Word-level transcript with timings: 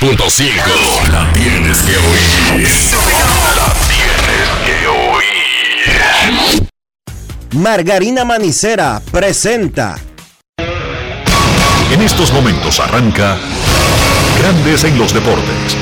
102.5. 0.00 1.12
La 1.12 1.30
tienes 1.32 1.78
que 1.82 1.96
oír. 1.96 2.66
La 3.56 3.72
tienes 3.88 4.48
que 4.64 4.86
oír. 4.88 6.68
Margarina 7.52 8.24
Manicera 8.24 9.02
presenta. 9.10 9.96
En 11.92 12.00
estos 12.00 12.32
momentos 12.32 12.80
arranca 12.80 13.36
Grandes 14.40 14.84
en 14.84 14.98
los 14.98 15.12
Deportes. 15.12 15.81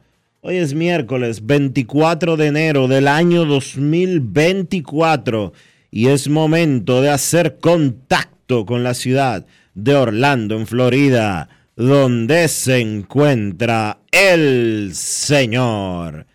Hoy 0.43 0.57
es 0.57 0.73
miércoles 0.73 1.45
24 1.45 2.35
de 2.35 2.47
enero 2.47 2.87
del 2.87 3.07
año 3.07 3.45
2024 3.45 5.53
y 5.91 6.07
es 6.07 6.29
momento 6.29 7.03
de 7.03 7.11
hacer 7.11 7.59
contacto 7.59 8.65
con 8.65 8.81
la 8.81 8.95
ciudad 8.95 9.45
de 9.75 9.93
Orlando, 9.93 10.57
en 10.57 10.65
Florida, 10.65 11.47
donde 11.75 12.47
se 12.47 12.79
encuentra 12.79 13.99
el 14.11 14.93
señor 14.95 16.25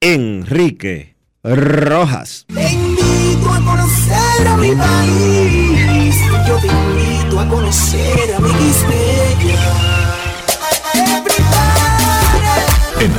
Enrique 0.00 1.16
Rojas. 1.42 2.46
Te 2.54 2.70
invito 2.70 3.50
a 3.50 3.64
conocer 3.64 4.46
a 4.46 4.56
mi 4.58 4.76
país. 4.76 6.14
Yo 6.46 6.56
te 6.58 6.68
invito 6.68 7.40
a 7.40 7.48
conocer 7.48 8.32
a 8.32 8.38
mi 8.38 8.48
Quispeya. 8.48 9.59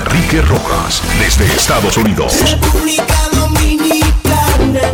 Enrique 0.01 0.41
Rojas 0.41 1.01
desde 1.19 1.45
Estados 1.45 1.95
Unidos. 1.95 2.34
República 2.50 3.29
Dominicana. 3.34 4.91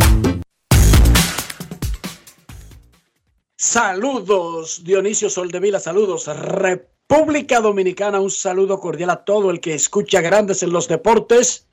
Saludos, 3.56 4.84
Dionisio 4.84 5.30
Soldevila, 5.30 5.80
saludos, 5.80 6.26
República 6.26 7.60
Dominicana, 7.60 8.20
un 8.20 8.30
saludo 8.30 8.80
cordial 8.80 9.08
a 9.10 9.24
todo 9.24 9.50
el 9.50 9.60
que 9.60 9.74
escucha 9.74 10.20
Grandes 10.20 10.62
en 10.62 10.72
los 10.72 10.88
Deportes, 10.88 11.66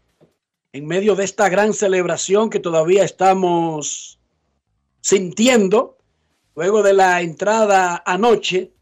en 0.72 0.88
medio 0.88 1.16
de 1.16 1.25
esta 1.25 1.50
gran 1.50 1.74
celebración 1.74 2.50
que 2.50 2.59
todavía 2.62 3.03
estamos 3.03 4.18
sintiendo, 5.01 5.97
luego 6.56 6.84
de 6.84 6.94
la 6.94 7.22
entrada 7.22 8.01
anoche, 8.06 8.75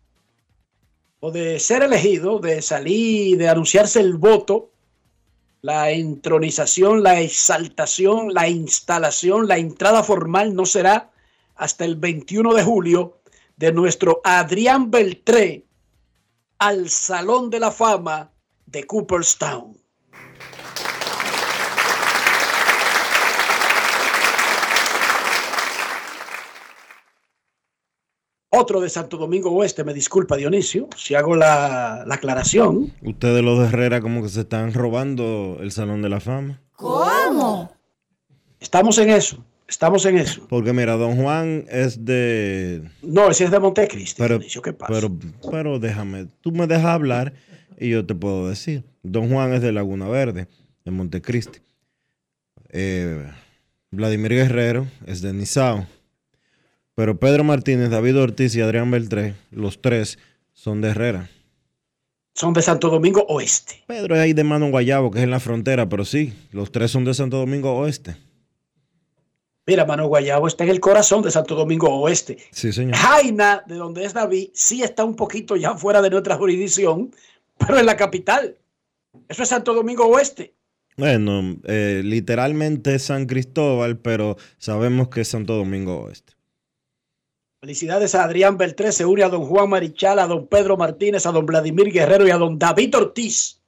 o 1.25 1.31
de 1.31 1.57
ser 1.57 1.83
elegido, 1.83 2.39
de 2.39 2.61
salir, 2.61 3.37
de 3.37 3.47
anunciarse 3.47 4.01
el 4.01 4.17
voto, 4.17 4.71
la 5.61 5.89
entronización, 5.89 7.01
la 7.01 7.21
exaltación, 7.21 8.33
la 8.33 8.49
instalación, 8.49 9.47
la 9.47 9.57
entrada 9.57 10.03
formal 10.03 10.53
no 10.53 10.65
será 10.65 11.11
hasta 11.55 11.85
el 11.85 11.95
21 11.95 12.53
de 12.53 12.63
julio 12.63 13.21
de 13.55 13.71
nuestro 13.71 14.19
Adrián 14.25 14.91
Beltré 14.91 15.63
al 16.57 16.89
Salón 16.89 17.49
de 17.49 17.61
la 17.61 17.71
Fama 17.71 18.33
de 18.65 18.85
Cooperstown. 18.85 19.77
Otro 28.55 28.79
de 28.81 28.89
Santo 28.89 29.17
Domingo 29.17 29.49
Oeste, 29.51 29.83
me 29.83 29.95
disculpa 29.95 30.35
Dionisio, 30.37 30.87
si 30.95 31.15
hago 31.15 31.35
la, 31.35 32.03
la 32.05 32.15
aclaración. 32.15 32.93
Ustedes 33.01 33.43
los 33.43 33.57
de 33.57 33.65
Herrera 33.65 33.99
como 33.99 34.21
que 34.21 34.29
se 34.29 34.41
están 34.41 34.73
robando 34.73 35.57
el 35.59 35.71
Salón 35.71 36.03
de 36.03 36.09
la 36.09 36.19
Fama. 36.19 36.61
Estamos 38.59 38.99
en 38.99 39.09
eso, 39.09 39.43
estamos 39.67 40.05
en 40.05 40.19
eso. 40.19 40.45
Porque 40.47 40.71
mira, 40.71 40.93
Don 40.97 41.15
Juan 41.15 41.65
es 41.67 42.05
de... 42.05 42.87
No, 43.01 43.31
ese 43.31 43.45
es 43.45 43.51
de 43.51 43.59
Montecristi, 43.59 44.21
Pero, 44.21 44.37
Dionisio, 44.37 44.61
¿qué 44.61 44.73
pasa? 44.73 44.93
pero, 44.93 45.11
pero 45.51 45.79
déjame, 45.79 46.27
tú 46.41 46.51
me 46.51 46.67
dejas 46.67 46.85
hablar 46.85 47.33
y 47.79 47.89
yo 47.89 48.05
te 48.05 48.13
puedo 48.13 48.49
decir. 48.49 48.83
Don 49.01 49.29
Juan 49.29 49.51
es 49.53 49.63
de 49.63 49.71
Laguna 49.71 50.07
Verde, 50.07 50.47
de 50.85 50.91
Montecristi. 50.91 51.59
Eh, 52.69 53.31
Vladimir 53.89 54.33
Guerrero 54.33 54.85
es 55.07 55.21
de 55.23 55.33
Nizao. 55.33 55.87
Pero 56.95 57.19
Pedro 57.19 57.43
Martínez, 57.43 57.89
David 57.89 58.19
Ortiz 58.19 58.55
y 58.55 58.61
Adrián 58.61 58.91
Beltré, 58.91 59.35
los 59.51 59.81
tres 59.81 60.19
son 60.53 60.81
de 60.81 60.89
Herrera. 60.89 61.29
Son 62.35 62.53
de 62.53 62.61
Santo 62.61 62.89
Domingo 62.89 63.25
Oeste. 63.27 63.83
Pedro 63.87 64.15
es 64.15 64.21
ahí 64.21 64.33
de 64.33 64.43
Mano 64.43 64.69
Guayabo, 64.69 65.11
que 65.11 65.19
es 65.19 65.23
en 65.23 65.31
la 65.31 65.39
frontera, 65.39 65.87
pero 65.89 66.05
sí, 66.05 66.33
los 66.51 66.71
tres 66.71 66.91
son 66.91 67.05
de 67.05 67.13
Santo 67.13 67.37
Domingo 67.37 67.73
Oeste. 67.73 68.15
Mira, 69.65 69.85
Mano 69.85 70.07
Guayabo 70.07 70.47
está 70.47 70.65
en 70.65 70.71
el 70.71 70.79
corazón 70.79 71.21
de 71.21 71.31
Santo 71.31 71.55
Domingo 71.55 71.87
Oeste. 71.87 72.37
Sí, 72.51 72.73
señor. 72.73 72.95
Jaina, 72.95 73.63
de 73.65 73.75
donde 73.75 74.03
es 74.03 74.13
David, 74.13 74.49
sí 74.53 74.83
está 74.83 75.05
un 75.05 75.15
poquito 75.15 75.55
ya 75.55 75.75
fuera 75.75 76.01
de 76.01 76.09
nuestra 76.09 76.35
jurisdicción, 76.35 77.11
pero 77.57 77.79
en 77.79 77.85
la 77.85 77.95
capital. 77.95 78.57
Eso 79.29 79.43
es 79.43 79.49
Santo 79.49 79.73
Domingo 79.73 80.05
Oeste. 80.07 80.53
Bueno, 80.97 81.57
eh, 81.63 82.01
literalmente 82.03 82.95
es 82.95 83.03
San 83.03 83.25
Cristóbal, 83.25 83.97
pero 83.97 84.37
sabemos 84.57 85.07
que 85.07 85.21
es 85.21 85.27
Santo 85.27 85.55
Domingo 85.55 86.01
Oeste. 86.01 86.32
Felicidades 87.63 88.13
a 88.13 88.25
Adrián 88.25 88.57
Beltré, 88.57 88.91
se 88.91 89.05
une 89.05 89.23
a 89.23 89.29
don 89.29 89.45
Juan 89.45 89.69
Marichal, 89.69 90.19
a 90.19 90.27
don 90.27 90.47
Pedro 90.47 90.75
Martínez, 90.75 91.25
a 91.25 91.31
don 91.31 91.45
Vladimir 91.45 91.93
Guerrero 91.93 92.27
y 92.27 92.29
a 92.29 92.37
don 92.37 92.59
David 92.59 92.93
Ortiz 92.97 93.61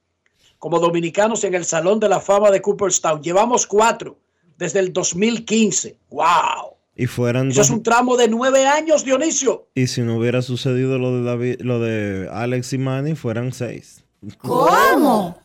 como 0.58 0.78
dominicanos 0.78 1.44
en 1.44 1.54
el 1.54 1.64
Salón 1.64 1.98
de 1.98 2.10
la 2.10 2.20
Fama 2.20 2.50
de 2.50 2.60
Cooperstown. 2.60 3.22
Llevamos 3.22 3.66
cuatro 3.66 4.18
desde 4.58 4.80
el 4.80 4.92
2015. 4.92 5.96
¡Wow! 6.10 6.76
Y 6.94 7.06
fueran 7.06 7.48
Eso 7.48 7.62
es 7.62 7.70
un 7.70 7.82
tramo 7.82 8.18
de 8.18 8.28
nueve 8.28 8.66
años, 8.66 9.02
Dionisio. 9.02 9.70
Y 9.74 9.86
si 9.86 10.02
no 10.02 10.18
hubiera 10.18 10.42
sucedido 10.42 10.98
lo 10.98 11.16
de 11.16 11.22
David, 11.22 11.60
lo 11.62 11.80
de 11.80 12.28
Alex 12.30 12.74
y 12.74 12.78
Manny, 12.78 13.14
fueran 13.14 13.54
seis. 13.54 14.04
¿Cómo? 14.36 15.40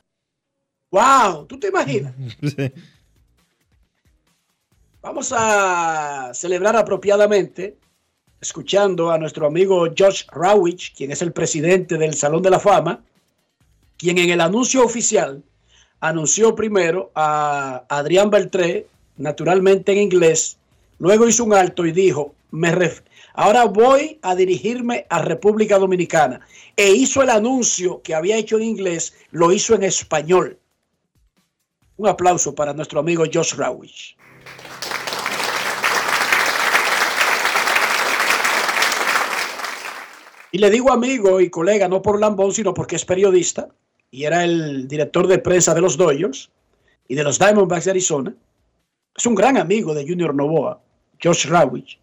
¡Wow! 0.91 1.45
¿Tú 1.45 1.57
te 1.57 1.69
imaginas? 1.69 2.13
Sí. 2.41 2.69
Vamos 5.01 5.33
a 5.33 6.31
celebrar 6.33 6.75
apropiadamente, 6.75 7.77
escuchando 8.41 9.11
a 9.11 9.19
nuestro 9.19 9.45
amigo 9.45 9.87
Josh 9.95 10.23
Rawich, 10.31 10.95
quien 10.95 11.11
es 11.11 11.21
el 11.21 11.31
presidente 11.31 11.97
del 11.97 12.15
Salón 12.15 12.41
de 12.41 12.49
la 12.49 12.59
Fama, 12.59 13.03
quien 13.97 14.17
en 14.17 14.31
el 14.31 14.41
anuncio 14.41 14.83
oficial 14.83 15.43
anunció 15.99 16.55
primero 16.55 17.11
a 17.13 17.83
Adrián 17.87 18.31
Beltré, 18.31 18.87
naturalmente 19.17 19.91
en 19.91 19.99
inglés, 19.99 20.57
luego 20.97 21.27
hizo 21.27 21.43
un 21.43 21.53
alto 21.53 21.85
y 21.85 21.91
dijo, 21.91 22.33
me 22.49 22.73
ahora 23.35 23.65
voy 23.65 24.17
a 24.23 24.35
dirigirme 24.35 25.05
a 25.09 25.21
República 25.21 25.77
Dominicana. 25.77 26.41
E 26.75 26.91
hizo 26.91 27.21
el 27.21 27.29
anuncio 27.29 28.01
que 28.01 28.15
había 28.15 28.37
hecho 28.37 28.57
en 28.57 28.63
inglés, 28.63 29.13
lo 29.29 29.51
hizo 29.51 29.75
en 29.75 29.83
español. 29.83 30.57
Un 31.97 32.07
aplauso 32.07 32.55
para 32.55 32.73
nuestro 32.73 32.99
amigo 32.99 33.23
Josh 33.31 33.53
Rawich. 33.53 34.17
Y 40.51 40.57
le 40.57 40.69
digo 40.69 40.91
amigo 40.91 41.39
y 41.39 41.49
colega, 41.49 41.87
no 41.87 42.01
por 42.01 42.19
lambón, 42.19 42.53
sino 42.53 42.73
porque 42.73 42.97
es 42.97 43.05
periodista 43.05 43.69
y 44.11 44.25
era 44.25 44.43
el 44.43 44.87
director 44.87 45.25
de 45.27 45.39
prensa 45.39 45.73
de 45.73 45.81
los 45.81 45.95
Dodgers 45.95 46.51
y 47.07 47.15
de 47.15 47.23
los 47.23 47.39
Diamondbacks 47.39 47.85
de 47.85 47.91
Arizona. 47.91 48.35
Es 49.15 49.25
un 49.25 49.35
gran 49.35 49.57
amigo 49.57 49.93
de 49.93 50.05
Junior 50.07 50.35
Novoa, 50.35 50.81
Josh 51.23 51.47
Rawich. 51.47 51.97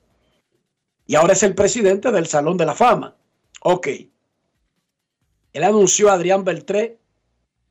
Y 1.06 1.14
ahora 1.14 1.34
es 1.34 1.42
el 1.42 1.54
presidente 1.54 2.10
del 2.10 2.26
Salón 2.26 2.56
de 2.56 2.66
la 2.66 2.74
Fama. 2.74 3.14
Ok. 3.62 3.88
Él 5.52 5.64
anunció 5.64 6.10
a 6.10 6.14
Adrián 6.14 6.44
Beltré 6.44 6.98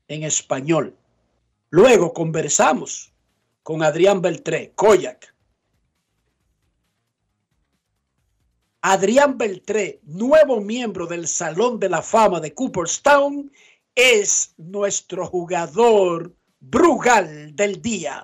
en 0.06 0.22
español. 0.22 0.94
Luego 1.70 2.12
conversamos 2.12 3.12
con 3.62 3.82
Adrián 3.82 4.22
Beltré, 4.22 4.72
Koyak. 4.74 5.34
Adrián 8.82 9.36
Beltré, 9.36 10.00
nuevo 10.04 10.60
miembro 10.60 11.06
del 11.06 11.26
Salón 11.26 11.80
de 11.80 11.88
la 11.88 12.00
Fama 12.00 12.38
de 12.38 12.54
Cooperstown, 12.54 13.50
es 13.94 14.54
nuestro 14.56 15.26
jugador 15.26 16.32
Brugal 16.60 17.56
del 17.56 17.82
día. 17.82 18.22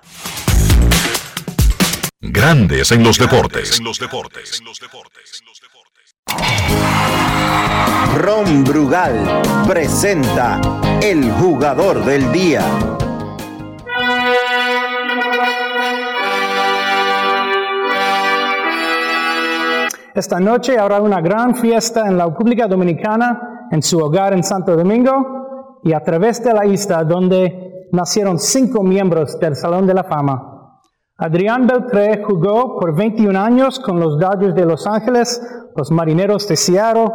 Grandes 2.21 2.91
en 2.91 3.03
los 3.03 3.17
deportes. 3.17 3.81
Ron 8.15 8.63
Brugal 8.63 9.41
presenta 9.67 10.61
el 11.01 11.29
jugador 11.33 12.05
del 12.05 12.31
día. 12.31 12.97
Esta 20.15 20.39
noche 20.39 20.79
habrá 20.79 21.01
una 21.01 21.19
gran 21.19 21.55
fiesta 21.55 22.07
en 22.07 22.17
la 22.17 22.25
República 22.25 22.67
Dominicana, 22.67 23.67
en 23.69 23.83
su 23.83 23.99
hogar 23.99 24.31
en 24.31 24.43
Santo 24.43 24.73
Domingo 24.73 25.81
y 25.83 25.91
a 25.91 25.99
través 25.99 26.41
de 26.41 26.53
la 26.53 26.65
isla 26.65 27.03
donde 27.03 27.89
nacieron 27.91 28.39
cinco 28.39 28.81
miembros 28.81 29.37
del 29.41 29.57
Salón 29.57 29.85
de 29.85 29.93
la 29.93 30.05
Fama. 30.05 30.79
Adrián 31.17 31.67
Beltré 31.67 32.23
jugó 32.23 32.79
por 32.79 32.95
21 32.95 33.37
años 33.37 33.77
con 33.81 33.99
los 33.99 34.17
Dodgers 34.17 34.55
de 34.55 34.65
Los 34.65 34.87
Ángeles, 34.87 35.41
los 35.75 35.91
Marineros 35.91 36.47
de 36.47 36.55
Seattle, 36.55 37.11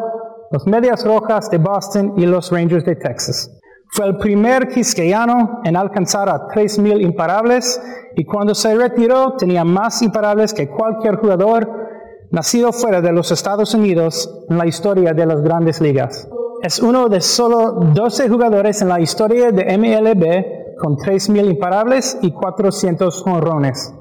los 0.50 0.67
Medias 0.67 1.02
Rojas 1.02 1.49
de 1.49 1.56
Boston 1.56 2.12
y 2.19 2.26
los 2.26 2.52
Rangers 2.52 2.85
de 2.85 2.97
Texas. 2.97 3.50
Fue 3.93 4.08
el 4.08 4.19
primer 4.19 4.69
quisqueyano 4.69 5.62
en 5.64 5.75
alcanzar 5.75 6.29
a 6.29 6.49
3.000 6.49 7.00
imparables 7.00 7.81
y 8.14 8.26
cuando 8.26 8.55
se 8.55 8.75
retiró 8.75 9.37
tenía 9.38 9.64
más 9.64 10.02
imparables 10.02 10.52
que 10.52 10.69
cualquier 10.69 11.17
jugador 11.17 11.81
nacido 12.30 12.72
fuera 12.72 13.00
de 13.00 13.12
los 13.12 13.30
Estados 13.30 13.74
Unidos 13.74 14.44
en 14.48 14.58
la 14.58 14.66
historia 14.66 15.12
de 15.12 15.26
las 15.26 15.40
grandes 15.42 15.80
ligas. 15.80 16.28
Es 16.62 16.78
uno 16.80 17.08
de 17.08 17.20
solo 17.20 17.72
12 17.94 18.28
jugadores 18.28 18.82
en 18.82 18.88
la 18.88 19.00
historia 19.00 19.50
de 19.50 19.78
MLB 19.78 20.78
con 20.78 20.96
3.000 20.96 21.50
imparables 21.50 22.18
y 22.22 22.32
400 22.32 23.26
honrones. 23.26 23.94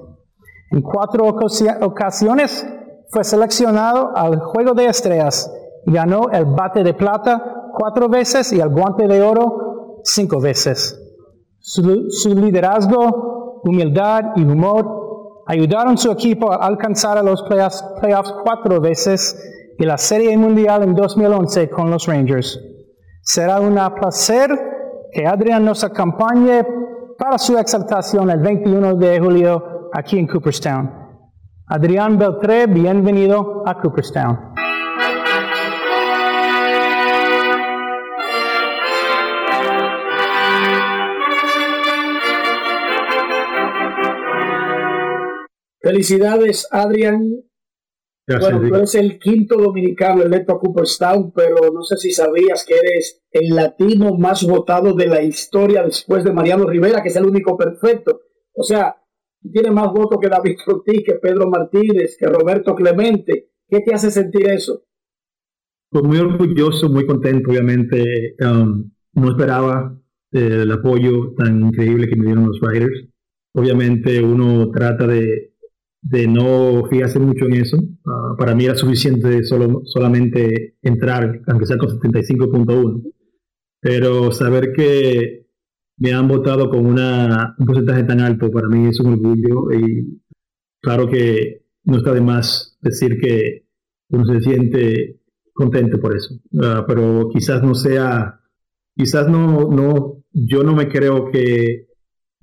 En 0.71 0.81
cuatro 0.81 1.25
ocasiones 1.27 2.67
fue 3.09 3.23
seleccionado 3.23 4.11
al 4.15 4.39
Juego 4.39 4.73
de 4.73 4.85
Estrellas 4.85 5.51
y 5.85 5.91
ganó 5.93 6.29
el 6.31 6.45
bate 6.45 6.83
de 6.83 6.93
plata 6.93 7.71
cuatro 7.73 8.07
veces 8.07 8.53
y 8.53 8.59
el 8.59 8.69
guante 8.69 9.07
de 9.07 9.21
oro 9.21 10.01
cinco 10.03 10.39
veces. 10.39 10.95
Su, 11.59 12.09
su 12.09 12.35
liderazgo, 12.35 13.61
humildad 13.63 14.33
y 14.35 14.43
humor 14.43 14.98
ayudaron 15.49 15.97
su 15.97 16.11
equipo 16.11 16.53
a 16.53 16.57
alcanzar 16.57 17.17
a 17.17 17.23
los 17.23 17.41
playoffs, 17.41 18.35
cuatro 18.43 18.79
veces 18.79 19.35
y 19.79 19.83
la 19.83 19.97
Serie 19.97 20.37
Mundial 20.37 20.83
en 20.83 20.93
2011 20.93 21.69
con 21.71 21.89
los 21.89 22.05
Rangers. 22.05 22.59
Será 23.23 23.59
un 23.59 23.79
placer 23.99 24.51
que 25.11 25.25
Adrián 25.25 25.65
nos 25.65 25.83
acompañe 25.83 26.63
para 27.17 27.39
su 27.39 27.57
exaltación 27.57 28.29
el 28.29 28.39
21 28.39 28.93
de 28.95 29.19
julio 29.19 29.89
aquí 29.91 30.19
en 30.19 30.27
Cooperstown. 30.27 30.91
Adrián 31.65 32.19
Beltré, 32.19 32.67
bienvenido 32.67 33.63
a 33.65 33.81
Cooperstown. 33.81 34.48
Felicidades, 45.89 46.67
Adrián. 46.69 47.33
bueno, 48.27 48.61
tú 48.61 48.75
eres 48.75 48.93
el 48.93 49.17
quinto 49.17 49.57
dominicano 49.57 50.21
electo 50.21 50.53
a 50.53 50.59
Cooperstown, 50.59 51.31
pero 51.31 51.71
no 51.73 51.81
sé 51.81 51.97
si 51.97 52.11
sabías 52.11 52.63
que 52.63 52.75
eres 52.75 53.23
el 53.31 53.55
latino 53.55 54.15
más 54.15 54.45
votado 54.45 54.93
de 54.93 55.07
la 55.07 55.23
historia 55.23 55.81
después 55.81 56.23
de 56.23 56.31
Mariano 56.31 56.67
Rivera, 56.67 57.01
que 57.01 57.09
es 57.09 57.15
el 57.15 57.25
único 57.25 57.57
perfecto. 57.57 58.21
O 58.53 58.61
sea, 58.61 58.97
tiene 59.51 59.71
más 59.71 59.91
votos 59.91 60.19
que 60.21 60.29
David 60.29 60.57
Ortiz, 60.67 61.01
que 61.03 61.15
Pedro 61.15 61.49
Martínez, 61.49 62.17
que 62.19 62.27
Roberto 62.27 62.75
Clemente. 62.75 63.49
¿Qué 63.67 63.79
te 63.79 63.95
hace 63.95 64.11
sentir 64.11 64.47
eso? 64.47 64.83
Pues 65.89 66.03
muy 66.03 66.19
orgulloso, 66.19 66.87
muy 66.87 67.07
contento, 67.07 67.49
obviamente. 67.49 68.35
Um, 68.41 68.91
no 69.13 69.29
esperaba 69.31 69.99
eh, 70.33 70.59
el 70.61 70.71
apoyo 70.71 71.33
tan 71.35 71.61
increíble 71.61 72.07
que 72.07 72.15
me 72.15 72.25
dieron 72.27 72.45
los 72.45 72.59
Riders. 72.61 73.07
Obviamente 73.55 74.21
uno 74.21 74.69
trata 74.69 75.07
de 75.07 75.48
de 76.01 76.27
no 76.27 76.85
fijarse 76.89 77.19
mucho 77.19 77.45
en 77.45 77.53
eso. 77.55 77.77
Ah, 78.05 78.35
para 78.37 78.55
mí 78.55 78.65
era 78.65 78.75
suficiente 78.75 79.43
solo, 79.43 79.81
solamente 79.85 80.77
entrar, 80.81 81.41
aunque 81.47 81.65
sea 81.65 81.77
con 81.77 81.89
75.1. 81.99 83.03
Pero 83.81 84.31
saber 84.31 84.73
que 84.73 85.47
me 85.97 86.13
han 86.13 86.27
votado 86.27 86.69
con 86.69 86.85
una, 86.85 87.55
un 87.57 87.65
porcentaje 87.65 88.03
tan 88.03 88.21
alto, 88.21 88.51
para 88.51 88.67
mí 88.67 88.87
es 88.87 88.99
un 88.99 89.13
orgullo. 89.13 89.71
Y 89.71 90.21
claro 90.81 91.07
que 91.09 91.65
no 91.83 91.97
está 91.97 92.13
de 92.13 92.21
más 92.21 92.77
decir 92.81 93.19
que 93.19 93.65
uno 94.09 94.25
se 94.25 94.39
siente 94.41 95.19
contento 95.53 95.99
por 95.99 96.15
eso. 96.15 96.39
Ah, 96.61 96.85
pero 96.87 97.29
quizás 97.33 97.61
no 97.63 97.75
sea, 97.75 98.39
quizás 98.95 99.27
no, 99.29 99.69
no, 99.69 100.23
yo 100.31 100.63
no 100.63 100.75
me 100.75 100.87
creo 100.87 101.29
que 101.31 101.88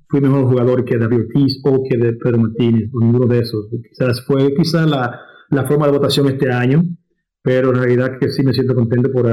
fui 0.09 0.21
mejor 0.21 0.45
jugador 0.45 0.85
que 0.85 0.97
David 0.97 1.25
Ortiz 1.27 1.61
o 1.63 1.83
que 1.83 1.97
de 1.97 2.13
Pedro 2.13 2.39
Martínez, 2.39 2.89
o 2.93 3.03
ninguno 3.03 3.27
de 3.27 3.39
esos. 3.39 3.67
Quizás 3.89 4.25
fue 4.25 4.53
quizás 4.55 4.89
la, 4.89 5.21
la, 5.49 5.65
forma 5.65 5.85
de 5.87 5.91
votación 5.91 6.27
este 6.27 6.51
año, 6.51 6.83
pero 7.41 7.69
en 7.69 7.81
realidad 7.81 8.17
que 8.19 8.29
sí 8.29 8.43
me 8.43 8.53
siento 8.53 8.75
contento 8.75 9.11
por 9.11 9.27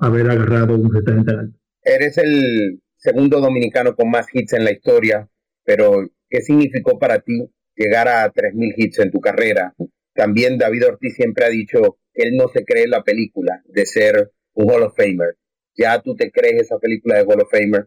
haber 0.00 0.30
agarrado 0.30 0.76
un 0.76 0.92
representante 0.92 1.32
alto. 1.32 1.58
Eres 1.82 2.18
el 2.18 2.80
segundo 2.96 3.40
dominicano 3.40 3.94
con 3.94 4.10
más 4.10 4.26
hits 4.32 4.52
en 4.54 4.64
la 4.64 4.72
historia, 4.72 5.28
pero 5.64 6.08
¿qué 6.28 6.40
significó 6.42 6.98
para 6.98 7.20
ti 7.20 7.48
llegar 7.76 8.08
a 8.08 8.32
3.000 8.32 8.74
hits 8.76 8.98
en 8.98 9.10
tu 9.10 9.20
carrera? 9.20 9.74
También 10.14 10.58
David 10.58 10.86
Ortiz 10.86 11.14
siempre 11.14 11.44
ha 11.44 11.48
dicho 11.48 11.98
que 12.12 12.28
él 12.28 12.36
no 12.36 12.48
se 12.48 12.64
cree 12.64 12.88
la 12.88 13.04
película 13.04 13.62
de 13.66 13.86
ser 13.86 14.32
un 14.54 14.70
Hall 14.70 14.82
of 14.82 14.96
Famer. 14.96 15.36
¿Ya 15.76 16.02
tú 16.02 16.16
te 16.16 16.32
crees 16.32 16.62
esa 16.62 16.78
película 16.78 17.16
de 17.16 17.22
Hall 17.22 17.40
of 17.40 17.50
Famer? 17.50 17.86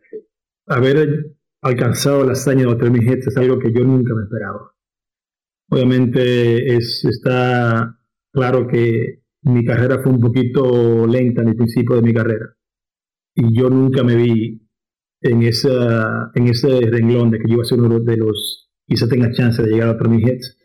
A 0.67 0.79
ver, 0.79 1.25
alcanzado 1.61 2.23
la 2.25 2.33
hazaña 2.33 2.65
de 2.65 2.77
3.000 2.77 3.13
hits 3.13 3.27
es 3.27 3.37
algo 3.37 3.59
que 3.59 3.71
yo 3.71 3.83
nunca 3.83 4.13
me 4.15 4.23
esperaba. 4.23 4.73
Obviamente 5.69 6.75
es, 6.75 7.05
está 7.05 7.97
claro 8.31 8.67
que 8.67 9.21
mi 9.43 9.63
carrera 9.63 10.01
fue 10.01 10.11
un 10.11 10.19
poquito 10.19 11.07
lenta 11.07 11.41
en 11.41 11.49
el 11.49 11.55
principio 11.55 11.95
de 11.95 12.01
mi 12.01 12.13
carrera. 12.13 12.55
Y 13.35 13.57
yo 13.57 13.69
nunca 13.69 14.03
me 14.03 14.15
vi 14.15 14.67
en, 15.21 15.43
esa, 15.43 16.31
en 16.35 16.47
ese 16.47 16.81
renglón 16.81 17.31
de 17.31 17.39
que 17.39 17.47
yo 17.47 17.53
iba 17.55 17.61
a 17.61 17.65
ser 17.65 17.79
uno 17.79 17.99
de 17.99 18.17
los, 18.17 18.69
quizá 18.85 19.07
tenga 19.07 19.31
chance 19.31 19.61
de 19.61 19.69
llegar 19.69 19.89
a 19.89 19.97
3.000 19.97 20.29
hits. 20.29 20.57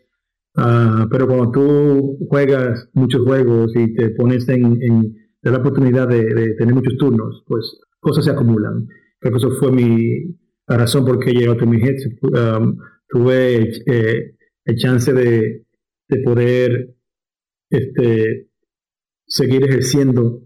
Ah, 0.55 1.07
pero 1.11 1.27
cuando 1.27 1.51
tú 1.51 2.17
juegas 2.27 2.89
muchos 2.93 3.23
juegos 3.23 3.71
y 3.75 3.93
te 3.93 4.09
pones 4.09 4.49
en, 4.49 4.81
en 4.81 5.15
la 5.41 5.57
oportunidad 5.59 6.07
de, 6.07 6.25
de, 6.25 6.55
tener 6.55 6.73
muchos 6.73 6.97
turnos, 6.97 7.43
pues 7.47 7.79
cosas 7.99 8.25
se 8.25 8.31
acumulan. 8.31 8.87
Creo 9.19 9.33
que 9.33 9.37
eso 9.37 9.51
fue 9.51 9.71
mi, 9.71 10.35
la 10.67 10.77
razón 10.77 11.05
por 11.05 11.19
qué 11.19 11.31
llegué 11.31 11.49
a 11.49 11.65
mi 11.65 11.77
um, 11.81 12.77
tuve 13.07 13.69
eh, 13.85 14.35
el 14.65 14.75
chance 14.77 15.13
de, 15.13 15.65
de 16.09 16.23
poder 16.23 16.95
este, 17.69 18.49
seguir 19.25 19.63
ejerciendo 19.63 20.41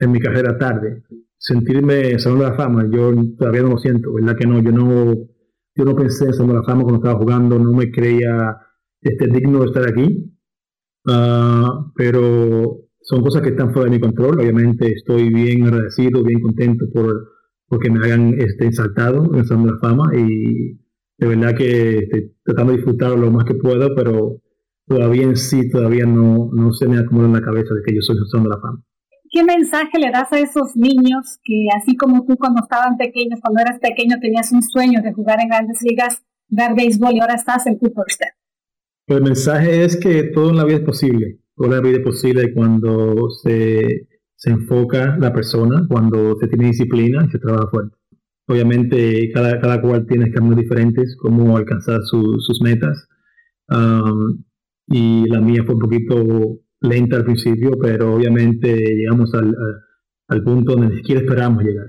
en 0.00 0.12
mi 0.12 0.20
carrera 0.20 0.58
tarde, 0.58 1.04
sentirme 1.38 2.18
Salón 2.18 2.40
de 2.40 2.44
la 2.46 2.54
Fama, 2.54 2.88
yo 2.90 3.12
todavía 3.38 3.62
no 3.62 3.70
lo 3.70 3.78
siento, 3.78 4.12
¿verdad 4.14 4.36
que 4.36 4.46
no? 4.46 4.60
Yo 4.60 4.72
no, 4.72 5.14
yo 5.76 5.84
no 5.84 5.94
pensé 5.94 6.26
en 6.26 6.32
Salón 6.32 6.48
de 6.48 6.54
la 6.54 6.64
Fama 6.64 6.82
cuando 6.82 7.00
estaba 7.00 7.18
jugando, 7.18 7.58
no 7.58 7.72
me 7.72 7.90
creía 7.90 8.56
este, 9.00 9.28
digno 9.28 9.60
de 9.60 9.66
estar 9.66 9.88
aquí, 9.88 10.34
Ah, 11.06 11.90
pero 11.94 12.78
son 13.02 13.22
cosas 13.22 13.42
que 13.42 13.50
están 13.50 13.72
fuera 13.72 13.90
de 13.90 13.96
mi 13.96 14.00
control. 14.00 14.40
Obviamente 14.40 14.92
estoy 14.92 15.28
bien 15.30 15.64
agradecido, 15.64 16.22
bien 16.22 16.40
contento 16.40 16.86
por 16.92 17.33
porque 17.74 17.90
me 17.90 18.04
hayan 18.04 18.34
este, 18.38 18.70
saltado 18.70 19.24
en 19.34 19.42
de 19.42 19.72
la 19.72 19.78
Fama 19.80 20.12
y 20.16 20.78
de 21.18 21.26
verdad 21.26 21.56
que 21.56 21.98
estoy 21.98 22.32
tratando 22.44 22.70
de 22.70 22.76
disfrutar 22.78 23.10
lo 23.18 23.32
más 23.32 23.44
que 23.44 23.54
puedo, 23.54 23.92
pero 23.96 24.40
todavía 24.86 25.24
en 25.24 25.34
sí 25.34 25.68
todavía 25.70 26.06
no, 26.06 26.50
no 26.52 26.72
se 26.72 26.86
me 26.86 26.98
acomoda 26.98 27.26
en 27.26 27.32
la 27.32 27.40
cabeza 27.40 27.74
de 27.74 27.82
que 27.84 27.96
yo 27.96 28.00
soy 28.00 28.16
Salón 28.30 28.44
de 28.44 28.50
la 28.50 28.60
Fama. 28.60 28.84
¿Qué 29.28 29.42
mensaje 29.42 29.98
le 29.98 30.12
das 30.12 30.32
a 30.32 30.38
esos 30.38 30.76
niños 30.76 31.40
que 31.42 31.66
así 31.76 31.96
como 31.96 32.24
tú 32.24 32.36
cuando 32.36 32.62
estaban 32.62 32.96
pequeños, 32.96 33.40
cuando 33.42 33.62
eras 33.62 33.80
pequeño 33.80 34.20
tenías 34.20 34.52
un 34.52 34.62
sueño 34.62 35.02
de 35.02 35.12
jugar 35.12 35.40
en 35.40 35.48
grandes 35.48 35.82
ligas, 35.82 36.22
dar 36.48 36.76
béisbol 36.76 37.14
y 37.14 37.20
ahora 37.20 37.34
estás 37.34 37.66
en 37.66 37.76
Cooper 37.76 38.04
el 39.08 39.22
mensaje 39.22 39.84
es 39.84 39.96
que 39.96 40.22
todo 40.34 40.50
en 40.50 40.56
la 40.56 40.64
vida 40.64 40.76
es 40.76 40.84
posible. 40.84 41.40
Toda 41.56 41.76
la 41.76 41.80
vida 41.82 41.98
es 41.98 42.04
posible 42.04 42.54
cuando 42.54 43.28
se, 43.42 44.06
se 44.44 44.50
enfoca 44.50 45.16
la 45.18 45.32
persona, 45.32 45.86
cuando 45.88 46.36
se 46.38 46.48
tiene 46.48 46.66
disciplina 46.66 47.24
y 47.26 47.30
se 47.30 47.38
trabaja 47.38 47.68
fuerte. 47.70 47.96
Obviamente, 48.46 49.30
cada, 49.32 49.58
cada 49.58 49.80
cual 49.80 50.06
tiene 50.06 50.30
caminos 50.30 50.58
diferentes, 50.58 51.16
cómo 51.16 51.56
alcanzar 51.56 52.00
sus 52.02 52.60
metas. 52.62 53.08
y 54.86 55.26
la 55.28 55.40
mía 55.40 55.62
fue 55.64 55.74
un 55.74 55.80
poquito 55.80 56.60
lenta 56.80 57.16
al 57.16 57.24
principio, 57.24 57.70
pero 57.80 58.14
obviamente 58.14 58.68
llegamos 58.74 59.32
al, 59.34 59.54
al 60.28 60.42
punto 60.42 60.72
donde 60.72 60.88
ni 60.88 60.96
siquiera 60.96 61.22
esperábamos 61.22 61.64
llegar. 61.64 61.86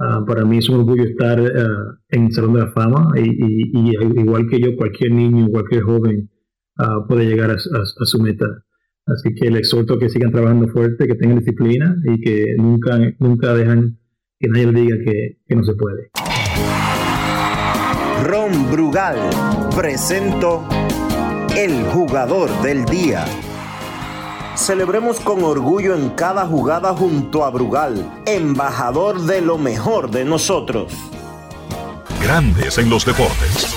Ah, 0.00 0.24
para 0.26 0.44
mí 0.44 0.58
es 0.58 0.68
un 0.68 0.80
orgullo 0.80 1.04
estar 1.04 1.38
ah, 1.38 1.98
en 2.08 2.26
el 2.26 2.32
Salón 2.32 2.54
de 2.54 2.60
la 2.60 2.72
Fama 2.72 3.12
y, 3.16 3.94
igual 4.20 4.48
que 4.48 4.58
yo, 4.60 4.76
cualquier 4.76 5.12
niño, 5.12 5.48
cualquier 5.50 5.82
joven 5.82 6.30
uh, 6.78 7.06
puede 7.06 7.26
llegar 7.26 7.50
a, 7.50 7.58
su 7.58 8.18
meta. 8.20 8.46
Así 9.06 9.34
que 9.34 9.50
les 9.50 9.60
exhorto 9.60 9.98
que 9.98 10.08
sigan 10.08 10.32
trabajando 10.32 10.66
fuerte, 10.68 11.06
que 11.06 11.14
tengan 11.14 11.38
disciplina 11.38 11.94
y 12.04 12.20
que 12.20 12.54
nunca, 12.56 12.98
nunca 13.18 13.54
dejan 13.54 13.98
que 14.40 14.48
nadie 14.48 14.66
les 14.66 14.74
diga 14.74 14.96
que, 15.04 15.38
que 15.46 15.56
no 15.56 15.62
se 15.62 15.74
puede. 15.74 16.10
Ron 18.24 18.70
Brugal 18.70 19.18
presento 19.76 20.66
el 21.56 21.84
jugador 21.84 22.50
del 22.62 22.84
día. 22.86 23.26
Celebremos 24.56 25.20
con 25.20 25.44
orgullo 25.44 25.94
en 25.94 26.10
cada 26.10 26.46
jugada 26.46 26.94
junto 26.94 27.44
a 27.44 27.50
Brugal, 27.50 28.22
embajador 28.24 29.20
de 29.22 29.42
lo 29.42 29.58
mejor 29.58 30.10
de 30.10 30.24
nosotros. 30.24 30.94
Grandes 32.22 32.78
en 32.78 32.88
los 32.88 33.04
deportes. 33.04 33.74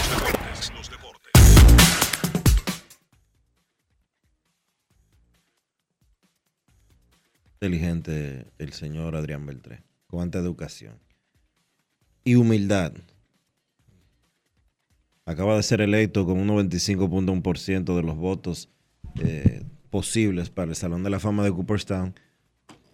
Inteligente 7.58 8.46
el 8.60 8.74
señor 8.74 9.16
Adrián 9.16 9.46
Beltré. 9.46 9.84
Cuánta 10.06 10.38
educación. 10.38 11.00
Y 12.24 12.36
humildad. 12.36 12.94
Acaba 15.26 15.56
de 15.56 15.64
ser 15.64 15.82
electo 15.82 16.26
con 16.26 16.38
un 16.40 16.48
95.1% 16.48 17.96
de 17.96 18.04
los 18.04 18.16
votos 18.16 18.70
eh, 19.20 19.64
posibles 19.90 20.50
para 20.50 20.70
el 20.70 20.76
Salón 20.76 21.04
de 21.04 21.10
la 21.10 21.20
Fama 21.20 21.44
de 21.44 21.52
Cooperstown. 21.52 22.14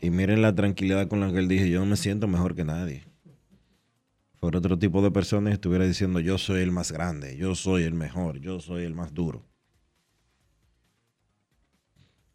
Y 0.01 0.09
miren 0.09 0.41
la 0.41 0.55
tranquilidad 0.55 1.07
con 1.07 1.19
la 1.19 1.31
que 1.31 1.39
él 1.39 1.47
dijo, 1.47 1.65
yo 1.65 1.81
no 1.81 1.85
me 1.85 1.97
siento 1.97 2.27
mejor 2.27 2.55
que 2.55 2.63
nadie. 2.63 3.03
Por 4.39 4.55
otro 4.55 4.79
tipo 4.79 5.01
de 5.01 5.11
personas 5.11 5.53
estuviera 5.53 5.85
diciendo, 5.85 6.19
yo 6.21 6.37
soy 6.37 6.61
el 6.61 6.71
más 6.71 6.91
grande, 6.91 7.37
yo 7.37 7.53
soy 7.55 7.83
el 7.83 7.93
mejor, 7.93 8.39
yo 8.39 8.59
soy 8.59 8.83
el 8.83 8.95
más 8.95 9.13
duro. 9.13 9.45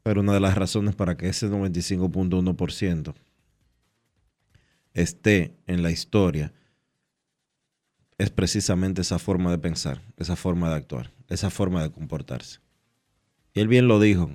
Pero 0.09 0.23
una 0.23 0.33
de 0.33 0.41
las 0.41 0.55
razones 0.55 0.95
para 0.95 1.19
que 1.19 1.29
ese 1.29 1.51
95.1% 1.51 3.15
esté 4.95 5.55
en 5.67 5.83
la 5.83 5.91
historia 5.91 6.55
es 8.17 8.31
precisamente 8.31 9.03
esa 9.03 9.19
forma 9.19 9.51
de 9.51 9.59
pensar, 9.59 10.01
esa 10.17 10.35
forma 10.35 10.71
de 10.71 10.77
actuar, 10.77 11.13
esa 11.29 11.51
forma 11.51 11.83
de 11.83 11.91
comportarse. 11.91 12.61
Y 13.53 13.61
él 13.61 13.69
bien 13.69 13.87
lo 13.87 14.01
dijo, 14.01 14.31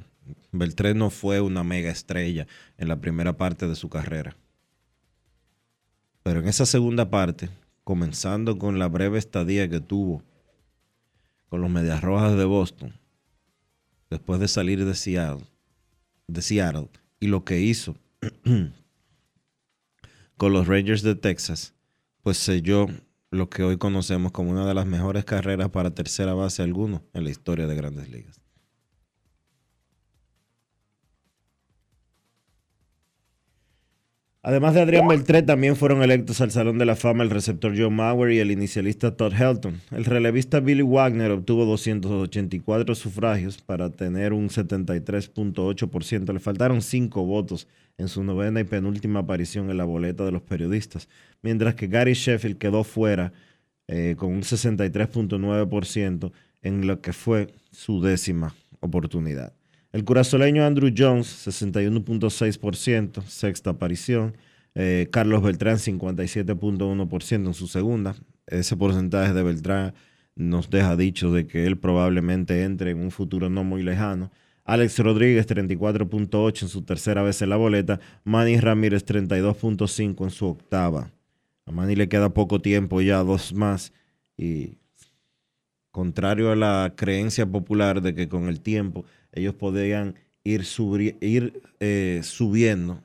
Beltré 0.52 0.94
no 0.94 1.10
fue 1.10 1.42
una 1.42 1.64
mega 1.64 1.90
estrella 1.90 2.46
en 2.78 2.88
la 2.88 3.02
primera 3.02 3.36
parte 3.36 3.68
de 3.68 3.76
su 3.76 3.90
carrera. 3.90 4.38
Pero 6.22 6.42
en 6.42 6.50
esa 6.50 6.68
segunda 6.68 7.10
parte, 7.10 7.50
comenzando 7.84 8.60
con 8.60 8.78
la 8.78 8.90
breve 8.90 9.18
estadía 9.18 9.68
que 9.68 9.80
tuvo 9.80 10.22
con 11.50 11.62
los 11.62 11.72
Medias 11.72 12.04
Rojas 12.04 12.38
de 12.38 12.46
Boston, 12.46 12.94
después 14.12 14.40
de 14.40 14.48
salir 14.48 14.86
de 14.86 14.94
Seattle, 14.94 15.48
de 16.28 16.42
Seattle 16.42 16.90
y 17.20 17.28
lo 17.28 17.44
que 17.44 17.62
hizo 17.62 17.96
con 20.38 20.54
los 20.54 20.68
Rangers 20.68 21.02
de 21.02 21.16
Texas, 21.16 21.74
pues 22.22 22.38
selló 22.38 22.88
lo 23.32 23.50
que 23.50 23.64
hoy 23.64 23.78
conocemos 23.78 24.32
como 24.32 24.52
una 24.52 24.66
de 24.66 24.74
las 24.74 24.86
mejores 24.86 25.26
carreras 25.26 25.70
para 25.70 25.96
tercera 25.96 26.34
base 26.34 26.62
alguno 26.62 27.04
en 27.14 27.24
la 27.24 27.32
historia 27.32 27.68
de 27.68 27.76
grandes 27.76 28.10
ligas. 28.10 28.43
Además 34.46 34.74
de 34.74 34.82
Adrián 34.82 35.08
Beltré, 35.08 35.42
también 35.42 35.78
fueron 35.78 36.04
electos 36.04 36.42
al 36.42 36.52
Salón 36.52 36.78
de 36.78 36.84
la 36.84 36.98
Fama 36.98 37.24
el 37.24 37.30
receptor 37.30 37.78
Joe 37.78 37.90
Mauer 37.90 38.34
y 38.34 38.40
el 38.40 38.52
inicialista 38.52 39.16
Todd 39.16 39.32
Helton. 39.32 39.80
El 39.92 40.04
relevista 40.04 40.60
Billy 40.60 40.82
Wagner 40.82 41.32
obtuvo 41.32 41.64
284 41.64 42.94
sufragios 42.94 43.62
para 43.62 43.90
tener 43.90 44.34
un 44.34 44.50
73.8%. 44.50 46.34
Le 46.34 46.42
faltaron 46.42 46.82
cinco 46.82 47.24
votos 47.24 47.70
en 47.98 48.10
su 48.10 48.22
novena 48.22 48.60
y 48.60 48.66
penúltima 48.66 49.22
aparición 49.22 49.70
en 49.70 49.78
la 49.78 49.86
boleta 49.86 50.26
de 50.26 50.34
los 50.34 50.42
periodistas, 50.42 51.08
mientras 51.42 51.76
que 51.76 51.88
Gary 51.88 52.14
Sheffield 52.14 52.58
quedó 52.58 52.84
fuera 52.84 53.32
eh, 53.88 54.16
con 54.18 54.30
un 54.30 54.42
63.9% 54.42 56.34
en 56.64 56.86
lo 56.86 57.00
que 57.00 57.14
fue 57.14 57.48
su 57.72 58.02
décima 58.02 58.54
oportunidad. 58.82 59.54
El 59.94 60.06
curazoleño 60.06 60.66
Andrew 60.66 60.92
Jones, 60.98 61.48
61.6%, 61.48 63.22
sexta 63.28 63.70
aparición. 63.70 64.36
Eh, 64.74 65.08
Carlos 65.12 65.44
Beltrán, 65.44 65.78
57.1% 65.78 67.46
en 67.46 67.54
su 67.54 67.68
segunda. 67.68 68.16
Ese 68.48 68.76
porcentaje 68.76 69.34
de 69.34 69.44
Beltrán 69.44 69.94
nos 70.36 70.72
deja 70.72 70.96
dicho 70.96 71.32
de 71.32 71.46
que 71.46 71.68
él 71.68 71.78
probablemente 71.78 72.64
entre 72.64 72.90
en 72.90 73.02
un 73.02 73.12
futuro 73.12 73.52
no 73.52 73.64
muy 73.64 73.84
lejano. 73.84 74.32
Alex 74.66 74.98
Rodríguez, 74.98 75.48
34.8 75.48 76.64
en 76.64 76.70
su 76.70 76.82
tercera 76.82 77.22
vez 77.22 77.44
en 77.44 77.50
la 77.50 77.58
boleta. 77.58 78.00
Manny 78.24 78.60
Ramírez, 78.60 79.06
32.5 79.06 80.24
en 80.24 80.32
su 80.32 80.48
octava. 80.48 81.12
A 81.68 81.72
Manny 81.72 81.96
le 81.96 82.10
queda 82.10 82.34
poco 82.34 82.60
tiempo 82.60 83.00
ya, 83.02 83.20
dos 83.20 83.54
más. 83.54 83.94
Y 84.38 84.80
contrario 85.92 86.52
a 86.52 86.56
la 86.56 86.94
creencia 86.96 87.46
popular 87.46 88.02
de 88.02 88.16
que 88.16 88.28
con 88.28 88.48
el 88.48 88.60
tiempo 88.60 89.06
ellos 89.34 89.56
podían 89.56 90.16
ir, 90.44 90.66
ir 91.22 91.62
eh, 91.80 92.22
subiendo. 92.24 93.02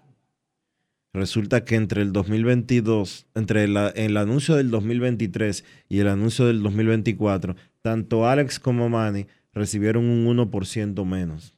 Resulta 1.12 1.64
que 1.64 1.75
entre 1.75 2.02
el 2.02 2.12
2022, 2.12 3.26
entre 3.35 3.64
el 3.64 4.16
anuncio 4.16 4.54
del 4.54 4.70
2023 4.70 5.64
y 5.88 5.99
el 5.99 6.08
anuncio 6.08 6.47
del 6.47 6.62
2024, 6.62 7.56
tanto 7.82 8.28
Alex 8.28 8.61
como 8.61 8.88
Manny 8.88 9.26
recibieron 9.52 10.04
un 10.04 10.26
1% 10.26 11.04
menos 11.04 11.54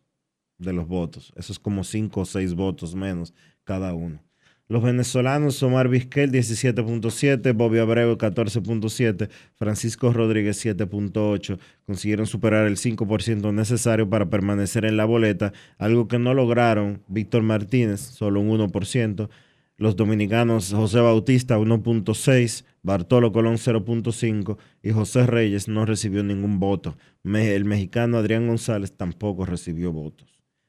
de 0.59 0.73
los 0.73 0.87
votos. 0.87 1.33
Eso 1.37 1.53
es 1.53 1.59
como 1.59 1.85
5 1.85 2.21
o 2.21 2.25
6 2.25 2.55
votos 2.55 2.95
menos 2.95 3.35
cada 3.65 3.93
uno. 3.93 4.23
Los 4.71 4.85
venezolanos, 4.85 5.61
Omar 5.65 5.89
Vizquel 5.89 6.31
17.7, 6.31 7.57
Bobby 7.57 7.81
Abreu 7.81 8.17
14.7, 8.17 9.29
Francisco 9.57 10.13
Rodríguez 10.13 10.65
7.8, 10.65 11.59
consiguieron 11.85 12.29
superar 12.29 12.69
el 12.69 12.77
5% 12.77 13.53
necesario 13.53 14.09
para 14.09 14.31
permanecer 14.31 14.85
en 14.85 14.97
la 14.97 15.07
boleta, 15.07 15.53
algo 15.77 16.07
que 16.07 16.21
no 16.21 16.35
lograron 16.35 17.03
Víctor 17.09 17.43
Martínez, 17.43 18.01
solo 18.01 18.39
un 18.39 18.61
1%, 18.61 19.29
los 19.77 19.97
dominicanos 19.97 20.73
José 20.73 21.01
Bautista 21.01 21.59
1.6, 21.59 22.65
Bartolo 22.85 23.33
Colón 23.33 23.57
0.5 23.57 24.57
y 24.85 24.93
José 24.93 25.27
Reyes 25.27 25.67
no 25.67 25.85
recibió 25.85 26.23
ningún 26.23 26.61
voto. 26.61 26.97
El 27.25 27.65
mexicano 27.65 28.19
Adrián 28.19 28.47
González 28.47 28.93
tampoco 28.93 29.45
recibió 29.45 29.91
votos. 29.91 30.29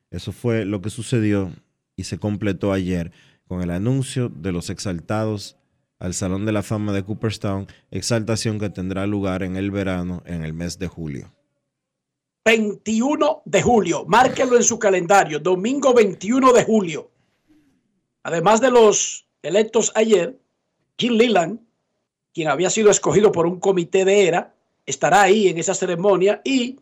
Eso 0.10 0.32
fue 0.32 0.66
lo 0.66 0.82
que 0.82 0.90
sucedió 0.90 1.52
y 1.96 2.06
se 2.06 2.18
completó 2.18 2.74
ayer 2.74 3.12
con 3.52 3.62
el 3.62 3.72
anuncio 3.72 4.30
de 4.30 4.54
los 4.54 4.70
exaltados 4.70 5.58
al 6.00 6.14
Salón 6.14 6.46
de 6.46 6.54
la 6.54 6.64
Fama 6.64 6.94
de 6.94 7.04
Cooperstown, 7.04 7.68
exaltación 7.92 8.58
que 8.60 8.70
tendrá 8.70 9.06
lugar 9.06 9.44
en 9.44 9.58
el 9.58 9.72
verano 9.72 10.24
en 10.26 10.46
el 10.46 10.54
mes 10.54 10.80
de 10.80 10.88
julio. 10.88 11.34
21 12.46 13.42
de 13.44 13.62
julio, 13.62 14.06
márquelo 14.08 14.56
en 14.56 14.64
su 14.64 14.80
calendario, 14.80 15.38
domingo 15.38 15.94
21 15.94 16.54
de 16.54 16.64
julio. 16.64 17.12
Además 18.24 18.62
de 18.62 18.72
los 18.72 19.28
electos 19.44 19.92
ayer, 19.96 20.40
Jim 20.98 21.16
Leland, 21.16 21.60
quien 22.34 22.48
había 22.48 22.70
sido 22.70 22.90
escogido 22.90 23.34
por 23.34 23.46
un 23.48 23.60
comité 23.60 24.06
de 24.06 24.28
ERA, 24.28 24.56
estará 24.86 25.24
ahí 25.24 25.50
en 25.50 25.58
esa 25.58 25.74
ceremonia 25.74 26.40
y 26.46 26.80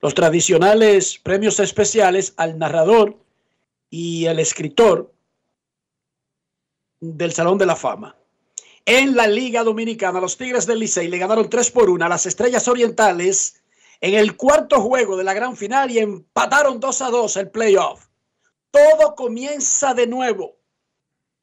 los 0.00 0.14
tradicionales 0.14 1.18
premios 1.18 1.60
especiales 1.60 2.32
al 2.38 2.58
narrador 2.58 3.18
y 3.90 4.24
el 4.24 4.38
escritor 4.38 5.12
del 7.00 7.32
Salón 7.32 7.58
de 7.58 7.66
la 7.66 7.76
Fama. 7.76 8.16
En 8.84 9.14
la 9.14 9.26
Liga 9.26 9.62
Dominicana, 9.62 10.20
los 10.20 10.36
Tigres 10.36 10.66
del 10.66 10.78
Licey 10.78 11.08
le 11.08 11.18
ganaron 11.18 11.50
3 11.50 11.70
por 11.70 11.90
1 11.90 12.04
a 12.04 12.08
las 12.08 12.26
Estrellas 12.26 12.68
Orientales 12.68 13.62
en 14.00 14.14
el 14.14 14.36
cuarto 14.36 14.80
juego 14.80 15.16
de 15.16 15.24
la 15.24 15.34
gran 15.34 15.56
final 15.56 15.90
y 15.90 15.98
empataron 15.98 16.80
2 16.80 17.02
a 17.02 17.10
2 17.10 17.36
el 17.36 17.50
playoff. 17.50 18.06
Todo 18.70 19.14
comienza 19.14 19.94
de 19.94 20.06
nuevo. 20.06 20.56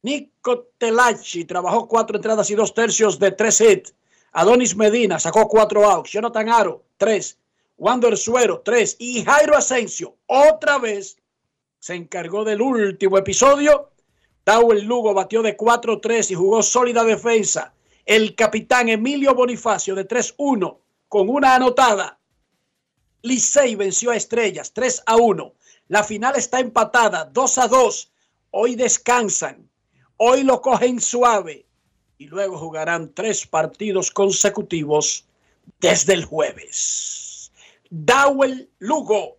Nico 0.02 0.68
Telachi 0.78 1.44
trabajó 1.44 1.88
cuatro 1.88 2.16
entradas 2.16 2.50
y 2.50 2.54
dos 2.54 2.74
tercios 2.74 3.18
de 3.18 3.32
tres 3.32 3.60
hits. 3.60 3.94
Adonis 4.32 4.76
Medina 4.76 5.18
sacó 5.18 5.48
cuatro 5.48 5.84
outs. 5.88 6.10
Jonathan 6.10 6.48
Aro, 6.48 6.84
tres. 6.96 7.38
Wander 7.76 8.16
Suero, 8.16 8.60
tres. 8.64 8.96
Y 8.98 9.24
Jairo 9.24 9.56
Asensio, 9.56 10.16
otra 10.26 10.78
vez, 10.78 11.16
se 11.78 11.94
encargó 11.94 12.44
del 12.44 12.62
último 12.62 13.18
episodio. 13.18 13.90
Dawel 14.46 14.84
Lugo 14.84 15.12
batió 15.12 15.42
de 15.42 15.56
4-3 15.56 16.30
y 16.30 16.34
jugó 16.36 16.62
sólida 16.62 17.02
defensa. 17.02 17.74
El 18.04 18.36
capitán 18.36 18.88
Emilio 18.88 19.34
Bonifacio 19.34 19.96
de 19.96 20.06
3-1 20.06 20.78
con 21.08 21.28
una 21.28 21.56
anotada. 21.56 22.20
Licey 23.22 23.74
venció 23.74 24.12
a 24.12 24.16
Estrellas 24.16 24.72
3 24.72 25.02
a 25.04 25.16
1. 25.16 25.52
La 25.88 26.04
final 26.04 26.36
está 26.36 26.60
empatada 26.60 27.24
2 27.24 27.58
a 27.58 27.66
2. 27.66 28.12
Hoy 28.52 28.76
descansan. 28.76 29.68
Hoy 30.16 30.44
lo 30.44 30.60
cogen 30.60 31.00
suave. 31.00 31.66
Y 32.16 32.26
luego 32.26 32.56
jugarán 32.56 33.12
tres 33.12 33.48
partidos 33.48 34.12
consecutivos 34.12 35.26
desde 35.80 36.12
el 36.12 36.24
jueves. 36.24 37.50
Dawel 37.90 38.70
Lugo 38.78 39.38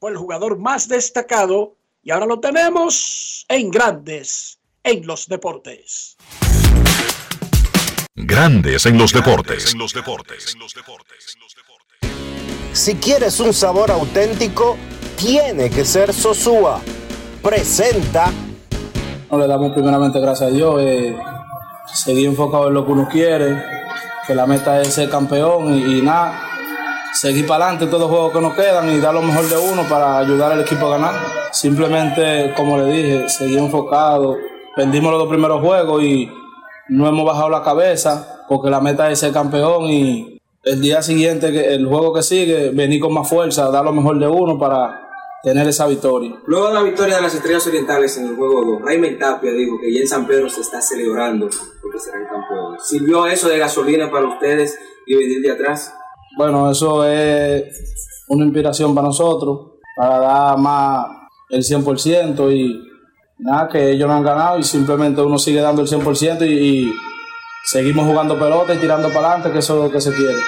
fue 0.00 0.10
el 0.10 0.16
jugador 0.16 0.58
más 0.58 0.88
destacado 0.88 1.76
y 2.02 2.10
ahora 2.10 2.26
lo 2.26 2.40
tenemos 2.40 3.44
en 3.48 3.70
Grandes 3.70 4.58
en 4.82 5.06
los 5.06 5.28
Deportes. 5.28 6.16
Grandes 8.14 8.86
en 8.86 8.98
los 8.98 9.12
deportes. 9.12 9.74
Si 12.72 12.94
quieres 12.96 13.40
un 13.40 13.52
sabor 13.52 13.90
auténtico, 13.90 14.76
tiene 15.16 15.70
que 15.70 15.84
ser 15.84 16.12
Sosúa. 16.12 16.80
Presenta. 17.42 18.30
No 19.30 19.38
le 19.38 19.46
damos 19.46 19.72
primeramente 19.72 20.20
gracias 20.20 20.50
a 20.50 20.52
Dios. 20.52 20.76
Eh, 20.80 21.16
seguir 21.92 22.26
enfocado 22.26 22.68
en 22.68 22.74
lo 22.74 22.84
que 22.84 22.92
uno 22.92 23.08
quiere, 23.08 23.62
que 24.26 24.34
la 24.34 24.46
meta 24.46 24.80
es 24.80 24.94
ser 24.94 25.10
campeón 25.10 25.74
y, 25.74 25.98
y 25.98 26.02
nada. 26.02 26.49
Seguir 27.12 27.46
para 27.46 27.64
adelante 27.64 27.86
todos 27.86 28.02
los 28.02 28.10
juegos 28.10 28.32
que 28.32 28.40
nos 28.40 28.54
quedan 28.54 28.88
y 28.88 29.00
dar 29.00 29.12
lo 29.12 29.22
mejor 29.22 29.48
de 29.48 29.58
uno 29.58 29.82
para 29.88 30.18
ayudar 30.18 30.52
al 30.52 30.60
equipo 30.60 30.86
a 30.86 30.90
ganar. 30.90 31.14
Simplemente, 31.52 32.54
como 32.56 32.78
le 32.78 32.84
dije, 32.92 33.28
seguir 33.28 33.58
enfocado. 33.58 34.36
Perdimos 34.76 35.10
los 35.10 35.20
dos 35.20 35.28
primeros 35.28 35.60
juegos 35.60 36.02
y 36.02 36.30
no 36.88 37.08
hemos 37.08 37.24
bajado 37.24 37.50
la 37.50 37.62
cabeza 37.62 38.44
porque 38.48 38.70
la 38.70 38.80
meta 38.80 39.10
es 39.10 39.18
ser 39.18 39.32
campeón 39.32 39.84
y 39.84 40.40
el 40.62 40.80
día 40.80 41.02
siguiente, 41.02 41.74
el 41.74 41.86
juego 41.86 42.12
que 42.14 42.22
sigue, 42.22 42.70
venir 42.70 43.00
con 43.00 43.14
más 43.14 43.28
fuerza, 43.28 43.70
dar 43.70 43.84
lo 43.84 43.92
mejor 43.92 44.18
de 44.18 44.26
uno 44.26 44.58
para 44.58 45.08
tener 45.42 45.66
esa 45.66 45.86
victoria. 45.86 46.36
Luego 46.46 46.68
de 46.68 46.74
la 46.74 46.82
victoria 46.82 47.16
de 47.16 47.22
las 47.22 47.34
Estrellas 47.34 47.66
Orientales 47.66 48.16
en 48.18 48.28
el 48.28 48.36
juego 48.36 48.62
2, 48.78 48.82
Raymond 48.82 49.18
Tapia 49.18 49.52
dijo 49.52 49.80
que 49.80 49.92
ya 49.92 50.00
en 50.00 50.08
San 50.08 50.26
Pedro 50.26 50.48
se 50.48 50.60
está 50.60 50.80
celebrando 50.80 51.48
porque 51.80 51.98
serán 51.98 52.26
campeones. 52.26 52.86
¿Sirvió 52.86 53.26
eso 53.26 53.48
de 53.48 53.58
gasolina 53.58 54.10
para 54.10 54.26
ustedes 54.26 54.78
y 55.06 55.16
venir 55.16 55.40
de 55.40 55.52
atrás? 55.52 55.94
Bueno, 56.36 56.70
eso 56.70 57.04
es 57.04 58.24
una 58.28 58.44
inspiración 58.44 58.94
para 58.94 59.08
nosotros, 59.08 59.72
para 59.96 60.18
dar 60.18 60.58
más 60.58 61.06
el 61.50 61.62
100% 61.62 62.52
y 62.54 62.80
nada, 63.38 63.68
que 63.68 63.90
ellos 63.90 64.08
no 64.08 64.14
han 64.14 64.22
ganado 64.22 64.58
y 64.58 64.62
simplemente 64.62 65.20
uno 65.20 65.38
sigue 65.38 65.60
dando 65.60 65.82
el 65.82 65.88
100% 65.88 66.46
y, 66.46 66.52
y 66.52 66.92
seguimos 67.64 68.06
jugando 68.06 68.38
pelota 68.38 68.74
y 68.74 68.78
tirando 68.78 69.08
para 69.08 69.32
adelante, 69.32 69.52
que 69.52 69.58
eso 69.58 69.76
es 69.76 69.84
lo 69.84 69.90
que 69.90 70.00
se 70.00 70.14
quiere. 70.14 70.38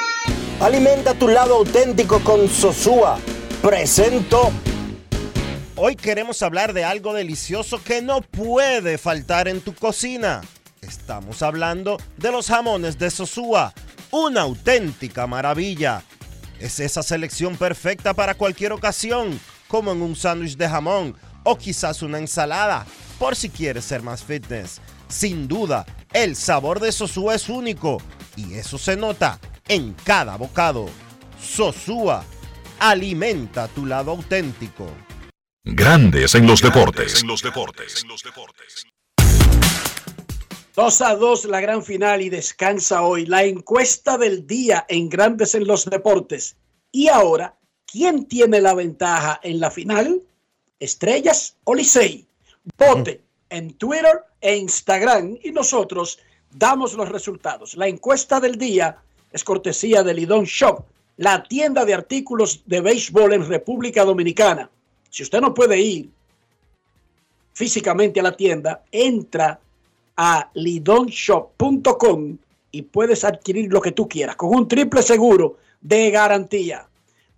Alimenta 0.61 1.15
tu 1.15 1.29
lado 1.29 1.57
auténtico 1.57 2.21
con 2.21 2.49
Sosúa. 2.49 3.19
Presento. 3.61 4.53
Hoy 5.75 5.97
queremos 5.97 6.41
hablar 6.43 6.73
de 6.73 6.85
algo 6.85 7.15
delicioso 7.15 7.83
que 7.83 8.03
no 8.03 8.21
puede 8.21 8.99
faltar 8.99 9.49
en 9.49 9.61
tu 9.61 9.75
cocina. 9.75 10.43
Estamos 10.81 11.43
hablando 11.43 11.97
de 12.17 12.31
los 12.31 12.47
jamones 12.47 12.99
de 12.99 13.11
Sosúa, 13.11 13.73
una 14.13 14.43
auténtica 14.43 15.27
maravilla. 15.27 16.03
Es 16.61 16.79
esa 16.79 17.03
selección 17.03 17.57
perfecta 17.57 18.15
para 18.15 18.35
cualquier 18.35 18.73
ocasión, 18.73 19.41
como 19.67 19.91
en 19.91 20.03
un 20.03 20.15
sándwich 20.15 20.57
de 20.57 20.69
jamón 20.69 21.17
o 21.45 21.57
quizás 21.57 22.03
una 22.03 22.19
ensalada, 22.19 22.87
por 23.19 23.35
si 23.35 23.49
quieres 23.49 23.85
ser 23.85 24.03
más 24.03 24.23
fitness. 24.23 24.81
Sin 25.09 25.49
duda, 25.49 25.85
el 26.13 26.37
sabor 26.37 26.79
de 26.79 26.93
Sosúa 26.93 27.35
es 27.35 27.49
único 27.49 28.01
y 28.37 28.55
eso 28.55 28.79
se 28.79 28.97
nota 28.97 29.41
en 29.67 29.95
cada 30.05 30.37
bocado. 30.37 30.89
Sosúa, 31.41 32.23
alimenta 32.79 33.67
tu 33.69 33.87
lado 33.87 34.13
auténtico. 34.13 34.89
Grandes 35.65 36.35
en 36.35 36.47
los 36.47 36.61
deportes. 36.61 37.25
2 40.75 41.03
a 41.03 41.17
2 41.17 41.45
la 41.47 41.61
gran 41.61 41.85
final 41.85 42.23
y 42.23 42.31
descansa 42.31 43.03
hoy 43.03 43.27
la 43.27 43.45
encuesta 43.45 44.17
del 44.17 44.47
día 44.47 44.87
en 44.89 45.11
Grandes 45.11 45.55
en 45.55 45.67
los 45.67 45.85
Deportes. 45.85 46.57
Y 46.91 47.09
ahora, 47.09 47.55
¿quién 47.85 48.25
tiene 48.25 48.59
la 48.59 48.73
ventaja 48.73 49.39
en 49.43 49.61
la 49.61 49.71
final? 49.71 50.23
¿Estrellas 50.81 51.57
o 51.65 51.75
Licey? 51.75 52.27
Vote 52.79 53.21
en 53.51 53.75
Twitter 53.75 54.25
e 54.41 54.57
Instagram 54.57 55.37
y 55.43 55.51
nosotros 55.51 56.19
damos 56.51 56.95
los 56.95 57.11
resultados. 57.11 57.77
La 57.77 57.87
encuesta 57.87 58.41
del 58.41 58.57
día 58.57 58.97
es 59.31 59.45
cortesía 59.45 60.03
de 60.03 60.15
Lidón 60.15 60.45
Shop, 60.45 60.87
la 61.19 61.43
tienda 61.43 61.85
de 61.85 61.93
artículos 61.93 62.63
de 62.65 62.81
béisbol 62.81 63.35
en 63.35 63.47
República 63.47 64.07
Dominicana. 64.07 64.71
Si 65.11 65.23
usted 65.23 65.43
no 65.43 65.53
puede 65.53 65.79
ir 65.79 66.09
físicamente 67.53 68.21
a 68.21 68.23
la 68.23 68.35
tienda, 68.35 68.83
entra 68.91 69.61
a 70.17 70.51
lidonshop.com 70.55 72.39
y 72.71 72.83
puedes 72.83 73.25
adquirir 73.25 73.73
lo 73.73 73.81
que 73.81 73.93
tú 73.93 74.09
quieras 74.09 74.37
con 74.37 74.55
un 74.55 74.69
triple 74.69 75.03
seguro 75.03 75.59
de 75.81 76.11
garantía. 76.11 76.89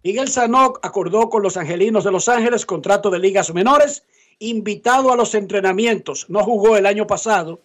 Miguel 0.02 0.28
Sanoc 0.28 0.78
acordó 0.82 1.30
con 1.30 1.42
los 1.42 1.56
Angelinos 1.56 2.04
de 2.04 2.12
Los 2.12 2.28
Ángeles 2.28 2.66
contrato 2.66 3.10
de 3.10 3.18
ligas 3.18 3.52
menores, 3.54 4.04
invitado 4.38 5.10
a 5.10 5.16
los 5.16 5.34
entrenamientos. 5.34 6.26
No 6.28 6.44
jugó 6.44 6.76
el 6.76 6.86
año 6.86 7.06
pasado. 7.06 7.60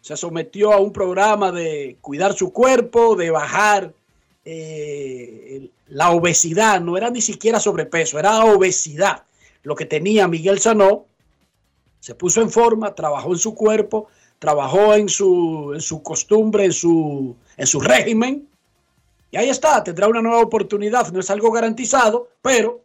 Se 0.00 0.16
sometió 0.16 0.72
a 0.72 0.80
un 0.80 0.92
programa 0.92 1.52
de 1.52 1.98
cuidar 2.00 2.34
su 2.34 2.52
cuerpo, 2.52 3.14
de 3.14 3.30
bajar 3.30 3.92
eh, 4.44 5.68
la 5.88 6.10
obesidad. 6.10 6.80
No 6.80 6.96
era 6.96 7.10
ni 7.10 7.20
siquiera 7.20 7.60
sobrepeso, 7.60 8.18
era 8.18 8.44
obesidad. 8.44 9.24
Lo 9.62 9.74
que 9.74 9.86
tenía 9.86 10.28
Miguel 10.28 10.60
Sanó 10.60 11.06
se 12.04 12.14
puso 12.14 12.42
en 12.42 12.50
forma, 12.50 12.94
trabajó 12.94 13.32
en 13.32 13.38
su 13.38 13.54
cuerpo, 13.54 14.08
trabajó 14.38 14.92
en 14.92 15.08
su, 15.08 15.72
en 15.72 15.80
su 15.80 16.02
costumbre, 16.02 16.66
en 16.66 16.72
su, 16.74 17.34
en 17.56 17.66
su 17.66 17.80
régimen. 17.80 18.46
Y 19.30 19.38
ahí 19.38 19.48
está, 19.48 19.82
tendrá 19.82 20.06
una 20.06 20.20
nueva 20.20 20.42
oportunidad. 20.42 21.10
No 21.12 21.20
es 21.20 21.30
algo 21.30 21.50
garantizado, 21.50 22.28
pero 22.42 22.82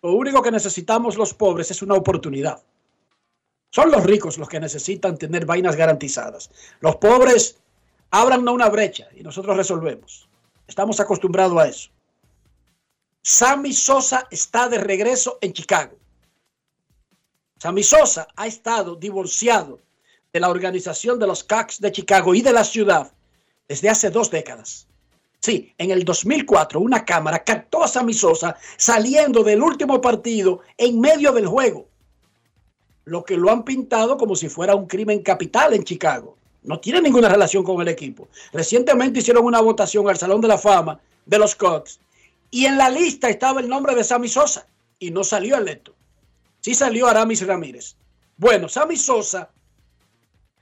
lo 0.00 0.12
único 0.12 0.40
que 0.42 0.52
necesitamos 0.52 1.16
los 1.16 1.34
pobres 1.34 1.72
es 1.72 1.82
una 1.82 1.96
oportunidad. 1.96 2.62
Son 3.70 3.90
los 3.90 4.04
ricos 4.04 4.38
los 4.38 4.48
que 4.48 4.60
necesitan 4.60 5.18
tener 5.18 5.44
vainas 5.44 5.74
garantizadas. 5.74 6.48
Los 6.78 6.94
pobres 6.98 7.56
abran 8.12 8.48
una 8.48 8.68
brecha 8.68 9.08
y 9.16 9.24
nosotros 9.24 9.56
resolvemos. 9.56 10.28
Estamos 10.68 11.00
acostumbrados 11.00 11.58
a 11.60 11.66
eso. 11.66 11.90
Sammy 13.22 13.72
Sosa 13.72 14.28
está 14.30 14.68
de 14.68 14.78
regreso 14.78 15.38
en 15.40 15.52
Chicago. 15.52 15.96
Sammy 17.62 17.84
Sosa 17.84 18.26
ha 18.34 18.48
estado 18.48 18.96
divorciado 18.96 19.78
de 20.32 20.40
la 20.40 20.48
organización 20.48 21.20
de 21.20 21.28
los 21.28 21.44
Cacks 21.44 21.80
de 21.80 21.92
Chicago 21.92 22.34
y 22.34 22.42
de 22.42 22.52
la 22.52 22.64
ciudad 22.64 23.12
desde 23.68 23.88
hace 23.88 24.10
dos 24.10 24.32
décadas. 24.32 24.88
Sí, 25.38 25.72
en 25.78 25.92
el 25.92 26.04
2004 26.04 26.80
una 26.80 27.04
cámara 27.04 27.44
captó 27.44 27.84
a 27.84 27.86
Sammy 27.86 28.14
Sosa 28.14 28.56
saliendo 28.76 29.44
del 29.44 29.62
último 29.62 30.00
partido 30.00 30.62
en 30.76 30.98
medio 30.98 31.30
del 31.30 31.46
juego, 31.46 31.86
lo 33.04 33.22
que 33.22 33.36
lo 33.36 33.48
han 33.48 33.62
pintado 33.62 34.16
como 34.16 34.34
si 34.34 34.48
fuera 34.48 34.74
un 34.74 34.88
crimen 34.88 35.22
capital 35.22 35.72
en 35.72 35.84
Chicago. 35.84 36.36
No 36.64 36.80
tiene 36.80 37.00
ninguna 37.00 37.28
relación 37.28 37.62
con 37.62 37.80
el 37.80 37.86
equipo. 37.86 38.26
Recientemente 38.52 39.20
hicieron 39.20 39.44
una 39.44 39.60
votación 39.60 40.08
al 40.08 40.18
Salón 40.18 40.40
de 40.40 40.48
la 40.48 40.58
Fama 40.58 40.98
de 41.26 41.38
los 41.38 41.54
Cubs 41.54 42.00
y 42.50 42.66
en 42.66 42.76
la 42.76 42.90
lista 42.90 43.28
estaba 43.28 43.60
el 43.60 43.68
nombre 43.68 43.94
de 43.94 44.02
Sammy 44.02 44.26
Sosa 44.26 44.66
y 44.98 45.12
no 45.12 45.22
salió 45.22 45.56
electo. 45.56 45.94
Sí 46.62 46.76
salió 46.76 47.08
Aramis 47.08 47.44
Ramírez. 47.44 47.96
Bueno, 48.36 48.68
Sammy 48.68 48.96
Sosa 48.96 49.50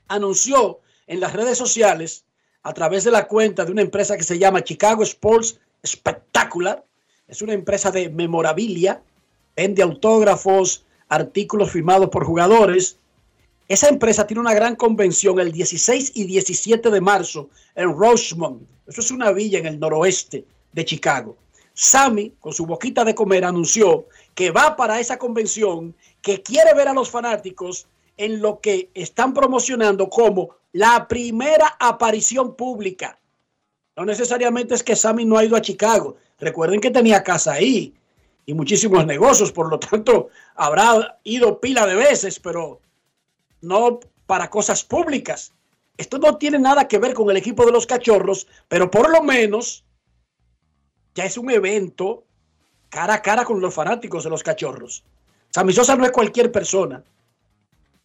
anunció 0.07 0.79
en 1.05 1.19
las 1.19 1.33
redes 1.33 1.59
sociales 1.59 2.25
a 2.63 2.73
través 2.73 3.03
de 3.03 3.11
la 3.11 3.27
cuenta 3.27 3.65
de 3.65 3.71
una 3.71 3.83
empresa 3.83 4.17
que 4.17 4.23
se 4.23 4.39
llama 4.39 4.63
Chicago 4.63 5.03
Sports 5.03 5.59
Spectacular. 5.85 6.83
Es 7.27 7.43
una 7.43 7.53
empresa 7.53 7.91
de 7.91 8.09
memorabilia, 8.09 9.03
vende 9.55 9.83
autógrafos, 9.83 10.83
artículos 11.07 11.71
firmados 11.71 12.09
por 12.09 12.25
jugadores. 12.25 12.97
Esa 13.67 13.87
empresa 13.87 14.25
tiene 14.25 14.41
una 14.41 14.55
gran 14.55 14.75
convención 14.75 15.39
el 15.39 15.51
16 15.51 16.13
y 16.15 16.23
17 16.23 16.89
de 16.89 17.01
marzo 17.01 17.49
en 17.75 17.95
Rosemont. 17.95 18.63
Eso 18.87 19.01
es 19.01 19.11
una 19.11 19.31
villa 19.31 19.59
en 19.59 19.67
el 19.67 19.79
noroeste 19.79 20.45
de 20.73 20.83
Chicago. 20.83 21.37
Sammy, 21.73 22.33
con 22.39 22.53
su 22.53 22.65
boquita 22.65 23.05
de 23.05 23.15
comer, 23.15 23.45
anunció 23.45 24.07
que 24.35 24.51
va 24.51 24.75
para 24.75 24.99
esa 24.99 25.17
convención, 25.17 25.95
que 26.21 26.41
quiere 26.41 26.73
ver 26.73 26.87
a 26.87 26.93
los 26.93 27.09
fanáticos 27.09 27.87
en 28.17 28.41
lo 28.41 28.59
que 28.59 28.89
están 28.93 29.33
promocionando 29.33 30.09
como 30.09 30.55
la 30.71 31.07
primera 31.07 31.75
aparición 31.79 32.55
pública. 32.55 33.19
No 33.95 34.05
necesariamente 34.05 34.73
es 34.73 34.83
que 34.83 34.95
Sammy 34.95 35.25
no 35.25 35.37
ha 35.37 35.43
ido 35.43 35.55
a 35.55 35.61
Chicago. 35.61 36.15
Recuerden 36.39 36.79
que 36.79 36.91
tenía 36.91 37.23
casa 37.23 37.53
ahí 37.53 37.93
y 38.45 38.53
muchísimos 38.53 39.05
negocios, 39.05 39.51
por 39.51 39.69
lo 39.69 39.79
tanto 39.79 40.29
habrá 40.55 41.19
ido 41.23 41.59
pila 41.59 41.85
de 41.85 41.95
veces, 41.95 42.39
pero 42.39 42.79
no 43.61 43.99
para 44.25 44.49
cosas 44.49 44.83
públicas. 44.83 45.53
Esto 45.97 46.17
no 46.17 46.37
tiene 46.37 46.57
nada 46.57 46.87
que 46.87 46.97
ver 46.97 47.13
con 47.13 47.29
el 47.29 47.37
equipo 47.37 47.65
de 47.65 47.71
los 47.71 47.85
cachorros, 47.85 48.47
pero 48.67 48.89
por 48.89 49.11
lo 49.11 49.21
menos 49.21 49.83
ya 51.13 51.25
es 51.25 51.37
un 51.37 51.51
evento 51.51 52.23
cara 52.91 53.15
a 53.15 53.21
cara 53.21 53.45
con 53.45 53.59
los 53.59 53.73
fanáticos 53.73 54.23
de 54.23 54.29
los 54.29 54.43
cachorros. 54.43 55.03
Sammy 55.49 55.73
Sosa 55.73 55.95
no 55.95 56.05
es 56.05 56.11
cualquier 56.11 56.51
persona. 56.51 57.03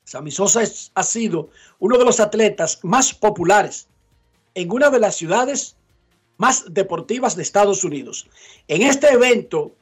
Sammy 0.04 0.30
Sosa 0.30 0.62
ha 0.94 1.02
sido 1.02 1.50
uno 1.80 1.98
de 1.98 2.04
los 2.04 2.20
atletas 2.20 2.78
más 2.82 3.12
populares 3.12 3.88
en 4.54 4.70
una 4.70 4.88
de 4.88 5.00
las 5.00 5.16
ciudades 5.16 5.76
más 6.38 6.64
deportivas 6.72 7.34
de 7.34 7.42
Estados 7.42 7.82
Unidos. 7.82 8.28
En 8.68 8.82
este 8.82 9.08
evento 9.08 9.74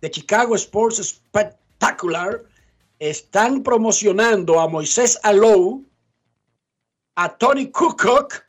de 0.00 0.10
Chicago 0.10 0.54
Sports 0.54 1.02
Spectacular 1.02 2.44
están 2.98 3.62
promocionando 3.62 4.60
a 4.60 4.68
Moisés 4.68 5.18
Alou, 5.22 5.84
a 7.16 7.34
Tony 7.36 7.70
Kukoc, 7.70 8.44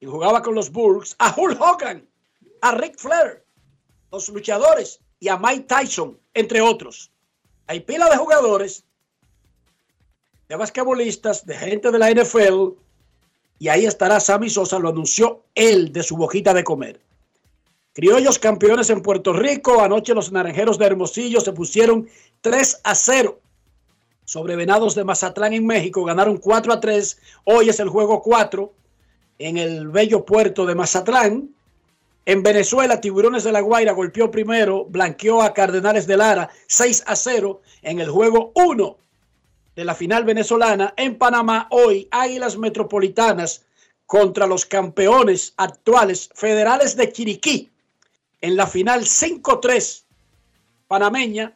que 0.00 0.06
jugaba 0.06 0.42
con 0.42 0.54
los 0.54 0.70
Bulls, 0.70 1.14
a 1.18 1.34
Hulk 1.36 1.60
Hogan, 1.60 2.08
a 2.62 2.72
Rick 2.72 2.98
Flair, 2.98 3.44
los 4.10 4.28
luchadores 4.28 5.00
y 5.20 5.28
a 5.28 5.36
Mike 5.36 5.66
Tyson, 5.68 6.18
entre 6.34 6.60
otros. 6.60 7.10
Hay 7.66 7.80
pila 7.80 8.08
de 8.08 8.16
jugadores, 8.16 8.84
de 10.48 10.56
basquetbolistas, 10.56 11.44
de 11.44 11.54
gente 11.54 11.90
de 11.90 11.98
la 11.98 12.10
NFL, 12.10 12.72
y 13.58 13.68
ahí 13.68 13.86
estará 13.86 14.20
Sammy 14.20 14.48
Sosa, 14.48 14.78
lo 14.78 14.88
anunció 14.88 15.44
él 15.54 15.92
de 15.92 16.02
su 16.02 16.16
boquita 16.16 16.54
de 16.54 16.64
comer. 16.64 17.00
Criollos 17.92 18.38
campeones 18.38 18.90
en 18.90 19.02
Puerto 19.02 19.32
Rico, 19.32 19.82
anoche 19.82 20.14
los 20.14 20.30
naranjeros 20.30 20.78
de 20.78 20.86
Hermosillo 20.86 21.40
se 21.40 21.52
pusieron 21.52 22.08
3 22.42 22.80
a 22.84 22.94
0 22.94 23.40
sobre 24.24 24.56
Venados 24.56 24.94
de 24.94 25.04
Mazatlán 25.04 25.52
en 25.54 25.66
México, 25.66 26.04
ganaron 26.04 26.36
4 26.36 26.72
a 26.72 26.80
3, 26.80 27.18
hoy 27.44 27.68
es 27.68 27.80
el 27.80 27.88
juego 27.88 28.22
4 28.22 28.72
en 29.38 29.56
el 29.56 29.88
bello 29.88 30.24
puerto 30.24 30.66
de 30.66 30.74
Mazatlán. 30.74 31.54
En 32.28 32.42
Venezuela, 32.42 33.00
Tiburones 33.00 33.42
de 33.42 33.52
la 33.52 33.62
Guaira 33.62 33.92
golpeó 33.92 34.30
primero, 34.30 34.84
blanqueó 34.84 35.40
a 35.40 35.54
Cardenales 35.54 36.06
de 36.06 36.18
Lara 36.18 36.50
6 36.66 37.04
a 37.06 37.16
0 37.16 37.62
en 37.80 38.00
el 38.00 38.10
juego 38.10 38.52
1 38.54 38.98
de 39.74 39.84
la 39.86 39.94
final 39.94 40.24
venezolana. 40.24 40.92
En 40.98 41.16
Panamá, 41.16 41.68
hoy, 41.70 42.06
Águilas 42.10 42.58
Metropolitanas 42.58 43.64
contra 44.04 44.46
los 44.46 44.66
campeones 44.66 45.54
actuales 45.56 46.28
federales 46.34 46.96
de 46.96 47.10
Chiriquí. 47.10 47.70
En 48.42 48.56
la 48.56 48.66
final 48.66 49.04
5-3 49.06 50.02
panameña. 50.86 51.54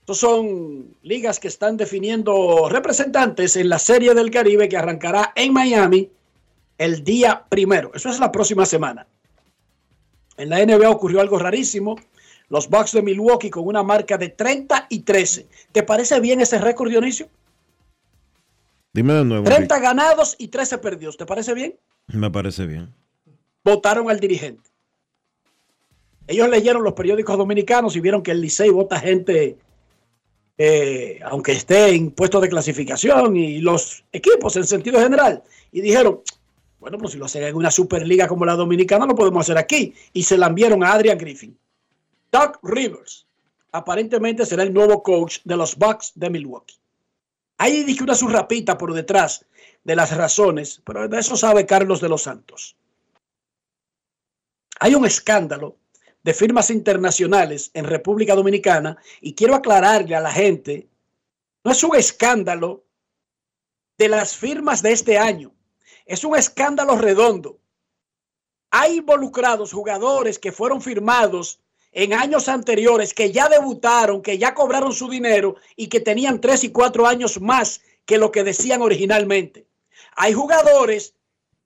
Estos 0.00 0.18
son 0.18 0.94
ligas 1.00 1.40
que 1.40 1.48
están 1.48 1.78
definiendo 1.78 2.68
representantes 2.68 3.56
en 3.56 3.70
la 3.70 3.78
Serie 3.78 4.12
del 4.12 4.30
Caribe 4.30 4.68
que 4.68 4.76
arrancará 4.76 5.32
en 5.34 5.54
Miami 5.54 6.10
el 6.76 7.02
día 7.02 7.46
primero. 7.48 7.92
Eso 7.94 8.10
es 8.10 8.20
la 8.20 8.30
próxima 8.30 8.66
semana. 8.66 9.06
En 10.36 10.48
la 10.48 10.64
NBA 10.64 10.90
ocurrió 10.90 11.20
algo 11.20 11.38
rarísimo. 11.38 11.96
Los 12.48 12.68
Bucks 12.68 12.92
de 12.92 13.02
Milwaukee 13.02 13.50
con 13.50 13.66
una 13.66 13.82
marca 13.82 14.18
de 14.18 14.28
30 14.28 14.86
y 14.90 15.00
13. 15.00 15.46
¿Te 15.72 15.82
parece 15.82 16.20
bien 16.20 16.40
ese 16.40 16.58
récord, 16.58 16.90
Dionisio? 16.90 17.28
Dime 18.92 19.14
de 19.14 19.24
nuevo. 19.24 19.44
30 19.44 19.78
ganados 19.80 20.36
y 20.38 20.48
13 20.48 20.78
perdidos. 20.78 21.16
¿Te 21.16 21.26
parece 21.26 21.54
bien? 21.54 21.74
Me 22.08 22.30
parece 22.30 22.66
bien. 22.66 22.94
Votaron 23.64 24.10
al 24.10 24.20
dirigente. 24.20 24.70
Ellos 26.26 26.48
leyeron 26.48 26.82
los 26.84 26.94
periódicos 26.94 27.36
dominicanos 27.36 27.96
y 27.96 28.00
vieron 28.00 28.22
que 28.22 28.30
el 28.30 28.40
Licey 28.40 28.70
vota 28.70 28.98
gente, 28.98 29.58
eh, 30.56 31.18
aunque 31.24 31.52
esté 31.52 31.94
en 31.94 32.10
puestos 32.12 32.40
de 32.40 32.48
clasificación 32.48 33.36
y 33.36 33.60
los 33.60 34.04
equipos 34.12 34.56
en 34.56 34.64
sentido 34.64 35.00
general. 35.00 35.42
Y 35.72 35.80
dijeron, 35.80 36.20
bueno, 36.84 36.98
pues 36.98 37.12
si 37.12 37.18
lo 37.18 37.24
hacen 37.24 37.42
en 37.44 37.54
una 37.54 37.70
superliga 37.70 38.28
como 38.28 38.44
la 38.44 38.56
dominicana, 38.56 39.06
lo 39.06 39.14
podemos 39.14 39.40
hacer 39.40 39.56
aquí. 39.56 39.94
Y 40.12 40.22
se 40.22 40.36
la 40.36 40.48
enviaron 40.48 40.84
a 40.84 40.92
Adrian 40.92 41.16
Griffin. 41.16 41.58
Doug 42.30 42.58
Rivers 42.62 43.26
aparentemente 43.72 44.44
será 44.44 44.64
el 44.64 44.74
nuevo 44.74 45.02
coach 45.02 45.38
de 45.44 45.56
los 45.56 45.76
Bucks 45.76 46.12
de 46.14 46.28
Milwaukee. 46.28 46.76
Ahí 47.56 47.84
dije 47.84 48.02
una 48.02 48.14
surrapita 48.14 48.76
por 48.76 48.92
detrás 48.92 49.46
de 49.82 49.96
las 49.96 50.14
razones, 50.14 50.82
pero 50.84 51.08
de 51.08 51.18
eso 51.18 51.38
sabe 51.38 51.64
Carlos 51.64 52.02
de 52.02 52.10
los 52.10 52.24
Santos. 52.24 52.76
Hay 54.78 54.94
un 54.94 55.06
escándalo 55.06 55.78
de 56.22 56.34
firmas 56.34 56.68
internacionales 56.68 57.70
en 57.72 57.86
República 57.86 58.34
Dominicana 58.34 58.98
y 59.22 59.34
quiero 59.34 59.54
aclararle 59.54 60.14
a 60.14 60.20
la 60.20 60.32
gente, 60.32 60.86
no 61.64 61.72
es 61.72 61.82
un 61.82 61.96
escándalo 61.96 62.84
de 63.96 64.10
las 64.10 64.36
firmas 64.36 64.82
de 64.82 64.92
este 64.92 65.16
año, 65.16 65.53
es 66.06 66.24
un 66.24 66.36
escándalo 66.36 66.96
redondo. 66.96 67.58
Hay 68.70 68.96
involucrados 68.96 69.72
jugadores 69.72 70.38
que 70.38 70.52
fueron 70.52 70.82
firmados 70.82 71.60
en 71.92 72.12
años 72.12 72.48
anteriores, 72.48 73.14
que 73.14 73.30
ya 73.30 73.48
debutaron, 73.48 74.20
que 74.20 74.36
ya 74.36 74.52
cobraron 74.52 74.92
su 74.92 75.08
dinero 75.08 75.56
y 75.76 75.86
que 75.86 76.00
tenían 76.00 76.40
tres 76.40 76.64
y 76.64 76.72
cuatro 76.72 77.06
años 77.06 77.40
más 77.40 77.82
que 78.04 78.18
lo 78.18 78.32
que 78.32 78.42
decían 78.42 78.82
originalmente. 78.82 79.66
Hay 80.16 80.32
jugadores 80.32 81.14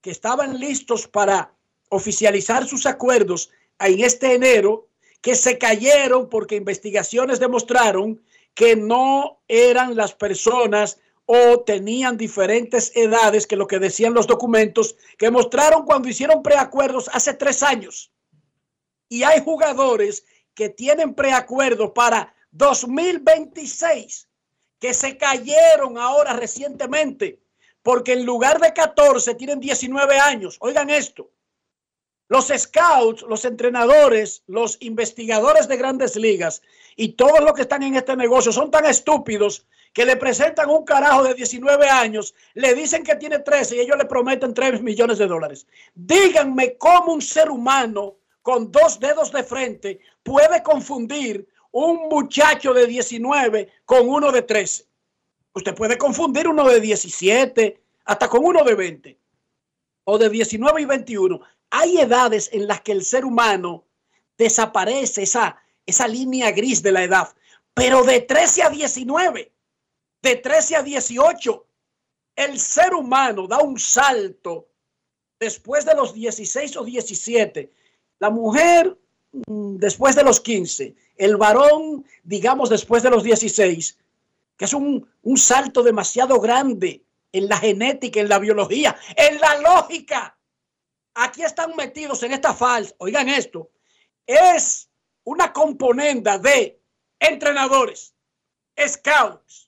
que 0.03 0.11
estaban 0.11 0.61
listos 0.61 1.09
para 1.09 1.53
oficializar 1.89 2.67
sus 2.67 2.85
acuerdos 2.85 3.51
en 3.81 4.01
este 4.05 4.35
enero 4.35 4.89
que 5.23 5.35
se 5.35 5.59
cayeron 5.59 6.29
porque 6.29 6.57
investigaciones 6.57 7.41
demostraron 7.41 8.23
que 8.55 8.77
no 8.77 9.41
eran 9.49 9.97
las 9.97 10.15
personas 10.15 10.99
o 11.31 11.61
tenían 11.61 12.17
diferentes 12.17 12.91
edades 12.95 13.47
que 13.47 13.55
lo 13.57 13.67
que 13.67 13.79
decían 13.79 14.15
los 14.15 14.27
documentos 14.27 14.97
que 15.19 15.31
mostraron 15.31 15.85
cuando 15.85 16.09
hicieron 16.09 16.43
preacuerdos 16.43 17.11
hace 17.13 17.35
tres 17.35 17.63
años. 17.63 18.11
Y 19.11 19.25
hay 19.25 19.43
jugadores 19.43 20.25
que 20.55 20.71
tienen 20.71 21.15
preacuerdos 21.15 21.91
para 21.95 22.35
2026 22.53 24.27
que 24.79 24.95
se 24.95 25.19
cayeron 25.19 25.99
ahora 25.99 26.33
recientemente 26.33 27.43
porque 27.83 28.15
en 28.15 28.25
lugar 28.25 28.59
de 28.59 28.73
14 28.73 29.35
tienen 29.35 29.61
19 29.61 30.19
años. 30.19 30.57
Oigan 30.61 30.89
esto. 30.89 31.31
Los 32.29 32.49
scouts, 32.49 33.23
los 33.23 33.45
entrenadores, 33.45 34.45
los 34.47 34.79
investigadores 34.81 35.69
de 35.69 35.77
grandes 35.77 36.17
ligas 36.17 36.63
y 36.97 37.11
todos 37.11 37.41
los 37.41 37.53
que 37.53 37.63
están 37.63 37.83
en 37.83 37.97
este 37.97 38.17
negocio 38.17 38.51
son 38.51 38.71
tan 38.71 38.87
estúpidos 38.87 39.67
que 39.93 40.05
le 40.05 40.17
presentan 40.17 40.71
un 40.71 40.85
carajo 40.85 41.25
de 41.25 41.35
19 41.35 41.89
años, 41.89 42.35
le 42.55 42.75
dicen 42.75 43.03
que 43.03 43.17
tiene 43.17 43.41
13 43.41 43.77
y 43.77 43.81
ellos 43.81 43.97
le 43.99 44.05
prometen 44.05 44.55
3 44.55 44.83
millones 44.83 45.19
de 45.19 45.27
dólares. 45.27 45.67
Díganme 45.95 46.77
cómo 46.77 47.13
un 47.13 47.23
ser 47.23 47.51
humano 47.51 48.17
con 48.43 48.71
dos 48.71 49.01
dedos 49.01 49.33
de 49.33 49.43
frente 49.43 50.01
puede 50.23 50.63
confundir 50.63 51.47
un 51.71 52.09
muchacho 52.09 52.73
de 52.73 52.87
19 52.87 53.69
con 53.85 54.09
uno 54.09 54.33
de 54.33 54.43
13. 54.43 54.87
Usted 55.55 55.75
puede 55.75 55.99
confundir 55.99 56.49
uno 56.49 56.67
de 56.69 56.81
17 56.81 57.81
hasta 58.05 58.29
con 58.29 58.45
uno 58.45 58.65
de 58.65 58.75
20 58.75 59.19
o 60.05 60.19
de 60.19 60.31
19 60.31 60.83
y 60.83 60.85
21. 60.85 61.41
Hay 61.71 61.99
edades 61.99 62.49
en 62.53 62.67
las 62.67 62.81
que 62.81 62.93
el 62.93 63.05
ser 63.05 63.25
humano 63.25 63.85
desaparece 64.39 65.25
esa, 65.25 65.61
esa 65.85 66.09
línea 66.09 66.51
gris 66.53 66.83
de 66.83 66.93
la 66.93 67.03
edad, 67.03 67.35
pero 67.75 68.05
de 68.05 68.21
13 68.21 68.63
a 68.63 68.71
19, 68.71 69.53
de 70.23 70.37
13 70.37 70.77
a 70.77 70.83
18, 70.83 71.67
el 72.37 72.59
ser 72.59 72.95
humano 72.95 73.47
da 73.47 73.59
un 73.59 73.79
salto 73.79 74.69
después 75.39 75.85
de 75.85 75.95
los 75.95 76.15
16 76.15 76.77
o 76.77 76.85
17. 76.85 77.71
La 78.19 78.31
mujer 78.31 78.97
mm, 79.47 79.77
después 79.77 80.17
de 80.17 80.25
los 80.25 80.41
15, 80.41 80.95
el 81.17 81.37
varón, 81.37 82.05
digamos, 82.23 82.71
después 82.71 83.03
de 83.03 83.11
los 83.11 83.23
16, 83.23 83.99
que 84.57 84.65
es 84.65 84.73
un, 84.73 85.09
un 85.23 85.37
salto 85.37 85.83
demasiado 85.83 86.41
grande 86.41 87.03
en 87.33 87.49
la 87.49 87.59
genética, 87.59 88.21
en 88.21 88.29
la 88.29 88.39
biología, 88.39 88.97
en 89.17 89.41
la 89.41 89.61
lógica. 89.61 90.37
Aquí 91.15 91.43
están 91.43 91.75
metidos 91.77 92.23
en 92.23 92.33
esta 92.33 92.55
falsa. 92.55 92.95
Oigan 92.99 93.29
esto. 93.29 93.71
Es 94.27 94.89
una 95.25 95.53
componenda 95.53 96.39
de 96.39 96.81
entrenadores, 97.19 98.15
scouts, 98.79 99.68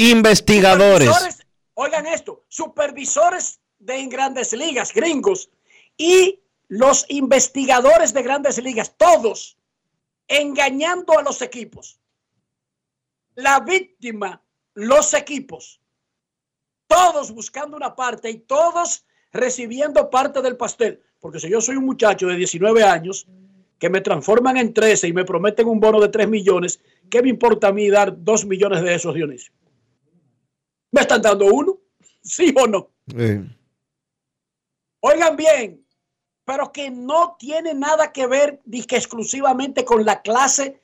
Investigadores. 0.00 1.44
oigan 1.74 2.06
esto, 2.06 2.44
supervisores 2.48 3.60
de 3.78 4.06
grandes 4.06 4.54
ligas, 4.54 4.94
gringos, 4.94 5.50
y 5.98 6.40
los 6.68 7.04
investigadores 7.10 8.14
de 8.14 8.22
grandes 8.22 8.56
ligas, 8.62 8.94
todos 8.96 9.58
engañando 10.26 11.18
a 11.18 11.22
los 11.22 11.42
equipos. 11.42 12.00
La 13.34 13.60
víctima, 13.60 14.42
los 14.72 15.12
equipos, 15.12 15.82
todos 16.86 17.32
buscando 17.32 17.76
una 17.76 17.94
parte 17.94 18.30
y 18.30 18.38
todos 18.38 19.04
recibiendo 19.32 20.08
parte 20.08 20.40
del 20.40 20.56
pastel. 20.56 21.02
Porque 21.18 21.40
si 21.40 21.50
yo 21.50 21.60
soy 21.60 21.76
un 21.76 21.84
muchacho 21.84 22.26
de 22.26 22.36
19 22.36 22.82
años 22.84 23.26
que 23.78 23.90
me 23.90 24.00
transforman 24.00 24.56
en 24.56 24.72
13 24.72 25.08
y 25.08 25.12
me 25.12 25.26
prometen 25.26 25.68
un 25.68 25.78
bono 25.78 26.00
de 26.00 26.08
3 26.08 26.26
millones, 26.26 26.80
¿qué 27.10 27.20
me 27.20 27.28
importa 27.28 27.68
a 27.68 27.72
mí 27.72 27.90
dar 27.90 28.24
2 28.24 28.46
millones 28.46 28.82
de 28.82 28.94
esos, 28.94 29.14
Dionisio? 29.14 29.52
¿Me 30.92 31.02
están 31.02 31.22
dando 31.22 31.46
uno? 31.46 31.78
¿Sí 32.22 32.54
o 32.56 32.66
no? 32.66 32.90
Eh, 33.16 33.44
Oigan 35.00 35.34
bien, 35.34 35.86
pero 36.44 36.70
que 36.72 36.90
no 36.90 37.36
tiene 37.38 37.72
nada 37.72 38.12
que 38.12 38.26
ver 38.26 38.60
que 38.86 38.96
exclusivamente 38.96 39.84
con 39.84 40.04
la 40.04 40.20
clase 40.20 40.82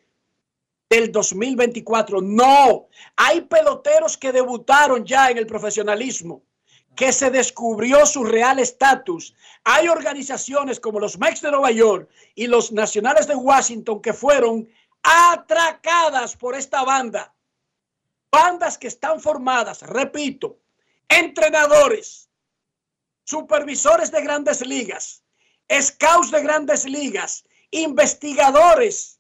del 0.88 1.12
2024. 1.12 2.22
No, 2.22 2.88
hay 3.14 3.42
peloteros 3.42 4.16
que 4.16 4.32
debutaron 4.32 5.04
ya 5.04 5.30
en 5.30 5.36
el 5.36 5.46
profesionalismo, 5.46 6.42
que 6.94 7.12
se 7.12 7.30
descubrió 7.30 8.06
su 8.06 8.24
real 8.24 8.58
estatus. 8.58 9.34
Hay 9.64 9.88
organizaciones 9.88 10.80
como 10.80 10.98
los 10.98 11.18
Mex 11.18 11.42
de 11.42 11.50
Nueva 11.50 11.70
York 11.70 12.08
y 12.34 12.46
los 12.46 12.72
Nacionales 12.72 13.26
de 13.26 13.34
Washington 13.34 14.00
que 14.00 14.14
fueron 14.14 14.66
atracadas 15.02 16.36
por 16.36 16.54
esta 16.54 16.84
banda. 16.84 17.34
Bandas 18.36 18.76
que 18.76 18.88
están 18.88 19.18
formadas, 19.18 19.80
repito, 19.80 20.58
entrenadores, 21.08 22.28
supervisores 23.24 24.10
de 24.10 24.20
grandes 24.22 24.60
ligas, 24.66 25.22
scouts 25.70 26.30
de 26.30 26.42
grandes 26.42 26.84
ligas, 26.84 27.44
investigadores 27.70 29.18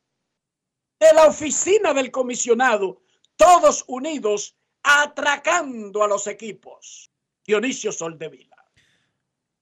de 1.00 1.12
la 1.14 1.26
oficina 1.26 1.94
del 1.94 2.10
comisionado, 2.10 3.00
todos 3.36 3.84
unidos 3.86 4.54
atracando 4.82 6.04
a 6.04 6.08
los 6.08 6.26
equipos. 6.26 7.10
Dionisio 7.46 7.92
Soldevila. 7.92 8.56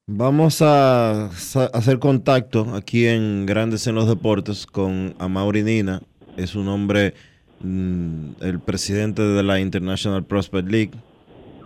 Vamos 0.06 0.62
a 0.62 1.26
hacer 1.26 1.98
contacto 2.00 2.74
aquí 2.74 3.06
en 3.06 3.46
Grandes 3.46 3.86
en 3.86 3.94
los 3.94 4.08
Deportes 4.08 4.66
con 4.66 5.14
Amaury 5.18 5.62
Nina. 5.62 6.02
Es 6.36 6.56
un 6.56 6.68
hombre, 6.68 7.14
el 7.64 8.60
presidente 8.64 9.22
de 9.22 9.42
la 9.42 9.58
International 9.60 10.22
Prospect 10.24 10.68
League. 10.70 10.90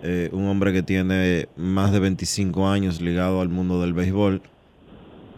eh, 0.04 0.30
un 0.32 0.46
hombre 0.46 0.72
que 0.72 0.84
tiene 0.84 1.48
más 1.56 1.90
de 1.90 1.98
25 1.98 2.68
años 2.68 3.00
ligado 3.00 3.40
al 3.40 3.48
mundo 3.48 3.80
del 3.80 3.92
béisbol. 3.94 4.40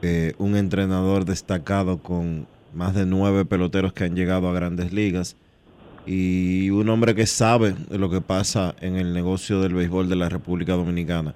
eh, 0.02 0.32
un 0.38 0.56
entrenador 0.56 1.24
destacado 1.24 1.98
con 1.98 2.46
más 2.74 2.94
de 2.94 3.04
nueve 3.06 3.44
peloteros 3.44 3.92
que 3.92 4.04
han 4.04 4.14
llegado 4.16 4.48
a 4.48 4.52
grandes 4.54 4.92
ligas. 4.92 5.36
Y 6.06 6.70
un 6.70 6.88
hombre 6.88 7.14
que 7.14 7.26
sabe 7.26 7.74
de 7.88 7.98
lo 7.98 8.10
que 8.10 8.20
pasa 8.22 8.74
en 8.80 8.96
el 8.96 9.12
negocio 9.12 9.60
del 9.60 9.74
béisbol 9.74 10.08
de 10.08 10.16
la 10.16 10.28
República 10.30 10.72
Dominicana. 10.74 11.34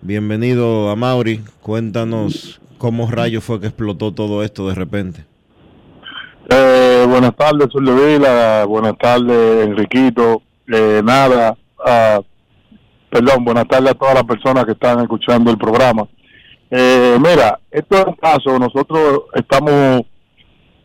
Bienvenido 0.00 0.90
a 0.90 0.96
Mauri. 0.96 1.42
Cuéntanos 1.62 2.60
cómo 2.78 3.10
rayo 3.10 3.40
fue 3.40 3.60
que 3.60 3.66
explotó 3.68 4.12
todo 4.12 4.42
esto 4.42 4.68
de 4.68 4.74
repente. 4.74 5.24
Eh, 6.48 7.04
buenas 7.08 7.34
tardes, 7.34 7.68
Sur 7.72 7.82
Vila. 7.82 8.64
Buenas 8.66 8.96
tardes, 8.98 9.66
Enriquito. 9.66 10.42
Eh, 10.72 11.00
nada, 11.04 11.56
ah, 11.84 12.20
perdón, 13.10 13.44
buenas 13.44 13.66
tardes 13.66 13.90
a 13.90 13.94
todas 13.94 14.14
las 14.14 14.24
personas 14.24 14.64
que 14.64 14.72
están 14.72 15.00
escuchando 15.00 15.50
el 15.50 15.58
programa. 15.58 16.06
Eh, 16.70 17.16
mira, 17.20 17.58
esto 17.70 17.96
es 17.98 18.04
un 18.06 18.14
caso, 18.14 18.58
nosotros 18.58 19.22
estamos 19.34 20.02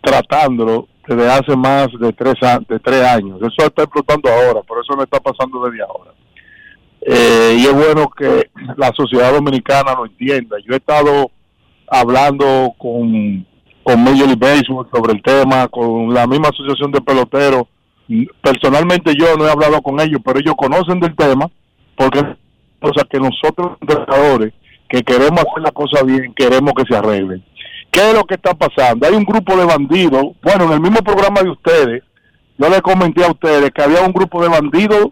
tratándolo 0.01 0.87
desde 1.07 1.29
hace 1.29 1.55
más 1.55 1.87
de 1.99 2.11
tres, 2.13 2.35
de 2.67 2.79
tres 2.79 3.03
años. 3.03 3.39
Eso 3.39 3.67
está 3.67 3.83
explotando 3.83 4.29
ahora, 4.29 4.61
por 4.61 4.79
eso 4.79 4.95
no 4.95 5.03
está 5.03 5.19
pasando 5.19 5.63
desde 5.65 5.83
ahora. 5.83 6.11
Eh, 7.01 7.57
y 7.59 7.65
es 7.65 7.73
bueno 7.73 8.09
que 8.09 8.49
la 8.77 8.91
sociedad 8.95 9.33
dominicana 9.33 9.93
lo 9.93 10.05
entienda. 10.05 10.57
Yo 10.65 10.73
he 10.73 10.77
estado 10.77 11.29
hablando 11.87 12.73
con, 12.77 13.45
con 13.83 14.03
Major 14.03 14.27
League 14.27 14.35
Baseball 14.35 14.87
sobre 14.93 15.13
el 15.13 15.21
tema, 15.21 15.67
con 15.67 16.13
la 16.13 16.27
misma 16.27 16.49
asociación 16.49 16.91
de 16.91 17.01
peloteros. 17.01 17.63
Personalmente 18.41 19.13
yo 19.17 19.35
no 19.37 19.45
he 19.45 19.51
hablado 19.51 19.81
con 19.81 19.99
ellos, 19.99 20.21
pero 20.23 20.39
ellos 20.39 20.55
conocen 20.57 20.99
del 20.99 21.15
tema, 21.15 21.49
porque 21.95 22.19
o 22.19 22.93
sea 22.93 23.05
que 23.09 23.19
nosotros 23.19 23.77
entrenadores 23.81 24.53
que 24.89 25.03
queremos 25.03 25.39
hacer 25.39 25.63
la 25.63 25.71
cosa 25.71 26.03
bien, 26.03 26.33
queremos 26.33 26.73
que 26.73 26.83
se 26.89 26.97
arreglen. 26.97 27.43
¿Qué 27.91 28.09
es 28.09 28.13
lo 28.13 28.23
que 28.23 28.35
está 28.35 28.53
pasando? 28.53 29.07
Hay 29.07 29.13
un 29.13 29.23
grupo 29.23 29.55
de 29.55 29.65
bandidos, 29.65 30.23
bueno, 30.41 30.65
en 30.65 30.71
el 30.73 30.81
mismo 30.81 31.01
programa 31.01 31.41
de 31.41 31.49
ustedes, 31.49 32.03
yo 32.57 32.69
le 32.69 32.81
comenté 32.81 33.23
a 33.23 33.31
ustedes 33.31 33.71
que 33.71 33.81
había 33.81 34.01
un 34.01 34.13
grupo 34.13 34.41
de 34.41 34.49
bandidos 34.49 35.07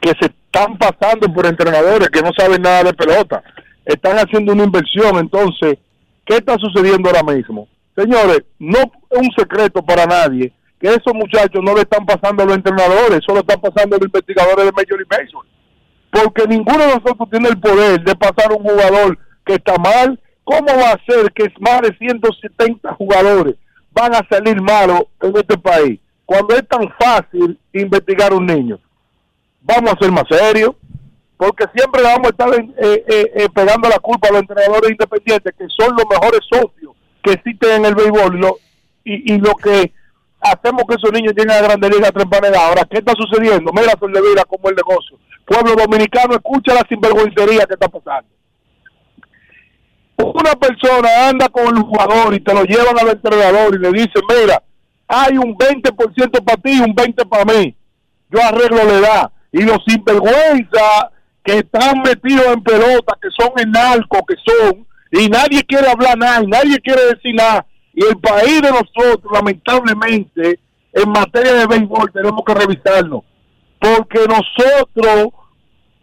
que 0.00 0.12
se 0.20 0.26
están 0.26 0.76
pasando 0.76 1.32
por 1.32 1.46
entrenadores 1.46 2.08
que 2.08 2.20
no 2.20 2.30
saben 2.36 2.62
nada 2.62 2.84
de 2.84 2.94
pelota. 2.94 3.42
Están 3.84 4.16
haciendo 4.16 4.52
una 4.52 4.64
inversión. 4.64 5.18
Entonces, 5.18 5.78
¿qué 6.24 6.36
está 6.36 6.56
sucediendo 6.58 7.08
ahora 7.08 7.22
mismo? 7.22 7.68
Señores, 7.96 8.42
no 8.58 8.78
es 8.78 8.86
un 9.10 9.30
secreto 9.36 9.82
para 9.82 10.06
nadie 10.06 10.52
que 10.80 10.88
esos 10.88 11.14
muchachos 11.14 11.62
no 11.62 11.74
le 11.74 11.82
están 11.82 12.04
pasando 12.04 12.42
a 12.42 12.46
los 12.46 12.56
entrenadores, 12.56 13.20
solo 13.24 13.40
están 13.40 13.60
pasando 13.60 13.96
a 13.96 13.98
los 13.98 14.06
investigadores 14.06 14.66
de 14.66 14.72
Major 14.72 14.98
League 14.98 15.08
Baseball. 15.08 15.46
Porque 16.10 16.46
ninguno 16.46 16.78
de 16.78 16.94
nosotros 16.94 17.28
tiene 17.30 17.48
el 17.48 17.58
poder 17.58 18.02
de 18.02 18.14
pasar 18.14 18.52
un 18.52 18.62
jugador 18.62 19.18
que 19.44 19.54
está 19.54 19.76
mal. 19.78 20.18
¿Cómo 20.44 20.66
va 20.66 20.90
a 20.90 21.04
ser 21.06 21.32
que 21.32 21.50
más 21.58 21.80
de 21.82 21.96
170 21.96 22.92
jugadores 22.94 23.54
van 23.92 24.14
a 24.14 24.26
salir 24.28 24.60
malos 24.60 25.04
en 25.22 25.36
este 25.36 25.56
país 25.56 26.00
cuando 26.26 26.54
es 26.54 26.68
tan 26.68 26.92
fácil 26.98 27.58
investigar 27.72 28.32
a 28.32 28.36
un 28.36 28.46
niño? 28.46 28.78
vamos 29.64 29.92
a 29.92 29.98
ser 29.98 30.12
más 30.12 30.24
serios, 30.28 30.72
porque 31.36 31.64
siempre 31.74 32.02
vamos 32.02 32.26
a 32.26 32.30
estar 32.30 32.48
eh, 32.54 33.04
eh, 33.08 33.32
eh, 33.34 33.48
pegando 33.52 33.88
la 33.88 33.98
culpa 33.98 34.28
a 34.28 34.32
los 34.32 34.42
entrenadores 34.42 34.90
independientes, 34.90 35.54
que 35.58 35.66
son 35.68 35.96
los 35.96 36.04
mejores 36.08 36.40
socios 36.50 36.92
que 37.24 37.32
existen 37.32 37.70
en 37.70 37.84
el 37.86 37.94
béisbol, 37.94 38.36
y 38.36 38.40
lo, 38.40 38.58
y, 39.04 39.34
y 39.34 39.38
lo 39.38 39.54
que 39.54 39.92
hacemos 40.40 40.84
que 40.88 40.94
esos 40.94 41.12
niños 41.12 41.32
lleguen 41.34 41.50
a 41.50 41.62
Grande 41.62 41.88
Liga. 41.88 42.10
Ahora, 42.60 42.86
¿qué 42.88 42.98
está 42.98 43.12
sucediendo? 43.16 43.72
Mira, 43.72 43.94
Sol 43.98 44.12
de 44.12 44.20
Vida, 44.20 44.44
como 44.44 44.68
el 44.68 44.76
negocio. 44.76 45.18
Pueblo 45.46 45.74
dominicano, 45.74 46.34
escucha 46.34 46.74
la 46.74 46.86
sinvergüencería 46.88 47.66
que 47.66 47.74
está 47.74 47.88
pasando. 47.88 48.28
Una 50.16 50.52
persona 50.52 51.28
anda 51.28 51.48
con 51.48 51.76
el 51.76 51.82
jugador 51.82 52.34
y 52.34 52.40
te 52.40 52.54
lo 52.54 52.64
llevan 52.64 52.98
al 52.98 53.08
entrenador 53.08 53.74
y 53.74 53.78
le 53.78 53.90
dicen, 53.90 54.22
mira, 54.28 54.62
hay 55.08 55.36
un 55.36 55.56
20% 55.56 56.44
para 56.44 56.62
ti 56.62 56.78
y 56.78 56.80
un 56.80 56.94
20% 56.94 57.28
para 57.28 57.44
mí. 57.44 57.74
Yo 58.30 58.40
arreglo 58.42 58.84
la 58.84 58.98
edad 58.98 59.32
y 59.52 59.62
los 59.62 59.78
sinvergüenza 59.86 61.10
que 61.44 61.58
están 61.58 62.00
metidos 62.02 62.46
en 62.46 62.62
pelota, 62.62 63.18
que 63.20 63.28
son 63.38 63.52
en 63.58 63.70
narco, 63.70 64.24
que 64.26 64.34
son, 64.46 64.86
y 65.20 65.28
nadie 65.28 65.62
quiere 65.64 65.88
hablar 65.88 66.18
nada, 66.18 66.42
y 66.42 66.46
nadie 66.46 66.80
quiere 66.80 67.04
decir 67.06 67.34
nada. 67.34 67.64
Y 67.94 68.04
el 68.04 68.16
país 68.18 68.60
de 68.60 68.70
nosotros, 68.70 69.32
lamentablemente, 69.32 70.58
en 70.92 71.10
materia 71.10 71.54
de 71.54 71.66
béisbol, 71.66 72.12
tenemos 72.12 72.42
que 72.44 72.54
revisarnos, 72.54 73.22
porque 73.78 74.20
nosotros 74.26 75.28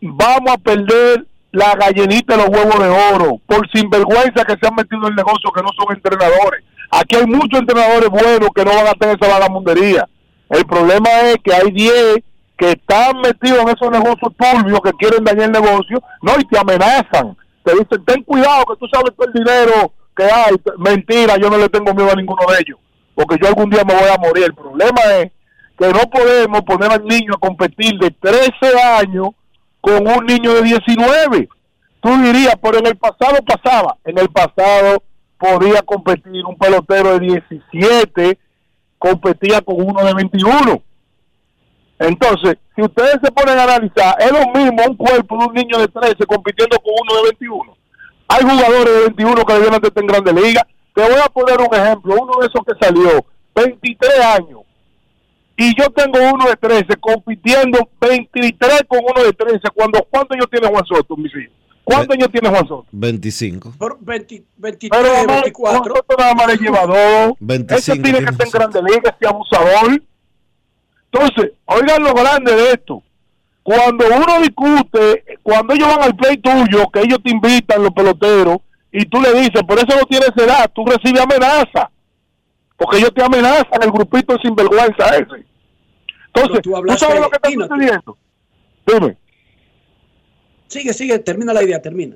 vamos 0.02 0.52
a 0.52 0.58
perder 0.58 1.26
la 1.52 1.76
gallinita 1.76 2.38
de 2.38 2.44
los 2.44 2.50
huevos 2.50 2.80
de 2.80 2.90
oro, 2.90 3.42
por 3.46 3.70
sinvergüenza 3.72 4.46
que 4.46 4.56
se 4.62 4.68
han 4.68 4.76
metido 4.76 5.02
en 5.02 5.10
el 5.10 5.16
negocio, 5.16 5.52
que 5.52 5.62
no 5.62 5.70
son 5.78 5.94
entrenadores. 5.94 6.64
Aquí 6.92 7.16
hay 7.18 7.26
muchos 7.26 7.60
entrenadores 7.60 8.10
buenos 8.10 8.50
que 8.56 8.66
no 8.66 8.72
van 8.72 8.88
a 8.88 8.94
tener 8.94 9.18
esa 9.20 9.34
vagamundería. 9.34 10.08
El 10.50 10.66
problema 10.66 11.10
es 11.24 11.38
que 11.44 11.54
hay 11.54 11.72
10 11.72 12.18
que 12.58 12.72
están 12.72 13.20
metidos 13.22 13.60
en 13.62 13.70
esos 13.70 13.90
negocios 13.90 14.32
turbios 14.38 14.80
que 14.82 14.92
quieren 14.94 15.24
dañar 15.24 15.46
el 15.46 15.52
negocio, 15.52 16.02
no, 16.22 16.34
y 16.40 16.46
te 16.46 16.60
amenazan. 16.60 17.36
Te 17.64 17.72
dicen, 17.74 18.06
ten 18.06 18.24
cuidado 18.24 18.66
que 18.66 18.76
tú 18.78 18.88
sabes 18.92 19.16
todo 19.16 19.28
el 19.28 19.34
dinero 19.34 19.94
que 20.16 20.24
hay. 20.24 20.56
Mentira, 20.78 21.38
yo 21.38 21.50
no 21.50 21.58
le 21.58 21.70
tengo 21.70 21.94
miedo 21.94 22.12
a 22.12 22.16
ninguno 22.16 22.42
de 22.52 22.60
ellos, 22.60 22.80
porque 23.16 23.38
yo 23.42 23.48
algún 23.48 23.70
día 23.70 23.84
me 23.84 23.94
voy 23.94 24.10
a 24.10 24.18
morir. 24.18 24.46
El 24.46 24.56
problema 24.56 25.02
es 25.20 25.32
que 25.78 25.88
no 25.90 26.02
podemos 26.10 26.62
poner 26.62 26.92
al 26.92 27.06
niño 27.06 27.34
a 27.36 27.40
competir 27.40 27.98
de 28.00 28.12
13 28.12 28.52
años 29.00 29.30
con 29.80 30.08
un 30.08 30.26
niño 30.26 30.54
de 30.54 30.64
19. 30.64 31.50
Tú 32.02 32.10
dirías, 32.22 32.56
pero 32.62 32.80
en 32.80 32.88
el 32.88 32.98
pasado 32.98 33.38
pasaba. 33.46 33.98
En 34.06 34.18
el 34.18 34.30
pasado 34.30 35.04
podía 35.38 35.82
competir 35.82 36.46
un 36.46 36.58
pelotero 36.58 37.18
de 37.18 37.42
17, 37.72 38.38
competía 38.98 39.62
con 39.62 39.76
uno 39.80 40.04
de 40.04 40.14
21. 40.14 40.84
Entonces, 42.02 42.58
si 42.76 42.82
ustedes 42.82 43.20
se 43.24 43.32
ponen 43.32 43.60
a 43.60 43.64
analizar, 43.64 44.16
es 44.20 44.32
lo 44.32 44.48
mismo 44.60 44.84
un 44.90 44.98
cuerpo 44.98 45.38
de 45.38 45.46
un 45.46 45.54
niño 45.54 45.78
de 45.78 45.88
13 45.88 46.26
compitiendo 46.26 46.78
con 46.78 46.94
uno 47.00 47.22
de 47.22 47.30
21. 47.30 47.78
Hay 48.28 48.42
jugadores 48.42 48.94
de 48.94 49.00
21 49.02 49.46
que 49.46 49.54
debieron 49.54 49.80
de 49.80 49.88
estar 49.88 50.04
en 50.04 50.08
Grande 50.08 50.34
Liga. 50.34 50.66
Te 50.96 51.02
voy 51.04 51.20
a 51.24 51.30
poner 51.30 51.62
un 51.62 51.76
ejemplo, 51.76 52.16
uno 52.20 52.34
de 52.42 52.48
esos 52.48 52.66
que 52.66 52.74
salió, 52.84 53.24
23 53.54 54.20
años. 54.20 54.62
Y 55.58 55.80
yo 55.80 55.92
tengo 55.92 56.18
uno 56.34 56.46
de 56.48 56.56
13 56.56 56.88
compitiendo 57.00 57.88
23 58.00 58.82
con 58.88 59.00
uno 59.04 59.24
de 59.24 59.34
13. 59.34 59.60
Cuando, 59.76 60.00
¿Cuántos 60.10 60.36
años 60.36 60.48
tiene 60.50 60.68
Juan 60.70 60.86
Soto, 60.86 61.16
mis 61.16 61.32
hijos? 61.36 61.54
¿Cuántos 61.84 62.16
años 62.16 62.30
tiene 62.32 62.50
Juan 62.50 62.68
Soto? 62.68 62.88
25. 62.92 63.74
Por 63.78 64.00
20 64.00 64.44
23, 64.58 64.90
Pero 64.90 65.14
nada 65.14 65.28
más, 65.28 65.42
24. 65.44 65.82
Juan 65.82 65.96
Soto 65.96 66.16
nada 66.18 66.34
más 66.34 66.48
le 66.48 66.58
lleva 66.58 66.86
dos. 66.88 67.34
25 67.40 67.76
Ese 67.76 68.02
tiene 68.02 68.26
que 68.26 68.32
estar 68.32 68.48
en 68.48 68.52
Grande 68.52 68.82
Liga, 68.92 69.16
ese 69.16 69.30
abusador. 69.30 70.02
Entonces, 71.12 71.52
oigan 71.66 72.04
lo 72.04 72.14
grande 72.14 72.56
de 72.56 72.72
esto. 72.72 73.04
Cuando 73.64 74.06
uno 74.08 74.40
discute, 74.40 75.24
cuando 75.44 75.74
ellos 75.74 75.88
van 75.88 76.04
al 76.04 76.16
play 76.16 76.38
tuyo, 76.38 76.90
que 76.92 77.02
ellos 77.02 77.20
te 77.24 77.32
invitan, 77.32 77.84
los 77.84 77.92
peloteros, 77.92 78.58
y 78.92 79.06
tú 79.06 79.22
le 79.22 79.34
dices, 79.34 79.62
por 79.68 79.78
eso 79.78 79.98
no 79.98 80.06
tienes 80.08 80.32
edad, 80.36 80.70
tú 80.74 80.86
recibes 80.86 81.22
amenaza. 81.22 81.92
Porque 82.78 82.98
ellos 82.98 83.14
te 83.14 83.24
amenazan, 83.24 83.84
el 83.84 83.92
grupito 83.92 84.34
de 84.34 84.42
sinvergüenza 84.42 85.16
ese. 85.16 85.46
Entonces, 86.28 86.62
tú 86.64 86.72
¿tú, 86.72 86.78
hablaste 86.78 87.06
sabes 87.06 87.22
lo 87.22 87.30
que 87.30 87.36
está 87.36 87.50
sucediendo? 87.52 88.18
Dime. 88.88 89.18
Sigue, 90.68 90.94
sigue, 90.94 91.20
termina 91.20 91.54
la 91.54 91.64
idea, 91.64 91.82
termina. 91.82 92.16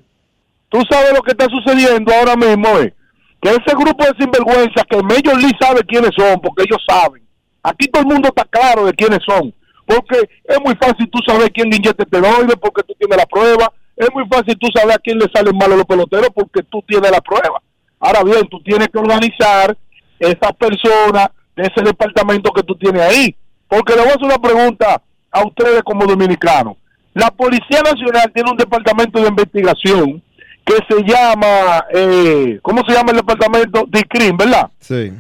tú 0.69 0.81
sabes 0.89 1.13
lo 1.13 1.21
que 1.21 1.31
está 1.31 1.45
sucediendo 1.49 2.13
ahora 2.13 2.35
mismo 2.35 2.79
es 2.79 2.93
que 3.41 3.49
ese 3.49 3.75
grupo 3.77 4.03
de 4.05 4.13
sinvergüenza 4.17 4.83
que 4.89 5.03
Major 5.03 5.37
Lee 5.37 5.51
sabe 5.59 5.81
quiénes 5.83 6.11
son, 6.15 6.39
porque 6.39 6.63
ellos 6.63 6.81
saben. 6.87 7.24
Aquí 7.65 7.87
todo 7.87 8.03
el 8.03 8.07
mundo 8.09 8.29
está 8.29 8.45
claro 8.45 8.85
de 8.85 8.93
quiénes 8.93 9.19
son. 9.25 9.51
Porque 9.85 10.29
es 10.43 10.59
muy 10.63 10.75
fácil 10.75 11.09
tú 11.09 11.19
saber 11.25 11.51
quién 11.51 11.69
le 11.69 11.77
inyecta 11.77 12.03
esteroides 12.03 12.55
porque 12.61 12.83
tú 12.83 12.93
tienes 12.97 13.17
la 13.17 13.25
prueba. 13.25 13.71
Es 13.95 14.07
muy 14.13 14.27
fácil 14.27 14.55
tú 14.59 14.67
saber 14.73 14.95
a 14.95 14.99
quién 14.99 15.17
le 15.17 15.25
salen 15.33 15.57
mal 15.57 15.71
los 15.71 15.85
peloteros 15.85 16.29
porque 16.33 16.61
tú 16.63 16.83
tienes 16.87 17.09
la 17.09 17.21
prueba. 17.21 17.61
Ahora 17.99 18.23
bien, 18.23 18.47
tú 18.49 18.61
tienes 18.61 18.87
que 18.89 18.99
organizar 18.99 19.75
esas 20.19 20.53
personas 20.59 21.29
de 21.55 21.63
ese 21.63 21.83
departamento 21.83 22.51
que 22.51 22.61
tú 22.63 22.75
tienes 22.75 23.01
ahí. 23.01 23.35
Porque 23.67 23.93
le 23.93 24.01
voy 24.01 24.09
a 24.09 24.13
hacer 24.13 24.25
una 24.25 24.37
pregunta 24.37 25.01
a 25.31 25.45
ustedes 25.45 25.81
como 25.83 26.05
dominicanos. 26.05 26.77
La 27.15 27.31
Policía 27.31 27.81
Nacional 27.81 28.31
tiene 28.31 28.51
un 28.51 28.57
departamento 28.57 29.19
de 29.19 29.29
investigación 29.29 30.21
que 30.65 30.75
se 30.87 31.03
llama, 31.03 31.85
eh, 31.93 32.59
¿cómo 32.61 32.81
se 32.85 32.93
llama 32.93 33.11
el 33.11 33.17
departamento? 33.17 33.85
DICRIM, 33.87 34.37
¿verdad? 34.37 34.69
Sí. 34.79 35.13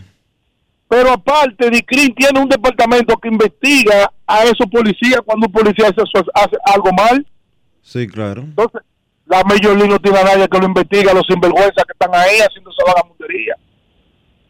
Pero 0.95 1.11
aparte, 1.11 1.69
DICRIM 1.69 2.15
tiene 2.15 2.39
un 2.39 2.47
departamento 2.47 3.17
que 3.17 3.27
investiga 3.27 4.09
a 4.25 4.43
esos 4.43 4.65
policías 4.71 5.19
cuando 5.25 5.47
un 5.47 5.51
policía 5.51 5.89
hace, 5.89 6.01
hace 6.33 6.55
algo 6.73 6.89
mal. 6.93 7.27
Sí, 7.81 8.07
claro. 8.07 8.43
Entonces, 8.43 8.81
la 9.25 9.43
Major 9.43 9.75
League 9.75 9.89
no 9.89 9.99
tiene 9.99 10.19
a 10.19 10.23
nadie 10.23 10.47
que 10.47 10.57
lo 10.57 10.67
investigue, 10.67 11.09
a 11.09 11.13
los 11.13 11.27
sinvergüenzas 11.27 11.83
que 11.83 11.91
están 11.91 12.15
ahí 12.15 12.37
haciendo 12.39 12.71
esa 12.71 12.93
vagamundería. 12.93 13.55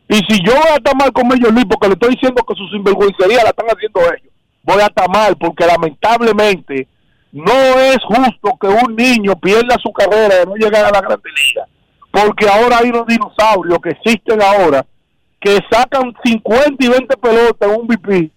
Y 0.07 0.17
si 0.17 0.39
yo 0.45 0.53
voy 0.53 0.69
a 0.69 0.75
estar 0.75 0.95
mal 0.95 1.11
con 1.11 1.27
Major 1.27 1.51
League 1.51 1.67
porque 1.67 1.87
le 1.87 1.93
estoy 1.93 2.11
diciendo 2.11 2.43
que 2.47 2.53
su 2.53 2.67
sinvergüencería 2.67 3.41
la 3.41 3.49
están 3.49 3.65
haciendo 3.65 4.01
ellos, 4.01 4.31
voy 4.61 4.81
a 4.83 4.85
estar 4.85 5.09
mal 5.09 5.35
porque 5.37 5.65
lamentablemente 5.65 6.87
no 7.31 7.79
es 7.79 7.97
justo 8.03 8.55
que 8.61 8.67
un 8.67 8.95
niño 8.95 9.35
pierda 9.37 9.77
su 9.81 9.91
carrera 9.91 10.35
de 10.35 10.45
no 10.45 10.53
llegar 10.57 10.85
a 10.85 10.91
la 10.91 11.01
Grande 11.01 11.29
Liga. 11.43 11.65
Porque 12.11 12.47
ahora 12.47 12.77
hay 12.77 12.89
unos 12.89 13.07
dinosaurios 13.07 13.79
que 13.81 13.89
existen 13.89 14.39
ahora 14.43 14.85
que 15.45 15.59
sacan 15.69 16.11
50 16.23 16.83
y 16.83 16.87
20 16.87 17.17
pelotas 17.17 17.69
en 17.69 17.79
un 17.79 17.87
BP, 17.87 18.31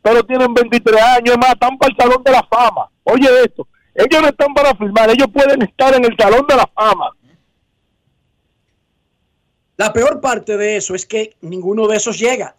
pero 0.00 0.24
tienen 0.24 0.54
23 0.54 1.02
años, 1.02 1.36
más, 1.36 1.52
están 1.52 1.76
para 1.76 1.92
el 1.92 1.96
Salón 1.98 2.24
de 2.24 2.32
la 2.32 2.42
Fama. 2.44 2.88
Oye 3.02 3.28
esto, 3.44 3.68
ellos 3.94 4.22
no 4.22 4.28
están 4.28 4.54
para 4.54 4.74
firmar, 4.74 5.10
ellos 5.10 5.28
pueden 5.30 5.60
estar 5.60 5.94
en 5.94 6.06
el 6.06 6.16
Salón 6.16 6.46
de 6.48 6.56
la 6.56 6.66
Fama. 6.74 7.10
La 9.76 9.92
peor 9.92 10.22
parte 10.22 10.56
de 10.56 10.76
eso 10.76 10.94
es 10.94 11.04
que 11.04 11.36
ninguno 11.42 11.86
de 11.86 11.98
esos 11.98 12.18
llega. 12.18 12.56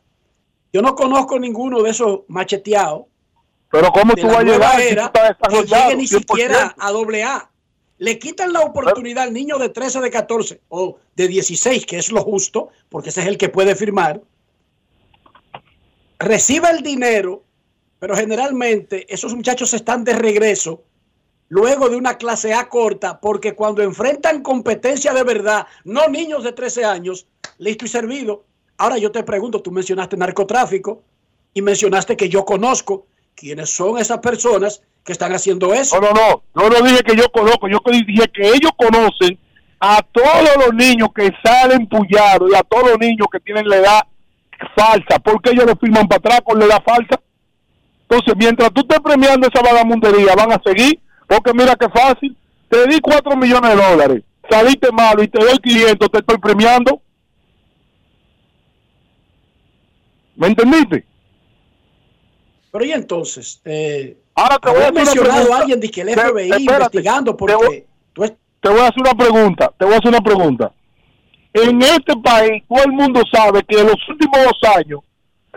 Yo 0.72 0.84
no 0.84 0.94
conozco 0.94 1.40
ninguno 1.40 1.82
de 1.82 1.90
esos 1.90 2.20
macheteados 2.28 3.06
Pero 3.72 3.92
¿cómo 3.92 4.14
tú 4.14 4.28
vas 4.28 4.38
a 4.38 4.44
llegar 4.44 4.82
si 4.82 4.88
tú 4.88 4.92
era 4.92 5.06
estás 5.06 5.36
que 5.50 5.64
llegue 5.64 5.96
ni 5.96 6.04
100%? 6.04 6.08
siquiera 6.08 6.76
a 6.78 6.92
doble 6.92 7.24
A. 7.24 7.50
Le 8.06 8.20
quitan 8.20 8.54
la 8.54 8.62
oportunidad 8.62 9.24
al 9.24 9.34
niño 9.34 9.58
de 9.58 9.70
13, 9.70 10.00
de 10.00 10.12
14 10.12 10.62
o 10.70 11.00
de 11.16 11.28
16, 11.28 11.88
que 11.88 11.98
es 11.98 12.12
lo 12.12 12.22
justo, 12.22 12.70
porque 12.88 13.10
ese 13.10 13.22
es 13.22 13.28
el 13.28 13.40
que 13.40 13.50
puede 13.50 13.76
firmar. 13.76 14.22
Recibe 16.20 16.70
el 16.70 16.84
dinero, 16.84 17.42
pero 17.98 18.16
generalmente 18.16 19.12
esos 19.12 19.34
muchachos 19.34 19.74
están 19.74 20.04
de 20.04 20.14
regreso 20.14 20.84
luego 21.50 21.90
de 21.90 21.96
una 21.96 22.20
clase 22.20 22.54
A 22.54 22.70
corta, 22.70 23.20
porque 23.20 23.56
cuando 23.56 23.82
enfrentan 23.82 24.44
competencia 24.44 25.12
de 25.12 25.24
verdad, 25.24 25.66
no 25.84 26.08
niños 26.08 26.44
de 26.44 26.52
13 26.52 26.86
años, 26.86 27.26
listo 27.58 27.86
y 27.86 27.88
servido. 27.88 28.46
Ahora 28.78 29.00
yo 29.00 29.12
te 29.12 29.24
pregunto, 29.24 29.64
tú 29.64 29.72
mencionaste 29.72 30.16
narcotráfico 30.16 31.02
y 31.56 31.64
mencionaste 31.64 32.16
que 32.16 32.30
yo 32.30 32.46
conozco 32.46 33.08
quiénes 33.34 33.72
son 33.72 33.98
esas 33.98 34.20
personas 34.20 34.84
que 35.06 35.12
están 35.12 35.32
haciendo 35.34 35.74
eso. 35.74 36.02
No, 36.02 36.10
no, 36.10 36.14
no. 36.56 36.64
Yo 36.64 36.70
no 36.70 36.88
dije 36.88 37.04
que 37.04 37.16
yo 37.16 37.30
conozco, 37.32 37.70
yo 37.70 37.80
dije 37.86 38.28
que 38.34 38.50
ellos 38.50 38.72
conocen 38.76 39.38
a 39.80 40.02
todos 40.02 40.58
los 40.66 40.74
niños 40.74 41.10
que 41.16 41.32
salen 41.44 41.88
puyados 41.88 42.52
y 42.52 42.56
a 42.56 42.64
todos 42.64 42.90
los 42.90 43.00
niños 43.00 43.28
que 43.32 43.40
tienen 43.40 43.70
la 43.70 43.78
edad 43.78 44.02
falsa. 44.76 45.20
porque 45.20 45.52
ellos 45.52 45.66
lo 45.66 45.76
firman 45.76 46.08
para 46.08 46.18
atrás 46.18 46.42
con 46.44 46.58
la 46.58 46.66
edad 46.66 46.84
falsa? 46.84 47.22
Entonces, 48.10 48.34
mientras 48.36 48.74
tú 48.74 48.82
estés 48.82 49.00
premiando 49.00 49.48
esa 49.48 49.62
vagamundería, 49.62 50.34
van 50.36 50.52
a 50.52 50.62
seguir. 50.66 51.00
Porque 51.28 51.54
mira 51.54 51.76
qué 51.76 51.88
fácil. 51.90 52.36
Te 52.68 52.88
di 52.88 53.00
4 53.00 53.38
millones 53.38 53.76
de 53.76 53.84
dólares, 53.84 54.24
saliste 54.50 54.92
malo 54.92 55.22
y 55.22 55.28
te 55.28 55.44
doy 55.44 55.58
500, 55.60 56.12
te 56.12 56.18
estoy 56.18 56.38
premiando. 56.40 57.00
¿Me 60.36 60.48
entendiste? 60.48 61.06
Pero 62.72 62.86
y 62.86 62.92
entonces, 62.92 63.62
eh, 63.66 64.18
Ahora 64.36 64.60
te 64.60 64.70
voy 64.70 64.82
a 64.82 64.88
haber 64.88 65.02
hacer 65.04 65.20
una 65.22 65.28
mencionado 65.32 65.54
a 65.54 65.58
alguien 65.60 65.80
de 65.80 65.90
que 65.90 66.02
el 66.02 66.08
Te- 66.08 66.14
FBI 66.14 66.50
espérate, 66.52 66.64
investigando 66.74 67.32
te 67.32 67.38
porque 67.38 67.56
voy- 67.56 67.86
tú 68.14 68.24
es- 68.26 68.34
te 68.62 68.70
voy 68.70 68.80
a 68.82 68.88
hacer 68.88 69.00
una 69.02 69.14
pregunta, 69.14 69.74
te 69.78 69.86
voy 69.86 69.94
a 69.94 69.98
hacer 69.98 70.10
una 70.10 70.22
pregunta. 70.22 70.72
En 71.54 71.82
este 71.82 72.18
país 72.18 72.64
todo 72.68 72.84
el 72.84 72.92
mundo 72.92 73.22
sabe 73.32 73.64
que 73.64 73.80
en 73.80 73.88
los 73.88 74.10
últimos 74.10 74.38
dos 74.44 74.70
años 74.76 75.00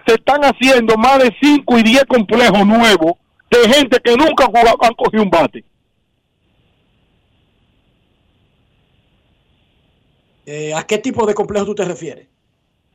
se 0.07 0.15
están 0.15 0.43
haciendo 0.43 0.97
más 0.97 1.19
de 1.19 1.35
5 1.43 1.77
y 1.77 1.83
10 1.83 2.05
complejos 2.05 2.65
nuevos 2.65 3.15
de 3.51 3.69
gente 3.69 3.99
que 4.03 4.17
nunca 4.17 4.45
han 4.45 4.95
cogido 4.95 5.23
un 5.25 5.31
bate. 5.31 5.65
eh, 10.51 10.73
¿a 10.75 10.83
qué 10.87 10.97
tipo 10.97 11.27
de 11.27 11.35
complejo 11.35 11.67
tú 11.67 11.75
te 11.75 11.85
refieres? 11.85 12.27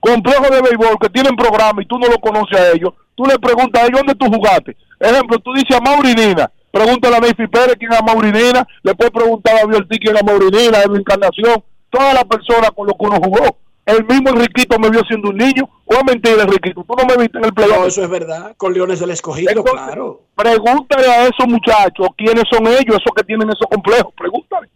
Complejos 0.03 0.49
de 0.49 0.61
béisbol 0.61 0.97
que 0.99 1.07
tienen 1.07 1.33
programa 1.33 1.81
y 1.81 1.85
tú 1.85 1.97
no 1.97 2.07
lo 2.07 2.17
conoces 2.17 2.59
a 2.59 2.71
ellos. 2.71 2.93
Tú 3.15 3.23
le 3.23 3.39
preguntas 3.39 3.81
a 3.81 3.85
ellos 3.85 4.01
dónde 4.05 4.15
tú 4.15 4.25
jugaste. 4.25 4.75
Ejemplo, 4.99 5.39
tú 5.39 5.53
dices 5.53 5.77
a 5.77 5.79
Maurinina, 5.79 6.51
pregúntale 6.71 7.15
a 7.15 7.19
Neyfi 7.21 7.47
Pérez 7.47 7.77
quién 7.79 7.93
es 7.93 8.03
Maurinina, 8.03 8.67
le 8.83 8.95
puedes 8.95 9.13
preguntar 9.13 9.55
a 9.63 9.65
Biortí 9.65 9.97
quién 9.99 10.17
es 10.17 10.23
Maurinina, 10.25 10.79
a 10.79 10.83
Encarnación, 10.83 11.63
todas 11.89 12.15
las 12.15 12.25
personas 12.25 12.71
con 12.75 12.87
las 12.87 12.97
que 12.99 13.05
uno 13.05 13.15
jugó. 13.23 13.57
El 13.85 14.05
mismo 14.05 14.29
Enriquito 14.29 14.77
me 14.77 14.89
vio 14.89 15.01
siendo 15.07 15.29
un 15.29 15.37
niño. 15.37 15.69
¿O 15.85 15.93
es 15.93 16.03
mentira, 16.05 16.43
Enriquito? 16.43 16.83
Tú 16.83 16.95
no 16.97 17.05
me 17.05 17.21
viste 17.21 17.37
en 17.37 17.45
el 17.45 17.53
playoff. 17.53 17.79
No, 17.79 17.85
eso 17.85 18.03
es 18.03 18.09
verdad. 18.09 18.53
Con 18.57 18.73
Leones 18.73 18.99
del 18.99 19.11
Escogido, 19.11 19.51
Entonces, 19.51 19.73
claro. 19.73 20.21
Pregúntale 20.35 21.07
a 21.07 21.23
esos 21.27 21.47
muchachos 21.47 22.07
quiénes 22.17 22.43
son 22.51 22.67
ellos, 22.67 22.97
esos 22.99 23.13
que 23.15 23.23
tienen 23.23 23.47
esos 23.47 23.67
complejos. 23.69 24.13
Pregúntale. 24.17 24.69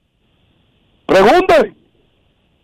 Pregúntale. 1.05 1.73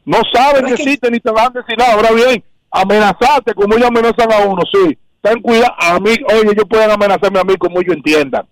No 0.06 0.18
saben 0.34 0.66
que 0.66 0.74
existen 0.74 1.12
ni 1.12 1.20
te 1.20 1.32
van 1.32 1.48
a 1.48 1.62
decir 1.62 1.78
nada. 1.78 1.94
Ahora 1.94 2.12
bien, 2.12 2.44
amenazarte 2.74 3.54
como 3.54 3.76
ellos 3.76 3.88
amenazan 3.88 4.32
a 4.34 4.40
uno, 4.40 4.62
sí. 4.72 4.98
Ten 5.22 5.42
cuidado. 5.42 5.74
A 5.78 6.00
mí, 6.00 6.12
oye, 6.30 6.52
ellos 6.52 6.66
pueden 6.70 6.92
amenazarme 6.92 7.40
a 7.40 7.44
mí 7.44 7.56
como 7.56 7.80
ellos 7.80 7.96
entiendan. 7.96 8.46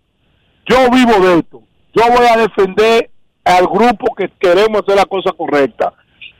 Yo 0.70 0.90
vivo 0.90 1.26
de 1.26 1.40
esto. 1.40 1.62
Yo 1.94 2.04
voy 2.16 2.26
a 2.26 2.38
defender 2.38 3.10
al 3.44 3.66
grupo 3.66 4.16
que 4.16 4.30
queremos 4.40 4.82
hacer 4.82 4.96
la 4.96 5.06
cosa 5.06 5.32
correcta. 5.36 5.92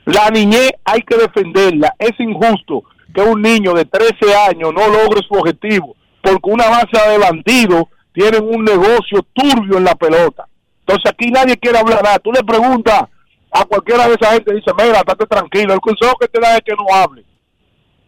La 0.06 0.30
niñez 0.30 0.70
hay 0.84 1.02
que 1.02 1.16
defenderla. 1.16 1.94
Es 1.98 2.12
injusto 2.18 2.84
que 3.12 3.20
un 3.20 3.42
niño 3.42 3.74
de 3.74 3.84
13 3.84 4.34
años 4.48 4.72
no 4.72 4.88
logre 4.88 5.20
su 5.28 5.34
objetivo 5.34 5.94
porque 6.22 6.50
una 6.50 6.68
base 6.68 7.10
de 7.10 7.18
bandidos 7.18 7.84
tienen 8.12 8.44
un 8.44 8.64
negocio 8.64 9.26
turbio 9.32 9.78
en 9.78 9.84
la 9.84 9.94
pelota. 9.94 10.46
Entonces 10.80 11.10
aquí 11.10 11.30
nadie 11.30 11.56
quiere 11.56 11.78
hablar 11.78 12.02
nada. 12.02 12.18
Tú 12.18 12.32
le 12.32 12.42
preguntas 12.42 13.02
a 13.50 13.64
cualquiera 13.64 14.08
de 14.08 14.14
esa 14.14 14.32
gente, 14.32 14.54
dice, 14.54 14.70
mira, 14.76 14.98
estate 14.98 15.26
tranquilo. 15.26 15.74
El 15.74 15.80
consejo 15.80 16.14
que 16.20 16.28
te 16.28 16.40
da 16.40 16.56
es 16.56 16.62
que 16.64 16.74
no 16.74 16.94
hable. 16.94 17.24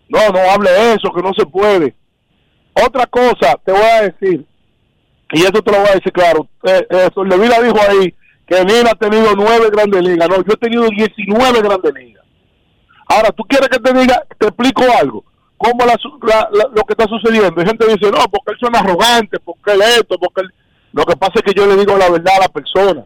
No, 0.09 0.29
no 0.31 0.51
hable 0.51 0.71
eso, 0.95 1.13
que 1.15 1.23
no 1.23 1.33
se 1.37 1.47
puede. 1.47 1.95
Otra 2.75 3.07
cosa 3.07 3.59
te 3.65 3.73
voy 3.73 3.81
a 3.83 4.03
decir, 4.03 4.45
y 5.33 5.41
eso 5.41 5.53
te 5.53 5.73
lo 5.73 5.79
voy 5.79 5.89
a 5.89 5.95
decir 5.95 6.13
claro. 6.13 6.49
Eh, 6.65 6.87
eh, 6.91 7.09
dijo 7.63 7.79
ahí 7.89 8.15
que 8.47 8.65
Nina 8.65 8.91
ha 8.91 8.95
tenido 8.95 9.35
nueve 9.37 9.71
grandes 9.73 10.03
ligas. 10.03 10.29
No, 10.29 10.37
yo 10.37 10.53
he 10.53 10.57
tenido 10.57 10.89
19 10.89 11.63
grandes 11.63 11.95
ligas. 11.95 12.25
Ahora, 13.07 13.31
¿tú 13.31 13.43
quieres 13.45 13.69
que 13.69 13.79
te 13.79 13.93
diga, 13.93 14.23
te 14.39 14.47
explico 14.47 14.83
algo? 15.01 15.25
cómo 15.57 15.87
la 15.87 15.97
la- 16.23 16.49
la- 16.53 16.69
lo 16.75 16.83
que 16.85 16.93
está 16.93 17.07
sucediendo. 17.07 17.59
Hay 17.61 17.67
gente 17.67 17.87
dice, 17.87 18.11
no, 18.11 18.19
porque 18.31 18.53
él 18.53 18.57
suena 18.61 18.81
arrogante, 18.81 19.39
porque 19.41 19.73
él 19.73 19.83
esto, 19.83 20.19
porque 20.19 20.43
él... 20.43 20.53
Lo 20.93 21.05
que 21.05 21.17
pasa 21.17 21.33
es 21.37 21.43
que 21.43 21.55
yo 21.59 21.67
le 21.67 21.77
digo 21.77 21.97
la 21.97 22.11
verdad 22.11 22.35
a 22.37 22.41
la 22.43 22.49
persona. 22.49 23.05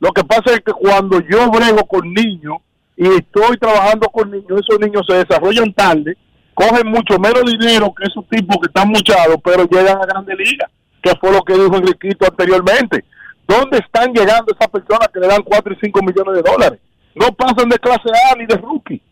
Lo 0.00 0.10
que 0.10 0.24
pasa 0.24 0.52
es 0.54 0.60
que 0.60 0.72
cuando 0.72 1.20
yo 1.20 1.50
brego 1.50 1.86
con 1.86 2.12
niños 2.12 2.56
y 2.96 3.08
estoy 3.08 3.56
trabajando 3.58 4.08
con 4.08 4.30
niños, 4.30 4.60
esos 4.60 4.78
niños 4.80 5.02
se 5.08 5.14
desarrollan 5.24 5.72
tarde, 5.72 6.16
cogen 6.54 6.86
mucho 6.88 7.18
menos 7.18 7.42
dinero 7.44 7.92
que 7.94 8.04
esos 8.04 8.24
tipos 8.28 8.56
que 8.60 8.66
están 8.68 8.88
muchados, 8.88 9.36
pero 9.42 9.64
llegan 9.64 9.98
a 10.00 10.06
grandes 10.06 10.36
ligas, 10.38 10.70
que 11.02 11.10
fue 11.20 11.32
lo 11.32 11.42
que 11.42 11.54
dijo 11.54 11.76
Enriquito 11.76 12.26
anteriormente. 12.26 13.04
¿Dónde 13.46 13.78
están 13.78 14.12
llegando 14.12 14.54
esas 14.54 14.68
personas 14.70 15.08
que 15.12 15.20
le 15.20 15.26
dan 15.26 15.42
4 15.42 15.72
y 15.74 15.76
5 15.80 16.00
millones 16.02 16.42
de 16.42 16.50
dólares? 16.50 16.80
No 17.14 17.32
pasan 17.34 17.68
de 17.68 17.78
clase 17.78 18.08
A 18.30 18.36
ni 18.36 18.46
de 18.46 18.56
rookie. 18.56 19.02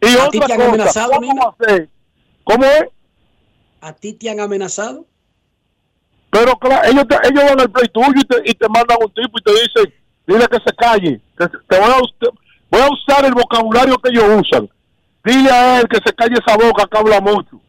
Y 0.00 0.06
¿A 0.18 0.28
ti 0.30 0.38
otra 0.38 0.46
te 0.48 0.52
han 0.54 0.58
cosa, 0.58 0.68
amenazado, 0.70 1.12
¿cómo? 1.12 1.56
¿Cómo 2.44 2.64
es? 2.64 2.84
¿A 3.80 3.92
ti 3.92 4.14
te 4.14 4.30
han 4.30 4.40
amenazado? 4.40 5.06
Pero 6.30 6.56
claro, 6.56 6.88
ellos, 6.90 7.06
te- 7.06 7.28
ellos 7.28 7.44
van 7.44 7.60
al 7.60 7.70
play 7.70 7.88
tuyo 7.92 8.12
y 8.16 8.24
te, 8.24 8.36
y 8.50 8.54
te 8.54 8.68
mandan 8.68 8.96
un 9.00 9.12
tipo 9.14 9.38
y 9.38 9.42
te 9.42 9.52
dicen, 9.52 9.94
dile 10.32 10.46
que 10.48 10.58
se 10.64 10.74
calle, 10.76 11.20
te 11.36 11.78
voy 11.78 12.80
a, 12.80 12.88
usar 12.88 13.24
el 13.24 13.32
vocabulario 13.32 13.96
que 13.98 14.10
ellos 14.10 14.24
usan. 14.40 14.68
Dile 15.24 15.50
a 15.50 15.80
él 15.80 15.88
que 15.88 15.98
se 16.04 16.12
calle 16.14 16.34
esa 16.34 16.56
boca 16.56 16.86
que 16.90 16.98
habla 16.98 17.20
mucho. 17.20 17.60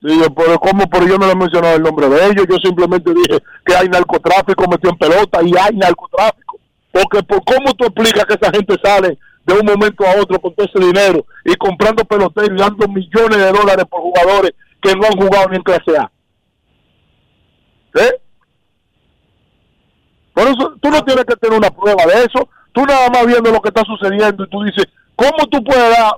Yo, 0.00 0.32
pero 0.34 0.58
¿cómo? 0.58 0.88
Pero 0.88 1.06
yo 1.06 1.18
no 1.18 1.26
le 1.26 1.32
he 1.32 1.36
mencionado 1.36 1.76
el 1.76 1.82
nombre 1.82 2.08
de 2.08 2.26
ellos, 2.26 2.46
yo 2.48 2.56
simplemente 2.62 3.12
dije 3.12 3.42
que 3.64 3.74
hay 3.74 3.88
narcotráfico 3.88 4.68
metido 4.68 4.92
en 4.92 4.98
pelota 4.98 5.40
y 5.42 5.52
hay 5.58 5.76
narcotráfico. 5.76 6.58
Porque 6.92 7.22
por 7.22 7.44
cómo 7.44 7.74
tú 7.74 7.86
explicas 7.86 8.24
que 8.24 8.34
esa 8.34 8.50
gente 8.52 8.76
sale 8.82 9.18
de 9.44 9.54
un 9.54 9.66
momento 9.66 10.04
a 10.06 10.20
otro 10.20 10.38
con 10.40 10.54
todo 10.54 10.66
ese 10.66 10.84
dinero 10.84 11.24
y 11.44 11.54
comprando 11.56 12.04
peloteros 12.04 12.50
y 12.58 12.60
dando 12.60 12.88
millones 12.88 13.38
de 13.38 13.52
dólares 13.52 13.84
por 13.88 14.00
jugadores 14.00 14.52
que 14.80 14.94
no 14.94 15.06
han 15.06 15.16
jugado 15.16 15.48
ni 15.48 15.56
en 15.56 15.62
clase 15.62 15.98
A. 15.98 16.10
¿Eh? 17.94 18.20
Por 20.36 20.48
eso 20.48 20.76
tú 20.82 20.90
no 20.90 21.02
tienes 21.02 21.24
que 21.24 21.34
tener 21.36 21.56
una 21.56 21.70
prueba 21.70 22.04
de 22.04 22.24
eso. 22.24 22.46
Tú 22.70 22.84
nada 22.84 23.08
más 23.08 23.24
viendo 23.24 23.50
lo 23.50 23.62
que 23.62 23.70
está 23.70 23.82
sucediendo 23.84 24.44
y 24.44 24.50
tú 24.50 24.62
dices, 24.64 24.84
¿cómo 25.16 25.48
tú 25.50 25.64
puedes 25.64 25.96
dar 25.96 26.16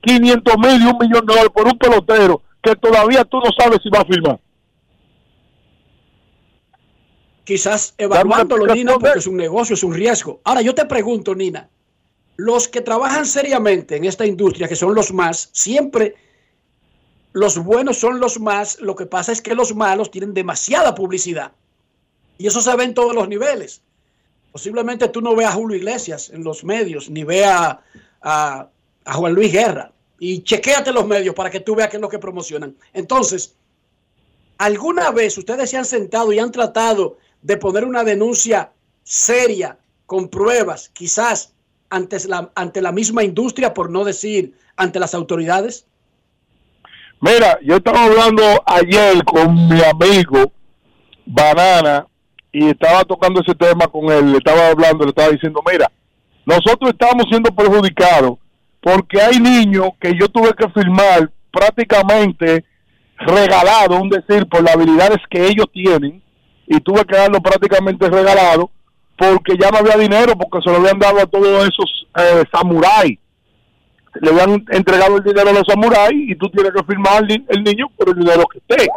500 0.00 0.56
mil 0.56 0.82
y 0.82 0.86
un 0.86 0.96
millón 0.96 1.26
de 1.26 1.34
dólares 1.34 1.50
por 1.54 1.66
un 1.66 1.76
pelotero 1.76 2.40
que 2.62 2.74
todavía 2.76 3.26
tú 3.26 3.38
no 3.40 3.50
sabes 3.58 3.80
si 3.82 3.90
va 3.90 4.00
a 4.00 4.06
firmar? 4.06 4.40
Quizás 7.44 7.92
evaluándolo, 7.98 8.74
Nina, 8.74 8.94
porque 8.94 9.18
es 9.18 9.26
un 9.26 9.36
negocio, 9.36 9.74
es 9.74 9.84
un 9.84 9.92
riesgo. 9.92 10.40
Ahora, 10.44 10.62
yo 10.62 10.74
te 10.74 10.86
pregunto, 10.86 11.34
Nina, 11.34 11.68
los 12.36 12.68
que 12.68 12.80
trabajan 12.80 13.26
seriamente 13.26 13.96
en 13.96 14.06
esta 14.06 14.24
industria, 14.24 14.66
que 14.66 14.76
son 14.76 14.94
los 14.94 15.12
más, 15.12 15.50
siempre 15.52 16.14
los 17.34 17.58
buenos 17.58 17.98
son 17.98 18.18
los 18.18 18.40
más, 18.40 18.80
lo 18.80 18.96
que 18.96 19.04
pasa 19.04 19.30
es 19.30 19.42
que 19.42 19.54
los 19.54 19.74
malos 19.74 20.10
tienen 20.10 20.32
demasiada 20.32 20.94
publicidad. 20.94 21.52
Y 22.38 22.46
eso 22.46 22.60
se 22.62 22.74
ve 22.76 22.84
en 22.84 22.94
todos 22.94 23.14
los 23.14 23.28
niveles. 23.28 23.82
Posiblemente 24.52 25.08
tú 25.08 25.20
no 25.20 25.34
veas 25.34 25.52
a 25.52 25.56
Julio 25.56 25.76
Iglesias 25.76 26.30
en 26.30 26.44
los 26.44 26.64
medios, 26.64 27.10
ni 27.10 27.24
veas 27.24 27.76
a, 28.22 28.68
Juan 29.04 29.34
Luis 29.34 29.52
Guerra. 29.52 29.92
Y 30.20 30.42
chequéate 30.42 30.92
los 30.92 31.06
medios 31.06 31.34
para 31.34 31.50
que 31.50 31.60
tú 31.60 31.74
veas 31.74 31.90
qué 31.90 31.96
es 31.96 32.00
lo 32.00 32.08
que 32.08 32.18
promocionan. 32.18 32.76
Entonces, 32.92 33.54
¿alguna 34.56 35.10
vez 35.10 35.36
ustedes 35.36 35.70
se 35.70 35.76
han 35.76 35.84
sentado 35.84 36.32
y 36.32 36.38
han 36.38 36.52
tratado 36.52 37.18
de 37.42 37.56
poner 37.56 37.84
una 37.84 38.04
denuncia 38.04 38.72
seria, 39.02 39.78
con 40.06 40.28
pruebas, 40.28 40.90
quizás 40.92 41.52
ante 41.90 42.26
la, 42.26 42.50
ante 42.54 42.80
la 42.80 42.92
misma 42.92 43.24
industria, 43.24 43.74
por 43.74 43.90
no 43.90 44.04
decir 44.04 44.54
ante 44.76 44.98
las 44.98 45.14
autoridades? 45.14 45.86
Mira, 47.20 47.58
yo 47.62 47.76
estaba 47.76 48.04
hablando 48.04 48.42
ayer 48.64 49.24
con 49.24 49.68
mi 49.68 49.82
amigo 49.82 50.52
Banana 51.26 52.06
y 52.52 52.68
estaba 52.68 53.04
tocando 53.04 53.40
ese 53.40 53.54
tema 53.54 53.86
con 53.86 54.10
él, 54.10 54.32
le 54.32 54.38
estaba 54.38 54.68
hablando, 54.68 55.04
le 55.04 55.10
estaba 55.10 55.30
diciendo, 55.30 55.60
mira, 55.70 55.90
nosotros 56.46 56.90
estamos 56.90 57.26
siendo 57.28 57.50
perjudicados 57.50 58.38
porque 58.80 59.20
hay 59.20 59.38
niños 59.38 59.90
que 60.00 60.12
yo 60.18 60.28
tuve 60.28 60.52
que 60.54 60.68
firmar 60.70 61.30
prácticamente 61.50 62.64
regalado, 63.18 64.00
un 64.00 64.08
decir, 64.08 64.46
por 64.46 64.62
las 64.62 64.74
habilidades 64.74 65.18
que 65.28 65.46
ellos 65.46 65.66
tienen 65.72 66.22
y 66.66 66.80
tuve 66.80 67.04
que 67.04 67.16
darlo 67.16 67.40
prácticamente 67.40 68.08
regalado 68.08 68.70
porque 69.16 69.56
ya 69.60 69.70
no 69.70 69.78
había 69.78 69.96
dinero 69.96 70.34
porque 70.38 70.62
se 70.62 70.70
lo 70.70 70.78
habían 70.78 70.98
dado 70.98 71.18
a 71.18 71.26
todos 71.26 71.68
esos 71.68 72.06
eh, 72.16 72.44
samuráis 72.52 73.18
le 74.20 74.30
habían 74.30 74.64
entregado 74.70 75.16
el 75.16 75.22
dinero 75.22 75.50
a 75.50 75.52
los 75.52 75.66
samuráis 75.66 76.30
y 76.30 76.34
tú 76.36 76.48
tienes 76.50 76.72
que 76.72 76.84
firmar 76.84 77.24
el, 77.28 77.44
el 77.48 77.64
niño 77.64 77.86
por 77.96 78.08
el 78.08 78.16
dinero 78.16 78.44
que 78.52 78.58
esté. 78.58 78.88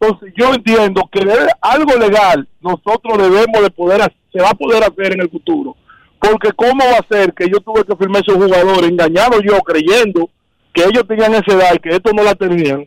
Entonces 0.00 0.34
yo 0.36 0.52
entiendo 0.52 1.08
que 1.10 1.20
algo 1.60 1.96
legal 1.98 2.48
nosotros 2.60 3.18
debemos 3.18 3.62
de 3.62 3.70
poder, 3.70 4.00
se 4.32 4.40
va 4.40 4.50
a 4.50 4.54
poder 4.54 4.82
hacer 4.82 5.14
en 5.14 5.22
el 5.22 5.30
futuro. 5.30 5.76
Porque 6.18 6.52
cómo 6.52 6.84
va 6.84 6.98
a 6.98 7.08
ser 7.08 7.32
que 7.32 7.48
yo 7.48 7.60
tuve 7.60 7.84
que 7.84 7.96
firmar 7.96 8.22
esos 8.22 8.42
jugadores, 8.42 8.90
engañado 8.90 9.40
yo, 9.40 9.58
creyendo 9.60 10.30
que 10.72 10.84
ellos 10.84 11.06
tenían 11.06 11.34
esa 11.34 11.56
edad 11.56 11.74
y 11.74 11.78
que 11.78 11.90
estos 11.90 12.12
no 12.14 12.22
la 12.22 12.34
tenían, 12.34 12.86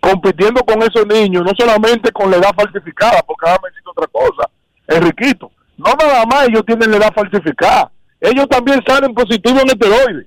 compitiendo 0.00 0.62
con 0.62 0.82
esos 0.82 1.06
niños, 1.06 1.42
no 1.44 1.52
solamente 1.56 2.12
con 2.12 2.30
la 2.30 2.36
edad 2.36 2.54
falsificada, 2.54 3.22
porque 3.26 3.48
ahora 3.48 3.60
me 3.62 3.70
decir 3.70 3.82
otra 3.86 4.06
cosa, 4.08 4.50
Enriquito, 4.88 5.50
no 5.78 5.92
nada 5.98 6.26
más 6.26 6.48
ellos 6.48 6.64
tienen 6.66 6.90
la 6.90 6.98
edad 6.98 7.14
falsificada, 7.14 7.90
ellos 8.20 8.46
también 8.48 8.80
salen 8.86 9.14
positivos 9.14 9.62
en 9.62 9.68
esteroides. 9.68 10.26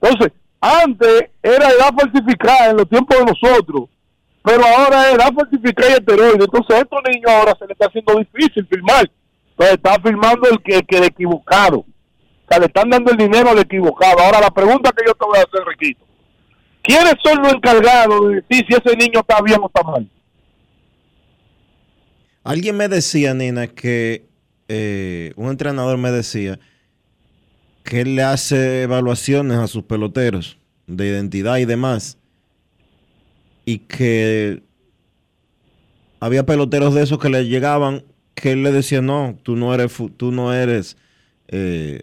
Entonces, 0.00 0.32
antes 0.60 1.24
era 1.42 1.70
edad 1.70 1.92
falsificada 1.96 2.70
en 2.70 2.76
los 2.78 2.88
tiempos 2.88 3.18
de 3.18 3.24
nosotros, 3.24 3.88
pero 4.42 4.64
ahora 4.64 5.08
es 5.08 5.14
edad 5.14 5.32
falsificada 5.34 5.90
y 5.90 5.92
esteroides. 5.94 6.44
Entonces, 6.44 6.76
a 6.76 6.80
estos 6.80 7.00
niños 7.12 7.30
ahora 7.30 7.54
se 7.58 7.64
les 7.66 7.72
está 7.72 7.86
haciendo 7.86 8.14
difícil 8.16 8.66
firmar. 8.66 9.10
Entonces, 9.50 9.76
está 9.76 10.00
firmando 10.00 10.48
el 10.50 10.62
que, 10.62 10.82
que 10.82 10.98
el 10.98 11.04
equivocado. 11.04 11.78
O 11.78 11.86
sea, 12.48 12.58
le 12.58 12.66
están 12.66 12.88
dando 12.88 13.10
el 13.10 13.16
dinero 13.16 13.50
al 13.50 13.58
equivocado. 13.58 14.20
Ahora, 14.20 14.40
la 14.40 14.50
pregunta 14.50 14.90
que 14.96 15.04
yo 15.06 15.14
te 15.14 15.24
voy 15.24 15.38
a 15.38 15.42
hacer, 15.42 15.66
Riquito. 15.66 16.04
¿Quiénes 16.82 17.14
son 17.22 17.42
los 17.42 17.52
encargados 17.52 18.28
de 18.28 18.34
decir 18.36 18.64
si 18.68 18.74
ese 18.74 18.96
niño 18.96 19.20
está 19.20 19.42
bien 19.42 19.58
o 19.60 19.66
está 19.66 19.82
mal? 19.82 20.08
Alguien 22.44 22.76
me 22.76 22.88
decía, 22.88 23.34
Nina, 23.34 23.66
que 23.66 24.26
eh, 24.68 25.32
un 25.36 25.50
entrenador 25.50 25.98
me 25.98 26.10
decía 26.10 26.58
que 27.84 28.02
él 28.02 28.16
le 28.16 28.22
hace 28.22 28.82
evaluaciones 28.82 29.58
a 29.58 29.66
sus 29.66 29.82
peloteros 29.82 30.58
de 30.86 31.06
identidad 31.06 31.56
y 31.56 31.64
demás. 31.64 32.17
Y 33.68 33.80
que 33.80 34.62
había 36.20 36.46
peloteros 36.46 36.94
de 36.94 37.02
esos 37.02 37.18
que 37.18 37.28
le 37.28 37.46
llegaban 37.46 38.02
que 38.34 38.52
él 38.52 38.62
le 38.62 38.72
decía, 38.72 39.02
no, 39.02 39.38
tú 39.42 39.56
no 39.56 39.74
eres, 39.74 39.92
tú 40.16 40.32
no 40.32 40.54
eres, 40.54 40.96
eh, 41.48 42.00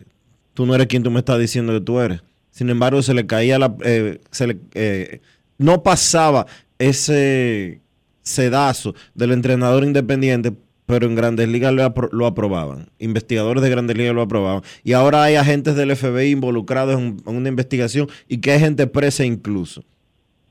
tú 0.54 0.68
no 0.68 0.76
eres 0.76 0.86
quien 0.86 1.02
tú 1.02 1.10
me 1.10 1.18
estás 1.18 1.40
diciendo 1.40 1.74
que 1.74 1.82
tú 1.82 2.00
eres. 2.00 2.22
Sin 2.52 2.70
embargo, 2.70 3.02
se 3.02 3.16
le 3.16 3.26
caía 3.26 3.58
la, 3.58 3.76
eh, 3.84 4.20
se 4.30 4.46
le, 4.46 4.60
eh, 4.76 5.22
no 5.58 5.82
pasaba 5.82 6.46
ese 6.78 7.82
sedazo 8.22 8.94
del 9.16 9.32
entrenador 9.32 9.84
independiente, 9.86 10.54
pero 10.86 11.08
en 11.08 11.16
Grandes 11.16 11.50
Ligas 11.50 11.74
lo, 11.74 11.92
lo 12.12 12.28
aprobaban. 12.28 12.92
Investigadores 13.00 13.64
de 13.64 13.72
Grandes 13.72 13.98
Ligas 13.98 14.14
lo 14.14 14.22
aprobaban. 14.22 14.62
Y 14.84 14.94
ahora 14.94 15.24
hay 15.24 15.34
agentes 15.34 15.76
del 15.76 15.96
FBI 15.96 16.30
involucrados 16.30 17.00
en, 17.00 17.18
en 17.26 17.36
una 17.36 17.50
investigación 17.50 18.08
y 18.28 18.38
que 18.38 18.52
hay 18.52 18.60
gente 18.60 18.86
presa 18.86 19.26
incluso. 19.26 19.84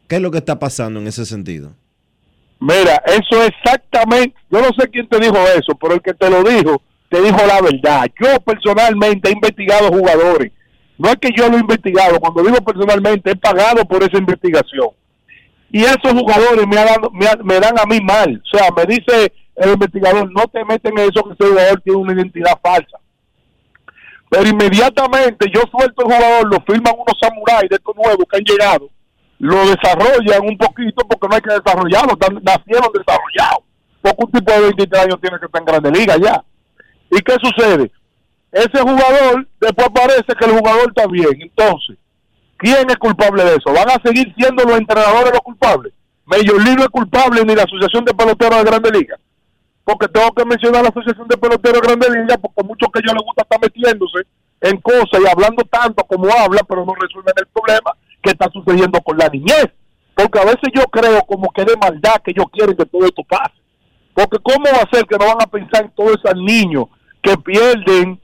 ¿Qué 0.09 0.17
es 0.17 0.23
lo 0.23 0.31
que 0.31 0.39
está 0.39 0.59
pasando 0.59 1.01
en 1.01 1.07
ese 1.07 1.25
sentido? 1.25 1.73
Mira, 2.61 3.03
eso 3.07 3.43
exactamente, 3.43 4.35
yo 4.51 4.61
no 4.61 4.69
sé 4.79 4.89
quién 4.89 5.09
te 5.09 5.19
dijo 5.19 5.37
eso, 5.57 5.75
pero 5.81 5.95
el 5.95 6.03
que 6.03 6.15
te 6.15 6.31
lo 6.31 6.43
dijo, 6.43 6.81
te 7.11 7.21
dijo 7.21 7.37
la 7.47 7.61
verdad. 7.61 8.07
Yo 8.23 8.41
personalmente 8.41 9.29
he 9.29 9.33
investigado 9.33 9.89
jugadores. 9.89 10.53
No 10.97 11.09
es 11.11 11.17
que 11.17 11.31
yo 11.37 11.49
lo 11.49 11.57
he 11.57 11.61
investigado, 11.61 12.19
cuando 12.21 12.43
digo 12.43 12.57
personalmente, 12.65 13.33
he 13.33 13.37
pagado 13.37 13.85
por 13.85 14.03
esa 14.03 14.17
investigación. 14.19 14.89
Y 15.71 15.83
esos 15.83 16.13
jugadores 16.13 16.67
me, 16.69 16.79
ha 16.79 16.85
dado- 16.85 17.11
me, 17.11 17.27
ha- 17.27 17.37
me 17.43 17.59
dan 17.59 17.79
a 17.79 17.85
mí 17.85 17.99
mal. 18.01 18.41
O 18.45 18.57
sea, 18.57 18.69
me 18.77 18.85
dice 18.87 19.33
el 19.57 19.73
investigador, 19.73 20.31
no 20.33 20.47
te 20.47 20.65
meten 20.65 20.97
en 20.99 21.09
eso 21.11 21.25
que 21.25 21.33
ese 21.33 21.51
jugador 21.51 21.81
tiene 21.81 21.99
una 21.99 22.13
identidad 22.15 22.53
falsa. 22.63 22.99
Pero 24.31 24.49
inmediatamente 24.49 25.47
yo 25.53 25.63
suelto 25.71 26.03
el 26.07 26.13
jugador, 26.15 26.47
lo 26.51 26.61
firman 26.65 26.95
unos 26.95 27.17
samuráis 27.21 27.69
de 27.69 27.77
estos 27.77 27.95
nuevos 27.97 28.25
que 28.31 28.37
han 28.37 28.45
llegado, 28.45 28.89
lo 29.45 29.59
desarrollan 29.67 30.41
un 30.43 30.57
poquito 30.57 31.07
porque 31.07 31.29
no 31.29 31.35
hay 31.35 31.43
que 31.43 31.53
desarrollarlo, 31.53 32.17
nacieron 32.41 32.89
desarrollados. 32.95 33.61
Porque 34.01 34.25
un 34.25 34.33
tipo 34.33 34.53
de 34.53 34.61
23 34.61 35.03
años 35.03 35.21
tiene 35.21 35.39
que 35.39 35.45
estar 35.45 35.61
en 35.61 35.67
Grande 35.67 35.91
Liga 35.91 36.17
ya. 36.17 36.43
¿Y 37.11 37.21
qué 37.21 37.37
sucede? 37.43 37.93
Ese 38.51 38.81
jugador, 38.81 39.47
después 39.61 39.89
parece 39.95 40.33
que 40.39 40.47
el 40.47 40.57
jugador 40.59 40.89
está 40.89 41.07
bien. 41.09 41.37
Entonces, 41.43 41.99
¿quién 42.57 42.89
es 42.89 42.97
culpable 42.97 43.45
de 43.45 43.57
eso? 43.57 43.71
¿Van 43.71 43.91
a 43.91 44.01
seguir 44.03 44.33
siendo 44.35 44.65
los 44.65 44.79
entrenadores 44.79 45.33
los 45.33 45.43
culpables? 45.43 45.93
League 46.25 46.77
no 46.77 46.85
es 46.85 46.89
culpable 46.89 47.45
ni 47.45 47.55
la 47.55 47.65
Asociación 47.65 48.03
de 48.07 48.15
Peloteros 48.15 48.65
de 48.65 48.65
Grande 48.65 48.91
Liga. 48.93 49.19
Porque 49.85 50.09
tengo 50.09 50.33
que 50.33 50.47
mencionar 50.47 50.85
la 50.85 50.89
Asociación 50.89 51.29
de 51.29 51.37
Peloteros 51.37 51.83
de 51.83 51.87
Grande 51.87 52.19
Liga 52.19 52.39
porque 52.39 52.67
muchos 52.67 52.89
que 52.91 53.01
ellos 53.01 53.13
les 53.13 53.25
gusta 53.27 53.43
estar 53.43 53.61
metiéndose 53.61 54.25
en 54.63 54.81
cosas 54.81 55.21
y 55.21 55.29
hablando 55.29 55.63
tanto 55.65 56.03
como 56.05 56.33
habla, 56.33 56.63
pero 56.67 56.87
no 56.87 56.95
resuelven 56.95 57.35
el 57.37 57.47
problema 57.49 57.93
que 58.25 58.31
está 58.31 58.51
sucediendo 58.51 59.01
con 59.01 59.17
la 59.19 59.29
niñez. 59.29 59.69
Porque 60.15 60.39
a 60.39 60.45
veces 60.45 60.71
yo 60.75 60.85
creo 60.85 61.23
como 61.23 61.51
que 61.51 61.65
de 61.65 61.77
maldad 61.77 62.23
que 62.25 62.31
ellos 62.31 62.47
quieren 62.53 62.77
que 62.77 62.87
todo 62.87 63.05
esto 63.05 63.23
pase. 63.29 63.55
Porque 64.15 64.39
¿cómo 64.43 64.65
va 64.65 64.83
a 64.83 64.91
ser 64.91 65.05
que 65.07 65.19
no 65.19 65.27
van 65.27 65.43
a 65.43 65.47
pensar 65.47 65.85
en 65.85 65.91
todos 65.91 66.17
esos 66.23 66.37
niños 66.37 66.87
que 67.21 67.37
pierden 67.37 68.21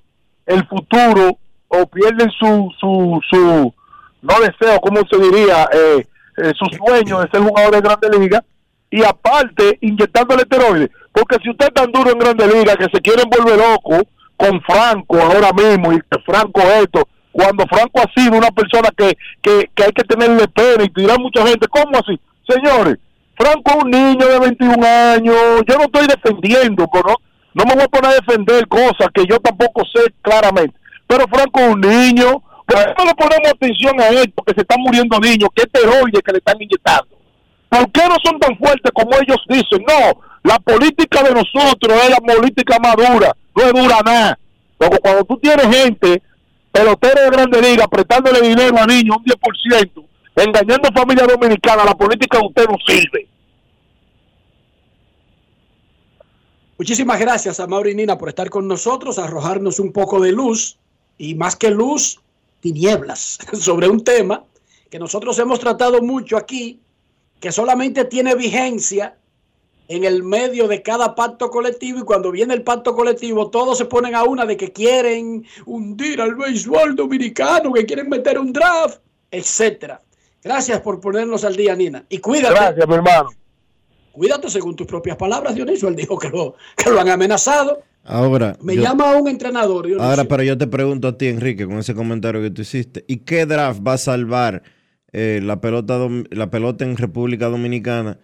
el 0.46 0.66
futuro 0.66 1.38
o 1.68 1.86
pierden 1.86 2.30
su, 2.30 2.70
su, 2.78 3.20
su 3.28 3.74
no 4.22 4.34
deseo, 4.40 4.80
¿cómo 4.80 5.00
se 5.10 5.18
diría? 5.18 5.68
Eh, 5.72 6.06
eh, 6.36 6.52
su 6.56 6.66
sueño 6.76 7.20
de 7.20 7.30
ser 7.30 7.40
jugador 7.40 7.74
de 7.74 7.80
Grande 7.80 8.18
Liga 8.18 8.44
y 8.90 9.02
aparte 9.04 9.78
inyectándole 9.80 10.42
esteroides. 10.42 10.90
Porque 11.12 11.36
si 11.42 11.50
usted 11.50 11.66
es 11.66 11.74
tan 11.74 11.90
duro 11.92 12.10
en 12.10 12.18
Grande 12.18 12.46
Liga 12.46 12.76
que 12.76 12.86
se 12.92 13.00
quieren 13.00 13.28
volver 13.28 13.58
loco 13.58 14.08
con 14.36 14.60
Franco 14.62 15.20
ahora 15.20 15.52
mismo 15.52 15.92
y 15.92 15.98
que 15.98 16.18
Franco 16.24 16.60
esto, 16.60 17.08
cuando 17.32 17.64
Franco 17.66 18.00
ha 18.00 18.20
sido 18.20 18.36
una 18.36 18.50
persona 18.50 18.88
que, 18.96 19.16
que, 19.42 19.84
hay 19.84 19.92
que 19.92 20.04
tenerle 20.04 20.48
pena 20.48 20.84
y 20.84 20.90
tirar 20.90 21.18
mucha 21.18 21.46
gente, 21.46 21.68
¿cómo 21.68 21.96
así? 21.96 22.18
Señores, 22.48 22.98
Franco 23.36 23.70
es 23.70 23.84
un 23.84 23.90
niño 23.90 24.26
de 24.26 24.38
21 24.38 24.86
años, 24.86 25.36
yo 25.66 25.76
no 25.76 25.84
estoy 25.84 26.06
defendiendo, 26.06 26.86
pero 26.92 27.14
no, 27.54 27.64
me 27.64 27.74
voy 27.74 27.84
a 27.84 27.88
poner 27.88 28.10
a 28.10 28.14
defender 28.14 28.66
cosas 28.68 29.08
que 29.14 29.24
yo 29.26 29.38
tampoco 29.38 29.82
sé 29.94 30.12
claramente, 30.22 30.74
pero 31.06 31.26
Franco 31.28 31.60
es 31.60 31.74
un 31.74 31.80
niño, 31.80 32.42
pero 32.66 32.94
no 32.98 33.04
le 33.04 33.14
ponemos 33.14 33.48
atención 33.52 34.00
a 34.00 34.08
esto, 34.08 34.42
que 34.42 34.54
se 34.54 34.60
están 34.60 34.80
muriendo 34.80 35.18
niños, 35.18 35.48
que 35.54 35.62
esteroides 35.62 36.22
que 36.24 36.32
le 36.32 36.38
están 36.38 36.60
inyectando. 36.60 37.08
¿Por 37.68 37.90
qué 37.92 38.02
no 38.08 38.16
son 38.24 38.38
tan 38.40 38.56
fuertes 38.58 38.90
como 38.92 39.10
ellos 39.14 39.38
dicen? 39.48 39.84
No, 39.86 40.20
la 40.42 40.58
política 40.58 41.22
de 41.22 41.30
nosotros 41.30 41.98
es 42.04 42.10
la 42.10 42.16
política 42.16 42.78
madura, 42.80 43.32
no 43.54 43.62
es 43.62 43.72
dura 43.72 44.00
nada. 44.04 44.38
Luego, 44.78 44.96
cuando 45.00 45.24
tú 45.24 45.36
tienes 45.38 45.66
gente, 45.66 46.22
pelotero 46.72 47.22
de 47.22 47.30
grande 47.30 47.62
liga, 47.62 47.88
prestándole 47.88 48.40
dinero 48.40 48.78
a 48.78 48.86
niños, 48.86 49.16
un 49.16 49.24
10%, 49.24 50.04
engañando 50.36 50.88
a 50.88 50.92
familia 50.92 51.26
dominicana, 51.26 51.84
la 51.84 51.96
política 51.96 52.38
de 52.38 52.46
usted 52.46 52.66
no 52.68 52.76
sirve. 52.86 53.28
Muchísimas 56.78 57.20
gracias 57.20 57.60
a 57.60 57.66
Mauri 57.66 57.94
Nina 57.94 58.16
por 58.16 58.30
estar 58.30 58.48
con 58.48 58.66
nosotros, 58.66 59.18
arrojarnos 59.18 59.78
un 59.78 59.92
poco 59.92 60.18
de 60.20 60.32
luz 60.32 60.78
y 61.18 61.34
más 61.34 61.54
que 61.54 61.70
luz, 61.70 62.20
tinieblas 62.60 63.38
sobre 63.52 63.88
un 63.88 64.02
tema 64.02 64.44
que 64.88 64.98
nosotros 64.98 65.38
hemos 65.38 65.60
tratado 65.60 66.00
mucho 66.00 66.36
aquí, 66.36 66.80
que 67.38 67.52
solamente 67.52 68.06
tiene 68.06 68.34
vigencia 68.34 69.16
en 69.90 70.04
el 70.04 70.22
medio 70.22 70.68
de 70.68 70.82
cada 70.82 71.16
pacto 71.16 71.50
colectivo 71.50 71.98
y 71.98 72.02
cuando 72.02 72.30
viene 72.30 72.54
el 72.54 72.62
pacto 72.62 72.94
colectivo 72.94 73.50
todos 73.50 73.76
se 73.76 73.86
ponen 73.86 74.14
a 74.14 74.22
una 74.22 74.46
de 74.46 74.56
que 74.56 74.72
quieren 74.72 75.44
hundir 75.66 76.20
al 76.20 76.36
béisbol 76.36 76.94
dominicano, 76.94 77.72
que 77.72 77.84
quieren 77.84 78.08
meter 78.08 78.38
un 78.38 78.52
draft, 78.52 79.00
etcétera. 79.32 80.00
Gracias 80.44 80.80
por 80.80 81.00
ponernos 81.00 81.44
al 81.44 81.56
día, 81.56 81.74
Nina. 81.74 82.04
Y 82.08 82.18
cuídate. 82.18 82.54
Gracias, 82.54 82.86
mi 82.88 82.94
hermano. 82.94 83.30
Cuídate 84.12 84.48
según 84.48 84.76
tus 84.76 84.86
propias 84.86 85.16
palabras, 85.16 85.56
Dionisio. 85.56 85.88
Él 85.88 85.96
dijo 85.96 86.16
que 86.16 86.28
lo, 86.28 86.54
que 86.76 86.88
lo 86.88 87.00
han 87.00 87.08
amenazado. 87.08 87.82
Ahora. 88.04 88.56
Me 88.62 88.76
yo- 88.76 88.82
llama 88.82 89.16
un 89.16 89.26
entrenador. 89.26 89.86
Dionisio. 89.86 90.08
Ahora, 90.08 90.24
pero 90.24 90.44
yo 90.44 90.56
te 90.56 90.68
pregunto 90.68 91.08
a 91.08 91.18
ti, 91.18 91.26
Enrique, 91.26 91.66
con 91.66 91.78
ese 91.78 91.96
comentario 91.96 92.40
que 92.40 92.50
tú 92.50 92.62
hiciste, 92.62 93.04
¿y 93.08 93.18
qué 93.18 93.44
draft 93.44 93.80
va 93.84 93.94
a 93.94 93.98
salvar 93.98 94.62
eh, 95.12 95.40
la, 95.42 95.60
pelota 95.60 95.98
la 96.30 96.48
pelota 96.48 96.84
en 96.84 96.96
República 96.96 97.48
Dominicana 97.48 98.20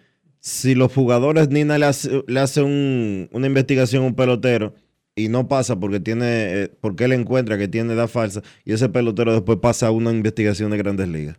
si 0.47 0.75
los 0.75 0.93
jugadores 0.93 1.49
Nina 1.49 1.77
le 1.77 1.85
hace, 1.87 2.23
le 2.25 2.39
hace 2.39 2.61
un- 2.61 3.27
una 3.33 3.47
investigación 3.47 4.03
a 4.03 4.07
un 4.07 4.15
pelotero 4.15 4.73
y 5.13 5.27
no 5.27 5.49
pasa 5.49 5.77
porque 5.77 5.99
tiene 5.99 6.25
eh, 6.63 6.67
porque 6.79 7.03
él 7.03 7.11
encuentra 7.11 7.57
que 7.57 7.67
tiene 7.67 7.93
edad 7.93 8.07
falsa 8.07 8.41
y 8.63 8.71
ese 8.71 8.87
pelotero 8.87 9.33
después 9.33 9.57
pasa 9.59 9.87
a 9.87 9.91
una 9.91 10.11
investigación 10.11 10.71
de 10.71 10.77
Grandes 10.77 11.09
Ligas? 11.09 11.37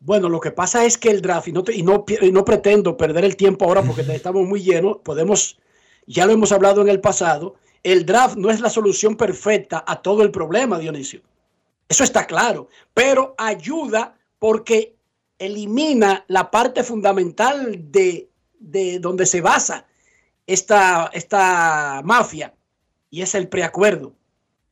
Bueno, 0.00 0.30
lo 0.30 0.40
que 0.40 0.52
pasa 0.52 0.86
es 0.86 0.96
que 0.96 1.10
el 1.10 1.20
draft, 1.20 1.48
y 1.48 1.52
no, 1.52 1.62
te- 1.64 1.74
y 1.74 1.82
no, 1.82 2.04
y 2.20 2.32
no 2.32 2.44
pretendo 2.46 2.96
perder 2.96 3.24
el 3.26 3.36
tiempo 3.36 3.66
ahora 3.66 3.82
porque 3.82 4.02
estamos 4.14 4.46
muy 4.46 4.62
llenos, 4.62 4.98
podemos, 5.04 5.58
ya 6.06 6.24
lo 6.24 6.32
hemos 6.32 6.50
hablado 6.50 6.80
en 6.80 6.88
el 6.88 7.00
pasado, 7.00 7.56
el 7.82 8.06
draft 8.06 8.36
no 8.36 8.50
es 8.50 8.60
la 8.60 8.70
solución 8.70 9.16
perfecta 9.16 9.84
a 9.86 10.00
todo 10.00 10.22
el 10.22 10.30
problema, 10.30 10.78
Dionisio. 10.78 11.20
Eso 11.90 12.04
está 12.04 12.26
claro, 12.26 12.68
pero 12.94 13.34
ayuda 13.36 14.16
porque 14.38 14.93
elimina 15.38 16.24
la 16.28 16.50
parte 16.50 16.82
fundamental 16.82 17.90
de, 17.90 18.30
de 18.58 18.98
donde 18.98 19.26
se 19.26 19.40
basa 19.40 19.86
esta, 20.46 21.10
esta 21.12 22.00
mafia 22.04 22.54
y 23.10 23.22
es 23.22 23.34
el 23.34 23.48
preacuerdo. 23.48 24.14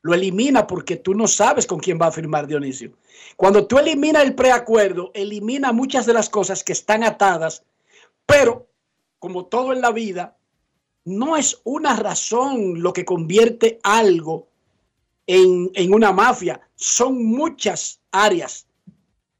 Lo 0.02 0.14
elimina 0.14 0.66
porque 0.66 0.96
tú 0.96 1.14
no 1.14 1.28
sabes 1.28 1.66
con 1.66 1.78
quién 1.78 1.98
va 2.00 2.08
a 2.08 2.12
firmar 2.12 2.46
Dionisio. 2.46 2.92
Cuando 3.36 3.66
tú 3.66 3.78
eliminas 3.78 4.24
el 4.24 4.34
preacuerdo, 4.34 5.12
elimina 5.14 5.72
muchas 5.72 6.06
de 6.06 6.12
las 6.12 6.28
cosas 6.28 6.64
que 6.64 6.72
están 6.72 7.04
atadas, 7.04 7.64
pero 8.26 8.68
como 9.20 9.46
todo 9.46 9.72
en 9.72 9.80
la 9.80 9.92
vida, 9.92 10.36
no 11.04 11.36
es 11.36 11.60
una 11.64 11.94
razón 11.96 12.82
lo 12.82 12.92
que 12.92 13.04
convierte 13.04 13.78
algo 13.84 14.48
en, 15.26 15.70
en 15.74 15.94
una 15.94 16.12
mafia. 16.12 16.60
Son 16.74 17.24
muchas 17.24 18.00
áreas, 18.10 18.66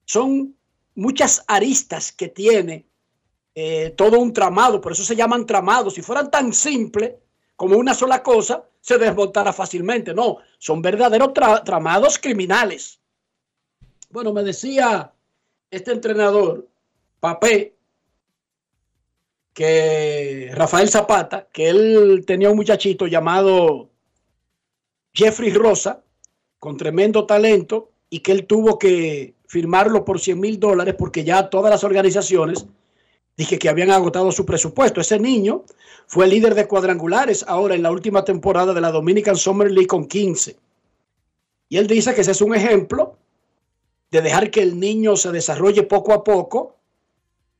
son 0.04 0.54
muchas 0.95 1.45
aristas 1.47 2.12
que 2.12 2.28
tiene 2.28 2.86
eh, 3.55 3.90
todo 3.97 4.18
un 4.18 4.32
tramado, 4.32 4.80
por 4.80 4.93
eso 4.93 5.05
se 5.05 5.16
llaman 5.16 5.47
tramados. 5.47 5.95
Si 5.95 6.03
fueran 6.03 6.30
tan 6.30 6.53
simples 6.53 7.14
como 7.57 7.76
una 7.76 7.95
sola 7.95 8.22
cosa, 8.22 8.64
se 8.80 8.99
desmontara 8.99 9.53
fácilmente. 9.53 10.14
No, 10.14 10.38
son 10.59 10.82
verdaderos 10.82 11.28
tra- 11.28 11.62
tramados 11.64 12.18
criminales. 12.18 12.99
Bueno, 14.11 14.32
me 14.32 14.43
decía 14.43 15.12
este 15.70 15.93
entrenador, 15.93 16.68
Papé, 17.20 17.76
que 19.55 20.51
Rafael 20.55 20.88
Zapata, 20.88 21.49
que 21.53 21.68
él 21.68 22.24
tenía 22.26 22.51
un 22.51 22.57
muchachito 22.57 23.07
llamado 23.07 23.90
Jeffrey 25.12 25.53
Rosa, 25.53 26.03
con 26.59 26.76
tremendo 26.76 27.26
talento, 27.26 27.93
y 28.09 28.20
que 28.20 28.32
él 28.32 28.47
tuvo 28.47 28.78
que 28.78 29.34
firmarlo 29.53 30.03
por 30.03 30.18
100 30.18 30.40
mil 30.40 30.59
dólares 30.59 30.94
porque 30.98 31.24
ya 31.24 31.50
todas 31.50 31.70
las 31.70 31.84
organizaciones 31.84 32.64
dije 33.36 33.59
que 33.59 33.68
habían 33.68 33.90
agotado 33.90 34.32
su 34.32 34.46
presupuesto. 34.46 35.03
Ese 35.03 35.20
niño 35.20 35.64
fue 36.07 36.26
líder 36.26 36.55
de 36.55 36.66
cuadrangulares 36.66 37.44
ahora 37.46 37.74
en 37.74 37.82
la 37.82 37.90
última 37.90 38.24
temporada 38.24 38.72
de 38.72 38.80
la 38.80 38.90
Dominican 38.90 39.36
Summer 39.36 39.70
League 39.70 39.88
con 39.88 40.07
15. 40.07 40.57
Y 41.68 41.76
él 41.76 41.86
dice 41.86 42.14
que 42.14 42.22
ese 42.22 42.30
es 42.30 42.40
un 42.40 42.55
ejemplo 42.55 43.18
de 44.11 44.22
dejar 44.22 44.50
que 44.50 44.62
el 44.62 44.80
niño 44.80 45.16
se 45.16 45.30
desarrolle 45.30 45.82
poco 45.82 46.14
a 46.14 46.24
poco, 46.24 46.76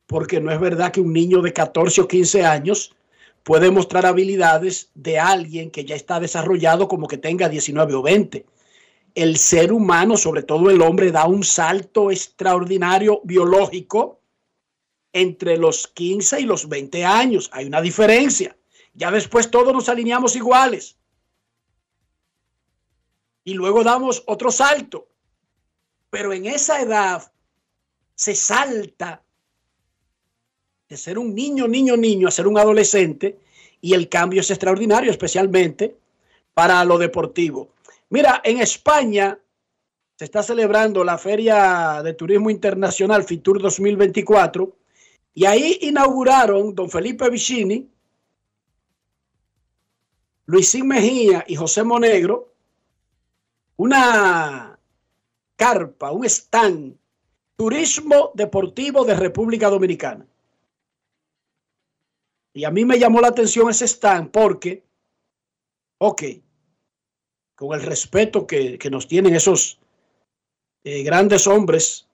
porque 0.07 0.41
no 0.41 0.51
es 0.51 0.61
verdad 0.61 0.93
que 0.93 1.03
un 1.03 1.13
niño 1.13 1.43
de 1.43 1.53
14 1.53 2.01
o 2.01 2.09
15 2.09 2.47
años 2.47 2.97
puede 3.43 3.71
mostrar 3.71 4.07
habilidades 4.07 4.89
de 4.95 5.19
alguien 5.19 5.71
que 5.71 5.85
ya 5.85 5.95
está 5.95 6.21
desarrollado 6.21 6.89
como 6.89 7.07
que 7.07 7.19
tenga 7.19 7.51
19 7.51 7.93
o 7.93 8.01
20. 8.01 8.47
El 9.15 9.37
ser 9.37 9.73
humano, 9.73 10.17
sobre 10.17 10.43
todo 10.43 10.71
el 10.71 10.81
hombre, 10.81 11.13
da 11.13 11.27
un 11.27 11.45
salto 11.45 12.11
extraordinario 12.11 13.21
biológico 13.25 14.21
entre 15.13 15.59
los 15.59 15.87
15 15.89 16.41
y 16.41 16.45
los 16.45 16.69
20 16.69 17.05
años. 17.05 17.51
Hay 17.53 17.67
una 17.67 17.81
diferencia. 17.81 18.57
Ya 18.95 19.11
después 19.11 19.51
todos 19.51 19.73
nos 19.73 19.89
alineamos 19.89 20.37
iguales. 20.37 20.97
Y 23.45 23.55
luego 23.55 23.85
damos 23.85 24.23
otro 24.27 24.51
salto. 24.51 25.09
Pero 26.11 26.33
en 26.33 26.47
esa 26.47 26.81
edad 26.81 27.33
se 28.15 28.35
salta 28.35 29.23
de 30.89 30.97
ser 30.97 31.19
un 31.19 31.35
niño, 31.35 31.67
niño, 31.67 31.97
niño 31.97 32.29
a 32.29 32.31
ser 32.31 32.47
un 32.47 32.59
adolescente 32.59 33.39
y 33.81 33.95
el 33.95 34.09
cambio 34.09 34.43
es 34.43 34.51
extraordinario, 34.51 35.11
especialmente 35.11 35.97
para 36.55 36.85
lo 36.85 36.99
deportivo. 36.99 37.71
Mira, 38.13 38.43
en 38.45 38.61
España 38.61 39.41
se 40.19 40.27
está 40.27 40.43
celebrando 40.43 41.03
la 41.03 41.17
Feria 41.17 42.03
de 42.05 42.13
Turismo 42.13 42.51
Internacional 42.51 43.25
Fitur 43.25 43.63
2024 43.63 44.77
y 45.33 45.47
ahí 45.47 45.79
inauguraron 45.81 46.75
don 46.75 46.91
Felipe 46.91 47.31
Vicini, 47.31 47.91
Luisín 50.45 50.89
Mejía 50.89 51.43
y 51.49 51.57
José 51.57 51.85
Monegro 51.85 52.53
una 53.77 54.79
carpa, 55.57 56.13
un 56.13 56.27
stand, 56.27 56.95
turismo 57.57 58.33
deportivo 58.35 59.07
de 59.07 59.15
República 59.15 59.71
Dominicana. 59.71 60.27
Y 62.53 62.65
a 62.65 62.71
mí 62.71 62.85
me 62.85 62.99
llamó 62.99 63.23
la 63.23 63.29
atención 63.29 63.71
ese 63.71 63.87
stand 63.87 64.31
porque, 64.31 64.85
ok, 65.97 66.23
con 67.63 67.79
el 67.79 67.87
respeto 67.87 68.45
que, 68.45 68.77
que 68.77 68.91
nos 68.91 69.07
tienen 69.07 69.37
esos 69.37 69.79
eh, 70.83 71.05
grandes 71.05 71.47
hombres, 71.47 72.09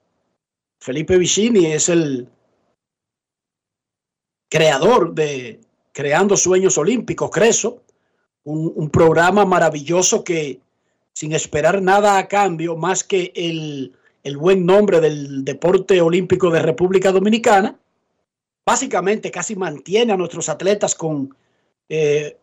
Felipe 0.78 1.16
Vicini 1.16 1.72
es 1.72 1.88
el 1.88 2.28
creador 4.50 5.14
de 5.14 5.58
Creando 5.92 6.36
Sueños 6.36 6.76
Olímpicos, 6.76 7.30
Creso, 7.30 7.82
un, 8.44 8.90
programa 8.90 9.46
maravilloso 9.46 10.22
que 10.22 10.60
sin 11.14 11.32
esperar 11.32 11.80
nada 11.80 12.18
a 12.18 12.28
cambio 12.28 12.76
más 12.76 13.02
que 13.02 13.32
el, 13.34 13.96
el 14.24 14.36
buen 14.36 14.66
nombre 14.66 15.00
del 15.00 15.46
deporte 15.46 16.02
olímpico 16.02 16.50
de 16.50 16.60
República 16.60 17.10
Dominicana, 17.10 17.80
básicamente 18.66 19.30
casi 19.30 19.56
mantiene 19.56 20.12
a 20.12 20.18
nuestros 20.18 20.50
atletas 20.50 20.94
con 20.94 21.34
eh, 21.88 22.36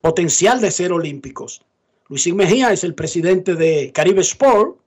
potencial 0.00 0.58
de 0.62 0.70
ser 0.70 0.90
olímpicos. 0.92 1.65
Luisín 2.08 2.36
Mejía 2.36 2.72
es 2.72 2.84
el 2.84 2.94
presidente 2.94 3.54
de 3.54 3.90
Caribe 3.92 4.20
Sport 4.20 4.78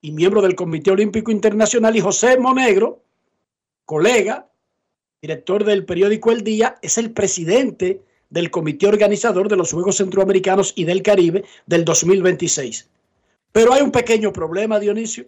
y 0.00 0.12
miembro 0.12 0.40
del 0.40 0.54
Comité 0.54 0.90
Olímpico 0.92 1.30
Internacional 1.32 1.96
y 1.96 2.00
José 2.00 2.38
Monegro, 2.38 3.02
colega, 3.84 4.48
director 5.20 5.64
del 5.64 5.84
periódico 5.84 6.30
El 6.30 6.42
Día, 6.44 6.76
es 6.82 6.96
el 6.98 7.10
presidente 7.12 8.02
del 8.30 8.50
comité 8.50 8.86
organizador 8.86 9.48
de 9.48 9.56
los 9.56 9.72
Juegos 9.72 9.96
Centroamericanos 9.96 10.72
y 10.76 10.84
del 10.84 11.02
Caribe 11.02 11.44
del 11.66 11.84
2026. 11.84 12.88
Pero 13.50 13.72
hay 13.72 13.82
un 13.82 13.90
pequeño 13.90 14.32
problema, 14.32 14.78
Dionisio. 14.78 15.24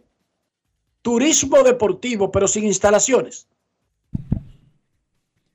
Turismo 1.02 1.62
deportivo, 1.64 2.30
pero 2.30 2.46
sin 2.46 2.64
instalaciones. 2.64 3.48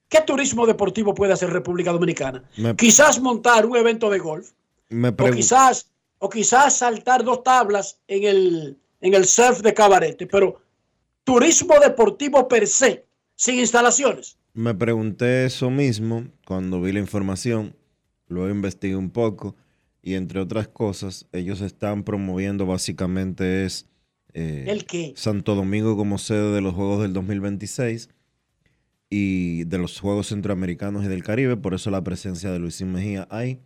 ¿Qué 0.10 0.22
turismo 0.22 0.66
deportivo 0.66 1.14
puede 1.14 1.34
hacer 1.34 1.52
República 1.52 1.92
Dominicana? 1.92 2.44
Me- 2.58 2.76
Quizás 2.76 3.22
montar 3.22 3.66
un 3.66 3.78
evento 3.78 4.10
de 4.10 4.18
golf, 4.20 4.52
Me 4.90 5.10
o 5.10 5.32
quizás, 5.32 5.92
o 6.20 6.30
quizás 6.30 6.78
saltar 6.78 7.24
dos 7.24 7.44
tablas 7.44 8.00
en 8.08 8.24
el, 8.24 8.78
en 9.02 9.14
el 9.14 9.26
surf 9.26 9.62
de 9.62 9.74
cabarete, 9.74 10.28
pero 10.28 10.62
turismo 11.24 11.76
deportivo 11.80 12.48
per 12.48 12.68
se, 12.68 13.06
sin 13.36 13.56
instalaciones. 13.56 14.38
Me 14.54 14.74
pregunté 14.74 15.46
eso 15.46 15.70
mismo 15.70 16.26
cuando 16.46 16.82
vi 16.82 16.94
la 16.94 17.00
información, 17.00 17.76
luego 18.28 18.50
investigué 18.50 18.96
un 18.96 19.10
poco 19.10 19.56
y 20.02 20.14
entre 20.14 20.40
otras 20.40 20.68
cosas, 20.68 21.28
ellos 21.32 21.62
están 21.62 22.04
promoviendo 22.04 22.66
básicamente 22.66 23.66
es 23.66 23.88
eh, 24.36 24.66
¿El 24.68 24.86
qué? 24.86 25.14
Santo 25.16 25.56
Domingo 25.56 25.96
como 25.96 26.18
sede 26.18 26.54
de 26.54 26.60
los 26.62 26.76
Juegos 26.76 27.02
del 27.02 27.14
2026 27.14 28.10
y 29.10 29.64
de 29.64 29.78
los 29.78 30.00
Juegos 30.00 30.28
Centroamericanos 30.28 31.06
y 31.06 31.08
del 31.08 31.24
Caribe, 31.24 31.56
por 31.56 31.74
eso 31.74 31.90
la 31.90 32.04
presencia 32.04 32.52
de 32.52 32.60
Luisín 32.60 32.92
Mejía 32.92 33.28
ahí. 33.32 33.62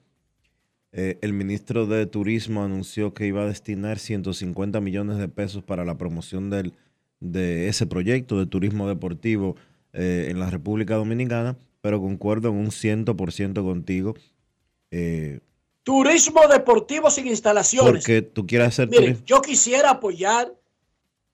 Eh, 0.92 1.20
el 1.22 1.34
ministro 1.34 1.86
de 1.86 2.06
Turismo 2.08 2.64
anunció 2.64 3.14
que 3.14 3.28
iba 3.28 3.44
a 3.44 3.48
destinar 3.48 4.00
150 4.00 4.82
millones 4.82 5.18
de 5.18 5.28
pesos 5.28 5.64
para 5.64 5.86
la 5.86 5.98
promoción 5.98 6.50
del, 6.50 6.74
de 7.20 7.68
ese 7.68 7.86
proyecto 7.86 8.40
de 8.40 8.48
turismo 8.48 8.88
deportivo 8.88 9.56
eh, 9.94 10.28
en 10.30 10.40
la 10.40 10.50
República 10.50 10.96
Dominicana, 10.96 11.58
pero 11.82 12.02
concuerdo 12.02 12.50
en 12.50 12.56
un 12.56 12.72
100% 12.72 13.64
contigo. 13.64 14.16
eh, 14.92 15.40
Turismo 15.84 16.48
deportivo 16.48 17.10
sin 17.10 17.26
instalaciones. 17.28 18.04
porque 18.04 18.22
tú 18.22 18.46
quieres 18.46 18.68
hacer 18.68 18.90
turismo. 18.90 19.26
yo 19.26 19.42
quisiera 19.42 19.92
apoyar, 19.92 20.54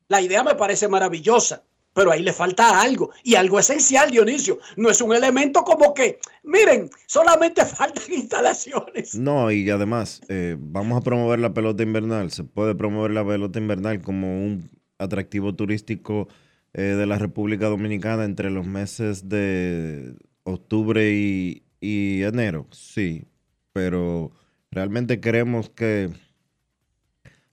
la 0.07 0.21
idea 0.21 0.43
me 0.43 0.55
parece 0.55 0.87
maravillosa, 0.87 1.64
pero 1.95 2.11
ahí 2.11 2.21
le 2.21 2.33
falta 2.33 2.81
algo, 2.81 3.11
y 3.23 3.35
algo 3.35 3.57
esencial, 3.57 4.11
Dionisio. 4.11 4.59
No 4.75 4.89
es 4.89 4.99
un 4.99 5.15
elemento 5.15 5.63
como 5.63 5.93
que, 5.93 6.19
miren, 6.43 6.89
solamente 7.07 7.63
faltan 7.65 8.13
instalaciones. 8.13 9.15
No, 9.15 9.49
y 9.49 9.69
además, 9.69 10.21
eh, 10.27 10.57
vamos 10.59 10.97
a 10.97 11.01
promover 11.01 11.39
la 11.39 11.53
pelota 11.53 11.83
invernal. 11.83 12.31
Se 12.31 12.43
puede 12.43 12.75
promover 12.75 13.11
la 13.11 13.25
pelota 13.25 13.59
invernal 13.59 14.01
como 14.01 14.43
un 14.43 14.69
atractivo 14.99 15.55
turístico 15.55 16.27
eh, 16.73 16.81
de 16.81 17.05
la 17.05 17.17
República 17.17 17.67
Dominicana 17.67 18.25
entre 18.25 18.51
los 18.51 18.67
meses 18.67 19.29
de 19.29 20.15
octubre 20.43 21.13
y, 21.13 21.63
y 21.79 22.23
enero. 22.23 22.67
Sí, 22.71 23.23
pero 23.71 24.33
realmente 24.69 25.21
queremos 25.21 25.69
que 25.69 26.11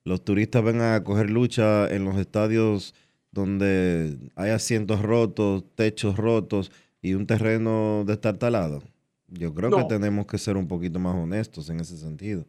los 0.03 0.25
turistas 0.25 0.65
vengan 0.65 0.95
a 0.95 1.05
coger 1.05 1.31
lucha 1.31 1.89
en 1.89 2.05
los 2.05 2.19
estadios 2.19 2.93
donde 3.33 4.19
hay 4.37 4.51
asientos 4.51 5.03
rotos, 5.03 5.65
techos 5.75 6.17
rotos 6.17 6.71
y 7.01 7.15
un 7.15 7.27
terreno 7.27 8.05
destartalado. 8.07 8.83
Yo 9.29 9.55
creo 9.55 9.71
que 9.71 9.85
tenemos 9.85 10.27
que 10.27 10.39
ser 10.39 10.57
un 10.57 10.69
poquito 10.69 10.99
más 10.99 11.17
honestos 11.17 11.71
en 11.71 11.81
ese 11.81 11.97
sentido. 11.97 12.45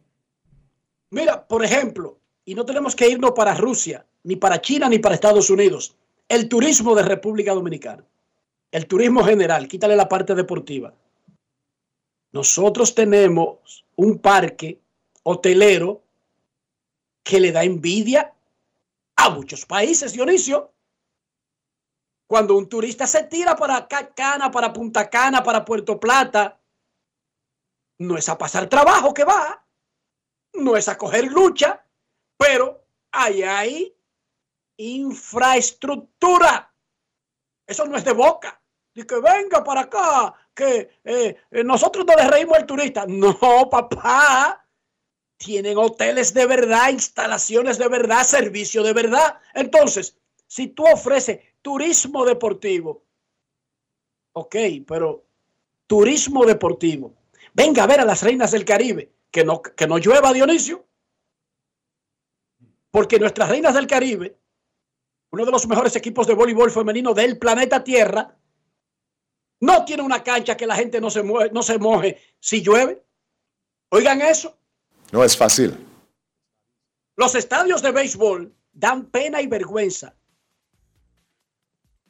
Mira, 1.10 1.46
por 1.46 1.64
ejemplo, 1.64 2.18
y 2.44 2.54
no 2.54 2.66
tenemos 2.66 2.94
que 2.94 3.08
irnos 3.08 3.32
para 3.32 3.54
Rusia, 3.54 4.04
ni 4.22 4.36
para 4.36 4.60
China, 4.60 4.88
ni 4.88 4.98
para 4.98 5.14
Estados 5.14 5.48
Unidos. 5.48 5.96
El 6.28 6.48
turismo 6.48 6.94
de 6.94 7.02
República 7.02 7.54
Dominicana, 7.54 8.04
el 8.70 8.86
turismo 8.86 9.24
general, 9.24 9.66
quítale 9.66 9.96
la 9.96 10.08
parte 10.08 10.34
deportiva. 10.34 10.92
Nosotros 12.32 12.94
tenemos 12.94 13.86
un 13.96 14.18
parque 14.18 14.80
hotelero 15.22 16.02
que 17.22 17.40
le 17.40 17.52
da 17.52 17.64
envidia 17.64 18.34
a 19.16 19.30
muchos 19.30 19.64
países, 19.64 20.12
Dionisio. 20.12 20.73
Cuando 22.26 22.56
un 22.56 22.68
turista 22.68 23.06
se 23.06 23.24
tira 23.24 23.54
para 23.54 23.86
Ca- 23.86 24.14
Cana, 24.14 24.50
para 24.50 24.72
Punta 24.72 25.08
Cana, 25.10 25.42
para 25.42 25.64
Puerto 25.64 26.00
Plata, 26.00 26.60
no 27.98 28.16
es 28.16 28.28
a 28.28 28.36
pasar 28.38 28.68
trabajo 28.68 29.12
que 29.14 29.24
va, 29.24 29.64
no 30.54 30.76
es 30.76 30.88
a 30.88 30.96
coger 30.98 31.24
lucha, 31.30 31.84
pero 32.36 32.86
ahí 33.12 33.42
hay 33.42 33.96
infraestructura. 34.78 36.74
Eso 37.66 37.86
no 37.86 37.96
es 37.96 38.04
de 38.04 38.12
boca. 38.12 38.60
De 38.94 39.06
que 39.06 39.18
venga 39.20 39.64
para 39.64 39.82
acá, 39.82 40.34
que 40.54 41.00
eh, 41.04 41.36
eh, 41.50 41.64
nosotros 41.64 42.04
no 42.06 42.14
le 42.14 42.28
reímos 42.28 42.56
al 42.56 42.66
turista. 42.66 43.04
No, 43.08 43.68
papá. 43.70 44.60
Tienen 45.36 45.76
hoteles 45.78 46.32
de 46.32 46.46
verdad, 46.46 46.90
instalaciones 46.90 47.76
de 47.76 47.88
verdad, 47.88 48.22
servicio 48.22 48.84
de 48.84 48.92
verdad. 48.92 49.40
Entonces, 49.52 50.16
si 50.46 50.68
tú 50.68 50.84
ofreces 50.86 51.40
turismo 51.64 52.26
deportivo, 52.26 53.06
ok, 54.34 54.54
pero 54.86 55.24
turismo 55.86 56.44
deportivo, 56.44 57.14
venga 57.54 57.84
a 57.84 57.86
ver 57.86 58.00
a 58.00 58.04
las 58.04 58.22
reinas 58.22 58.50
del 58.50 58.66
Caribe, 58.66 59.10
que 59.30 59.44
no, 59.44 59.62
que 59.62 59.86
no 59.86 59.96
llueva 59.96 60.34
Dionisio, 60.34 60.84
porque 62.90 63.18
nuestras 63.18 63.48
reinas 63.48 63.72
del 63.74 63.86
Caribe, 63.86 64.36
uno 65.30 65.46
de 65.46 65.50
los 65.50 65.66
mejores 65.66 65.96
equipos 65.96 66.26
de 66.26 66.34
voleibol 66.34 66.70
femenino 66.70 67.14
del 67.14 67.38
planeta 67.38 67.82
Tierra, 67.82 68.36
no 69.60 69.84
tiene 69.86 70.02
una 70.02 70.22
cancha 70.22 70.58
que 70.58 70.66
la 70.66 70.76
gente 70.76 71.00
no 71.00 71.08
se, 71.08 71.24
mue- 71.24 71.50
no 71.50 71.62
se 71.62 71.78
moje 71.78 72.20
si 72.40 72.60
llueve. 72.62 73.02
Oigan 73.88 74.20
eso. 74.20 74.58
No 75.12 75.24
es 75.24 75.34
fácil. 75.34 75.74
Los 77.16 77.34
estadios 77.34 77.80
de 77.80 77.90
béisbol 77.90 78.54
dan 78.72 79.06
pena 79.06 79.40
y 79.40 79.46
vergüenza. 79.46 80.14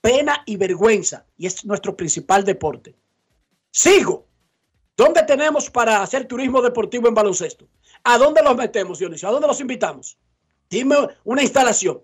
Pena 0.05 0.43
y 0.45 0.59
vergüenza. 0.59 1.25
Y 1.39 1.47
es 1.47 1.65
nuestro 1.65 1.97
principal 1.97 2.45
deporte. 2.45 2.95
Sigo. 3.71 4.27
¿Dónde 4.95 5.23
tenemos 5.23 5.71
para 5.71 6.03
hacer 6.03 6.27
turismo 6.27 6.61
deportivo 6.61 7.09
en 7.09 7.15
baloncesto? 7.15 7.67
¿A 8.03 8.19
dónde 8.19 8.43
los 8.43 8.55
metemos, 8.55 8.99
Dionisio? 8.99 9.31
¿A 9.31 9.33
dónde 9.33 9.47
los 9.47 9.63
invitamos? 9.63 10.19
Dime 10.69 11.09
una 11.25 11.43
instalación. 11.43 12.03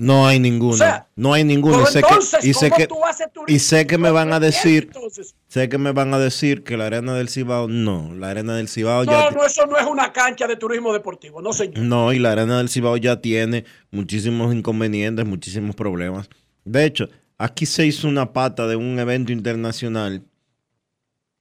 No 0.00 0.26
hay 0.26 0.40
ninguno. 0.40 0.72
O 0.72 0.76
sea, 0.78 1.08
no 1.14 1.34
hay 1.34 1.44
ninguno. 1.44 1.84
sé, 1.84 1.98
entonces, 1.98 2.40
que, 2.40 2.48
y, 2.48 2.54
sé 2.54 2.70
¿cómo 2.70 3.04
que, 3.44 3.52
y 3.52 3.58
sé 3.58 3.86
que 3.86 3.98
me 3.98 4.10
van 4.10 4.32
a 4.32 4.40
decir, 4.40 4.84
Entonces, 4.84 5.36
sé 5.46 5.68
que 5.68 5.76
me 5.76 5.92
van 5.92 6.14
a 6.14 6.18
decir 6.18 6.64
que 6.64 6.78
la 6.78 6.86
arena 6.86 7.12
del 7.14 7.28
Cibao, 7.28 7.68
no, 7.68 8.14
la 8.14 8.30
arena 8.30 8.56
del 8.56 8.66
Cibao 8.66 9.04
ya 9.04 9.30
no, 9.30 9.30
no, 9.32 9.44
eso 9.44 9.66
no 9.66 9.76
es 9.76 9.84
una 9.84 10.10
cancha 10.10 10.46
de 10.46 10.56
turismo 10.56 10.94
deportivo, 10.94 11.42
no 11.42 11.52
señor. 11.52 11.80
No, 11.80 12.14
y 12.14 12.18
la 12.18 12.32
arena 12.32 12.56
del 12.56 12.70
Cibao 12.70 12.96
ya 12.96 13.20
tiene 13.20 13.66
muchísimos 13.90 14.54
inconvenientes, 14.54 15.26
muchísimos 15.26 15.76
problemas. 15.76 16.30
De 16.64 16.86
hecho, 16.86 17.10
aquí 17.36 17.66
se 17.66 17.84
hizo 17.84 18.08
una 18.08 18.32
pata 18.32 18.66
de 18.66 18.76
un 18.76 18.98
evento 18.98 19.32
internacional 19.32 20.22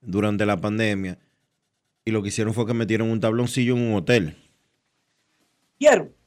durante 0.01 0.45
la 0.45 0.57
pandemia 0.57 1.17
y 2.03 2.11
lo 2.11 2.21
que 2.21 2.27
hicieron 2.27 2.53
fue 2.53 2.65
que 2.65 2.73
metieron 2.73 3.09
un 3.09 3.21
tabloncillo 3.21 3.77
en 3.77 3.83
un 3.83 3.95
hotel. 3.95 4.35
¿Vieron? 5.79 6.18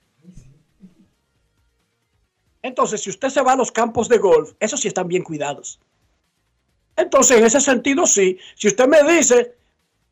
Entonces, 2.62 3.02
si 3.02 3.10
usted 3.10 3.28
se 3.28 3.42
va 3.42 3.52
a 3.52 3.56
los 3.56 3.72
campos 3.72 4.08
de 4.08 4.18
golf, 4.18 4.52
esos 4.60 4.80
sí 4.80 4.88
están 4.88 5.08
bien 5.08 5.24
cuidados. 5.24 5.80
Entonces, 6.96 7.38
en 7.38 7.44
ese 7.44 7.60
sentido, 7.60 8.06
sí. 8.06 8.38
Si 8.54 8.68
usted 8.68 8.86
me 8.86 9.02
dice 9.02 9.56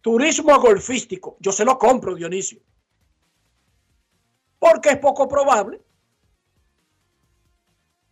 turismo 0.00 0.58
golfístico, 0.58 1.36
yo 1.38 1.52
se 1.52 1.64
lo 1.64 1.78
compro, 1.78 2.14
Dionisio. 2.14 2.60
Porque 4.58 4.90
es 4.90 4.98
poco 4.98 5.28
probable 5.28 5.80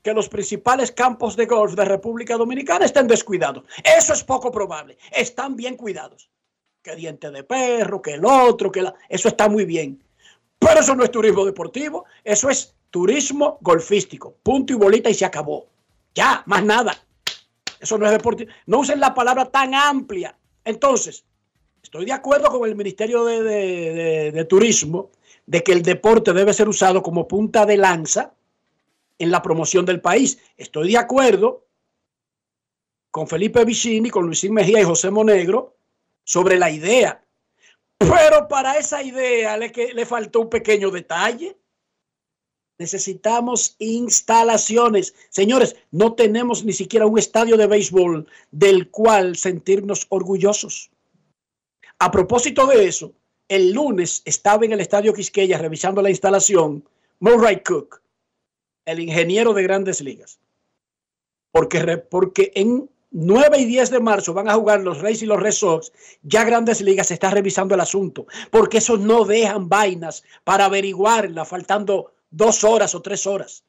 que 0.03 0.14
los 0.14 0.28
principales 0.28 0.93
campos 0.93 1.36
de 1.36 1.47
golf 1.47 1.74
de 1.74 1.84
República 1.84 2.36
Dominicana 2.36 2.84
estén 2.84 3.09
descuidados. 3.09 3.64
Eso 3.82 4.12
es 4.12 4.22
poco 4.22 4.51
probable. 4.53 4.97
Están 5.11 5.57
bien 5.57 5.76
cuidados. 5.76 6.30
Que 6.82 6.95
diente 6.95 7.30
de 7.30 7.43
perro, 7.43 8.01
que 8.01 8.14
el 8.14 8.24
otro, 8.24 8.70
que 8.70 8.82
la... 8.82 8.95
Eso 9.09 9.28
está 9.28 9.49
muy 9.49 9.64
bien. 9.64 10.03
Pero 10.59 10.80
eso 10.80 10.95
no 10.95 11.05
es 11.05 11.11
turismo 11.11 11.45
deportivo, 11.45 12.05
eso 12.24 12.49
es 12.49 12.74
turismo 12.91 13.59
golfístico. 13.61 14.34
Punto 14.43 14.72
y 14.72 14.76
bolita 14.76 15.11
y 15.11 15.14
se 15.14 15.24
acabó. 15.24 15.66
Ya, 16.14 16.43
más 16.47 16.64
nada. 16.64 16.97
Eso 17.80 17.97
no 17.99 18.07
es 18.07 18.12
deportivo. 18.12 18.51
No 18.66 18.80
usen 18.80 18.99
la 19.01 19.14
palabra 19.14 19.47
tan 19.47 19.74
amplia. 19.74 20.36
Entonces, 20.64 21.24
Estoy 21.80 22.05
de 22.05 22.12
acuerdo 22.12 22.51
con 22.51 22.68
el 22.68 22.74
Ministerio 22.74 23.24
de, 23.24 23.43
de- 23.43 23.93
de- 23.95 24.32
de 24.32 24.45
Turismo 24.45 25.11
de 25.47 25.62
que 25.62 25.72
el 25.72 25.80
deporte 25.82 26.34
debe 26.34 26.53
ser 26.53 26.68
usado 26.68 27.03
como 27.03 27.26
punta 27.26 27.64
de 27.64 27.78
lanza 27.78 28.34
en 29.18 29.30
la 29.30 29.41
promoción 29.41 29.86
del 29.86 30.01
país. 30.01 30.39
Estoy 30.59 30.91
de 30.91 30.99
acuerdo 30.99 31.64
con 33.11 33.26
Felipe 33.26 33.64
Vicini, 33.64 34.11
con 34.11 34.26
Luisín 34.26 34.53
Mejía 34.53 34.80
y 34.80 34.84
José 34.84 35.11
Monegro 35.11 35.76
sobre 36.24 36.59
la 36.59 36.68
idea. 36.70 37.24
Pero 37.97 38.49
para 38.49 38.76
esa 38.76 39.03
idea 39.03 39.57
le, 39.57 39.72
que- 39.72 39.95
le 39.95 40.05
faltó 40.05 40.41
un 40.41 40.51
pequeño 40.51 40.91
detalle. 40.91 41.57
Necesitamos 42.79 43.74
instalaciones. 43.81 45.14
Señores, 45.31 45.74
no 45.91 46.14
tenemos 46.14 46.64
ni 46.64 46.72
siquiera 46.72 47.07
un 47.07 47.18
estadio 47.18 47.57
de 47.57 47.66
béisbol 47.66 48.26
del 48.53 48.89
cual 48.91 49.37
sentirnos 49.37 50.07
orgullosos. 50.11 50.91
A 51.99 52.11
propósito 52.12 52.66
de 52.66 52.87
eso, 52.87 53.12
el 53.49 53.72
lunes 53.72 54.22
estaba 54.24 54.64
en 54.64 54.72
el 54.72 54.81
estadio 54.81 55.12
Quisqueya 55.12 55.59
revisando 55.59 56.01
la 56.03 56.11
instalación 56.11 56.89
Murray 57.18 57.62
Cook, 57.64 58.01
el 58.85 59.01
ingeniero 59.01 59.53
de 59.55 59.64
grandes 59.64 60.01
ligas. 60.01 60.39
Porque, 61.51 61.99
porque 61.99 62.53
en 62.55 62.89
9 63.11 63.59
y 63.59 63.64
10 63.64 63.91
de 63.91 64.01
marzo 64.01 64.35
van 64.35 64.49
a 64.49 64.55
jugar 64.55 64.81
los 64.81 65.01
Reyes 65.01 65.22
y 65.22 65.26
los 65.26 65.41
Red 65.41 65.53
Sox. 65.53 65.93
Ya 66.22 66.45
Grandes 66.45 66.81
Ligas 66.83 67.11
está 67.11 67.31
revisando 67.31 67.74
el 67.74 67.81
asunto. 67.81 68.26
Porque 68.51 68.79
esos 68.79 69.01
no 69.01 69.24
dejan 69.24 69.68
vainas 69.68 70.22
para 70.45 70.66
averiguarla 70.66 71.45
faltando 71.45 72.12
dos 72.31 72.64
horas 72.64 72.95
o 72.95 73.03
tres 73.03 73.26
horas. 73.26 73.64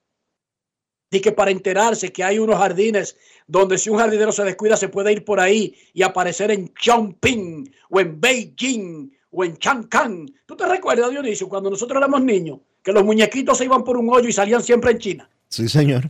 Y 1.11 1.21
que 1.21 1.31
para 1.31 1.51
enterarse 1.51 2.11
que 2.11 2.23
hay 2.23 2.37
unos 2.37 2.57
jardines 2.57 3.17
donde 3.47 3.77
si 3.77 3.89
un 3.89 3.97
jardinero 3.97 4.31
se 4.31 4.43
descuida 4.43 4.77
se 4.77 4.89
puede 4.89 5.11
ir 5.11 5.25
por 5.25 5.39
ahí 5.39 5.75
y 5.93 6.03
aparecer 6.03 6.51
en 6.51 6.71
Chongping 6.73 7.73
o 7.89 7.99
en 7.99 8.21
Beijing 8.21 9.11
o 9.31 9.43
en 9.43 9.57
Chang'an. 9.57 10.27
¿Tú 10.45 10.55
te 10.55 10.67
recuerdas, 10.67 11.09
Dionisio, 11.09 11.49
cuando 11.49 11.69
nosotros 11.69 11.97
éramos 11.97 12.21
niños, 12.21 12.59
que 12.83 12.91
los 12.91 13.03
muñequitos 13.03 13.57
se 13.57 13.65
iban 13.65 13.83
por 13.83 13.97
un 13.97 14.09
hoyo 14.13 14.29
y 14.29 14.33
salían 14.33 14.61
siempre 14.61 14.91
en 14.91 14.97
China? 14.99 15.29
Sí, 15.47 15.67
señor. 15.67 16.09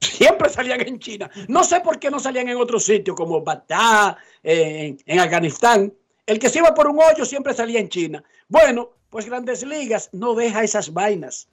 Siempre 0.00 0.48
salían 0.48 0.80
en 0.80 0.98
China. 0.98 1.30
No 1.48 1.64
sé 1.64 1.80
por 1.80 1.98
qué 1.98 2.10
no 2.10 2.20
salían 2.20 2.48
en 2.48 2.56
otros 2.56 2.84
sitios 2.84 3.16
como 3.16 3.42
Bagdad, 3.42 4.16
eh, 4.42 4.86
en, 4.86 4.98
en 5.06 5.20
Afganistán. 5.20 5.92
El 6.26 6.38
que 6.38 6.48
se 6.48 6.58
iba 6.58 6.74
por 6.74 6.88
un 6.88 7.00
hoyo 7.00 7.24
siempre 7.24 7.54
salía 7.54 7.80
en 7.80 7.88
China. 7.88 8.22
Bueno, 8.48 8.90
pues 9.10 9.26
Grandes 9.26 9.64
Ligas 9.64 10.10
no 10.12 10.34
deja 10.34 10.62
esas 10.62 10.92
vainas. 10.92 11.48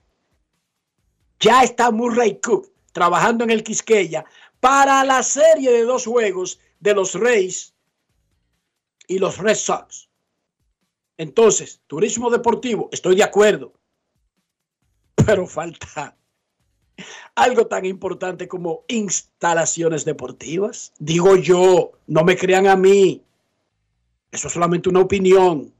Ya 1.40 1.64
está 1.64 1.92
Murray 1.92 2.40
Cook 2.40 2.72
trabajando 2.92 3.44
en 3.44 3.52
el 3.52 3.64
Quisqueya 3.64 4.26
para 4.60 5.04
la 5.04 5.22
serie 5.22 5.72
de 5.72 5.84
dos 5.84 6.06
juegos 6.06 6.60
de 6.80 6.94
los 6.94 7.14
Reyes 7.14 7.74
y 9.08 9.20
los 9.20 9.38
Red 9.38 9.56
Sox. 9.56 10.10
Entonces, 11.18 11.82
turismo 11.88 12.30
deportivo, 12.30 12.90
estoy 12.92 13.16
de 13.16 13.24
acuerdo. 13.24 13.74
Pero 15.16 15.46
falta 15.46 16.16
algo 17.36 17.68
tan 17.68 17.86
importante 17.86 18.48
como 18.48 18.86
instalaciones 18.88 20.06
deportivas. 20.06 20.94
Digo 20.98 21.36
yo, 21.36 21.92
no 22.08 22.24
me 22.24 22.38
crean 22.38 22.68
a 22.68 22.76
mí. 22.76 23.22
Eso 24.32 24.48
es 24.48 24.54
solamente 24.54 24.90
una 24.90 25.02
opinión. 25.02 25.75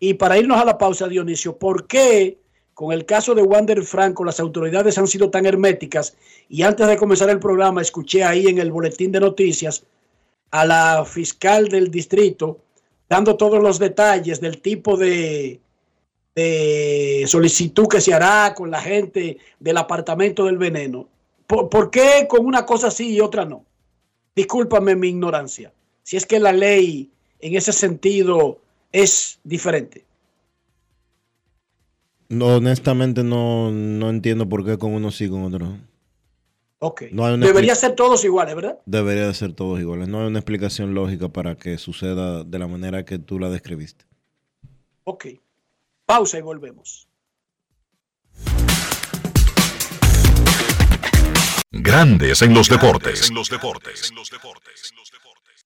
Y 0.00 0.14
para 0.14 0.38
irnos 0.38 0.58
a 0.58 0.64
la 0.64 0.78
pausa, 0.78 1.06
Dionisio, 1.06 1.58
¿por 1.58 1.86
qué 1.86 2.38
con 2.72 2.92
el 2.92 3.04
caso 3.04 3.34
de 3.34 3.42
Wander 3.42 3.82
Franco 3.84 4.24
las 4.24 4.40
autoridades 4.40 4.96
han 4.96 5.06
sido 5.06 5.30
tan 5.30 5.44
herméticas? 5.44 6.16
Y 6.48 6.62
antes 6.62 6.88
de 6.88 6.96
comenzar 6.96 7.28
el 7.28 7.38
programa, 7.38 7.82
escuché 7.82 8.24
ahí 8.24 8.46
en 8.46 8.58
el 8.58 8.72
boletín 8.72 9.12
de 9.12 9.20
noticias 9.20 9.84
a 10.50 10.64
la 10.64 11.04
fiscal 11.04 11.68
del 11.68 11.90
distrito 11.90 12.58
dando 13.10 13.36
todos 13.36 13.60
los 13.62 13.78
detalles 13.78 14.40
del 14.40 14.62
tipo 14.62 14.96
de, 14.96 15.60
solicitud 17.26 17.86
que 17.86 18.00
se 18.00 18.14
hará 18.14 18.54
con 18.54 18.70
la 18.70 18.80
gente 18.80 19.36
del 19.58 19.76
apartamento 19.76 20.46
del 20.46 20.56
veneno. 20.56 21.06
¿Por, 21.46 21.68
por 21.68 21.90
qué 21.90 22.26
con 22.26 22.46
una 22.46 22.64
cosa 22.64 22.90
sí 22.90 23.12
y 23.12 23.20
otra 23.20 23.44
no? 23.44 23.66
Discúlpame 24.34 24.96
mi 24.96 25.08
ignorancia. 25.08 25.72
Si 26.02 26.16
es 26.16 26.24
que 26.24 26.38
la 26.38 26.52
ley 26.52 27.10
en 27.40 27.56
ese 27.56 27.72
sentido 27.72 28.58
es 28.92 29.38
diferente. 29.44 30.04
No, 32.28 32.56
honestamente 32.56 33.24
no, 33.24 33.70
no 33.70 34.10
entiendo 34.10 34.48
por 34.48 34.64
qué 34.64 34.78
con 34.78 34.92
uno 34.92 35.10
sí 35.10 35.28
con 35.28 35.44
otro. 35.44 35.66
no. 35.66 35.90
Ok. 36.82 37.02
No 37.12 37.26
hay 37.26 37.34
una 37.34 37.46
Debería 37.46 37.74
ser 37.74 37.94
todos 37.94 38.24
iguales, 38.24 38.54
¿verdad? 38.54 38.78
Debería 38.86 39.26
de 39.26 39.34
ser 39.34 39.52
todos 39.52 39.78
iguales. 39.78 40.08
No 40.08 40.20
hay 40.20 40.28
una 40.28 40.38
explicación 40.38 40.94
lógica 40.94 41.28
para 41.28 41.54
que 41.54 41.76
suceda 41.76 42.42
de 42.42 42.58
la 42.58 42.68
manera 42.68 43.04
que 43.04 43.18
tú 43.18 43.38
la 43.38 43.50
describiste. 43.50 44.06
Ok. 45.04 45.26
Pausa 46.06 46.38
y 46.38 46.40
volvemos. 46.40 47.06
Grandes 51.70 52.40
en 52.42 52.54
los 52.54 52.68
deportes. 52.68 53.30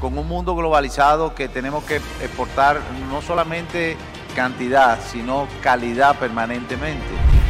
con 0.00 0.16
un 0.16 0.26
mundo 0.26 0.56
globalizado 0.56 1.34
que 1.34 1.48
tenemos 1.48 1.84
que 1.84 1.96
exportar 1.96 2.80
no 3.08 3.20
solamente 3.22 3.96
cantidad, 4.34 4.98
sino 5.10 5.46
calidad 5.60 6.18
permanentemente. 6.18 7.06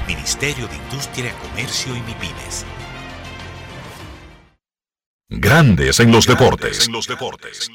Ministerio 0.06 0.66
de 0.66 0.76
Industria, 0.76 1.32
Comercio 1.48 1.94
y 1.96 2.00
MIPINES. 2.00 2.66
Grandes 5.28 6.00
en 6.00 6.10
los 6.10 6.26
deportes. 6.26 6.86
En 6.88 6.92
los 6.92 7.06
deportes. 7.06 7.70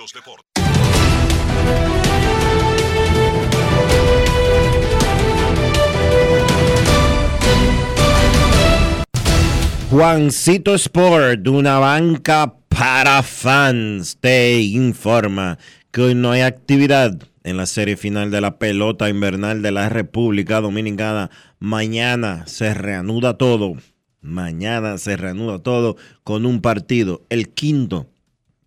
Juancito 9.89 10.75
Sport, 10.75 11.47
una 11.47 11.79
banca 11.79 12.53
para 12.77 13.23
fans 13.23 14.17
te 14.19 14.59
informa 14.59 15.57
que 15.91 16.01
hoy 16.01 16.15
no 16.15 16.31
hay 16.31 16.41
actividad 16.41 17.17
en 17.45 17.55
la 17.55 17.67
serie 17.67 17.95
final 17.95 18.31
de 18.31 18.41
la 18.41 18.59
pelota 18.59 19.07
invernal 19.07 19.61
de 19.61 19.71
la 19.71 19.87
República 19.87 20.59
Dominicana. 20.59 21.31
Mañana 21.57 22.45
se 22.47 22.73
reanuda 22.73 23.37
todo. 23.37 23.75
Mañana 24.19 24.97
se 24.97 25.15
reanuda 25.15 25.59
todo 25.59 25.95
con 26.25 26.45
un 26.45 26.59
partido, 26.59 27.25
el 27.29 27.47
quinto, 27.47 28.09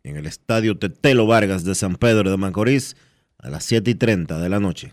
en 0.05 0.17
el 0.17 0.25
estadio 0.25 0.79
Tetelo 0.79 1.27
Vargas 1.27 1.65
de 1.65 1.75
San 1.75 1.97
Pedro 1.97 2.31
de 2.31 2.37
Macorís 2.39 2.97
a 3.37 3.51
las 3.51 3.65
7 3.65 3.91
y 3.91 3.95
30 3.95 4.39
de 4.39 4.49
la 4.49 4.59
noche. 4.59 4.93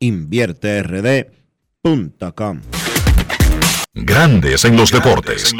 invierterd.com. 0.00 2.60
Grandes 3.94 4.64
en 4.64 4.76
los 4.76 4.90
deportes. 4.90 5.54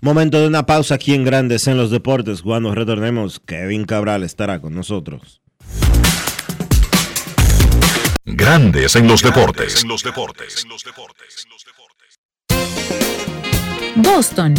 Momento 0.00 0.40
de 0.40 0.48
una 0.48 0.66
pausa 0.66 0.96
aquí 0.96 1.14
en 1.14 1.24
Grandes 1.24 1.66
en 1.66 1.78
los 1.78 1.90
deportes. 1.90 2.42
Cuando 2.42 2.74
retornemos, 2.74 3.40
Kevin 3.40 3.84
Cabral 3.84 4.22
estará 4.22 4.60
con 4.60 4.74
nosotros. 4.74 5.40
Grandes 8.24 8.96
en 8.96 9.06
los 9.06 9.22
deportes. 9.22 9.84
Boston, 13.96 14.54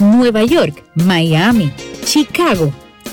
Nueva 0.00 0.42
York, 0.42 0.82
Miami, 0.96 1.72
Chicago 2.04 2.72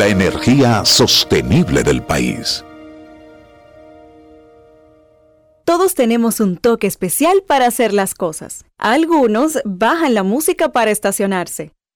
La 0.00 0.06
energía 0.06 0.86
sostenible 0.86 1.82
del 1.82 2.02
país. 2.02 2.64
Todos 5.66 5.94
tenemos 5.94 6.40
un 6.40 6.56
toque 6.56 6.86
especial 6.86 7.42
para 7.46 7.66
hacer 7.66 7.92
las 7.92 8.14
cosas. 8.14 8.64
Algunos 8.78 9.58
bajan 9.66 10.14
la 10.14 10.22
música 10.22 10.72
para 10.72 10.90
estacionarse. 10.90 11.72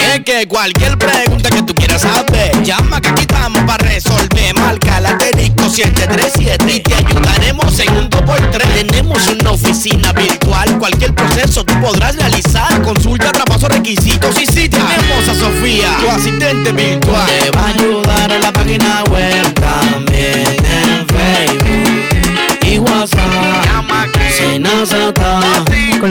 Es 0.00 0.20
que 0.24 0.46
cualquier 0.48 0.98
pregunta 0.98 1.48
que 1.50 1.62
tú 1.62 1.74
quieras 1.74 2.02
saber, 2.02 2.62
llama 2.62 3.00
que 3.00 3.08
aquí 3.08 3.22
estamos 3.22 3.62
para 3.64 3.84
resolver. 3.84 4.54
Marca 4.54 5.00
la 5.00 5.10
asterisco 5.10 5.68
737 5.68 6.74
y 6.74 6.80
te 6.80 6.94
ayudaremos 6.94 7.78
en 7.80 7.96
un 7.96 8.10
2x3. 8.10 8.86
Tenemos 8.86 9.26
una 9.28 9.50
oficina 9.52 10.12
virtual, 10.12 10.78
cualquier 10.78 11.14
proceso 11.14 11.64
tú 11.64 11.74
podrás 11.80 12.16
realizar. 12.16 12.82
Consulta, 12.82 13.32
traspaso, 13.32 13.68
requisitos 13.68 14.40
y 14.40 14.46
si 14.46 14.68
tenemos 14.68 15.28
a 15.28 15.34
Sofía, 15.34 15.96
tu 16.00 16.10
asistente 16.10 16.72
virtual. 16.72 17.26
Te 17.26 17.50
va 17.50 17.66
a 17.66 17.68
ayudar 17.68 18.32
a 18.32 18.38
la 18.38 18.52
página 18.52 19.04
web 19.04 19.15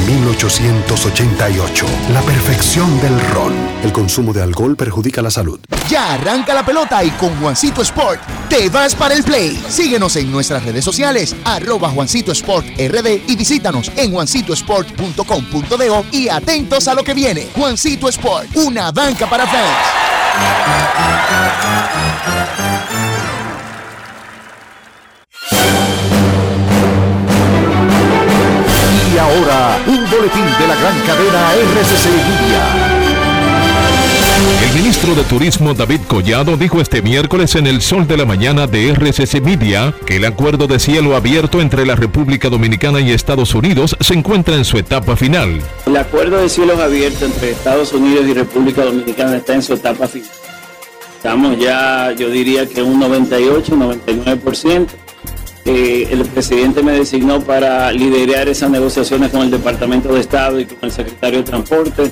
1888, 0.00 1.86
la 2.12 2.20
perfección 2.22 3.00
del 3.00 3.18
ron. 3.30 3.52
El 3.82 3.92
consumo 3.92 4.32
de 4.32 4.42
alcohol 4.42 4.76
perjudica 4.76 5.22
la 5.22 5.30
salud. 5.30 5.60
Ya 5.88 6.14
arranca 6.14 6.54
la 6.54 6.64
pelota 6.64 7.02
y 7.04 7.10
con 7.10 7.34
Juancito 7.40 7.82
Sport 7.82 8.20
te 8.48 8.68
vas 8.68 8.94
para 8.94 9.14
el 9.14 9.22
play. 9.22 9.62
Síguenos 9.68 10.16
en 10.16 10.30
nuestras 10.30 10.64
redes 10.64 10.84
sociales, 10.84 11.34
arroba 11.44 11.90
Juancito 11.90 12.32
Sport 12.32 12.66
RD 12.78 13.28
y 13.28 13.36
visítanos 13.36 13.90
en 13.96 14.12
juancitosport.com.de 14.12 16.04
y 16.12 16.28
atentos 16.28 16.88
a 16.88 16.94
lo 16.94 17.04
que 17.04 17.14
viene. 17.14 17.48
Juancito 17.54 18.08
Sport, 18.08 18.56
una 18.56 18.90
banca 18.90 19.28
para 19.28 19.46
fans. 19.46 20.04
Y 29.14 29.16
ahora, 29.16 29.78
un 29.86 30.10
boletín 30.10 30.44
de 30.58 30.66
la 30.66 30.74
gran 30.74 30.98
cadena 31.06 31.52
RCC 31.54 32.06
Media. 32.10 33.04
El 34.66 34.74
ministro 34.74 35.14
de 35.14 35.22
Turismo 35.22 35.72
David 35.72 36.00
Collado 36.08 36.56
dijo 36.56 36.80
este 36.80 37.00
miércoles 37.00 37.54
en 37.54 37.68
el 37.68 37.80
Sol 37.80 38.08
de 38.08 38.16
la 38.16 38.24
Mañana 38.24 38.66
de 38.66 38.88
RCC 38.90 39.40
Media 39.40 39.94
que 40.04 40.16
el 40.16 40.24
acuerdo 40.24 40.66
de 40.66 40.80
cielo 40.80 41.14
abierto 41.14 41.60
entre 41.60 41.86
la 41.86 41.94
República 41.94 42.48
Dominicana 42.48 42.98
y 43.00 43.12
Estados 43.12 43.54
Unidos 43.54 43.96
se 44.00 44.14
encuentra 44.14 44.56
en 44.56 44.64
su 44.64 44.78
etapa 44.78 45.14
final. 45.14 45.62
El 45.86 45.96
acuerdo 45.96 46.38
de 46.38 46.48
cielos 46.48 46.80
abiertos 46.80 47.22
entre 47.22 47.52
Estados 47.52 47.92
Unidos 47.92 48.26
y 48.26 48.34
República 48.34 48.82
Dominicana 48.82 49.36
está 49.36 49.54
en 49.54 49.62
su 49.62 49.74
etapa 49.74 50.08
final. 50.08 50.28
Estamos 51.16 51.56
ya, 51.56 52.10
yo 52.18 52.30
diría 52.30 52.66
que 52.66 52.82
un 52.82 52.98
98, 52.98 53.76
99%. 53.76 55.03
Eh, 55.66 56.08
el 56.10 56.24
presidente 56.26 56.82
me 56.82 56.92
designó 56.92 57.40
para 57.40 57.90
liderar 57.90 58.48
esas 58.48 58.70
negociaciones 58.70 59.30
con 59.30 59.42
el 59.42 59.50
Departamento 59.50 60.12
de 60.12 60.20
Estado 60.20 60.60
y 60.60 60.66
con 60.66 60.78
el 60.82 60.92
secretario 60.92 61.38
de 61.38 61.44
Transporte. 61.44 62.10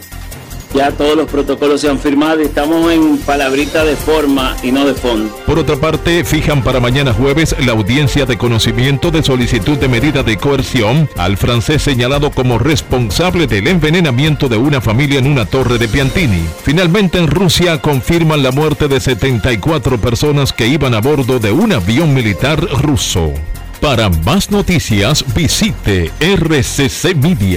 Ya 0.74 0.90
todos 0.90 1.16
los 1.16 1.28
protocolos 1.28 1.80
se 1.82 1.88
han 1.88 1.98
firmado 1.98 2.40
y 2.40 2.44
estamos 2.44 2.90
en 2.90 3.18
palabrita 3.18 3.84
de 3.84 3.94
forma 3.94 4.56
y 4.62 4.72
no 4.72 4.86
de 4.86 4.94
fondo. 4.94 5.34
Por 5.46 5.58
otra 5.58 5.76
parte, 5.76 6.24
fijan 6.24 6.62
para 6.62 6.80
mañana 6.80 7.12
jueves 7.12 7.54
la 7.64 7.72
audiencia 7.72 8.24
de 8.24 8.38
conocimiento 8.38 9.10
de 9.10 9.22
solicitud 9.22 9.76
de 9.76 9.88
medida 9.88 10.22
de 10.22 10.38
coerción 10.38 11.10
al 11.16 11.36
francés 11.36 11.82
señalado 11.82 12.30
como 12.30 12.58
responsable 12.58 13.46
del 13.46 13.68
envenenamiento 13.68 14.48
de 14.48 14.56
una 14.56 14.80
familia 14.80 15.18
en 15.18 15.26
una 15.26 15.44
torre 15.44 15.76
de 15.78 15.88
Piantini. 15.88 16.42
Finalmente 16.62 17.18
en 17.18 17.26
Rusia 17.26 17.82
confirman 17.82 18.42
la 18.42 18.50
muerte 18.50 18.88
de 18.88 18.98
74 19.00 19.98
personas 19.98 20.52
que 20.54 20.68
iban 20.68 20.94
a 20.94 21.00
bordo 21.00 21.38
de 21.38 21.52
un 21.52 21.72
avión 21.72 22.14
militar 22.14 22.58
ruso. 22.82 23.34
Para 23.80 24.08
más 24.08 24.50
noticias 24.50 25.24
visite 25.34 26.10
rccmedia.com 26.20 27.52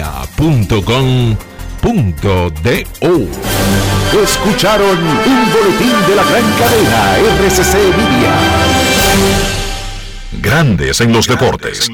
punto 1.86 2.50
de 2.64 2.84
O. 3.02 3.14
Escucharon 4.20 4.98
un 4.98 5.54
boletín 5.54 5.94
de 6.08 6.16
la 6.16 6.24
gran 6.24 6.44
cadena 6.58 7.18
RCC 7.20 7.76
Media. 7.96 8.34
Grandes 10.42 11.00
en 11.02 11.14
los 11.14 11.28
deportes. 11.28 11.88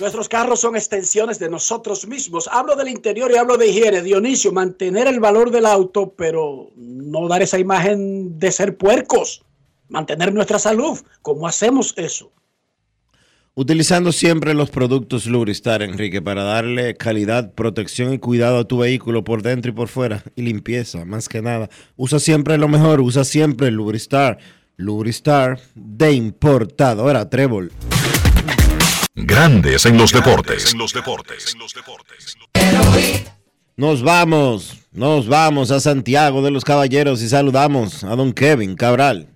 Nuestros 0.00 0.28
carros 0.28 0.60
son 0.60 0.76
extensiones 0.76 1.38
de 1.38 1.48
nosotros 1.48 2.06
mismos. 2.06 2.46
Hablo 2.52 2.76
del 2.76 2.88
interior 2.88 3.30
y 3.32 3.36
hablo 3.36 3.56
de 3.56 3.68
higiene. 3.68 4.02
Dionisio, 4.02 4.52
mantener 4.52 5.06
el 5.06 5.18
valor 5.18 5.50
del 5.50 5.64
auto, 5.64 6.12
pero 6.14 6.68
no 6.76 7.26
dar 7.26 7.40
esa 7.40 7.58
imagen 7.58 8.38
de 8.38 8.52
ser 8.52 8.76
puercos. 8.76 9.42
Mantener 9.88 10.34
nuestra 10.34 10.58
salud. 10.58 10.98
¿Cómo 11.22 11.48
hacemos 11.48 11.94
eso? 11.96 12.32
Utilizando 13.58 14.12
siempre 14.12 14.52
los 14.52 14.68
productos 14.68 15.24
Lubristar, 15.24 15.80
Enrique, 15.80 16.20
para 16.20 16.44
darle 16.44 16.94
calidad, 16.94 17.54
protección 17.54 18.12
y 18.12 18.18
cuidado 18.18 18.58
a 18.58 18.64
tu 18.68 18.76
vehículo 18.76 19.24
por 19.24 19.40
dentro 19.40 19.70
y 19.70 19.74
por 19.74 19.88
fuera. 19.88 20.22
Y 20.36 20.42
limpieza, 20.42 21.06
más 21.06 21.26
que 21.26 21.40
nada. 21.40 21.70
Usa 21.96 22.18
siempre 22.18 22.58
lo 22.58 22.68
mejor, 22.68 23.00
usa 23.00 23.24
siempre 23.24 23.70
Lubristar. 23.70 24.36
Lubristar 24.76 25.58
de 25.74 26.12
importadora 26.12 27.30
Trébol. 27.30 27.72
Grandes 29.14 29.86
en 29.86 29.96
los 29.96 30.12
deportes. 30.12 30.74
En 30.74 30.78
los 30.78 30.92
deportes. 30.92 31.56
Nos 33.74 34.02
vamos, 34.02 34.76
nos 34.92 35.28
vamos 35.28 35.70
a 35.70 35.80
Santiago 35.80 36.42
de 36.42 36.50
los 36.50 36.62
Caballeros 36.62 37.22
y 37.22 37.28
saludamos 37.30 38.04
a 38.04 38.16
don 38.16 38.34
Kevin 38.34 38.76
Cabral. 38.76 39.28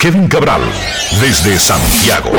Kevin 0.00 0.28
Cabral, 0.28 0.62
desde 1.20 1.58
Santiago. 1.58 2.30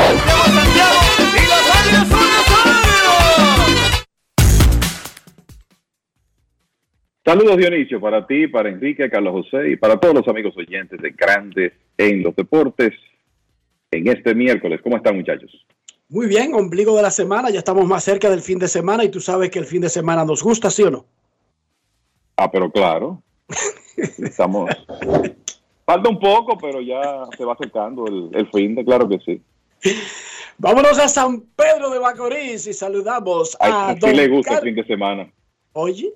Saludos 7.24 7.58
Dionisio 7.58 8.00
para 8.00 8.26
ti, 8.26 8.48
para 8.48 8.70
Enrique, 8.70 9.10
Carlos 9.10 9.44
José 9.44 9.70
y 9.72 9.76
para 9.76 10.00
todos 10.00 10.14
los 10.14 10.28
amigos 10.28 10.56
oyentes 10.56 11.00
de 11.00 11.10
Grandes 11.10 11.72
en 11.98 12.22
los 12.22 12.34
Deportes 12.34 12.92
en 13.90 14.08
este 14.08 14.34
miércoles. 14.34 14.80
¿Cómo 14.82 14.96
están 14.96 15.16
muchachos? 15.16 15.50
Muy 16.08 16.26
bien, 16.26 16.54
ombligo 16.54 16.96
de 16.96 17.02
la 17.02 17.10
semana, 17.10 17.50
ya 17.50 17.58
estamos 17.58 17.86
más 17.86 18.02
cerca 18.02 18.30
del 18.30 18.40
fin 18.40 18.58
de 18.58 18.68
semana 18.68 19.04
y 19.04 19.10
tú 19.10 19.20
sabes 19.20 19.50
que 19.50 19.58
el 19.58 19.66
fin 19.66 19.82
de 19.82 19.90
semana 19.90 20.24
nos 20.24 20.42
gusta, 20.42 20.70
¿sí 20.70 20.82
o 20.82 20.90
no? 20.90 21.04
Ah, 22.36 22.50
pero 22.50 22.70
claro. 22.70 23.22
Estamos. 23.96 24.70
Falta 25.84 26.08
un 26.08 26.18
poco, 26.20 26.56
pero 26.58 26.80
ya 26.80 27.26
se 27.36 27.44
va 27.44 27.54
acercando 27.54 28.06
el, 28.06 28.30
el 28.34 28.48
fin 28.50 28.74
de, 28.74 28.84
claro 28.84 29.08
que 29.08 29.18
sí. 29.20 29.42
Vámonos 30.58 30.98
a 30.98 31.08
San 31.08 31.40
Pedro 31.56 31.90
de 31.90 31.98
Macorís 32.00 32.66
y 32.66 32.72
saludamos 32.74 33.56
a 33.60 33.88
A 33.88 33.90
ese 33.92 34.00
don 34.00 34.10
sí 34.10 34.16
le 34.16 34.28
gusta 34.28 34.50
Car- 34.54 34.58
el 34.62 34.68
fin 34.74 34.74
de 34.82 34.86
semana. 34.86 35.32
Oye, 35.72 36.12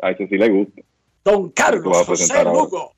A 0.00 0.10
ese 0.10 0.26
sí 0.26 0.36
le 0.38 0.48
gusta. 0.48 0.80
don 1.24 1.50
Carlos 1.50 2.06
José. 2.06 2.44
Lugo. 2.44 2.92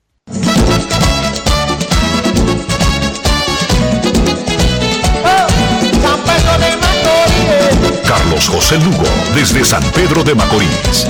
Carlos 8.07 8.49
José 8.49 8.76
Lugo, 8.78 9.05
desde 9.35 9.64
San 9.64 9.82
Pedro 9.93 10.22
de 10.24 10.35
Macorís. 10.35 11.07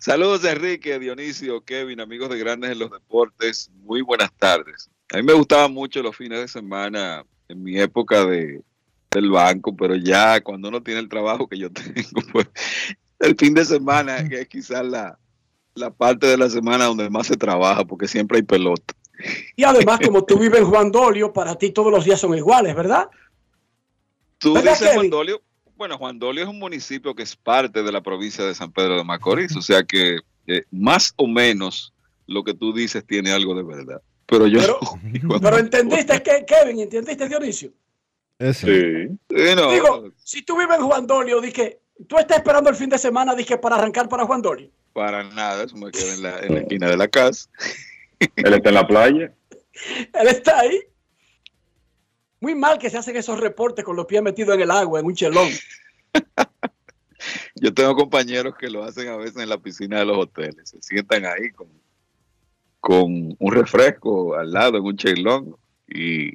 Saludos 0.00 0.42
Enrique, 0.44 0.98
Dionisio, 0.98 1.62
Kevin, 1.62 2.00
amigos 2.00 2.30
de 2.30 2.38
Grandes 2.38 2.70
en 2.70 2.78
los 2.78 2.90
Deportes. 2.90 3.70
Muy 3.82 4.00
buenas 4.00 4.32
tardes. 4.32 4.88
A 5.12 5.18
mí 5.18 5.22
me 5.22 5.34
gustaban 5.34 5.74
mucho 5.74 6.02
los 6.02 6.16
fines 6.16 6.40
de 6.40 6.48
semana 6.48 7.22
en 7.48 7.62
mi 7.62 7.78
época 7.78 8.24
de, 8.24 8.62
del 9.10 9.30
banco, 9.30 9.76
pero 9.76 9.94
ya 9.96 10.40
cuando 10.40 10.70
uno 10.70 10.82
tiene 10.82 11.00
el 11.00 11.08
trabajo 11.10 11.46
que 11.46 11.58
yo 11.58 11.70
tengo, 11.72 12.22
pues 12.32 12.48
el 13.18 13.36
fin 13.36 13.52
de 13.52 13.62
semana 13.62 14.26
que 14.26 14.40
es 14.40 14.48
quizás 14.48 14.86
la, 14.86 15.18
la 15.74 15.90
parte 15.90 16.28
de 16.28 16.38
la 16.38 16.48
semana 16.48 16.86
donde 16.86 17.10
más 17.10 17.26
se 17.26 17.36
trabaja, 17.36 17.84
porque 17.84 18.08
siempre 18.08 18.38
hay 18.38 18.42
pelota. 18.42 18.94
Y 19.54 19.64
además, 19.64 20.00
como 20.02 20.24
tú 20.24 20.38
vives 20.38 20.60
en 20.60 20.66
Juan 20.66 20.90
Dolio, 20.90 21.30
para 21.30 21.56
ti 21.56 21.72
todos 21.72 21.92
los 21.92 22.06
días 22.06 22.18
son 22.18 22.34
iguales, 22.34 22.74
¿verdad? 22.74 23.10
Tú 24.38 24.54
¿Verdad, 24.54 24.72
dices 24.72 24.86
Kevin? 24.86 24.96
Juan 24.96 25.10
Dolio. 25.10 25.42
Bueno, 25.80 25.96
Juan 25.96 26.18
Dolio 26.18 26.42
es 26.42 26.48
un 26.50 26.58
municipio 26.58 27.14
que 27.14 27.22
es 27.22 27.34
parte 27.34 27.82
de 27.82 27.90
la 27.90 28.02
provincia 28.02 28.44
de 28.44 28.54
San 28.54 28.70
Pedro 28.70 28.98
de 28.98 29.02
Macorís, 29.02 29.56
o 29.56 29.62
sea 29.62 29.82
que 29.82 30.18
eh, 30.46 30.62
más 30.70 31.14
o 31.16 31.26
menos 31.26 31.94
lo 32.26 32.44
que 32.44 32.52
tú 32.52 32.74
dices 32.74 33.02
tiene 33.06 33.32
algo 33.32 33.54
de 33.54 33.62
verdad. 33.62 34.02
Pero 34.26 34.46
yo 34.46 34.60
Pero 35.40 35.58
entendiste 35.58 36.22
que 36.22 36.44
Kevin, 36.44 36.80
¿entendiste 36.80 37.26
Dionisio? 37.26 37.72
Sí. 38.52 39.08
no. 39.30 39.72
Digo, 39.72 40.12
si 40.22 40.42
tú 40.42 40.58
vives 40.58 40.76
en 40.76 40.84
Juan 40.84 41.06
Dolio, 41.06 41.40
dije, 41.40 41.80
tú 42.06 42.18
estás 42.18 42.36
esperando 42.36 42.68
el 42.68 42.76
fin 42.76 42.90
de 42.90 42.98
semana, 42.98 43.34
dije, 43.34 43.56
para 43.56 43.76
arrancar 43.76 44.06
para 44.06 44.26
Juan 44.26 44.42
Dolio. 44.42 44.68
Para 44.92 45.24
nada, 45.24 45.64
eso 45.64 45.78
me 45.78 45.90
queda 45.90 46.12
en 46.12 46.22
la, 46.22 46.40
en 46.40 46.54
la 46.56 46.60
esquina 46.60 46.90
de 46.90 46.96
la 46.98 47.08
casa. 47.08 47.48
Él 48.36 48.52
está 48.52 48.68
en 48.68 48.74
la 48.74 48.86
playa. 48.86 49.32
Él 50.12 50.28
está 50.28 50.58
ahí. 50.58 50.78
Muy 52.40 52.54
mal 52.54 52.78
que 52.78 52.90
se 52.90 52.98
hacen 52.98 53.16
esos 53.16 53.38
reportes 53.38 53.84
con 53.84 53.96
los 53.96 54.06
pies 54.06 54.22
metidos 54.22 54.54
en 54.54 54.62
el 54.62 54.70
agua, 54.70 55.00
en 55.00 55.06
un 55.06 55.14
chelón. 55.14 55.48
Yo 57.54 57.74
tengo 57.74 57.94
compañeros 57.94 58.54
que 58.58 58.70
lo 58.70 58.82
hacen 58.82 59.08
a 59.08 59.16
veces 59.16 59.36
en 59.36 59.48
la 59.48 59.58
piscina 59.58 59.98
de 59.98 60.06
los 60.06 60.16
hoteles. 60.16 60.70
Se 60.70 60.80
sientan 60.80 61.26
ahí 61.26 61.50
con, 61.50 61.68
con 62.80 63.36
un 63.38 63.52
refresco 63.52 64.34
al 64.36 64.52
lado 64.52 64.78
en 64.78 64.84
un 64.84 64.96
chelón 64.96 65.56
y 65.86 66.32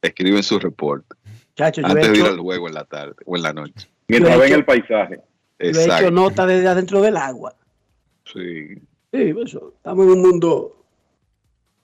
escriben 0.00 0.42
su 0.42 0.58
reporte 0.58 1.16
Chacho, 1.56 1.82
yo 1.82 1.88
he 1.88 1.90
antes 1.90 2.12
de 2.12 2.18
ir 2.18 2.24
al 2.24 2.38
juego 2.38 2.68
en 2.68 2.74
la 2.74 2.84
tarde 2.84 3.14
o 3.26 3.36
en 3.36 3.42
la 3.42 3.52
noche. 3.52 3.88
Mientras 4.08 4.38
ven 4.38 4.52
el 4.52 4.64
paisaje. 4.64 5.16
Yo 5.16 5.66
he 5.66 5.70
hecho 5.70 5.80
Exacto. 5.80 6.10
nota 6.10 6.46
desde 6.46 6.68
adentro 6.68 7.02
del 7.02 7.16
agua. 7.16 7.54
Sí. 8.24 8.74
Sí, 9.12 9.34
eso, 9.44 9.74
estamos 9.76 10.06
en 10.06 10.12
un 10.12 10.22
mundo. 10.22 10.81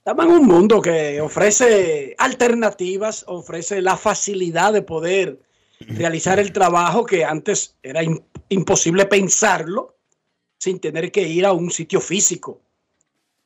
Estamos 0.08 0.24
en 0.24 0.40
un 0.40 0.46
mundo 0.46 0.80
que 0.80 1.20
ofrece 1.20 2.14
alternativas, 2.16 3.26
ofrece 3.28 3.82
la 3.82 3.94
facilidad 3.94 4.72
de 4.72 4.80
poder 4.80 5.38
realizar 5.80 6.38
el 6.38 6.50
trabajo 6.50 7.04
que 7.04 7.26
antes 7.26 7.76
era 7.82 8.02
im- 8.02 8.22
imposible 8.48 9.04
pensarlo 9.04 9.96
sin 10.56 10.80
tener 10.80 11.12
que 11.12 11.28
ir 11.28 11.44
a 11.44 11.52
un 11.52 11.70
sitio 11.70 12.00
físico. 12.00 12.62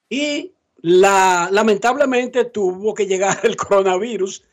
Y 0.08 0.52
la, 0.82 1.48
lamentablemente 1.50 2.44
tuvo 2.44 2.94
que 2.94 3.08
llegar 3.08 3.40
el 3.42 3.56
coronavirus 3.56 4.44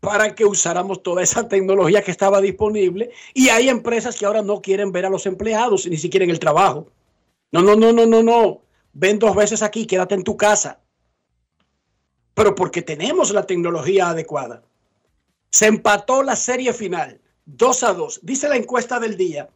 para 0.00 0.34
que 0.34 0.44
usáramos 0.44 1.04
toda 1.04 1.22
esa 1.22 1.46
tecnología 1.46 2.02
que 2.02 2.10
estaba 2.10 2.40
disponible. 2.40 3.12
Y 3.34 3.50
hay 3.50 3.68
empresas 3.68 4.16
que 4.18 4.26
ahora 4.26 4.42
no 4.42 4.60
quieren 4.60 4.90
ver 4.90 5.06
a 5.06 5.10
los 5.10 5.26
empleados, 5.26 5.86
ni 5.86 5.96
siquiera 5.96 6.24
en 6.24 6.30
el 6.30 6.40
trabajo. 6.40 6.88
No, 7.52 7.62
no, 7.62 7.76
no, 7.76 7.92
no, 7.92 8.04
no, 8.04 8.20
no. 8.20 8.62
Ven 8.94 9.20
dos 9.20 9.36
veces 9.36 9.62
aquí, 9.62 9.86
quédate 9.86 10.16
en 10.16 10.24
tu 10.24 10.36
casa. 10.36 10.80
Pero 12.38 12.54
porque 12.54 12.82
tenemos 12.82 13.32
la 13.32 13.44
tecnología 13.44 14.10
adecuada. 14.10 14.62
Se 15.50 15.66
empató 15.66 16.22
la 16.22 16.36
serie 16.36 16.72
final, 16.72 17.20
2 17.46 17.82
a 17.82 17.92
2, 17.94 18.20
dice 18.22 18.48
la 18.48 18.54
encuesta 18.54 19.00
del 19.00 19.16
día. 19.16 19.48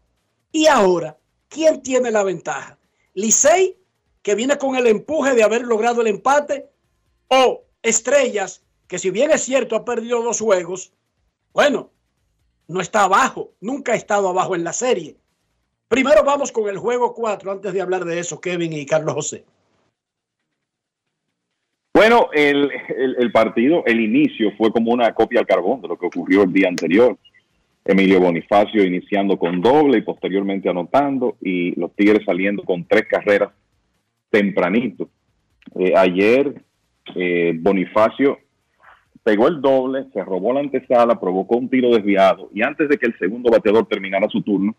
Y 0.51 0.67
ahora, 0.67 1.17
¿quién 1.49 1.81
tiene 1.81 2.11
la 2.11 2.25
ventaja? 2.25 2.77
¿Licey, 3.15 3.79
que 4.21 4.35
viene 4.35 4.59
con 4.59 4.75
el 4.75 4.89
empuje 4.89 5.33
de 5.33 5.45
haber 5.45 5.63
logrado 5.63 6.01
el 6.01 6.09
empate? 6.09 6.71
¿O 7.29 7.63
Estrellas, 7.83 8.65
que 8.89 8.99
si 8.99 9.11
bien 9.11 9.31
es 9.31 9.43
cierto 9.43 9.77
ha 9.77 9.85
perdido 9.85 10.21
dos 10.21 10.41
juegos, 10.41 10.93
bueno, 11.53 11.89
no 12.67 12.81
está 12.81 13.05
abajo, 13.05 13.53
nunca 13.61 13.93
ha 13.93 13.97
estado 13.97 14.29
abajo 14.29 14.57
en 14.57 14.65
la 14.65 14.73
serie. 14.73 15.17
Primero 15.87 16.25
vamos 16.25 16.51
con 16.51 16.69
el 16.69 16.79
juego 16.79 17.15
4 17.15 17.53
antes 17.53 17.73
de 17.73 17.81
hablar 17.81 18.05
de 18.05 18.19
eso, 18.19 18.41
Kevin 18.41 18.73
y 18.73 18.85
Carlos 18.87 19.15
José. 19.15 19.45
Bueno, 21.95 22.31
el, 22.33 22.71
partido, 23.33 23.85
el 23.87 24.01
inicio 24.01 24.53
fue 24.57 24.73
como 24.73 24.93
una 24.93 25.13
copia 25.13 25.41
al 25.41 25.47
carbón 25.47 25.83
de 25.83 25.89
lo 25.89 25.99
que 25.99 26.07
ocurrió 26.07 26.43
el 26.43 26.53
día 26.53 26.69
anterior. 26.69 27.19
Emilio 27.85 28.21
Bonifacio 28.21 28.85
iniciando 28.85 29.39
con 29.39 29.61
doble 29.61 29.99
y 29.99 30.03
posteriormente 30.03 30.69
anotando 30.69 31.37
y 31.41 31.79
los 31.79 31.95
Tigres 31.95 32.25
saliendo 32.25 32.63
con 32.63 32.85
tres 32.85 33.07
carreras 33.09 33.51
tempranito. 34.31 35.11
Eh, 35.79 35.93
ayer 35.95 36.63
eh, 37.15 37.53
Bonifacio 37.61 38.39
pegó 39.23 39.49
el 39.49 39.61
doble, 39.61 40.07
se 40.15 40.25
robó 40.25 40.53
la 40.53 40.61
antesala, 40.61 41.21
provocó 41.21 41.57
un 41.57 41.69
tiro 41.69 41.91
desviado 41.91 42.49
y 42.55 42.63
antes 42.63 42.89
de 42.89 42.97
que 42.97 43.07
el 43.07 43.19
segundo 43.19 43.51
bateador 43.51 43.87
terminara 43.87 44.29
su 44.29 44.43
turno, 44.43 44.75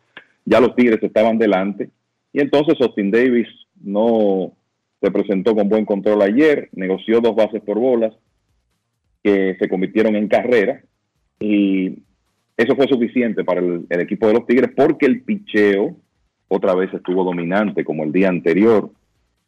ya 0.45 0.59
los 0.59 0.75
Tigres 0.75 1.01
estaban 1.03 1.37
delante 1.37 1.89
y 2.31 2.41
entonces 2.41 2.75
Austin 2.81 3.11
Davis 3.11 3.47
no 3.81 4.53
se 5.03 5.11
presentó 5.11 5.53
con 5.53 5.67
buen 5.67 5.83
control 5.83 6.21
ayer, 6.21 6.69
negoció 6.71 7.19
dos 7.19 7.35
bases 7.35 7.61
por 7.61 7.77
bolas 7.77 8.13
que 9.21 9.57
se 9.59 9.67
convirtieron 9.67 10.15
en 10.15 10.29
carrera 10.29 10.81
y 11.41 12.03
eso 12.55 12.73
fue 12.77 12.87
suficiente 12.87 13.43
para 13.43 13.59
el, 13.59 13.85
equipo 13.89 14.27
de 14.27 14.33
los 14.33 14.47
Tigres 14.47 14.71
porque 14.73 15.05
el 15.05 15.21
picheo 15.23 15.97
otra 16.47 16.73
vez 16.73 16.93
estuvo 16.93 17.25
dominante 17.25 17.83
como 17.83 18.05
el 18.05 18.13
día 18.13 18.29
anterior. 18.29 18.91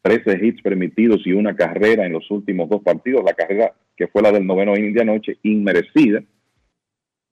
13 0.02 0.46
hits 0.46 0.62
permitidos 0.62 1.26
y 1.26 1.32
una 1.32 1.56
carrera 1.56 2.06
en 2.06 2.12
los 2.12 2.30
últimos 2.32 2.68
dos 2.70 2.84
partidos. 2.84 3.24
La 3.24 3.34
carrera 3.34 3.74
que 3.96 4.08
fue 4.08 4.22
la 4.22 4.34
del 4.34 4.46
noveno 4.46 4.76
inning 4.76 4.94
de 4.94 5.02
anoche, 5.02 5.38
inmerecida. 5.44 6.22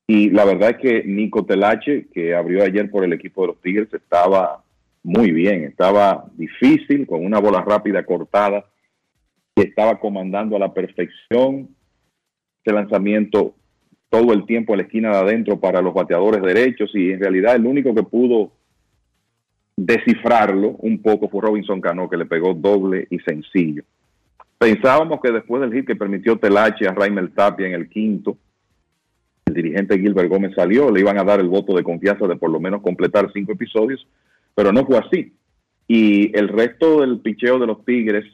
Y 0.07 0.29
la 0.29 0.45
verdad 0.45 0.71
es 0.71 0.77
que 0.77 1.03
Nico 1.03 1.45
Telache, 1.45 2.07
que 2.13 2.33
abrió 2.33 2.63
ayer 2.63 2.89
por 2.89 3.03
el 3.03 3.13
equipo 3.13 3.41
de 3.41 3.47
los 3.47 3.61
Tigres, 3.61 3.93
estaba 3.93 4.62
muy 5.03 5.31
bien. 5.31 5.65
Estaba 5.65 6.25
difícil, 6.35 7.05
con 7.05 7.25
una 7.25 7.39
bola 7.39 7.61
rápida 7.61 8.03
cortada, 8.05 8.65
que 9.55 9.63
estaba 9.63 9.99
comandando 9.99 10.55
a 10.55 10.59
la 10.59 10.73
perfección. 10.73 11.69
Ese 12.63 12.73
lanzamiento 12.73 13.53
todo 14.09 14.31
el 14.33 14.45
tiempo 14.45 14.73
en 14.73 14.77
la 14.77 14.83
esquina 14.83 15.09
de 15.09 15.17
adentro 15.17 15.59
para 15.59 15.81
los 15.81 15.93
bateadores 15.93 16.41
derechos 16.41 16.91
y 16.93 17.11
en 17.11 17.19
realidad 17.19 17.55
el 17.55 17.65
único 17.65 17.95
que 17.95 18.03
pudo 18.03 18.51
descifrarlo 19.75 20.75
un 20.79 21.01
poco 21.01 21.29
fue 21.29 21.41
Robinson 21.41 21.81
Cano, 21.81 22.07
que 22.07 22.17
le 22.17 22.27
pegó 22.27 22.53
doble 22.53 23.07
y 23.09 23.17
sencillo. 23.19 23.83
Pensábamos 24.59 25.19
que 25.19 25.31
después 25.31 25.61
del 25.61 25.73
hit 25.73 25.87
que 25.87 25.95
permitió 25.95 26.37
Telache 26.37 26.87
a 26.87 26.93
Raimel 26.93 27.31
Tapia 27.31 27.67
en 27.67 27.73
el 27.73 27.89
quinto, 27.89 28.37
el 29.45 29.55
dirigente 29.55 29.99
Gilbert 29.99 30.29
Gómez 30.29 30.53
salió, 30.55 30.91
le 30.91 30.99
iban 30.99 31.17
a 31.17 31.23
dar 31.23 31.39
el 31.39 31.49
voto 31.49 31.75
de 31.75 31.83
confianza 31.83 32.27
de 32.27 32.35
por 32.35 32.49
lo 32.49 32.59
menos 32.59 32.81
completar 32.81 33.31
cinco 33.33 33.53
episodios, 33.53 34.07
pero 34.55 34.71
no 34.71 34.85
fue 34.85 34.97
así. 34.97 35.33
Y 35.87 36.35
el 36.37 36.47
resto 36.47 37.01
del 37.01 37.19
picheo 37.19 37.59
de 37.59 37.67
los 37.67 37.83
Tigres, 37.85 38.25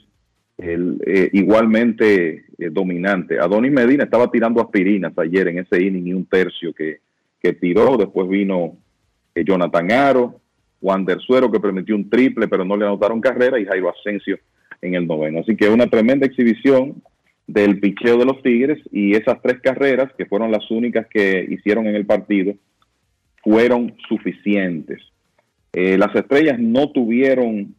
el, 0.57 1.01
eh, 1.05 1.29
igualmente 1.33 2.45
eh, 2.57 2.69
dominante. 2.69 3.39
Adonis 3.39 3.71
Medina 3.71 4.03
estaba 4.03 4.29
tirando 4.29 4.61
aspirinas 4.61 5.17
ayer 5.17 5.47
en 5.47 5.59
ese 5.59 5.81
inning 5.81 6.07
y 6.07 6.13
un 6.13 6.25
tercio 6.25 6.73
que, 6.73 6.99
que 7.41 7.53
tiró. 7.53 7.97
Después 7.97 8.27
vino 8.27 8.77
eh, 9.33 9.43
Jonathan 9.43 9.91
Aro, 9.91 10.41
Wander 10.81 11.19
Suero 11.19 11.51
que 11.51 11.59
permitió 11.59 11.95
un 11.95 12.09
triple, 12.09 12.47
pero 12.47 12.65
no 12.65 12.77
le 12.77 12.85
anotaron 12.85 13.21
carrera, 13.21 13.59
y 13.59 13.65
Jairo 13.65 13.89
Asensio 13.89 14.37
en 14.81 14.95
el 14.95 15.07
noveno. 15.07 15.39
Así 15.39 15.55
que 15.55 15.69
una 15.69 15.87
tremenda 15.87 16.25
exhibición 16.25 17.01
del 17.47 17.79
picheo 17.79 18.17
de 18.17 18.25
los 18.25 18.41
Tigres 18.43 18.79
y 18.91 19.15
esas 19.15 19.41
tres 19.41 19.59
carreras, 19.61 20.11
que 20.17 20.25
fueron 20.25 20.51
las 20.51 20.69
únicas 20.69 21.07
que 21.07 21.45
hicieron 21.49 21.87
en 21.87 21.95
el 21.95 22.05
partido, 22.05 22.53
fueron 23.43 23.95
suficientes. 24.07 25.01
Eh, 25.73 25.97
las 25.97 26.13
estrellas 26.15 26.57
no 26.59 26.91
tuvieron 26.91 27.75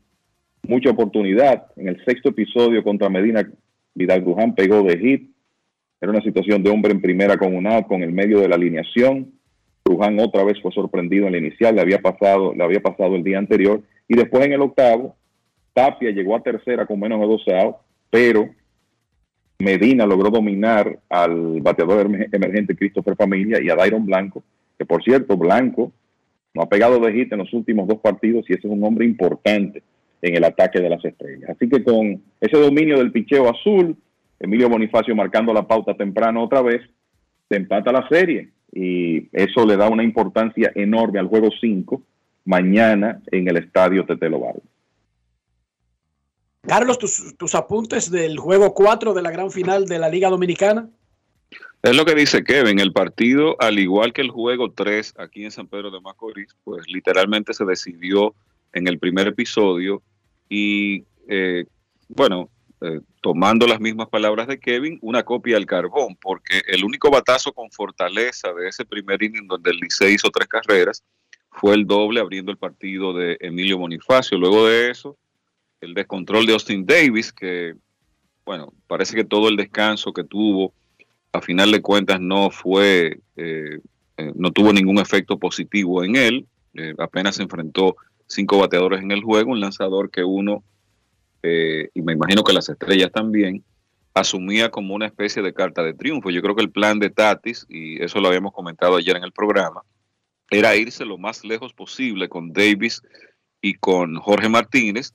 mucha 0.67 0.91
oportunidad. 0.91 1.67
En 1.77 1.89
el 1.89 2.05
sexto 2.05 2.31
episodio 2.31 2.83
contra 2.83 3.09
Medina, 3.09 3.49
Vidal 3.95 4.23
Bruján 4.23 4.55
pegó 4.55 4.83
de 4.83 4.99
hit. 4.99 5.31
Era 6.01 6.13
una 6.13 6.23
situación 6.23 6.63
de 6.63 6.71
hombre 6.71 6.93
en 6.93 7.01
primera 7.01 7.37
con 7.37 7.55
un 7.55 7.67
out 7.67 7.87
con 7.87 8.03
el 8.03 8.13
medio 8.13 8.41
de 8.41 8.49
la 8.49 8.55
alineación. 8.55 9.33
Bruján 9.85 10.19
otra 10.21 10.45
vez 10.45 10.61
fue 10.63 10.73
sorprendido 10.73 11.27
en 11.27 11.33
la 11.33 11.39
inicial, 11.39 11.75
le 11.75 11.81
había 11.81 11.99
pasado, 11.99 12.55
le 12.55 12.63
había 12.63 12.81
pasado 12.81 13.17
el 13.17 13.25
día 13.25 13.39
anterior. 13.39 13.83
Y 14.09 14.17
después 14.17 14.47
en 14.47 14.53
el 14.53 14.61
octavo, 14.61 15.17
Tapia 15.75 16.11
llegó 16.11 16.37
a 16.37 16.43
tercera 16.43 16.87
con 16.87 17.01
menos 17.01 17.21
de 17.21 17.27
12 17.27 17.59
outs, 17.59 17.79
pero 18.09 18.49
Medina 19.59 20.07
logró 20.07 20.31
dominar 20.31 20.99
al 21.09 21.61
bateador 21.61 22.11
emergente 22.33 22.75
Christopher 22.75 23.15
Familia 23.17 23.61
y 23.63 23.69
a 23.69 23.77
Dairon 23.77 24.07
Blanco, 24.07 24.43
que 24.79 24.87
por 24.87 25.03
cierto, 25.03 25.37
Blanco 25.37 25.93
no 26.55 26.63
ha 26.63 26.69
pegado 26.69 26.99
de 26.99 27.13
hit 27.13 27.33
en 27.33 27.39
los 27.39 27.53
últimos 27.53 27.87
dos 27.87 27.99
partidos 28.01 28.45
y 28.49 28.55
ese 28.55 28.67
es 28.67 28.73
un 28.73 28.85
hombre 28.85 29.05
importante 29.05 29.83
en 30.23 30.37
el 30.37 30.45
ataque 30.45 30.81
de 30.81 30.91
las 30.91 31.05
estrellas. 31.05 31.51
Así 31.51 31.69
que 31.69 31.83
con 31.83 32.23
ese 32.41 32.59
dominio 32.59 32.99
del 32.99 33.13
picheo 33.13 33.49
azul, 33.49 33.97
Emilio 34.39 34.69
Bonifacio 34.69 35.15
marcando 35.15 35.53
la 35.53 35.67
pauta 35.67 35.95
temprano 35.95 36.43
otra 36.43 36.63
vez, 36.63 36.83
se 37.49 37.57
empata 37.57 37.93
la 37.93 38.07
serie 38.09 38.51
y 38.73 39.29
eso 39.33 39.67
le 39.67 39.77
da 39.77 39.89
una 39.89 40.05
importancia 40.05 40.71
enorme 40.75 41.19
al 41.19 41.27
juego 41.27 41.49
5 41.61 42.03
mañana 42.45 43.21
en 43.31 43.49
el 43.49 43.57
estadio 43.59 44.05
Tetelo 44.05 44.41
Vargas. 44.41 44.63
Carlos, 46.63 46.99
tus, 46.99 47.37
tus 47.37 47.55
apuntes 47.55 48.11
del 48.11 48.39
juego 48.39 48.75
4 48.75 49.15
de 49.15 49.23
la 49.23 49.31
gran 49.31 49.51
final 49.51 49.87
de 49.87 49.99
la 49.99 50.09
Liga 50.09 50.29
Dominicana. 50.29 50.91
Es 51.83 51.97
lo 51.97 52.05
que 52.05 52.15
dice 52.15 52.45
Kevin, 52.45 52.79
el 52.79 52.93
partido, 52.93 53.57
al 53.59 53.79
igual 53.79 54.13
que 54.13 54.21
el 54.21 54.31
juego 54.31 54.71
3 54.71 55.15
aquí 55.17 55.45
en 55.45 55.51
San 55.51 55.67
Pedro 55.67 55.91
de 55.91 56.01
Macorís, 56.01 56.55
pues 56.63 56.87
literalmente 56.89 57.55
se 57.55 57.65
decidió 57.65 58.35
en 58.75 58.87
el 58.87 58.99
primer 58.99 59.29
episodio 59.29 60.03
y, 60.49 61.05
eh, 61.27 61.65
bueno, 62.09 62.51
eh, 62.83 63.01
tomando 63.23 63.67
las 63.67 63.81
mismas 63.81 64.09
palabras 64.09 64.47
de 64.47 64.61
Kevin, 64.61 64.99
una 65.01 65.23
copia 65.23 65.57
al 65.57 65.65
carbón, 65.65 66.17
porque 66.21 66.63
el 66.67 66.85
único 66.85 67.11
batazo 67.11 67.53
con 67.53 67.71
fortaleza 67.71 68.53
de 68.53 68.69
ese 68.69 68.85
primer 68.85 69.23
inning 69.23 69.47
donde 69.47 69.71
el 69.71 69.79
Licey 69.79 70.15
hizo 70.15 70.31
tres 70.31 70.49
carreras 70.49 71.03
fue 71.51 71.75
el 71.75 71.87
doble 71.87 72.21
abriendo 72.21 72.53
el 72.53 72.59
partido 72.59 73.13
de 73.13 73.37
Emilio 73.41 73.79
Bonifacio. 73.79 74.39
Luego 74.39 74.67
de 74.67 74.91
eso, 74.91 75.17
el 75.81 75.95
descontrol 75.95 76.47
de 76.47 76.53
Austin 76.53 76.85
Davis, 76.85 77.33
que, 77.33 77.75
bueno, 78.45 78.73
parece 78.87 79.17
que 79.17 79.25
todo 79.25 79.49
el 79.49 79.57
descanso 79.57 80.13
que 80.13 80.25
tuvo, 80.25 80.73
a 81.33 81.41
final 81.41 81.71
de 81.71 81.83
cuentas 81.83 82.21
no 82.21 82.51
fue, 82.51 83.21
eh, 83.37 83.79
eh, 84.17 84.33
no 84.35 84.51
tuvo 84.51 84.73
ningún 84.73 84.99
efecto 84.99 85.39
positivo 85.39 86.03
en 86.03 86.17
él, 86.17 86.47
eh, 86.75 86.95
apenas 86.99 87.37
se 87.37 87.43
enfrentó 87.43 87.97
cinco 88.27 88.59
bateadores 88.59 89.03
en 89.03 89.11
el 89.11 89.23
juego, 89.23 89.53
un 89.53 89.61
lanzador 89.61 90.11
que 90.11 90.25
uno, 90.25 90.63
y 91.43 92.03
me 92.03 92.13
imagino 92.13 92.45
que 92.45 92.53
las 92.53 92.69
estrellas 92.69 93.11
también, 93.11 93.65
asumía 94.13 94.71
como 94.71 94.95
una 94.95 95.07
especie 95.07 95.43
de 95.43 95.55
carta 95.55 95.83
de 95.83 95.95
triunfo. 95.95 96.31
Yo 96.31 96.43
creo 96.43 96.55
que 96.55 96.63
el 96.63 96.71
plan 96.71 96.99
de 96.99 97.09
Tatis, 97.09 97.65
y 97.69 98.03
eso 98.03 98.21
lo 98.21 98.29
habíamos 98.29 98.53
comentado 98.53 98.97
ayer 98.97 99.17
en 99.17 99.25
el 99.25 99.33
programa, 99.33 99.83
era 100.51 100.77
irse 100.77 101.05
lo 101.05 101.17
más 101.17 101.45
lejos 101.45 101.73
posible 101.73 102.29
con 102.29 102.53
Davis 102.53 103.01
y 103.63 103.75
con 103.75 104.17
Jorge 104.17 104.49
Martínez, 104.49 105.15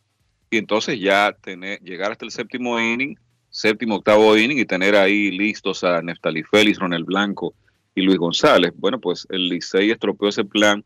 y 0.50 0.58
entonces 0.58 1.00
ya 1.00 1.36
tener, 1.42 1.80
llegar 1.82 2.12
hasta 2.12 2.26
el 2.26 2.32
séptimo 2.32 2.80
inning, 2.80 3.18
séptimo, 3.56 3.96
octavo 3.96 4.38
inning 4.38 4.60
y 4.60 4.66
tener 4.66 4.98
ahí 4.98 5.32
listos 5.32 5.86
a 5.86 6.02
Neftali 6.02 6.44
Félix, 6.44 6.78
Ronel 6.78 7.06
Blanco 7.06 7.54
y 7.96 8.02
Luis 8.02 8.18
González. 8.18 8.74
Bueno, 8.76 9.00
pues 9.00 9.26
el 9.30 9.48
Licey 9.48 9.92
estropeó 9.92 10.28
ese 10.28 10.44
plan 10.44 10.84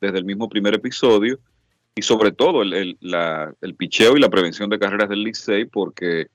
desde 0.00 0.18
el 0.18 0.24
mismo 0.24 0.48
primer 0.48 0.74
episodio 0.74 1.38
y 1.94 2.02
sobre 2.02 2.32
todo 2.32 2.62
el, 2.62 2.72
el, 2.72 2.98
el 3.60 3.74
picheo 3.76 4.16
y 4.16 4.20
la 4.20 4.28
prevención 4.28 4.68
de 4.68 4.80
carreras 4.80 5.08
del 5.08 5.22
Licey 5.22 5.66
porque 5.66 6.26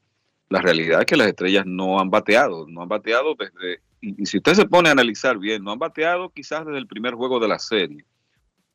la 0.47 0.61
realidad 0.61 1.01
es 1.01 1.05
que 1.05 1.17
las 1.17 1.27
estrellas 1.27 1.65
no 1.65 1.99
han 1.99 2.09
bateado, 2.09 2.65
no 2.69 2.83
han 2.83 2.89
bateado 2.89 3.35
desde, 3.37 3.81
y, 3.99 4.23
y 4.23 4.25
si 4.25 4.37
usted 4.37 4.53
se 4.53 4.65
pone 4.65 4.87
a 4.87 4.93
analizar 4.93 5.37
bien, 5.37 5.65
no 5.65 5.73
han 5.73 5.79
bateado 5.79 6.29
quizás 6.29 6.65
desde 6.65 6.79
el 6.79 6.87
primer 6.87 7.15
juego 7.15 7.41
de 7.41 7.49
la 7.49 7.59
serie, 7.59 8.05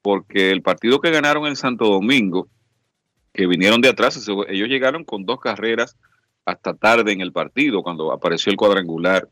porque 0.02 0.50
el 0.50 0.60
partido 0.60 1.00
que 1.00 1.10
ganaron 1.10 1.46
en 1.46 1.56
Santo 1.56 1.86
Domingo, 1.86 2.48
que 3.32 3.46
vinieron 3.46 3.80
de 3.80 3.88
atrás, 3.88 4.28
ellos 4.48 4.68
llegaron 4.68 5.04
con 5.04 5.24
dos 5.24 5.40
carreras 5.40 5.96
hasta 6.48 6.72
tarde 6.72 7.12
en 7.12 7.20
el 7.20 7.30
partido, 7.30 7.82
cuando 7.82 8.10
apareció 8.10 8.50
el 8.50 8.56
cuadrangular 8.56 9.28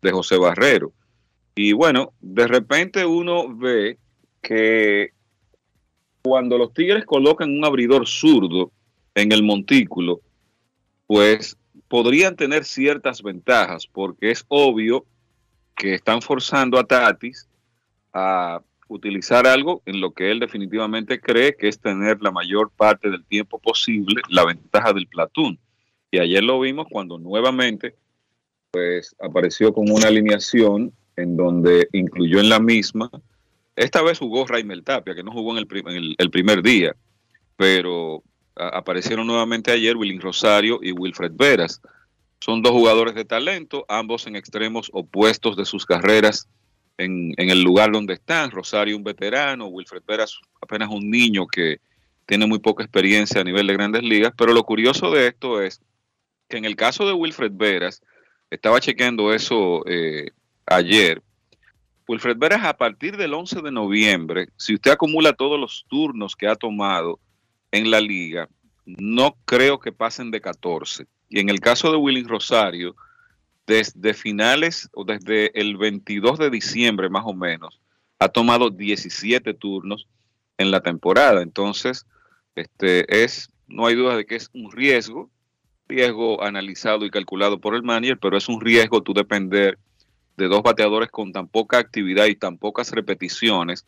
de 0.00 0.12
José 0.12 0.36
Barrero. 0.36 0.92
Y 1.56 1.72
bueno, 1.72 2.12
de 2.20 2.46
repente 2.46 3.04
uno 3.04 3.52
ve 3.52 3.98
que 4.40 5.10
cuando 6.22 6.56
los 6.58 6.72
Tigres 6.72 7.04
colocan 7.04 7.50
un 7.50 7.64
abridor 7.64 8.06
zurdo 8.06 8.70
en 9.16 9.32
el 9.32 9.42
montículo, 9.42 10.20
pues 11.08 11.58
podrían 11.88 12.36
tener 12.36 12.64
ciertas 12.64 13.22
ventajas, 13.22 13.88
porque 13.88 14.30
es 14.30 14.44
obvio 14.46 15.04
que 15.74 15.94
están 15.94 16.22
forzando 16.22 16.78
a 16.78 16.84
Tatis 16.84 17.48
a 18.12 18.62
utilizar 18.86 19.48
algo 19.48 19.82
en 19.84 20.00
lo 20.00 20.12
que 20.12 20.30
él 20.30 20.38
definitivamente 20.38 21.20
cree 21.20 21.56
que 21.56 21.66
es 21.66 21.80
tener 21.80 22.22
la 22.22 22.30
mayor 22.30 22.70
parte 22.70 23.10
del 23.10 23.24
tiempo 23.24 23.58
posible 23.58 24.22
la 24.28 24.44
ventaja 24.44 24.92
del 24.92 25.08
platón. 25.08 25.58
Y 26.12 26.18
ayer 26.18 26.44
lo 26.44 26.60
vimos 26.60 26.86
cuando 26.90 27.18
nuevamente 27.18 27.96
pues 28.70 29.16
apareció 29.18 29.72
con 29.72 29.90
una 29.90 30.08
alineación 30.08 30.92
en 31.16 31.36
donde 31.36 31.88
incluyó 31.92 32.38
en 32.38 32.50
la 32.50 32.60
misma, 32.60 33.10
esta 33.76 34.02
vez 34.02 34.18
jugó 34.18 34.46
Raimel 34.46 34.84
Tapia, 34.84 35.14
que 35.14 35.22
no 35.22 35.32
jugó 35.32 35.52
en 35.52 35.58
el, 36.18 36.30
primer 36.30 36.62
día, 36.62 36.94
pero 37.56 38.22
aparecieron 38.54 39.26
nuevamente 39.26 39.72
ayer 39.72 39.96
Willing 39.96 40.20
Rosario 40.20 40.80
y 40.82 40.92
Wilfred 40.92 41.32
Veras. 41.34 41.80
Son 42.40 42.60
dos 42.60 42.72
jugadores 42.72 43.14
de 43.14 43.24
talento, 43.24 43.86
ambos 43.88 44.26
en 44.26 44.36
extremos 44.36 44.90
opuestos 44.92 45.56
de 45.56 45.64
sus 45.64 45.86
carreras 45.86 46.48
en, 46.98 47.32
en, 47.38 47.48
el 47.48 47.62
lugar 47.62 47.90
donde 47.92 48.14
están. 48.14 48.50
Rosario 48.50 48.96
un 48.96 49.04
veterano, 49.04 49.68
Wilfred 49.68 50.02
Veras 50.06 50.38
apenas 50.60 50.90
un 50.90 51.10
niño 51.10 51.46
que 51.46 51.78
tiene 52.26 52.46
muy 52.46 52.58
poca 52.58 52.82
experiencia 52.82 53.40
a 53.40 53.44
nivel 53.44 53.66
de 53.66 53.72
grandes 53.72 54.02
ligas, 54.02 54.32
pero 54.36 54.52
lo 54.52 54.64
curioso 54.64 55.10
de 55.10 55.28
esto 55.28 55.62
es 55.62 55.80
que 56.52 56.58
en 56.58 56.66
el 56.66 56.76
caso 56.76 57.06
de 57.06 57.14
Wilfred 57.14 57.52
Veras, 57.54 58.02
estaba 58.50 58.78
chequeando 58.78 59.32
eso 59.32 59.82
eh, 59.86 60.32
ayer, 60.66 61.22
Wilfred 62.06 62.36
Veras 62.36 62.62
a 62.64 62.76
partir 62.76 63.16
del 63.16 63.32
11 63.32 63.62
de 63.62 63.72
noviembre, 63.72 64.48
si 64.58 64.74
usted 64.74 64.90
acumula 64.90 65.32
todos 65.32 65.58
los 65.58 65.86
turnos 65.88 66.36
que 66.36 66.46
ha 66.46 66.54
tomado 66.54 67.18
en 67.70 67.90
la 67.90 68.02
liga, 68.02 68.50
no 68.84 69.34
creo 69.46 69.80
que 69.80 69.92
pasen 69.92 70.30
de 70.30 70.42
14. 70.42 71.06
Y 71.30 71.40
en 71.40 71.48
el 71.48 71.58
caso 71.58 71.90
de 71.90 71.96
Willing 71.96 72.28
Rosario, 72.28 72.96
desde 73.66 74.12
finales 74.12 74.90
o 74.92 75.04
desde 75.06 75.58
el 75.58 75.78
22 75.78 76.38
de 76.38 76.50
diciembre 76.50 77.08
más 77.08 77.22
o 77.24 77.32
menos, 77.32 77.80
ha 78.18 78.28
tomado 78.28 78.68
17 78.68 79.54
turnos 79.54 80.06
en 80.58 80.70
la 80.70 80.82
temporada. 80.82 81.40
Entonces, 81.40 82.04
este 82.56 83.24
es, 83.24 83.48
no 83.68 83.86
hay 83.86 83.94
duda 83.94 84.18
de 84.18 84.26
que 84.26 84.36
es 84.36 84.50
un 84.52 84.70
riesgo, 84.70 85.30
riesgo 85.92 86.42
analizado 86.42 87.04
y 87.04 87.10
calculado 87.10 87.60
por 87.60 87.74
el 87.74 87.82
manager, 87.82 88.18
pero 88.18 88.36
es 88.36 88.48
un 88.48 88.60
riesgo 88.60 89.02
tú 89.02 89.12
depender 89.12 89.78
de 90.36 90.48
dos 90.48 90.62
bateadores 90.62 91.10
con 91.10 91.32
tan 91.32 91.48
poca 91.48 91.78
actividad 91.78 92.26
y 92.26 92.34
tan 92.34 92.56
pocas 92.56 92.90
repeticiones 92.92 93.84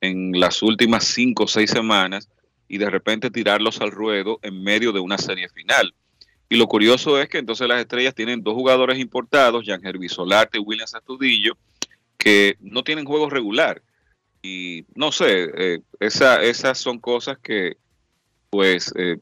en 0.00 0.32
las 0.40 0.62
últimas 0.62 1.04
cinco 1.04 1.44
o 1.44 1.46
seis 1.46 1.70
semanas 1.70 2.28
y 2.68 2.78
de 2.78 2.88
repente 2.88 3.30
tirarlos 3.30 3.80
al 3.80 3.90
ruedo 3.90 4.38
en 4.42 4.62
medio 4.62 4.92
de 4.92 5.00
una 5.00 5.18
serie 5.18 5.48
final. 5.50 5.94
Y 6.48 6.56
lo 6.56 6.66
curioso 6.66 7.20
es 7.20 7.28
que 7.28 7.38
entonces 7.38 7.68
las 7.68 7.80
estrellas 7.80 8.14
tienen 8.14 8.42
dos 8.42 8.54
jugadores 8.54 8.98
importados, 8.98 9.64
Jan 9.66 9.84
Hervis 9.84 10.12
Solarte 10.12 10.58
y 10.58 10.60
Williams 10.60 10.94
Astudillo, 10.94 11.56
que 12.16 12.56
no 12.60 12.82
tienen 12.82 13.04
juego 13.04 13.28
regular. 13.30 13.82
Y 14.42 14.84
no 14.94 15.12
sé, 15.12 15.50
eh, 15.56 15.80
esa, 16.00 16.42
esas 16.42 16.78
son 16.78 16.98
cosas 16.98 17.38
que, 17.38 17.76
pues, 18.50 18.92
eh, 18.96 19.18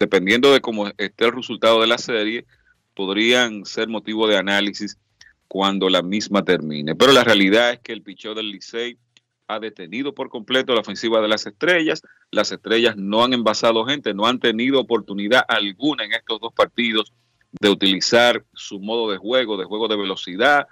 dependiendo 0.00 0.52
de 0.52 0.60
cómo 0.60 0.88
esté 0.96 1.26
el 1.26 1.32
resultado 1.32 1.82
de 1.82 1.86
la 1.86 1.98
serie, 1.98 2.46
podrían 2.94 3.66
ser 3.66 3.88
motivo 3.88 4.26
de 4.26 4.38
análisis 4.38 4.98
cuando 5.46 5.90
la 5.90 6.02
misma 6.02 6.42
termine. 6.42 6.96
Pero 6.96 7.12
la 7.12 7.22
realidad 7.22 7.72
es 7.72 7.80
que 7.80 7.92
el 7.92 8.02
picheo 8.02 8.34
del 8.34 8.50
Licey 8.50 8.98
ha 9.46 9.60
detenido 9.60 10.14
por 10.14 10.30
completo 10.30 10.74
la 10.74 10.80
ofensiva 10.80 11.20
de 11.20 11.28
las 11.28 11.46
estrellas. 11.46 12.02
Las 12.30 12.50
estrellas 12.50 12.96
no 12.96 13.24
han 13.24 13.34
envasado 13.34 13.84
gente, 13.84 14.14
no 14.14 14.26
han 14.26 14.40
tenido 14.40 14.80
oportunidad 14.80 15.44
alguna 15.46 16.04
en 16.04 16.12
estos 16.12 16.40
dos 16.40 16.52
partidos 16.54 17.12
de 17.60 17.68
utilizar 17.68 18.44
su 18.54 18.80
modo 18.80 19.10
de 19.10 19.18
juego, 19.18 19.58
de 19.58 19.64
juego 19.64 19.88
de 19.88 19.96
velocidad, 19.96 20.66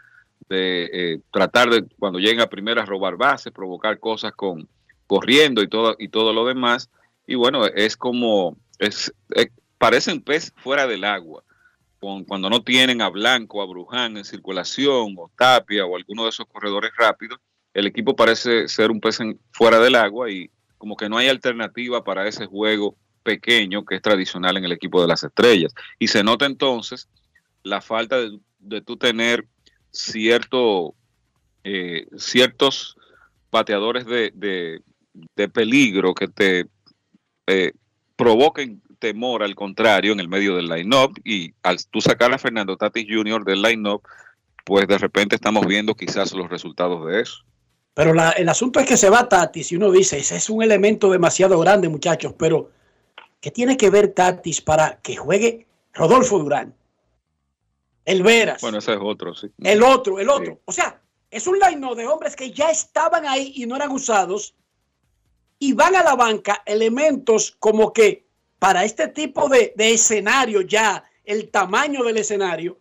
de 0.48 0.90
eh, 0.92 1.20
tratar 1.30 1.68
de 1.68 1.84
cuando 1.98 2.18
lleguen 2.18 2.40
a 2.40 2.46
primera 2.46 2.86
robar 2.86 3.16
bases, 3.16 3.52
provocar 3.52 3.98
cosas 3.98 4.32
con 4.32 4.68
corriendo 5.06 5.62
y 5.62 5.68
todo 5.68 5.96
y 5.98 6.08
todo 6.08 6.32
lo 6.32 6.46
demás. 6.46 6.88
Y 7.26 7.34
bueno, 7.34 7.66
es 7.66 7.96
como 7.96 8.56
es, 8.78 9.12
parece 9.78 10.12
un 10.12 10.22
pez 10.22 10.52
fuera 10.56 10.86
del 10.86 11.04
agua. 11.04 11.42
Con, 12.00 12.24
cuando 12.24 12.48
no 12.48 12.62
tienen 12.62 13.02
a 13.02 13.08
Blanco, 13.08 13.60
a 13.60 13.66
Bruján 13.66 14.16
en 14.16 14.24
circulación, 14.24 15.14
o 15.16 15.30
Tapia, 15.36 15.84
o 15.84 15.96
alguno 15.96 16.24
de 16.24 16.30
esos 16.30 16.46
corredores 16.46 16.92
rápidos, 16.96 17.40
el 17.74 17.86
equipo 17.86 18.14
parece 18.14 18.68
ser 18.68 18.90
un 18.90 19.00
pez 19.00 19.18
fuera 19.50 19.80
del 19.80 19.96
agua 19.96 20.30
y 20.30 20.50
como 20.78 20.96
que 20.96 21.08
no 21.08 21.18
hay 21.18 21.28
alternativa 21.28 22.04
para 22.04 22.26
ese 22.28 22.46
juego 22.46 22.96
pequeño 23.24 23.84
que 23.84 23.96
es 23.96 24.02
tradicional 24.02 24.56
en 24.56 24.64
el 24.64 24.72
equipo 24.72 25.00
de 25.02 25.08
las 25.08 25.24
estrellas. 25.24 25.74
Y 25.98 26.08
se 26.08 26.22
nota 26.22 26.46
entonces 26.46 27.08
la 27.64 27.80
falta 27.80 28.18
de, 28.18 28.38
de 28.58 28.80
tú 28.80 28.96
tener 28.96 29.46
cierto, 29.90 30.94
eh, 31.64 32.06
ciertos 32.16 32.96
bateadores 33.50 34.06
de, 34.06 34.32
de, 34.34 35.48
peligro 35.48 36.14
que 36.14 36.28
te 36.28 36.66
eh, 37.46 37.72
provoquen 38.18 38.82
temor 38.98 39.44
al 39.44 39.54
contrario 39.54 40.12
en 40.12 40.18
el 40.18 40.28
medio 40.28 40.56
del 40.56 40.68
line-up 40.68 41.18
y 41.24 41.54
al 41.62 41.78
tú 41.86 42.00
sacar 42.00 42.32
a 42.34 42.38
Fernando 42.38 42.76
Tatis 42.76 43.06
Jr. 43.08 43.44
del 43.44 43.62
line-up, 43.62 44.02
pues 44.64 44.88
de 44.88 44.98
repente 44.98 45.36
estamos 45.36 45.64
viendo 45.64 45.94
quizás 45.94 46.32
los 46.32 46.50
resultados 46.50 47.06
de 47.06 47.22
eso. 47.22 47.44
Pero 47.94 48.12
el 48.36 48.48
asunto 48.48 48.80
es 48.80 48.86
que 48.86 48.96
se 48.96 49.08
va 49.08 49.28
Tatis 49.28 49.70
y 49.70 49.76
uno 49.76 49.92
dice, 49.92 50.18
ese 50.18 50.36
es 50.36 50.50
un 50.50 50.62
elemento 50.62 51.10
demasiado 51.10 51.58
grande, 51.60 51.88
muchachos, 51.88 52.34
pero 52.36 52.70
¿qué 53.40 53.52
tiene 53.52 53.76
que 53.76 53.88
ver 53.88 54.08
Tatis 54.08 54.60
para 54.60 54.98
que 55.00 55.16
juegue 55.16 55.66
Rodolfo 55.94 56.40
Durán? 56.40 56.74
El 58.04 58.24
Veras. 58.24 58.60
Bueno, 58.60 58.78
ese 58.78 58.94
es 58.94 58.98
otro, 59.00 59.32
sí. 59.34 59.48
El 59.62 59.82
otro, 59.82 60.18
el 60.18 60.28
otro. 60.28 60.60
O 60.64 60.72
sea, 60.72 61.00
es 61.30 61.46
un 61.46 61.58
line 61.58 61.94
de 61.94 62.06
hombres 62.06 62.34
que 62.34 62.50
ya 62.50 62.70
estaban 62.70 63.26
ahí 63.26 63.52
y 63.54 63.66
no 63.66 63.76
eran 63.76 63.92
usados 63.92 64.54
y 65.58 65.72
van 65.72 65.96
a 65.96 66.02
la 66.02 66.14
banca 66.14 66.62
elementos 66.64 67.56
como 67.58 67.92
que 67.92 68.26
para 68.58 68.84
este 68.84 69.08
tipo 69.08 69.48
de, 69.48 69.72
de 69.76 69.92
escenario 69.92 70.62
ya, 70.62 71.04
el 71.24 71.50
tamaño 71.50 72.04
del 72.04 72.18
escenario, 72.18 72.78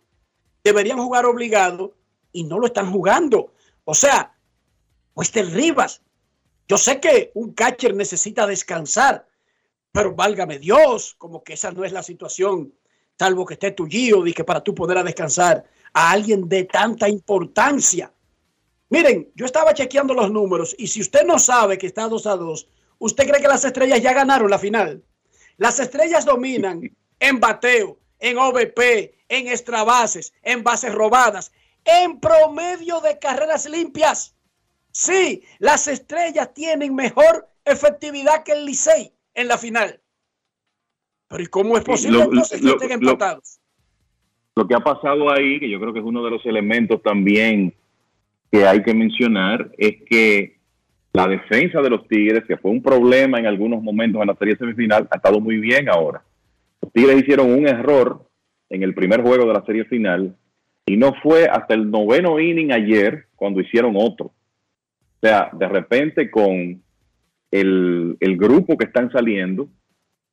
deberían 0.64 0.98
jugar 0.98 1.26
obligado 1.26 1.96
y 2.32 2.44
no 2.44 2.58
lo 2.58 2.66
están 2.66 2.90
jugando. 2.90 3.52
O 3.84 3.94
sea, 3.94 4.34
Wester 5.14 5.46
Rivas, 5.46 6.02
yo 6.66 6.76
sé 6.78 7.00
que 7.00 7.30
un 7.34 7.52
catcher 7.52 7.94
necesita 7.94 8.46
descansar, 8.46 9.26
pero 9.92 10.14
válgame 10.14 10.58
Dios, 10.58 11.14
como 11.16 11.42
que 11.42 11.54
esa 11.54 11.72
no 11.72 11.84
es 11.84 11.92
la 11.92 12.02
situación 12.02 12.72
salvo 13.18 13.44
que 13.44 13.54
esté 13.54 13.72
tu 13.72 13.86
Gio 13.86 14.26
y 14.26 14.32
que 14.32 14.44
para 14.44 14.62
tú 14.62 14.74
poder 14.74 15.02
descansar 15.02 15.64
a 15.92 16.10
alguien 16.10 16.48
de 16.48 16.64
tanta 16.64 17.08
importancia. 17.08 18.12
Miren, 18.90 19.30
yo 19.34 19.44
estaba 19.44 19.74
chequeando 19.74 20.14
los 20.14 20.30
números 20.30 20.74
y 20.78 20.86
si 20.86 21.00
usted 21.00 21.24
no 21.24 21.38
sabe 21.38 21.76
que 21.76 21.86
está 21.86 22.08
2 22.08 22.26
a 22.26 22.36
2, 22.36 22.68
¿usted 22.98 23.28
cree 23.28 23.40
que 23.40 23.48
las 23.48 23.64
estrellas 23.64 24.00
ya 24.00 24.12
ganaron 24.12 24.50
la 24.50 24.58
final? 24.58 25.02
Las 25.58 25.78
estrellas 25.78 26.24
dominan 26.24 26.80
en 27.20 27.40
bateo, 27.40 27.98
en 28.18 28.38
OVP, 28.38 29.14
en 29.28 29.48
extrabases, 29.48 30.32
en 30.42 30.62
bases 30.62 30.94
robadas, 30.94 31.52
en 31.84 32.18
promedio 32.18 33.00
de 33.00 33.18
carreras 33.18 33.68
limpias. 33.68 34.34
Sí, 34.90 35.42
las 35.58 35.86
estrellas 35.86 36.52
tienen 36.54 36.94
mejor 36.94 37.48
efectividad 37.64 38.42
que 38.42 38.52
el 38.52 38.64
Licey 38.64 39.12
en 39.34 39.48
la 39.48 39.58
final. 39.58 40.00
Pero 41.28 41.42
¿y 41.42 41.46
cómo 41.46 41.76
es 41.76 41.84
posible 41.84 42.18
lo, 42.18 42.24
entonces 42.24 42.60
que 42.60 42.68
estén 42.68 42.92
empatados? 42.92 43.60
Lo, 44.56 44.66
que 44.66 44.74
ha 44.74 44.80
pasado 44.80 45.30
ahí, 45.30 45.60
que 45.60 45.68
yo 45.68 45.78
creo 45.78 45.92
que 45.92 46.00
es 46.00 46.04
uno 46.04 46.24
de 46.24 46.30
los 46.30 46.44
elementos 46.46 47.02
también 47.02 47.74
que 48.50 48.66
hay 48.66 48.82
que 48.82 48.94
mencionar, 48.94 49.70
es 49.76 49.96
que 50.08 50.58
la 51.12 51.26
defensa 51.26 51.80
de 51.80 51.90
los 51.90 52.06
Tigres, 52.08 52.44
que 52.46 52.56
fue 52.56 52.70
un 52.70 52.82
problema 52.82 53.38
en 53.38 53.46
algunos 53.46 53.82
momentos 53.82 54.20
en 54.20 54.28
la 54.28 54.36
serie 54.36 54.56
semifinal, 54.56 55.08
ha 55.10 55.16
estado 55.16 55.40
muy 55.40 55.58
bien 55.58 55.88
ahora. 55.88 56.22
Los 56.82 56.92
Tigres 56.92 57.22
hicieron 57.22 57.50
un 57.50 57.66
error 57.66 58.26
en 58.70 58.82
el 58.82 58.94
primer 58.94 59.22
juego 59.22 59.46
de 59.46 59.54
la 59.54 59.64
serie 59.64 59.84
final 59.84 60.36
y 60.86 60.96
no 60.96 61.14
fue 61.22 61.46
hasta 61.46 61.74
el 61.74 61.90
noveno 61.90 62.38
inning 62.38 62.72
ayer 62.72 63.26
cuando 63.36 63.60
hicieron 63.60 63.94
otro. 63.96 64.26
O 64.26 65.20
sea, 65.20 65.50
de 65.52 65.68
repente 65.68 66.30
con 66.30 66.80
el, 67.50 68.16
el 68.20 68.36
grupo 68.36 68.76
que 68.76 68.86
están 68.86 69.10
saliendo, 69.10 69.68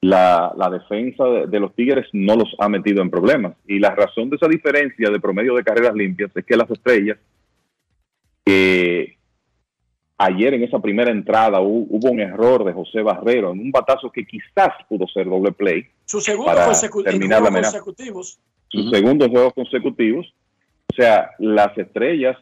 la, 0.01 0.69
defensa 0.71 1.23
de, 1.47 1.59
los 1.59 1.73
Tigres 1.75 2.07
no 2.13 2.35
los 2.35 2.55
ha 2.59 2.69
metido 2.69 3.01
en 3.01 3.09
problemas. 3.09 3.55
Y 3.67 3.79
la 3.79 3.95
razón 3.95 4.29
de 4.29 4.35
esa 4.35 4.47
diferencia 4.47 5.09
de 5.09 5.19
promedio 5.19 5.55
de 5.55 5.63
carreras 5.63 5.95
limpias 5.95 6.31
es 6.35 6.45
que 6.45 6.57
las 6.57 6.69
estrellas, 6.69 7.17
ayer 10.17 10.53
en 10.53 10.63
esa 10.63 10.79
primera 10.79 11.11
entrada 11.11 11.59
hubo, 11.59 12.09
un 12.09 12.19
error 12.19 12.63
de 12.63 12.73
José 12.73 13.01
Barrero 13.01 13.51
en 13.51 13.59
un 13.59 13.71
batazo 13.71 14.11
que 14.11 14.25
quizás 14.25 14.69
pudo 14.87 15.07
ser 15.07 15.25
doble 15.25 15.51
play. 15.51 15.85
Su 16.05 16.21
segundo 16.21 16.51
terminar 17.03 17.41
la 17.41 17.51
consecutivos. 17.51 18.39
Sus 18.69 18.89
segundos 18.89 19.29
juegos 19.29 19.53
consecutivos. 19.53 20.33
O 20.91 20.95
sea, 20.95 21.31
las 21.39 21.77
estrellas 21.77 22.37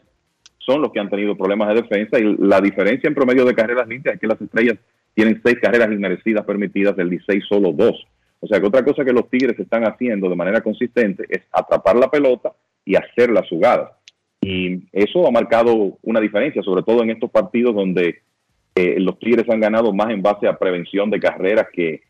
son 0.58 0.80
los 0.80 0.92
que 0.92 1.00
han 1.00 1.10
tenido 1.10 1.36
problemas 1.36 1.68
de 1.68 1.82
defensa 1.82 2.18
y 2.18 2.36
la 2.38 2.60
diferencia 2.60 3.08
en 3.08 3.14
promedio 3.14 3.44
de 3.44 3.54
carreras 3.54 3.88
limpias 3.88 4.14
es 4.14 4.20
que 4.20 4.26
las 4.26 4.40
estrellas 4.40 4.78
tienen 5.14 5.40
seis 5.44 5.58
carreras 5.60 5.90
inmerecidas 5.90 6.44
permitidas, 6.44 6.96
del 6.96 7.10
16 7.10 7.44
solo 7.48 7.72
dos. 7.72 8.06
O 8.40 8.46
sea 8.46 8.60
que 8.60 8.66
otra 8.66 8.84
cosa 8.84 9.04
que 9.04 9.12
los 9.12 9.28
Tigres 9.30 9.58
están 9.58 9.84
haciendo 9.84 10.28
de 10.28 10.36
manera 10.36 10.60
consistente 10.60 11.24
es 11.28 11.42
atrapar 11.52 11.96
la 11.96 12.10
pelota 12.10 12.52
y 12.84 12.96
hacer 12.96 13.30
las 13.30 13.48
jugadas. 13.48 13.92
Y 14.44 14.82
eso 14.92 15.26
ha 15.26 15.30
marcado 15.30 15.96
una 16.02 16.20
diferencia, 16.20 16.62
sobre 16.62 16.82
todo 16.82 17.02
en 17.02 17.10
estos 17.10 17.30
partidos 17.30 17.74
donde 17.74 18.20
eh, 18.74 19.00
los 19.00 19.18
Tigres 19.18 19.48
han 19.48 19.60
ganado 19.60 19.92
más 19.92 20.10
en 20.10 20.22
base 20.22 20.46
a 20.46 20.58
prevención 20.58 21.10
de 21.10 21.20
carreras 21.20 21.66
que 21.72 22.02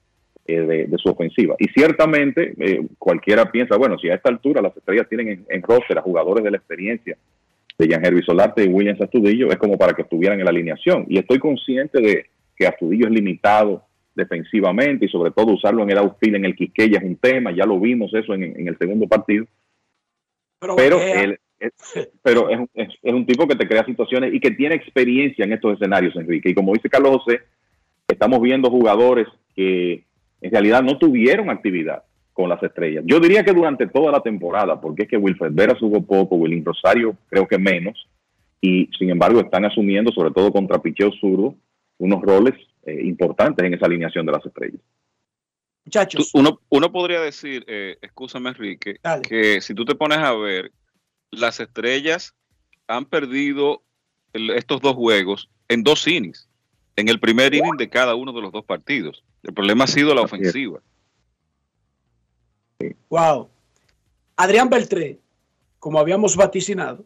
eh, 0.47 0.61
de, 0.61 0.99
su 0.99 1.09
ofensiva. 1.09 1.55
Y 1.59 1.69
ciertamente 1.69 2.55
eh, 2.59 2.87
cualquiera 2.99 3.51
piensa, 3.51 3.77
bueno, 3.77 3.99
si 3.99 4.11
a 4.11 4.15
esta 4.15 4.29
altura 4.29 4.61
las 4.61 4.77
estrellas 4.77 5.09
tienen 5.09 5.29
en, 5.29 5.47
en 5.49 5.63
roster 5.63 5.99
a 5.99 6.03
jugadores 6.03 6.45
de 6.45 6.51
la 6.51 6.59
experiencia 6.59 7.17
de 7.79 7.89
Jan 7.89 8.05
Hervey 8.05 8.23
Solarte 8.23 8.65
y 8.65 8.69
Williams 8.69 9.01
Astudillo, 9.01 9.51
es 9.51 9.57
como 9.57 9.79
para 9.79 9.95
que 9.95 10.03
estuvieran 10.03 10.39
en 10.39 10.45
la 10.45 10.51
alineación. 10.51 11.07
Y 11.09 11.19
estoy 11.19 11.39
consciente 11.39 12.01
de, 12.01 12.27
que 12.57 12.67
Astudillo 12.67 13.07
es 13.07 13.13
limitado 13.13 13.85
defensivamente 14.15 15.07
y 15.07 15.09
sobre 15.09 15.33
todo 15.33 15.53
usarlo 15.53 15.83
en 15.83 15.91
el 15.91 15.99
outfield, 15.99 16.37
en 16.37 16.45
el 16.45 16.55
Quisqueya 16.55 16.99
es 16.99 17.05
un 17.05 17.17
tema, 17.17 17.51
ya 17.51 17.67
lo 17.67 17.81
vimos 17.81 18.15
eso 18.15 18.35
en, 18.35 18.69
el 18.69 18.79
segundo 18.79 19.09
partido. 19.09 19.47
Pero, 20.61 21.01
él, 21.01 21.33
es, 21.33 21.39
pero 22.23 22.49
es, 22.51 22.89
es, 23.03 23.15
un 23.15 23.27
tipo 23.27 23.47
que 23.47 23.57
te 23.57 23.67
crea 23.67 23.85
situaciones 23.85 24.35
y 24.35 24.41
que 24.41 24.51
tiene 24.51 24.75
experiencia 24.75 25.45
en 25.45 25.53
estos 25.53 25.75
escenarios, 25.75 26.15
Enrique. 26.17 26.51
Y 26.51 26.55
como 26.55 26.73
dice 26.73 26.91
Carlos 26.91 27.23
José, 27.23 27.41
estamos 28.09 28.41
viendo 28.41 28.71
jugadores 28.71 29.27
que 29.55 30.05
en 30.41 30.51
realidad 30.51 30.83
no 30.83 30.99
tuvieron 30.99 31.51
actividad 31.51 32.03
con 32.33 32.49
las 32.49 32.63
estrellas. 32.63 33.05
Yo 33.07 33.21
diría 33.21 33.45
que 33.45 33.53
durante 33.53 33.87
toda 33.87 34.11
la 34.13 34.21
temporada, 34.21 34.81
porque 34.81 35.05
es 35.05 35.09
que 35.09 35.17
Wilfred 35.17 35.53
Vera 35.53 35.77
jugó 35.79 36.03
poco, 36.05 36.37
William 36.37 36.65
Rosario 36.65 37.17
creo 37.29 37.47
que 37.47 37.59
menos, 37.59 38.09
y 38.61 38.91
sin 38.99 39.11
embargo 39.11 39.41
están 39.41 39.65
asumiendo, 39.65 40.11
sobre 40.13 40.33
todo 40.33 40.53
contra 40.53 40.83
Picheo 40.83 41.13
Zurdo, 41.21 41.55
unos 41.99 42.21
roles 42.23 42.55
eh, 42.85 43.01
importantes 43.05 43.65
en 43.65 43.75
esa 43.75 43.87
alineación 43.87 44.27
de 44.27 44.33
las 44.33 44.45
estrellas. 44.45 44.81
Muchachos. 45.85 46.31
Uno, 46.35 46.61
uno 46.71 46.91
podría 46.91 47.21
decir, 47.21 47.65
eh, 47.69 47.97
escúchame 48.01 48.49
Enrique, 48.49 48.97
que 49.29 49.61
si 49.61 49.75
tú 49.75 49.85
te 49.85 49.95
pones 49.95 50.19
a 50.19 50.35
ver, 50.35 50.73
las 51.39 51.61
estrellas 51.61 52.35
han 52.87 53.05
perdido 53.05 53.83
estos 54.33 54.81
dos 54.81 54.95
juegos 54.95 55.49
en 55.69 55.83
dos 55.83 56.07
innings, 56.07 56.49
en 56.97 57.09
el 57.09 57.21
primer 57.21 57.55
inning 57.55 57.77
de 57.77 57.89
cada 57.89 58.15
uno 58.15 58.33
de 58.33 58.43
los 58.43 58.53
dos 58.53 58.65
partidos. 58.65 59.23
El 59.43 59.55
problema 59.55 59.85
ha 59.85 59.89
sido 59.89 60.15
la 60.15 60.23
ofensiva. 60.23 60.81
Wow. 63.09 63.49
Adrián 64.37 64.69
Beltré, 64.69 65.19
como 65.79 65.99
habíamos 65.99 66.37
vaticinado, 66.37 67.05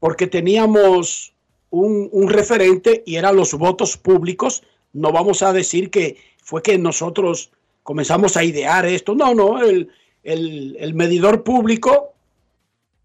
porque 0.00 0.26
teníamos 0.26 1.32
un, 1.70 2.28
referente 2.28 3.02
y 3.06 3.16
eran 3.16 3.36
los 3.36 3.54
votos 3.54 3.96
públicos. 3.96 4.62
No 4.92 5.12
vamos 5.12 5.42
a 5.42 5.52
decir 5.52 5.90
que 5.90 6.16
fue 6.42 6.62
que 6.62 6.78
nosotros 6.78 7.50
comenzamos 7.82 8.36
a 8.36 8.44
idear 8.44 8.86
esto. 8.86 9.14
No, 9.14 9.34
no, 9.34 9.62
el, 9.62 9.90
el, 10.24 10.94
medidor 10.94 11.44
público 11.44 12.14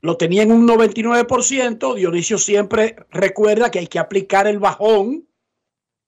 lo 0.02 0.18
tenía 0.18 0.44
en 0.44 0.52
un 0.52 0.68
99%. 0.68 1.96
Dionisio 1.96 2.38
siempre 2.38 2.96
recuerda 3.12 3.72
que 3.72 3.80
hay 3.80 3.88
que 3.88 4.00
aplicar 4.00 4.48
el 4.48 4.60
bajón 4.60 5.28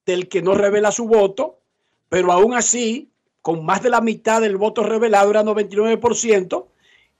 del 0.04 0.28
que 0.28 0.42
no 0.42 0.54
revela 0.54 0.92
su 0.92 1.06
voto, 1.06 1.60
pero 2.08 2.32
aún 2.32 2.54
así, 2.54 3.10
con 3.40 3.64
más 3.64 3.82
de 3.82 3.90
la 3.90 4.00
mitad 4.00 4.40
del 4.40 4.56
voto 4.56 4.82
revelado, 4.82 5.30
era 5.30 5.42
99%, 5.42 6.66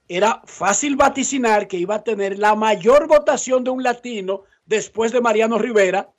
era 0.08 0.42
fácil 0.44 0.96
vaticinar 0.96 1.66
que 1.66 1.78
iba 1.78 1.94
a 1.94 2.04
tener 2.04 2.38
la 2.38 2.54
mayor 2.54 3.08
votación 3.08 3.64
de 3.64 3.70
un 3.70 3.82
latino 3.82 4.42
después 4.66 5.12
de 5.12 5.20
Mariano 5.20 5.58
Rivera, 5.58 6.10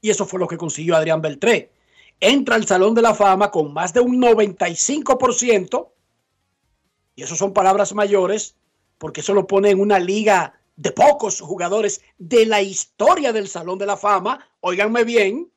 y 0.00 0.10
eso 0.10 0.26
fue 0.26 0.40
lo 0.40 0.48
que 0.48 0.56
consiguió 0.56 0.96
Adrián 0.96 1.20
Beltré. 1.20 1.70
Entra 2.18 2.54
al 2.54 2.66
Salón 2.66 2.94
de 2.94 3.02
la 3.02 3.14
Fama 3.14 3.50
con 3.50 3.72
más 3.72 3.92
de 3.92 4.00
un 4.00 4.20
95%, 4.20 5.88
y 7.14 7.22
eso 7.22 7.36
son 7.36 7.52
palabras 7.52 7.94
mayores, 7.94 8.56
porque 8.98 9.20
eso 9.20 9.34
lo 9.34 9.46
pone 9.46 9.70
en 9.70 9.80
una 9.80 9.98
liga 9.98 10.58
de 10.76 10.92
pocos 10.92 11.40
jugadores 11.40 12.02
de 12.18 12.46
la 12.46 12.60
historia 12.62 13.32
del 13.32 13.48
Salón 13.48 13.78
de 13.78 13.86
la 13.86 13.96
Fama, 13.96 14.46
óiganme 14.60 15.04
bien, 15.04 15.50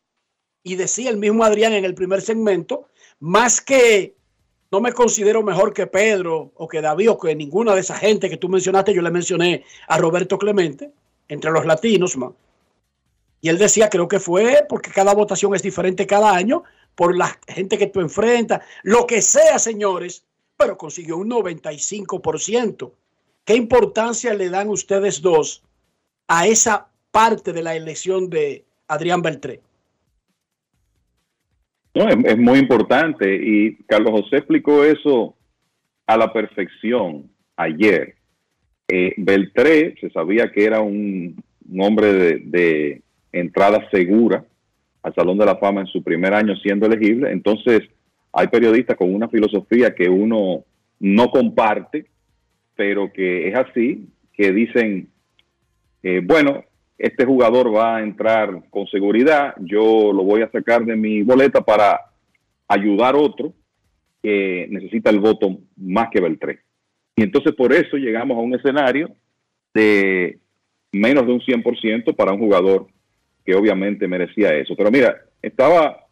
y 0.63 0.75
decía 0.75 1.09
el 1.09 1.17
mismo 1.17 1.43
Adrián 1.43 1.73
en 1.73 1.85
el 1.85 1.95
primer 1.95 2.21
segmento, 2.21 2.87
más 3.19 3.61
que 3.61 4.15
no 4.71 4.81
me 4.81 4.93
considero 4.93 5.43
mejor 5.43 5.73
que 5.73 5.87
Pedro 5.87 6.51
o 6.55 6.67
que 6.67 6.81
David 6.81 7.11
o 7.11 7.17
que 7.17 7.35
ninguna 7.35 7.73
de 7.73 7.81
esa 7.81 7.97
gente 7.97 8.29
que 8.29 8.37
tú 8.37 8.49
mencionaste, 8.49 8.93
yo 8.93 9.01
le 9.01 9.11
mencioné 9.11 9.63
a 9.87 9.97
Roberto 9.97 10.37
Clemente, 10.37 10.91
entre 11.27 11.51
los 11.51 11.65
latinos, 11.65 12.17
y 13.41 13.49
él 13.49 13.57
decía, 13.57 13.89
creo 13.89 14.07
que 14.07 14.19
fue 14.19 14.65
porque 14.67 14.91
cada 14.91 15.13
votación 15.13 15.55
es 15.55 15.61
diferente 15.61 16.05
cada 16.05 16.33
año, 16.33 16.63
por 16.95 17.15
la 17.15 17.39
gente 17.47 17.77
que 17.77 17.87
tú 17.87 18.01
enfrentas, 18.01 18.61
lo 18.83 19.07
que 19.07 19.21
sea, 19.21 19.57
señores, 19.59 20.23
pero 20.57 20.77
consiguió 20.77 21.17
un 21.17 21.29
95%. 21.29 22.91
¿Qué 23.45 23.55
importancia 23.55 24.33
le 24.33 24.49
dan 24.49 24.69
ustedes 24.69 25.21
dos 25.21 25.63
a 26.27 26.47
esa 26.47 26.89
parte 27.11 27.53
de 27.53 27.63
la 27.63 27.75
elección 27.75 28.29
de 28.29 28.65
Adrián 28.87 29.21
Beltré? 29.21 29.61
No, 31.93 32.07
es, 32.07 32.37
muy 32.37 32.59
importante 32.59 33.35
y 33.35 33.75
Carlos 33.87 34.21
José 34.21 34.37
explicó 34.37 34.83
eso 34.83 35.35
a 36.05 36.17
la 36.17 36.31
perfección 36.31 37.29
ayer. 37.55 38.15
Eh, 38.87 39.13
Beltré 39.17 39.95
se 39.99 40.09
sabía 40.11 40.51
que 40.51 40.65
era 40.65 40.81
un, 40.81 41.43
hombre 41.79 42.39
de, 42.45 43.01
entrada 43.31 43.87
segura 43.91 44.43
al 45.03 45.13
Salón 45.13 45.37
de 45.37 45.45
la 45.45 45.57
Fama 45.57 45.81
en 45.81 45.87
su 45.87 46.01
primer 46.03 46.33
año 46.33 46.55
siendo 46.57 46.87
elegible. 46.87 47.31
Entonces, 47.31 47.81
hay 48.33 48.47
periodistas 48.47 48.97
con 48.97 49.13
una 49.13 49.27
filosofía 49.27 49.93
que 49.93 50.09
uno 50.09 50.63
no 50.99 51.29
comparte, 51.29 52.05
pero 52.79 53.11
que 53.11 53.49
es 53.49 53.55
así, 53.55 54.07
que 54.31 54.53
dicen, 54.53 55.09
eh, 56.01 56.21
bueno, 56.23 56.63
este 56.97 57.25
jugador 57.25 57.75
va 57.75 57.97
a 57.97 58.01
entrar 58.01 58.63
con 58.69 58.87
seguridad, 58.87 59.53
yo 59.59 60.13
lo 60.13 60.23
voy 60.23 60.43
a 60.43 60.49
sacar 60.49 60.85
de 60.85 60.95
mi 60.95 61.21
boleta 61.21 61.59
para 61.59 61.99
ayudar 62.69 63.15
a 63.15 63.17
otro 63.17 63.51
que 64.23 64.65
necesita 64.69 65.09
el 65.09 65.19
voto 65.19 65.57
más 65.75 66.07
que 66.09 66.21
Beltré. 66.21 66.61
Y 67.17 67.23
entonces 67.23 67.53
por 67.53 67.73
eso 67.73 67.97
llegamos 67.97 68.37
a 68.37 68.41
un 68.41 68.55
escenario 68.55 69.13
de 69.73 70.39
menos 70.93 71.25
de 71.27 71.33
un 71.33 71.41
100% 71.41 72.15
para 72.15 72.31
un 72.31 72.39
jugador 72.39 72.87
que 73.43 73.55
obviamente 73.55 74.07
merecía 74.07 74.55
eso. 74.55 74.73
Pero 74.77 74.89
mira, 74.89 75.17
estaba 75.41 76.07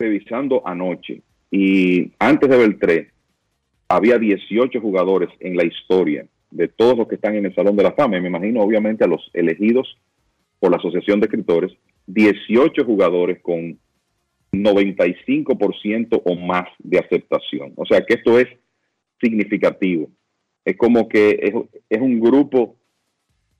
revisando 0.00 0.66
anoche 0.66 1.22
y 1.48 2.10
antes 2.18 2.50
de 2.50 2.58
Beltré 2.58 3.12
había 3.96 4.18
18 4.18 4.80
jugadores 4.80 5.28
en 5.40 5.56
la 5.56 5.64
historia 5.64 6.26
de 6.50 6.68
todos 6.68 6.96
los 6.96 7.08
que 7.08 7.16
están 7.16 7.34
en 7.34 7.44
el 7.44 7.54
Salón 7.54 7.76
de 7.76 7.82
la 7.82 7.92
Fama. 7.92 8.18
Me 8.20 8.28
imagino 8.28 8.62
obviamente 8.62 9.04
a 9.04 9.06
los 9.06 9.30
elegidos 9.34 9.98
por 10.58 10.70
la 10.70 10.78
Asociación 10.78 11.20
de 11.20 11.26
Escritores, 11.26 11.72
18 12.06 12.84
jugadores 12.84 13.40
con 13.42 13.78
95% 14.52 16.22
o 16.24 16.34
más 16.36 16.68
de 16.78 16.98
aceptación. 16.98 17.72
O 17.76 17.84
sea 17.84 18.02
que 18.02 18.14
esto 18.14 18.38
es 18.38 18.48
significativo. 19.20 20.08
Es 20.64 20.76
como 20.76 21.08
que 21.08 21.52
es, 21.90 22.00
un 22.00 22.20
grupo 22.20 22.76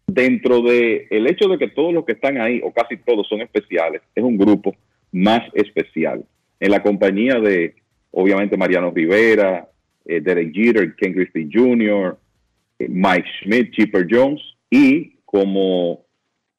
dentro 0.07 0.63
de 0.63 1.09
el 1.11 1.27
hecho 1.27 1.49
de 1.49 1.59
que 1.59 1.69
todos 1.69 1.93
los 1.93 2.07
que 2.07 2.13
están 2.13 2.41
ahí, 2.41 2.61
o 2.65 2.73
casi 2.73 2.97
todos 2.97 3.29
son 3.29 3.43
especiales, 3.43 4.01
es 4.15 4.25
un 4.25 4.39
grupo 4.39 4.75
más 5.11 5.43
especial. 5.55 6.25
En 6.59 6.71
la 6.71 6.83
compañía 6.83 7.39
de, 7.39 7.75
obviamente, 8.13 8.57
Mariano 8.57 8.93
Rivera, 8.93 9.69
eh, 10.05 10.21
Derek 10.21 10.53
Jeter, 10.53 10.95
Ken 10.97 11.13
Christie 11.13 11.49
Jr., 11.53 12.17
eh, 12.79 12.89
Mike 12.89 13.29
Schmidt, 13.41 13.73
Chipper 13.73 14.07
Jones, 14.11 14.41
y 14.71 15.17
como 15.25 16.05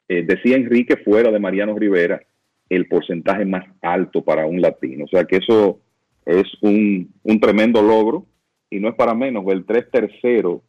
eh, 0.08 0.22
decía 0.22 0.56
Enrique, 0.56 0.96
fuera 0.96 1.30
de 1.30 1.38
Mariano 1.38 1.78
Rivera, 1.78 2.20
el 2.68 2.86
porcentaje 2.86 3.44
más 3.44 3.64
alto 3.82 4.22
para 4.22 4.46
un 4.46 4.60
latino. 4.60 5.04
O 5.04 5.08
sea 5.08 5.24
que 5.24 5.36
eso 5.36 5.80
es 6.24 6.44
un, 6.62 7.12
tremendo 7.40 7.82
logro 7.82 8.26
y 8.70 8.80
no 8.80 8.88
es 8.88 8.94
para 8.94 9.14
menos. 9.14 9.44
El 9.48 9.64
3 9.64 9.90
tercero 9.90 10.62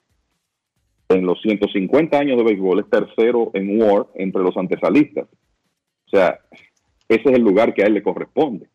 en 1.10 1.26
los 1.26 1.42
150 1.42 2.18
años 2.18 2.38
de 2.38 2.44
béisbol 2.44 2.80
es 2.80 2.90
tercero 2.90 3.52
en 3.54 3.80
WAR 3.80 4.08
entre 4.16 4.42
los 4.42 4.58
antesalistas. 4.58 5.26
O 5.26 6.10
sea, 6.10 6.40
ese 7.08 7.30
es 7.30 7.36
el 7.36 7.42
lugar 7.42 7.74
que 7.74 7.84
a 7.84 7.88
él 7.88 7.94
le 7.94 8.04
corresponde. 8.04 8.68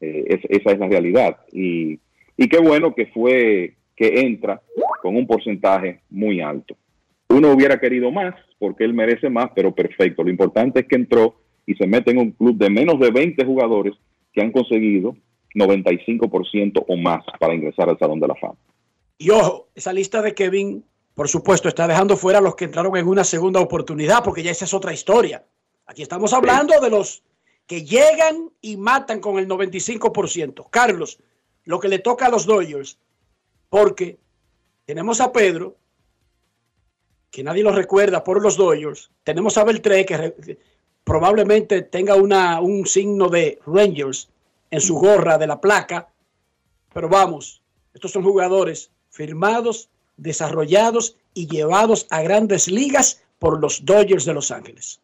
Esa 0.00 0.72
es 0.72 0.78
la 0.78 0.88
realidad. 0.88 1.38
Y, 1.52 1.98
y 2.36 2.48
qué 2.48 2.58
bueno 2.58 2.94
que 2.94 3.06
fue 3.06 3.74
que 3.96 4.20
entra 4.20 4.60
con 5.02 5.16
un 5.16 5.26
porcentaje 5.26 6.00
muy 6.10 6.40
alto. 6.40 6.76
Uno 7.28 7.52
hubiera 7.52 7.78
querido 7.78 8.10
más 8.10 8.34
porque 8.58 8.84
él 8.84 8.94
merece 8.94 9.28
más, 9.28 9.50
pero 9.54 9.74
perfecto. 9.74 10.22
Lo 10.22 10.30
importante 10.30 10.80
es 10.80 10.86
que 10.86 10.96
entró 10.96 11.36
y 11.66 11.74
se 11.74 11.86
mete 11.86 12.10
en 12.10 12.18
un 12.18 12.30
club 12.32 12.56
de 12.56 12.70
menos 12.70 12.98
de 12.98 13.10
20 13.10 13.44
jugadores 13.44 13.94
que 14.32 14.40
han 14.40 14.50
conseguido 14.52 15.16
95% 15.54 16.84
o 16.86 16.96
más 16.96 17.24
para 17.38 17.54
ingresar 17.54 17.88
al 17.88 17.98
Salón 17.98 18.20
de 18.20 18.28
la 18.28 18.34
Fama. 18.34 18.56
Y 19.18 19.30
ojo, 19.30 19.68
esa 19.74 19.92
lista 19.92 20.20
de 20.22 20.34
Kevin, 20.34 20.84
por 21.14 21.28
supuesto, 21.28 21.68
está 21.68 21.86
dejando 21.86 22.16
fuera 22.16 22.40
a 22.40 22.42
los 22.42 22.56
que 22.56 22.64
entraron 22.64 22.96
en 22.96 23.06
una 23.06 23.24
segunda 23.24 23.60
oportunidad, 23.60 24.24
porque 24.24 24.42
ya 24.42 24.50
esa 24.50 24.64
es 24.64 24.74
otra 24.74 24.92
historia. 24.92 25.44
Aquí 25.86 26.02
estamos 26.02 26.32
hablando 26.32 26.80
de 26.80 26.90
los 26.90 27.22
que 27.66 27.84
llegan 27.84 28.50
y 28.60 28.76
matan 28.76 29.20
con 29.20 29.38
el 29.38 29.48
95%. 29.48 30.66
Carlos, 30.70 31.18
lo 31.64 31.80
que 31.80 31.88
le 31.88 31.98
toca 31.98 32.26
a 32.26 32.30
los 32.30 32.46
Dodgers, 32.46 32.98
porque 33.68 34.18
tenemos 34.84 35.20
a 35.20 35.32
Pedro, 35.32 35.76
que 37.30 37.42
nadie 37.42 37.62
lo 37.62 37.72
recuerda 37.72 38.22
por 38.22 38.40
los 38.42 38.56
Dodgers. 38.56 39.10
Tenemos 39.24 39.58
a 39.58 39.64
Beltré, 39.64 40.06
que 40.06 40.58
probablemente 41.02 41.82
tenga 41.82 42.14
una, 42.14 42.60
un 42.60 42.86
signo 42.86 43.28
de 43.28 43.58
Rangers 43.66 44.28
en 44.70 44.80
su 44.80 44.94
gorra 44.94 45.38
de 45.38 45.46
la 45.46 45.60
placa. 45.60 46.08
Pero 46.92 47.08
vamos, 47.08 47.62
estos 47.92 48.12
son 48.12 48.22
jugadores 48.22 48.90
firmados, 49.10 49.88
desarrollados 50.16 51.16
y 51.34 51.48
llevados 51.48 52.06
a 52.10 52.22
grandes 52.22 52.68
ligas 52.68 53.22
por 53.38 53.60
los 53.60 53.84
Dodgers 53.84 54.24
de 54.24 54.34
Los 54.34 54.50
Ángeles. 54.50 55.00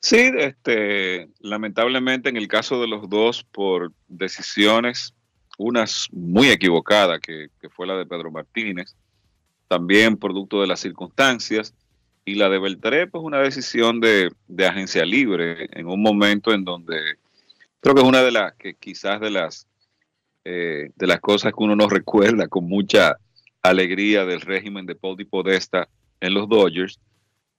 Sí, 0.00 0.30
este, 0.36 1.30
lamentablemente 1.40 2.28
en 2.28 2.36
el 2.36 2.48
caso 2.48 2.80
de 2.80 2.88
los 2.88 3.08
dos, 3.08 3.44
por 3.44 3.92
decisiones, 4.08 5.14
unas 5.58 6.08
muy 6.12 6.48
equivocadas, 6.48 7.20
que, 7.20 7.48
fue 7.70 7.86
la 7.86 7.96
de 7.96 8.06
Pedro 8.06 8.30
Martínez, 8.30 8.94
también 9.68 10.16
producto 10.16 10.60
de 10.60 10.66
las 10.66 10.80
circunstancias. 10.80 11.74
Y 12.26 12.36
la 12.36 12.48
de 12.48 12.58
Beltré, 12.58 13.06
pues 13.06 13.22
una 13.22 13.38
decisión 13.38 14.00
de, 14.00 14.30
agencia 14.66 15.04
libre 15.04 15.68
en 15.72 15.86
un 15.86 16.00
momento 16.00 16.54
en 16.54 16.64
donde 16.64 16.98
creo 17.80 17.94
que 17.94 18.00
es 18.00 18.06
una 18.06 18.22
de 18.22 18.32
las 18.32 18.54
que 18.54 18.74
quizás 18.74 19.20
de 19.20 19.30
las 19.30 19.66
eh, 20.46 20.90
de 20.94 21.06
las 21.06 21.20
cosas 21.20 21.52
que 21.52 21.62
uno 21.62 21.76
no 21.76 21.88
recuerda 21.90 22.48
con 22.48 22.66
mucha 22.66 23.16
alegría 23.62 24.24
del 24.24 24.40
régimen 24.40 24.86
de 24.86 24.94
Paul 24.94 25.16
Di 25.16 25.24
Podesta 25.24 25.88
en 26.20 26.34
los 26.34 26.48
Dodgers, 26.48 26.98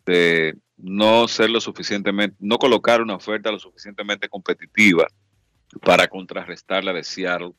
de 0.06 0.56
no 0.78 1.28
ser 1.28 1.50
lo 1.50 1.60
suficientemente, 1.60 2.36
no 2.40 2.58
colocar 2.58 3.02
una 3.02 3.16
oferta 3.16 3.52
lo 3.52 3.60
suficientemente 3.60 4.30
competitiva 4.30 5.08
para 5.82 6.08
contrarrestar 6.08 6.84
la 6.84 6.94
de 6.94 7.04
Seattle 7.04 7.54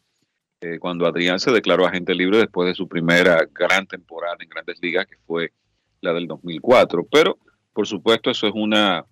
eh, 0.67 0.79
cuando 0.81 1.07
Adrián 1.07 1.39
se 1.39 1.53
declaró 1.53 1.87
agente 1.87 2.13
libre 2.13 2.39
después 2.39 2.67
de 2.67 2.75
su 2.75 2.89
primera 2.89 3.47
gran 3.53 3.87
temporada 3.87 4.37
en 4.41 4.49
grandes 4.49 4.79
ligas, 4.83 5.07
que 5.07 5.17
fue 5.25 5.53
la 6.01 6.13
del 6.13 6.27
2004. 6.27 7.07
Pero, 7.11 7.39
por 7.73 7.87
supuesto, 7.87 8.31
eso 8.31 8.49
es 8.49 8.53
una, 8.53 9.05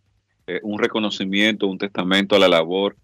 eh, 0.49 0.59
un 0.65 0.81
reconocimiento, 0.81 1.69
un 1.69 1.79
testamento 1.79 2.35
a 2.35 2.41
la 2.41 2.49
labor 2.49 2.97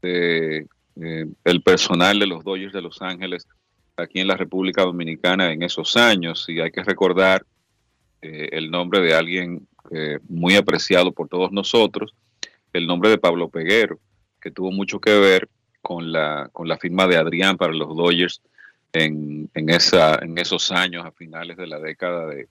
del 0.00 0.68
de, 0.94 1.26
eh, 1.44 1.60
personal 1.64 2.20
de 2.20 2.26
los 2.28 2.44
Dodgers 2.44 2.72
de 2.72 2.82
Los 2.82 3.02
Ángeles 3.02 3.48
aquí 3.96 4.20
en 4.20 4.28
la 4.28 4.36
República 4.36 4.82
Dominicana 4.82 5.52
en 5.52 5.64
esos 5.64 5.96
años. 5.96 6.44
Y 6.48 6.60
hay 6.60 6.70
que 6.70 6.84
recordar 6.84 7.44
el 8.20 8.70
nombre 8.70 9.00
de 9.00 9.14
alguien 9.14 9.66
muy 10.28 10.54
apreciado 10.54 11.10
por 11.10 11.28
todos 11.28 11.50
nosotros, 11.50 12.14
el 12.72 12.86
nombre 12.86 13.10
de 13.10 13.18
Pablo 13.18 13.48
Peguero, 13.48 13.98
que 14.40 14.52
tuvo 14.52 14.70
mucho 14.70 15.00
que 15.00 15.18
ver 15.18 15.48
con 15.82 16.12
la, 16.12 16.48
con 16.52 16.68
la 16.68 16.78
firma 16.78 17.06
de 17.06 17.16
Adrián 17.16 17.56
para 17.56 17.72
los 17.72 17.94
Dodgers 17.96 18.40
en, 18.92 19.50
en, 19.54 19.70
esa, 19.70 20.16
en 20.22 20.38
esos 20.38 20.70
años 20.70 21.04
a 21.04 21.12
finales 21.12 21.56
de 21.56 21.66
la 21.66 21.78
década 21.78 22.26
de, 22.26 22.48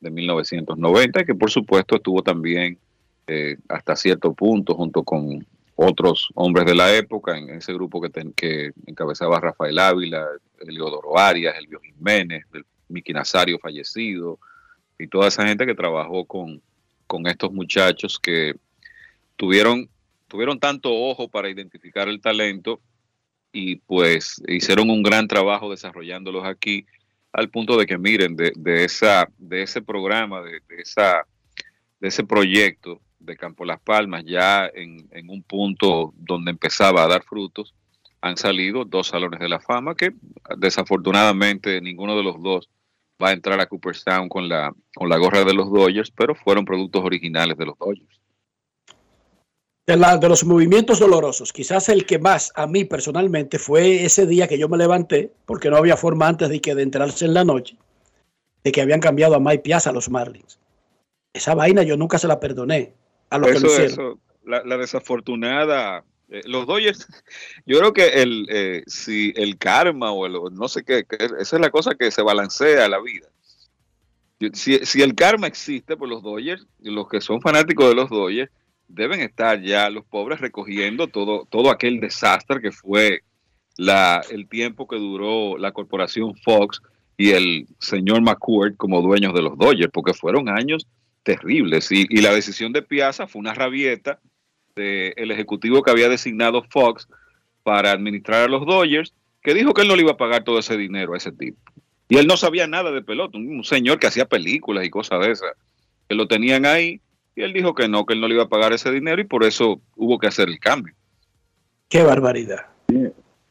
de 0.00 0.10
1990, 0.10 1.24
que 1.24 1.34
por 1.34 1.50
supuesto 1.50 1.96
estuvo 1.96 2.22
también 2.22 2.78
eh, 3.26 3.56
hasta 3.68 3.96
cierto 3.96 4.34
punto 4.34 4.74
junto 4.74 5.02
con, 5.02 5.44
otros 5.74 6.28
hombres 6.34 6.66
de 6.66 6.74
la 6.74 6.94
época, 6.94 7.36
en 7.36 7.50
ese 7.50 7.72
grupo 7.72 8.00
que, 8.00 8.10
que 8.34 8.72
encabezaba 8.86 9.40
Rafael 9.40 9.78
Ávila, 9.78 10.26
Eliodoro 10.60 11.18
Arias, 11.18 11.56
Elvio 11.58 11.80
Jiménez, 11.80 12.44
el 12.52 12.64
fallecido, 13.58 14.38
y 14.98 15.06
toda 15.06 15.28
esa 15.28 15.46
gente 15.46 15.66
que 15.66 15.74
trabajó 15.74 16.24
con, 16.24 16.60
con 17.06 17.26
estos 17.26 17.52
muchachos 17.52 18.18
que 18.18 18.54
tuvieron, 19.36 19.88
tuvieron 20.32 20.58
tanto 20.58 20.90
ojo 20.90 21.28
para 21.28 21.50
identificar 21.50 22.08
el 22.08 22.22
talento 22.22 22.80
y 23.52 23.76
pues 23.76 24.42
hicieron 24.48 24.88
un 24.88 25.02
gran 25.02 25.28
trabajo 25.28 25.70
desarrollándolos 25.70 26.46
aquí 26.46 26.86
al 27.32 27.50
punto 27.50 27.76
de 27.76 27.84
que 27.84 27.98
miren 27.98 28.34
de, 28.34 28.50
de 28.56 28.84
esa 28.84 29.28
de 29.36 29.62
ese 29.62 29.82
programa 29.82 30.40
de, 30.40 30.62
esa 30.78 31.26
de 32.00 32.08
ese 32.08 32.24
proyecto 32.24 33.02
de 33.18 33.36
Campo 33.36 33.66
Las 33.66 33.78
Palmas 33.82 34.24
ya 34.24 34.70
en, 34.74 35.06
en, 35.10 35.28
un 35.28 35.42
punto 35.42 36.14
donde 36.16 36.50
empezaba 36.50 37.04
a 37.04 37.08
dar 37.08 37.22
frutos 37.24 37.74
han 38.22 38.38
salido 38.38 38.86
dos 38.86 39.08
salones 39.08 39.38
de 39.38 39.50
la 39.50 39.60
fama 39.60 39.94
que 39.94 40.12
desafortunadamente 40.56 41.78
ninguno 41.82 42.16
de 42.16 42.22
los 42.22 42.42
dos 42.42 42.70
va 43.22 43.28
a 43.28 43.32
entrar 43.32 43.60
a 43.60 43.66
Cooperstown 43.66 44.30
con 44.30 44.48
la 44.48 44.72
con 44.94 45.10
la 45.10 45.18
gorra 45.18 45.44
de 45.44 45.52
los 45.52 45.70
Dodgers 45.70 46.10
pero 46.10 46.34
fueron 46.34 46.64
productos 46.64 47.04
originales 47.04 47.58
de 47.58 47.66
los 47.66 47.76
Dodgers 47.78 48.21
de, 49.86 49.96
la, 49.96 50.16
de 50.18 50.28
los 50.28 50.44
movimientos 50.44 50.98
dolorosos, 50.98 51.52
quizás 51.52 51.88
el 51.88 52.06
que 52.06 52.18
más 52.18 52.52
a 52.54 52.66
mí 52.66 52.84
personalmente 52.84 53.58
fue 53.58 54.04
ese 54.04 54.26
día 54.26 54.48
que 54.48 54.58
yo 54.58 54.68
me 54.68 54.78
levanté, 54.78 55.32
porque 55.46 55.70
no 55.70 55.76
había 55.76 55.96
forma 55.96 56.28
antes 56.28 56.48
de 56.48 56.60
que 56.60 56.74
de 56.74 56.82
enterarse 56.82 57.24
en 57.24 57.34
la 57.34 57.44
noche, 57.44 57.76
de 58.64 58.72
que 58.72 58.82
habían 58.82 59.00
cambiado 59.00 59.34
a 59.34 59.40
Mike 59.40 59.62
Piazza 59.62 59.90
a 59.90 59.92
los 59.92 60.08
Marlins. 60.08 60.58
Esa 61.32 61.54
vaina 61.54 61.82
yo 61.82 61.96
nunca 61.96 62.18
se 62.18 62.28
la 62.28 62.38
perdoné 62.38 62.92
a 63.30 63.38
los 63.38 63.50
eso, 63.50 63.66
que 63.66 63.84
Eso, 63.84 64.18
la, 64.44 64.62
la 64.64 64.76
desafortunada 64.76 66.04
eh, 66.32 66.40
los 66.46 66.66
Dodgers, 66.66 67.06
yo 67.66 67.78
creo 67.78 67.92
que 67.92 68.22
el, 68.22 68.46
eh, 68.48 68.82
si 68.86 69.34
el 69.36 69.58
karma 69.58 70.12
o 70.12 70.24
el, 70.24 70.32
no 70.54 70.66
sé 70.66 70.82
qué, 70.82 71.04
esa 71.38 71.56
es 71.56 71.60
la 71.60 71.70
cosa 71.70 71.94
que 71.94 72.10
se 72.10 72.22
balancea 72.22 72.88
la 72.88 73.00
vida. 73.00 73.28
Si, 74.54 74.78
si, 74.84 75.02
el 75.02 75.14
karma 75.14 75.46
existe 75.46 75.96
por 75.96 76.08
los 76.08 76.22
Dodgers, 76.22 76.66
los 76.80 77.06
que 77.06 77.20
son 77.20 77.40
fanáticos 77.40 77.88
de 77.88 77.94
los 77.94 78.10
Dodgers, 78.10 78.50
deben 78.92 79.20
estar 79.20 79.60
ya 79.60 79.88
los 79.90 80.04
pobres 80.04 80.40
recogiendo 80.40 81.08
todo, 81.08 81.46
todo 81.50 81.70
aquel 81.70 81.98
desastre 81.98 82.60
que 82.60 82.72
fue 82.72 83.20
la, 83.78 84.22
el 84.30 84.48
tiempo 84.48 84.86
que 84.86 84.96
duró 84.96 85.56
la 85.56 85.72
corporación 85.72 86.34
Fox 86.36 86.82
y 87.16 87.30
el 87.30 87.66
señor 87.78 88.20
McCourt 88.20 88.76
como 88.76 89.00
dueños 89.00 89.32
de 89.34 89.42
los 89.42 89.56
Dodgers, 89.56 89.90
porque 89.92 90.12
fueron 90.12 90.48
años 90.48 90.86
terribles. 91.22 91.90
Y, 91.90 92.06
y 92.08 92.20
la 92.20 92.34
decisión 92.34 92.72
de 92.72 92.82
Piazza 92.82 93.26
fue 93.26 93.40
una 93.40 93.54
rabieta 93.54 94.20
del 94.74 95.30
ejecutivo 95.30 95.82
que 95.82 95.90
había 95.90 96.08
designado 96.08 96.62
Fox 96.70 97.08
para 97.62 97.92
administrar 97.92 98.44
a 98.44 98.48
los 98.48 98.66
Dodgers, 98.66 99.14
que 99.42 99.54
dijo 99.54 99.72
que 99.72 99.82
él 99.82 99.88
no 99.88 99.96
le 99.96 100.02
iba 100.02 100.12
a 100.12 100.16
pagar 100.16 100.44
todo 100.44 100.58
ese 100.58 100.76
dinero 100.76 101.14
a 101.14 101.16
ese 101.16 101.32
tipo. 101.32 101.58
Y 102.08 102.18
él 102.18 102.26
no 102.26 102.36
sabía 102.36 102.66
nada 102.66 102.90
de 102.90 103.02
pelota, 103.02 103.38
un 103.38 103.64
señor 103.64 103.98
que 103.98 104.06
hacía 104.06 104.26
películas 104.26 104.84
y 104.84 104.90
cosas 104.90 105.20
de 105.20 105.30
esas, 105.30 105.52
que 106.08 106.14
lo 106.14 106.28
tenían 106.28 106.66
ahí 106.66 107.00
y 107.34 107.42
él 107.42 107.52
dijo 107.52 107.74
que 107.74 107.88
no, 107.88 108.04
que 108.04 108.14
él 108.14 108.20
no 108.20 108.28
le 108.28 108.34
iba 108.34 108.44
a 108.44 108.48
pagar 108.48 108.72
ese 108.72 108.90
dinero 108.90 109.20
y 109.20 109.24
por 109.24 109.44
eso 109.44 109.80
hubo 109.96 110.18
que 110.18 110.26
hacer 110.26 110.48
el 110.48 110.58
cambio. 110.58 110.94
Qué 111.88 112.02
barbaridad. 112.02 112.66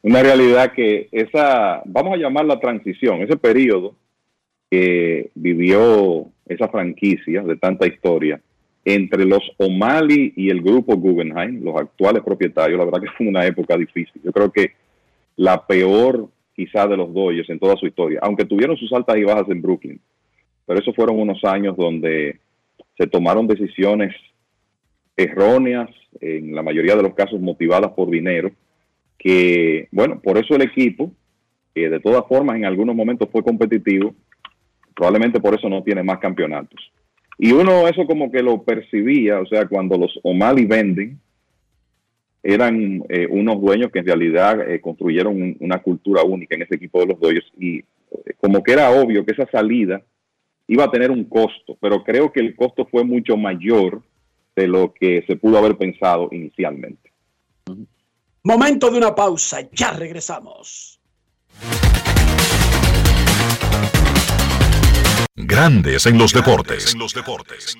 Una 0.03 0.23
realidad 0.23 0.73
que 0.73 1.09
esa, 1.11 1.81
vamos 1.85 2.13
a 2.13 2.17
llamar 2.17 2.45
la 2.45 2.59
transición, 2.59 3.21
ese 3.21 3.37
periodo 3.37 3.95
que 4.69 5.31
vivió 5.35 6.27
esa 6.47 6.67
franquicia 6.69 7.41
de 7.43 7.55
tanta 7.57 7.87
historia 7.87 8.41
entre 8.83 9.25
los 9.25 9.43
O'Malley 9.57 10.33
y 10.35 10.49
el 10.49 10.61
grupo 10.61 10.95
Guggenheim, 10.95 11.63
los 11.63 11.75
actuales 11.75 12.23
propietarios, 12.23 12.79
la 12.79 12.85
verdad 12.85 13.01
que 13.01 13.11
fue 13.15 13.27
una 13.27 13.45
época 13.45 13.77
difícil. 13.77 14.21
Yo 14.23 14.31
creo 14.31 14.51
que 14.51 14.71
la 15.35 15.65
peor 15.65 16.29
quizá 16.55 16.87
de 16.87 16.97
los 16.97 17.13
Dodgers 17.13 17.49
en 17.49 17.59
toda 17.59 17.75
su 17.77 17.85
historia, 17.85 18.19
aunque 18.23 18.45
tuvieron 18.45 18.77
sus 18.77 18.91
altas 18.93 19.17
y 19.17 19.23
bajas 19.23 19.49
en 19.49 19.61
Brooklyn, 19.61 19.99
pero 20.65 20.79
esos 20.79 20.95
fueron 20.95 21.19
unos 21.19 21.43
años 21.43 21.75
donde 21.77 22.39
se 23.01 23.07
tomaron 23.07 23.47
decisiones 23.47 24.13
erróneas, 25.17 25.89
en 26.19 26.53
la 26.53 26.61
mayoría 26.61 26.95
de 26.95 27.01
los 27.01 27.15
casos 27.15 27.41
motivadas 27.41 27.91
por 27.93 28.11
dinero, 28.11 28.51
que, 29.17 29.87
bueno, 29.91 30.19
por 30.21 30.37
eso 30.37 30.55
el 30.55 30.61
equipo, 30.61 31.11
que 31.73 31.89
de 31.89 31.99
todas 31.99 32.23
formas 32.27 32.57
en 32.57 32.65
algunos 32.65 32.95
momentos 32.95 33.27
fue 33.31 33.43
competitivo, 33.43 34.13
probablemente 34.95 35.39
por 35.39 35.55
eso 35.55 35.67
no 35.67 35.81
tiene 35.81 36.03
más 36.03 36.19
campeonatos. 36.19 36.79
Y 37.39 37.51
uno 37.53 37.87
eso 37.87 38.05
como 38.05 38.31
que 38.31 38.43
lo 38.43 38.61
percibía, 38.61 39.39
o 39.39 39.47
sea, 39.47 39.67
cuando 39.67 39.97
los 39.97 40.19
O'Malley 40.21 40.65
venden, 40.65 41.19
eran 42.43 43.03
eh, 43.09 43.25
unos 43.27 43.59
dueños 43.59 43.91
que 43.91 43.99
en 43.99 44.05
realidad 44.05 44.69
eh, 44.69 44.79
construyeron 44.79 45.55
una 45.59 45.79
cultura 45.79 46.21
única 46.21 46.55
en 46.55 46.61
ese 46.61 46.75
equipo 46.75 46.99
de 46.99 47.07
los 47.07 47.19
Dodgers 47.19 47.51
y 47.57 47.79
eh, 47.79 47.83
como 48.37 48.61
que 48.61 48.73
era 48.73 48.91
obvio 48.91 49.25
que 49.25 49.31
esa 49.31 49.47
salida 49.47 50.03
iba 50.71 50.85
a 50.85 50.89
tener 50.89 51.11
un 51.11 51.25
costo, 51.25 51.77
pero 51.81 52.01
creo 52.01 52.31
que 52.31 52.39
el 52.39 52.55
costo 52.55 52.87
fue 52.89 53.03
mucho 53.03 53.35
mayor 53.35 54.01
de 54.55 54.67
lo 54.67 54.93
que 54.93 55.21
se 55.27 55.35
pudo 55.35 55.57
haber 55.57 55.77
pensado 55.77 56.29
inicialmente. 56.31 57.11
Momento 58.43 58.89
de 58.89 58.97
una 58.97 59.13
pausa, 59.13 59.69
ya 59.73 59.91
regresamos. 59.91 61.01
Grandes 65.35 66.05
en 66.05 66.17
los 66.17 66.31
deportes. 66.31 66.93
En 66.93 66.99
los 66.99 67.13
deportes. 67.13 67.77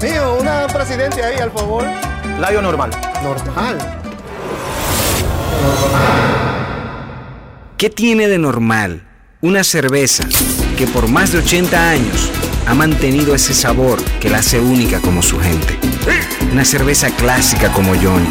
Mío, 0.00 0.38
una 0.40 0.68
presidencia 0.68 1.26
ahí, 1.26 1.38
al 1.38 1.50
favor. 1.50 1.84
Layo 2.38 2.62
normal. 2.62 2.90
Normal. 3.24 3.78
¿Qué 7.76 7.90
tiene 7.90 8.28
de 8.28 8.38
normal 8.38 9.08
una 9.40 9.64
cerveza 9.64 10.28
que 10.78 10.86
por 10.86 11.08
más 11.08 11.32
de 11.32 11.38
80 11.38 11.90
años 11.90 12.30
ha 12.68 12.72
mantenido 12.72 13.34
ese 13.34 13.52
sabor 13.52 14.00
que 14.20 14.30
la 14.30 14.38
hace 14.38 14.60
única 14.60 15.00
como 15.00 15.22
su 15.22 15.40
gente. 15.40 15.76
Una 16.52 16.64
cerveza 16.64 17.10
clásica 17.10 17.72
como 17.72 17.96
Johnny. 17.96 18.28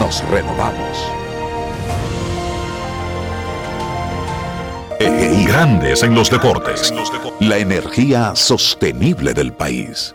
nos 0.00 0.26
renovamos. 0.30 0.98
Grandes 5.46 6.02
en 6.02 6.14
los 6.14 6.30
deportes. 6.30 6.92
La 7.40 7.58
energía 7.58 8.34
sostenible 8.34 9.34
del 9.34 9.52
país. 9.52 10.14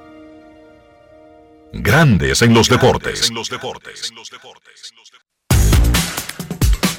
Grandes 1.72 2.42
en 2.42 2.54
los 2.54 2.68
deportes. 2.68 3.32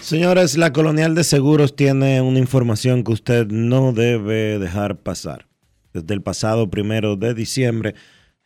Señores, 0.00 0.56
la 0.56 0.72
Colonial 0.72 1.16
de 1.16 1.24
Seguros 1.24 1.74
tiene 1.74 2.20
una 2.20 2.38
información 2.38 3.02
que 3.02 3.12
usted 3.12 3.48
no 3.48 3.92
debe 3.92 4.60
dejar 4.60 4.98
pasar. 4.98 5.48
Desde 5.92 6.14
el 6.14 6.22
pasado 6.22 6.70
primero 6.70 7.16
de 7.16 7.34
diciembre, 7.34 7.96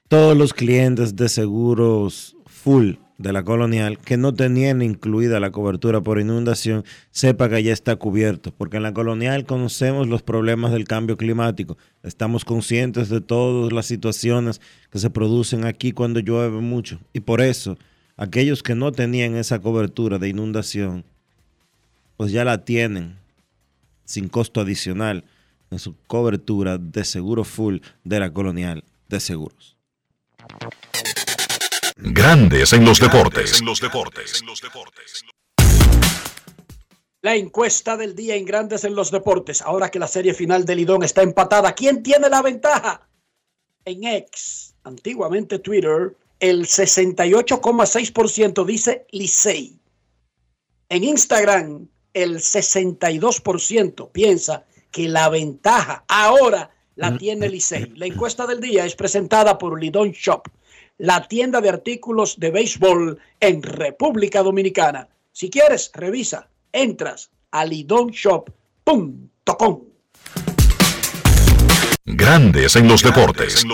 todos 0.08 0.34
los 0.36 0.54
clientes 0.54 1.14
de 1.16 1.28
seguros 1.28 2.36
full 2.46 2.94
de 3.20 3.34
la 3.34 3.44
colonial 3.44 3.98
que 3.98 4.16
no 4.16 4.32
tenían 4.32 4.80
incluida 4.80 5.40
la 5.40 5.50
cobertura 5.50 6.00
por 6.00 6.18
inundación, 6.18 6.84
sepa 7.10 7.50
que 7.50 7.62
ya 7.62 7.70
está 7.70 7.96
cubierto, 7.96 8.50
porque 8.56 8.78
en 8.78 8.82
la 8.82 8.94
colonial 8.94 9.44
conocemos 9.44 10.08
los 10.08 10.22
problemas 10.22 10.72
del 10.72 10.88
cambio 10.88 11.18
climático, 11.18 11.76
estamos 12.02 12.46
conscientes 12.46 13.10
de 13.10 13.20
todas 13.20 13.74
las 13.74 13.84
situaciones 13.84 14.62
que 14.90 14.98
se 14.98 15.10
producen 15.10 15.66
aquí 15.66 15.92
cuando 15.92 16.20
llueve 16.20 16.62
mucho, 16.62 16.98
y 17.12 17.20
por 17.20 17.42
eso 17.42 17.76
aquellos 18.16 18.62
que 18.62 18.74
no 18.74 18.90
tenían 18.90 19.36
esa 19.36 19.58
cobertura 19.58 20.18
de 20.18 20.30
inundación, 20.30 21.04
pues 22.16 22.32
ya 22.32 22.42
la 22.42 22.64
tienen 22.64 23.16
sin 24.06 24.30
costo 24.30 24.62
adicional 24.62 25.24
en 25.70 25.78
su 25.78 25.94
cobertura 26.06 26.78
de 26.78 27.04
seguro 27.04 27.44
full 27.44 27.80
de 28.02 28.18
la 28.18 28.32
colonial 28.32 28.82
de 29.10 29.20
seguros. 29.20 29.76
Grandes 32.02 32.72
en 32.72 32.86
los 32.86 32.98
deportes. 32.98 33.60
La 37.20 37.36
encuesta 37.36 37.98
del 37.98 38.14
día 38.14 38.36
en 38.36 38.46
Grandes 38.46 38.84
en 38.84 38.94
los 38.94 39.10
deportes. 39.10 39.60
Ahora 39.60 39.90
que 39.90 39.98
la 39.98 40.08
serie 40.08 40.32
final 40.32 40.64
del 40.64 40.78
Lidón 40.78 41.02
está 41.02 41.22
empatada, 41.22 41.74
¿quién 41.74 42.02
tiene 42.02 42.30
la 42.30 42.40
ventaja? 42.40 43.06
En 43.84 44.04
X, 44.04 44.74
antiguamente 44.84 45.58
Twitter, 45.58 46.16
el 46.38 46.64
68,6% 46.64 48.64
dice 48.64 49.06
Licey. 49.10 49.78
En 50.88 51.04
Instagram, 51.04 51.86
el 52.14 52.36
62% 52.36 54.10
piensa 54.10 54.64
que 54.90 55.06
la 55.06 55.28
ventaja 55.28 56.06
ahora 56.08 56.70
la 56.96 57.18
tiene 57.18 57.50
Licey. 57.50 57.92
La 57.96 58.06
encuesta 58.06 58.46
del 58.46 58.60
día 58.60 58.86
es 58.86 58.96
presentada 58.96 59.58
por 59.58 59.78
Lidón 59.78 60.12
Shop 60.12 60.48
la 61.00 61.26
tienda 61.26 61.60
de 61.62 61.70
artículos 61.70 62.38
de 62.38 62.50
béisbol 62.50 63.18
en 63.40 63.62
República 63.62 64.42
Dominicana. 64.42 65.08
Si 65.32 65.48
quieres, 65.48 65.90
revisa, 65.94 66.50
entras 66.72 67.30
a 67.50 67.64
lidonshop.com. 67.64 69.84
Grandes 72.04 72.76
en 72.76 72.86
los 72.86 73.02
deportes. 73.02 73.64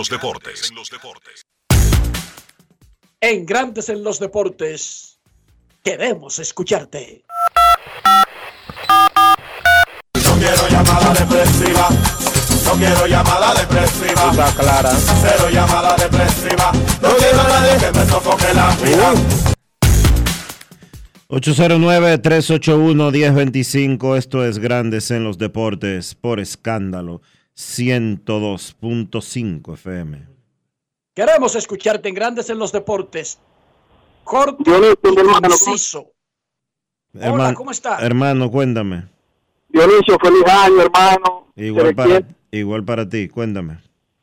En 3.20 3.44
Grandes 3.44 3.88
en 3.88 4.04
los 4.04 4.20
deportes, 4.20 5.18
queremos 5.82 6.38
escucharte. 6.38 7.24
No 10.14 10.38
quiero 10.38 10.68
llamada 10.68 11.12
depresiva. 11.14 11.88
No 12.66 12.72
quiero 12.72 13.06
llamada 13.06 13.54
depresiva. 13.54 14.32
clara. 14.58 14.90
Cero 15.22 15.48
llamada 15.52 15.94
depresiva. 15.96 16.72
No 17.02 17.08
quiero 17.16 17.40
a 17.40 17.48
nadie 17.48 17.76
que 17.78 17.92
me 17.98 18.04
sofoque 18.06 18.52
la 18.54 18.74
vida. 18.76 19.12
809-381-1025, 21.28 24.16
esto 24.16 24.44
es 24.44 24.58
Grandes 24.58 25.10
en 25.10 25.24
los 25.24 25.38
Deportes 25.38 26.14
por 26.14 26.38
escándalo 26.38 27.20
102.5 27.56 29.74
FM. 29.74 30.28
Queremos 31.14 31.56
escucharte 31.56 32.08
en 32.08 32.14
Grandes 32.14 32.48
en 32.50 32.58
los 32.58 32.70
Deportes. 32.72 33.38
Corto 34.22 34.62
y 34.62 35.40
conciso. 35.42 36.12
Hola, 37.14 37.26
Hermano- 37.26 37.56
¿cómo 37.56 37.70
está? 37.72 37.98
Hermano, 37.98 38.48
cuéntame. 38.50 39.08
Dionisio, 39.68 40.16
feliz 40.22 40.44
año, 40.46 40.82
hermano. 40.82 41.48
Igual 41.56 41.92
para, 41.94 42.22
igual 42.58 42.84
para 42.84 43.08
ti, 43.08 43.28
cuéntame. 43.28 43.78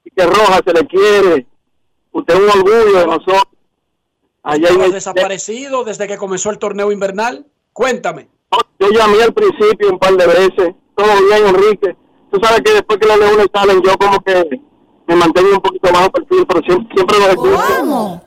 y 0.06 0.10
que 0.12 0.26
Roja 0.26 0.60
se 0.66 0.74
le 0.74 0.86
quiere. 0.88 1.48
Usted 2.12 2.34
es 2.36 2.40
un 2.42 2.50
orgullo 2.50 3.00
de 3.00 3.06
nosotros. 3.08 3.44
Allá 4.44 4.58
en 4.58 4.64
¿Estabas 4.74 4.88
el- 4.88 4.92
desaparecido 4.94 5.84
desde 5.86 6.08
que 6.08 6.18
comenzó 6.18 6.50
el 6.52 6.58
torneo 6.60 6.92
invernal? 6.92 7.46
Cuéntame. 7.72 8.28
Yo 8.80 8.90
llamé 8.92 9.24
al 9.24 9.34
principio 9.34 9.90
un 9.92 9.98
par 10.00 10.14
de 10.16 10.28
veces. 10.28 10.76
Todo 10.96 11.08
bien, 11.28 11.48
Enrique. 11.48 11.96
Tú 12.32 12.40
sabes 12.44 12.62
que 12.62 12.74
después 12.74 13.00
que 13.00 13.08
los 13.08 13.18
leones 13.18 13.48
salen, 13.54 13.82
yo 13.82 13.98
como 13.98 14.20
que 14.22 14.62
me 15.08 15.16
mantengo 15.16 15.52
un 15.54 15.62
poquito 15.62 15.92
bajo 15.92 16.12
perfil, 16.12 16.46
pero 16.48 16.60
siempre, 16.66 16.96
siempre 16.96 17.18
los 17.20 17.28
escucho. 17.30 18.22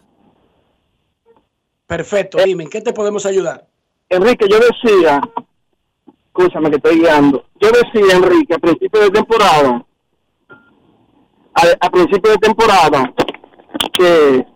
Perfecto, 1.86 2.38
dime, 2.44 2.64
¿en 2.64 2.70
qué 2.70 2.80
te 2.80 2.92
podemos 2.92 3.24
ayudar? 3.26 3.66
Enrique, 4.08 4.46
yo 4.50 4.58
decía, 4.58 5.20
escúchame 6.26 6.70
que 6.70 6.76
estoy 6.76 6.98
guiando. 7.00 7.44
Yo 7.60 7.68
decía, 7.70 8.16
Enrique, 8.16 8.54
a 8.54 8.58
principio 8.58 9.00
de 9.02 9.10
temporada, 9.10 9.85
a, 11.56 11.90
principio 11.90 12.32
de 12.32 12.38
temporada, 12.38 13.12
que 13.94 14.46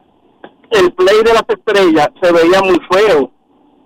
el 0.70 0.92
play 0.92 1.22
de 1.24 1.32
las 1.32 1.44
estrellas 1.48 2.08
se 2.22 2.32
veía 2.32 2.60
muy 2.60 2.78
feo. 2.90 3.30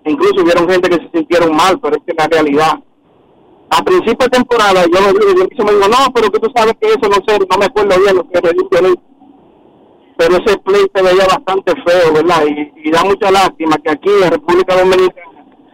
Incluso 0.05 0.43
hubieron 0.43 0.69
gente 0.69 0.89
que 0.89 0.97
se 0.97 1.09
sintieron 1.13 1.55
mal, 1.55 1.79
pero 1.79 1.95
es 1.95 2.03
que 2.05 2.13
la 2.17 2.27
realidad. 2.27 2.73
A 3.69 3.83
principio 3.83 4.25
de 4.25 4.37
temporada, 4.37 4.85
yo 4.85 5.01
lo 5.01 5.13
dije, 5.13 5.49
yo 5.57 5.65
me 5.65 5.73
dijo, 5.73 5.87
no, 5.87 6.13
pero 6.13 6.29
que 6.29 6.39
tú 6.39 6.51
sabes 6.55 6.75
que 6.79 6.89
eso 6.89 7.09
no 7.09 7.15
sé, 7.25 7.39
no 7.39 7.57
me 7.57 7.65
acuerdo 7.65 7.99
bien 7.99 8.15
lo 8.15 8.29
que 8.29 8.53
dijo. 8.53 9.01
pero 10.17 10.37
ese 10.37 10.57
play 10.59 10.85
se 10.93 11.01
veía 11.01 11.25
bastante 11.25 11.73
feo, 11.83 12.13
¿verdad? 12.13 12.43
Y, 12.45 12.91
da 12.91 13.03
mucha 13.03 13.31
lástima 13.31 13.77
que 13.77 13.91
aquí 13.91 14.09
en 14.23 14.31
República 14.31 14.75
Dominicana 14.75 15.31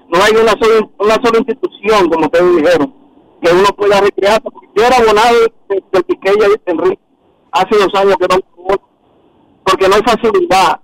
no 0.08 0.24
hay 0.24 0.32
una 0.32 0.54
sola, 0.54 0.90
una 1.00 1.16
sola 1.16 1.40
institución, 1.40 2.10
como 2.10 2.26
ustedes 2.26 2.56
dijeron, 2.56 2.94
que 3.42 3.52
uno 3.52 3.68
pueda 3.76 4.00
recrear. 4.00 4.42
Porque 4.42 4.68
Yo 4.76 4.86
era 4.86 4.98
abonado 4.98 5.36
del 5.68 5.84
de 5.92 6.04
Piqueya 6.04 6.48
y 6.48 6.52
de 6.52 6.62
Enrique 6.66 7.11
hace 7.52 7.78
dos 7.78 7.94
años 7.96 8.16
que 8.18 8.28
no 8.28 8.40
porque 9.64 9.88
no 9.88 9.96
hay 9.96 10.02
facilidad, 10.02 10.80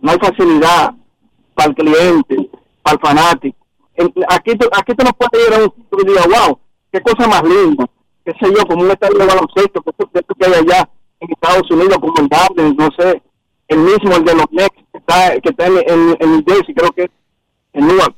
no 0.00 0.10
hay 0.12 0.18
facilidad 0.18 0.94
para 1.54 1.68
el 1.68 1.74
cliente, 1.74 2.50
para 2.82 2.94
el 2.94 3.00
fanático. 3.00 3.56
Aquí, 4.28 4.52
aquí 4.52 4.94
tú 4.94 5.04
no 5.04 5.12
puedes 5.12 5.48
ir 5.48 5.54
a 5.54 5.58
un 5.58 5.74
sitio 5.74 5.98
y 6.00 6.06
digas, 6.06 6.26
wow, 6.26 6.58
qué 6.92 7.00
cosa 7.00 7.28
más 7.28 7.42
linda, 7.42 7.86
qué 8.24 8.32
sé 8.40 8.52
yo, 8.54 8.66
como 8.66 8.82
un 8.82 8.90
estadio 8.90 9.18
de 9.18 9.26
baloncesto, 9.26 9.82
que 9.82 9.90
esto, 9.90 10.08
que 10.08 10.22
que 10.22 10.46
hay 10.46 10.54
allá 10.54 10.88
en 11.20 11.30
Estados 11.30 11.70
Unidos, 11.70 11.98
como 12.00 12.14
el 12.18 12.28
Garden, 12.28 12.76
no 12.76 12.88
sé, 12.98 13.22
el 13.68 13.78
mismo, 13.78 14.14
el 14.16 14.24
de 14.24 14.34
los 14.34 14.46
Knicks, 14.46 14.84
que 14.92 14.98
está, 14.98 15.40
que 15.40 15.48
está 15.48 15.66
en, 15.66 15.76
en, 15.78 16.16
en 16.20 16.30
New 16.32 16.44
Jersey, 16.46 16.74
creo 16.74 16.90
que 16.92 17.02
es 17.04 17.10
en 17.72 17.86
Newark. 17.86 18.14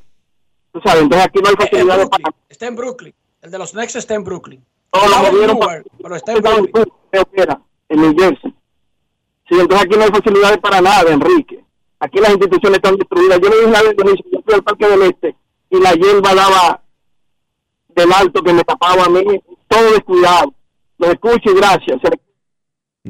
Tú 0.73 0.81
sabes, 0.85 1.03
entonces 1.03 1.27
aquí 1.27 1.41
no 1.41 1.49
hay 1.49 1.57
facilidades 1.57 2.09
Brooklyn, 2.09 2.23
para... 2.23 2.37
está 2.49 2.67
en 2.67 2.77
Brooklyn. 2.77 3.15
El 3.43 3.51
de 3.51 3.59
los 3.59 3.73
Knicks 3.73 3.97
está 3.97 4.15
en 4.15 4.25
Brooklyn. 4.25 4.65
No, 5.07 5.09
lo 5.23 5.33
movieron 5.33 5.59
para- 5.59 5.83
pero 6.03 6.17
está 6.17 6.33
en 6.33 6.43
Brooklyn. 6.43 6.85
en 7.91 8.01
New 8.03 8.15
Jersey. 8.19 8.55
Sí, 9.49 9.55
entonces 9.59 9.87
aquí 9.87 9.97
no 9.97 10.05
hay 10.05 10.11
facilidades 10.11 10.59
para 10.59 10.81
nada, 10.81 11.11
Enrique. 11.11 11.65
Aquí 12.01 12.19
las 12.21 12.31
instituciones 12.31 12.77
están 12.79 12.97
destruidas. 12.97 13.41
Yo 13.41 13.49
le 13.49 13.57
dije 13.57 13.67
una 13.69 13.83
vez, 13.83 13.95
yo 14.31 14.41
fui 14.45 14.55
al 14.55 14.63
Parque 14.63 14.87
del 14.89 15.03
Este 15.03 15.37
y 15.71 15.81
la 15.81 15.93
hierba 15.95 16.35
daba 16.35 16.83
del 17.89 18.13
alto 18.13 18.43
que 18.43 18.53
me 18.53 18.63
tapaba 18.63 19.05
a 19.05 19.09
mí, 19.09 19.23
todo 19.67 19.91
descuidado. 19.93 20.53
Lo 20.99 21.07
escucho 21.09 21.51
y 21.51 21.55
gracias. 21.55 21.99
Se- 22.03 22.18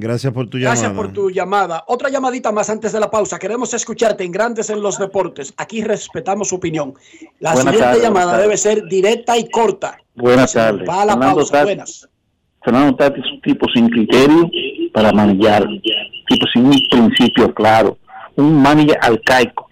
Gracias 0.00 0.32
por 0.32 0.48
tu 0.48 0.58
Gracias 0.58 0.88
llamada. 0.88 1.02
por 1.02 1.12
tu 1.12 1.30
llamada. 1.30 1.84
Otra 1.88 2.08
llamadita 2.08 2.52
más 2.52 2.70
antes 2.70 2.92
de 2.92 3.00
la 3.00 3.10
pausa. 3.10 3.38
Queremos 3.38 3.72
escucharte 3.74 4.24
en 4.24 4.32
Grandes 4.32 4.70
en 4.70 4.80
los 4.80 4.98
Deportes. 4.98 5.52
Aquí 5.56 5.82
respetamos 5.82 6.48
su 6.48 6.56
opinión. 6.56 6.94
La 7.40 7.52
Buenas 7.54 7.74
siguiente 7.74 7.84
tardes, 7.84 8.02
llamada 8.02 8.38
debe 8.38 8.56
ser 8.56 8.84
directa 8.84 9.36
y 9.36 9.48
corta. 9.50 9.98
Buenas 10.14 10.52
tardes. 10.52 10.88
Va 10.88 11.02
a 11.02 11.06
la 11.06 11.12
Fernando 11.14 11.36
pausa. 11.36 11.52
Tati- 11.60 11.64
Buenas. 11.64 12.08
Fernando 12.64 12.96
Tati 12.96 13.20
es 13.20 13.26
un 13.32 13.40
tipo 13.40 13.66
sin 13.74 13.88
criterio 13.88 14.50
para 14.92 15.12
manejar, 15.12 15.66
tipo 16.28 16.46
sin 16.52 16.66
un 16.66 16.80
principio 16.90 17.52
claro, 17.54 17.96
un 18.36 18.60
manager 18.60 18.98
arcaico, 19.00 19.68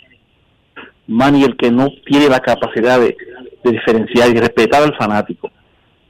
manager 1.07 1.57
que 1.57 1.70
no 1.70 1.89
tiene 2.07 2.28
la 2.28 2.40
capacidad 2.40 2.98
de, 3.01 3.16
de 3.65 3.70
diferenciar 3.70 4.31
y 4.31 4.35
respetar 4.40 4.82
al 4.82 4.97
fanático. 4.97 5.51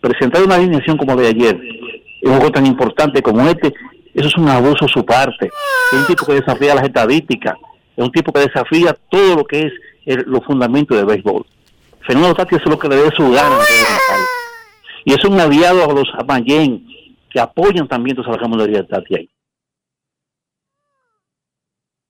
Presentar 0.00 0.42
una 0.42 0.56
alineación 0.56 0.96
como 0.96 1.14
la 1.16 1.22
de 1.22 1.28
ayer, 1.28 1.58
en 2.22 2.30
un 2.30 2.36
juego 2.36 2.52
tan 2.52 2.66
importante 2.66 3.22
como 3.22 3.40
este, 3.48 3.72
eso 4.16 4.28
es 4.28 4.36
un 4.36 4.48
abuso 4.48 4.86
de 4.86 4.92
su 4.92 5.04
parte. 5.04 5.50
Es 5.92 5.98
un 5.98 6.06
tipo 6.06 6.24
que 6.24 6.34
desafía 6.34 6.74
las 6.74 6.84
estadísticas, 6.84 7.56
es 7.96 8.04
un 8.04 8.10
tipo 8.10 8.32
que 8.32 8.40
desafía 8.40 8.96
todo 9.10 9.36
lo 9.36 9.44
que 9.44 9.66
es 9.66 9.72
los 10.26 10.44
fundamentos 10.44 10.96
del 10.96 11.06
béisbol. 11.06 11.44
Fernando 12.06 12.34
Tati 12.34 12.54
es 12.54 12.64
lo 12.66 12.78
que 12.78 12.88
le 12.88 12.96
debe 12.96 13.10
su 13.16 13.30
gana. 13.30 13.58
Y 15.04 15.12
es 15.12 15.24
un 15.24 15.38
aliado 15.38 15.84
a 15.84 15.92
los 15.92 16.08
Amayén 16.18 16.86
que 17.30 17.40
apoyan 17.40 17.88
también 17.88 18.18
a 18.18 18.30
la 18.30 18.38
camaradería 18.38 18.82
de 18.82 18.88
Tati 18.88 19.14
ahí. 19.14 19.30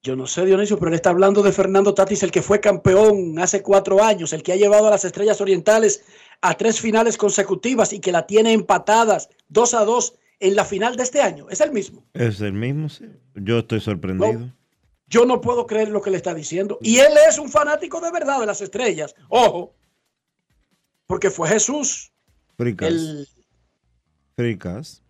Yo 0.03 0.15
no 0.15 0.29
sé, 0.29 0.47
Dionisio, 0.47 0.79
pero 0.79 0.91
él 0.91 0.95
está 0.95 1.11
hablando 1.11 1.43
de 1.43 1.51
Fernando 1.51 1.93
Tatis, 1.93 2.23
el 2.23 2.31
que 2.31 2.41
fue 2.41 2.61
campeón 2.61 3.41
hace 3.41 3.61
cuatro 3.61 4.05
años, 4.05 4.33
el 4.33 4.45
que 4.45 4.53
ha 4.53 4.57
llevado 4.57 4.87
a 4.87 4.91
las 4.91 5.05
Estrellas 5.05 5.41
Orientales 5.41 6.05
a 6.43 6.55
tres 6.55 6.81
finales 6.81 7.17
consecutivas 7.17 7.93
y 7.93 7.99
que 7.99 8.13
la 8.13 8.25
tiene 8.25 8.53
empatadas 8.53 9.29
dos 9.49 9.75
a 9.75 9.85
dos 9.85 10.15
en 10.41 10.57
la 10.57 10.65
final 10.65 10.97
de 10.97 11.03
este 11.03 11.23
año. 11.23 11.49
Es 11.51 11.61
el 11.61 11.73
mismo. 11.73 12.05
Es 12.13 12.41
el 12.41 12.53
mismo, 12.53 12.89
sí. 12.89 13.07
Yo 13.35 13.59
estoy 13.61 13.81
sorprendido. 13.81 14.53
Yo 15.09 15.25
no 15.25 15.41
puedo 15.41 15.67
creer 15.67 15.89
lo 15.89 16.03
que 16.03 16.11
le 16.11 16.17
está 16.17 16.35
diciendo. 16.35 16.79
Y 16.83 16.99
él 16.99 17.13
es 17.29 17.39
un 17.39 17.49
fanático 17.49 18.01
de 18.01 18.11
verdad 18.11 18.41
de 18.41 18.47
las 18.47 18.61
estrellas. 18.61 19.15
Ojo, 19.29 19.75
porque 21.07 21.31
fue 21.31 21.49
Jesús, 21.49 22.13
Fricas. 22.57 22.89
el, 22.89 23.29
Fricas. 24.35 25.03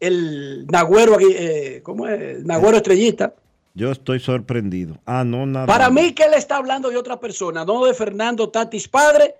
el 0.00 0.66
Nagüero, 0.68 1.18
eh, 1.20 1.80
¿cómo 1.82 2.08
es? 2.08 2.42
Nagüero 2.44 2.78
Estrellita. 2.78 3.34
Yo 3.74 3.90
estoy 3.90 4.20
sorprendido. 4.20 4.98
Ah, 5.06 5.24
no, 5.24 5.46
nada. 5.46 5.66
Para 5.66 5.90
mí 5.90 6.14
que 6.14 6.24
él 6.24 6.34
está 6.34 6.56
hablando 6.56 6.90
de 6.90 6.96
otra 6.96 7.20
persona, 7.20 7.64
no 7.64 7.84
de 7.84 7.94
Fernando 7.94 8.50
Tatis 8.50 8.88
padre, 8.88 9.36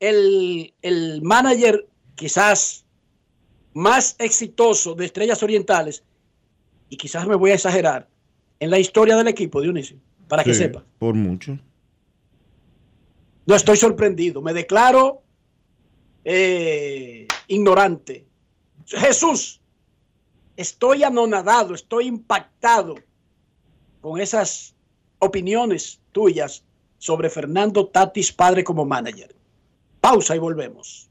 el, 0.00 0.74
el 0.82 1.22
manager 1.22 1.86
quizás 2.14 2.81
más 3.74 4.16
exitoso 4.18 4.94
de 4.94 5.06
Estrellas 5.06 5.42
Orientales, 5.42 6.04
y 6.88 6.96
quizás 6.96 7.26
me 7.26 7.36
voy 7.36 7.50
a 7.50 7.54
exagerar, 7.54 8.08
en 8.60 8.70
la 8.70 8.78
historia 8.78 9.16
del 9.16 9.28
equipo, 9.28 9.60
Dionisio, 9.60 9.98
para 10.28 10.44
que 10.44 10.54
Sí, 10.54 10.60
sepa. 10.60 10.84
Por 10.98 11.14
mucho. 11.14 11.58
No 13.46 13.54
estoy 13.56 13.76
sorprendido, 13.76 14.40
me 14.40 14.52
declaro 14.52 15.22
eh, 16.24 17.26
ignorante. 17.48 18.24
Jesús, 18.86 19.60
estoy 20.56 21.02
anonadado, 21.02 21.74
estoy 21.74 22.06
impactado 22.06 22.94
con 24.00 24.20
esas 24.20 24.74
opiniones 25.18 26.00
tuyas 26.12 26.64
sobre 26.98 27.30
Fernando 27.30 27.86
Tatis 27.86 28.32
padre 28.32 28.62
como 28.62 28.84
manager. 28.84 29.34
Pausa 30.00 30.36
y 30.36 30.38
volvemos. 30.38 31.10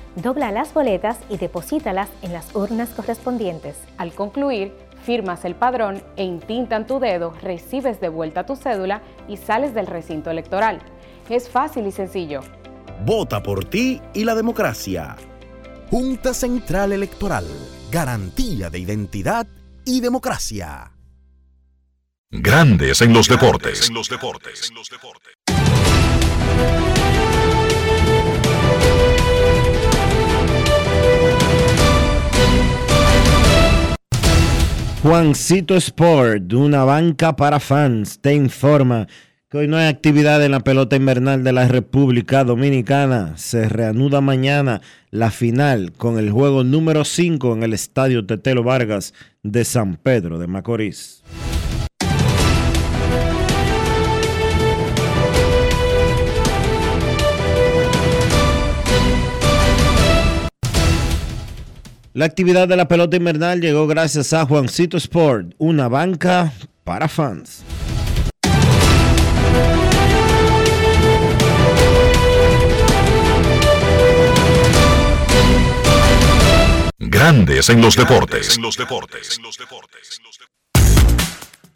dobla 0.15 0.51
las 0.51 0.73
boletas 0.73 1.17
y 1.29 1.37
deposítalas 1.37 2.09
en 2.21 2.33
las 2.33 2.55
urnas 2.55 2.89
correspondientes. 2.89 3.77
Al 3.97 4.13
concluir, 4.13 4.73
firmas 5.03 5.45
el 5.45 5.55
padrón 5.55 6.03
e 6.15 6.23
intintan 6.23 6.87
tu 6.87 6.99
dedo, 6.99 7.33
recibes 7.41 7.99
de 8.01 8.09
vuelta 8.09 8.45
tu 8.45 8.55
cédula 8.55 9.01
y 9.27 9.37
sales 9.37 9.73
del 9.73 9.87
recinto 9.87 10.29
electoral. 10.29 10.79
Es 11.29 11.49
fácil 11.49 11.87
y 11.87 11.91
sencillo. 11.91 12.41
Vota 13.05 13.41
por 13.41 13.65
ti 13.65 14.01
y 14.13 14.23
la 14.23 14.35
democracia. 14.35 15.15
Junta 15.89 16.33
Central 16.33 16.91
Electoral. 16.91 17.45
Garantía 17.91 18.69
de 18.69 18.79
identidad 18.79 19.47
y 19.85 20.01
democracia. 20.01 20.91
Grandes 22.29 23.01
en 23.01 23.11
los 23.11 23.27
deportes. 23.27 23.89
En 23.89 23.95
los 23.95 24.07
deportes. 24.07 24.71
Juancito 35.03 35.75
Sport, 35.77 36.53
una 36.53 36.83
banca 36.83 37.35
para 37.35 37.59
fans, 37.59 38.19
te 38.21 38.35
informa 38.35 39.07
que 39.49 39.57
hoy 39.57 39.67
no 39.67 39.75
hay 39.75 39.87
actividad 39.87 40.45
en 40.45 40.51
la 40.51 40.59
pelota 40.59 40.95
invernal 40.95 41.43
de 41.43 41.51
la 41.51 41.67
República 41.67 42.43
Dominicana. 42.43 43.35
Se 43.35 43.67
reanuda 43.67 44.21
mañana 44.21 44.81
la 45.09 45.31
final 45.31 45.91
con 45.93 46.19
el 46.19 46.29
juego 46.29 46.63
número 46.63 47.03
5 47.03 47.53
en 47.53 47.63
el 47.63 47.73
Estadio 47.73 48.27
Tetelo 48.27 48.63
Vargas 48.63 49.15
de 49.41 49.65
San 49.65 49.95
Pedro 49.95 50.37
de 50.37 50.45
Macorís. 50.45 51.23
La 62.13 62.25
actividad 62.25 62.67
de 62.67 62.75
la 62.75 62.89
pelota 62.89 63.15
invernal 63.15 63.61
llegó 63.61 63.87
gracias 63.87 64.33
a 64.33 64.45
Juancito 64.45 64.97
Sport, 64.97 65.53
una 65.57 65.87
banca 65.87 66.51
para 66.83 67.07
fans. 67.07 67.63
Grandes 76.99 77.69
en 77.69 77.81
los 77.81 77.95
deportes. 77.95 78.59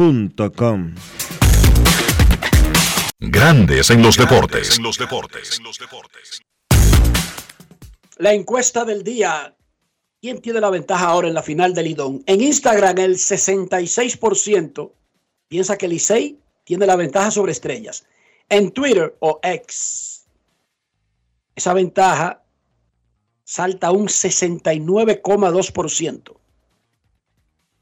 Com. 0.00 0.32
Grandes 3.18 3.90
en 3.90 4.00
los 4.00 4.16
deportes. 4.16 4.78
En 4.78 4.82
los 4.82 4.96
deportes. 4.96 5.60
La 8.16 8.32
encuesta 8.32 8.86
del 8.86 9.04
día. 9.04 9.54
¿Quién 10.22 10.40
tiene 10.40 10.58
la 10.58 10.70
ventaja 10.70 11.06
ahora 11.06 11.28
en 11.28 11.34
la 11.34 11.42
final 11.42 11.74
del 11.74 11.84
Lidón? 11.84 12.22
En 12.24 12.40
Instagram 12.40 12.96
el 12.96 13.16
66% 13.16 14.90
piensa 15.48 15.76
que 15.76 15.86
Licey 15.86 16.38
tiene 16.64 16.86
la 16.86 16.96
ventaja 16.96 17.30
sobre 17.30 17.52
estrellas. 17.52 18.06
En 18.48 18.70
Twitter 18.70 19.14
o 19.20 19.38
X, 19.42 20.24
esa 21.54 21.74
ventaja 21.74 22.42
salta 23.44 23.88
a 23.88 23.92
un 23.92 24.06
69,2%. 24.06 26.36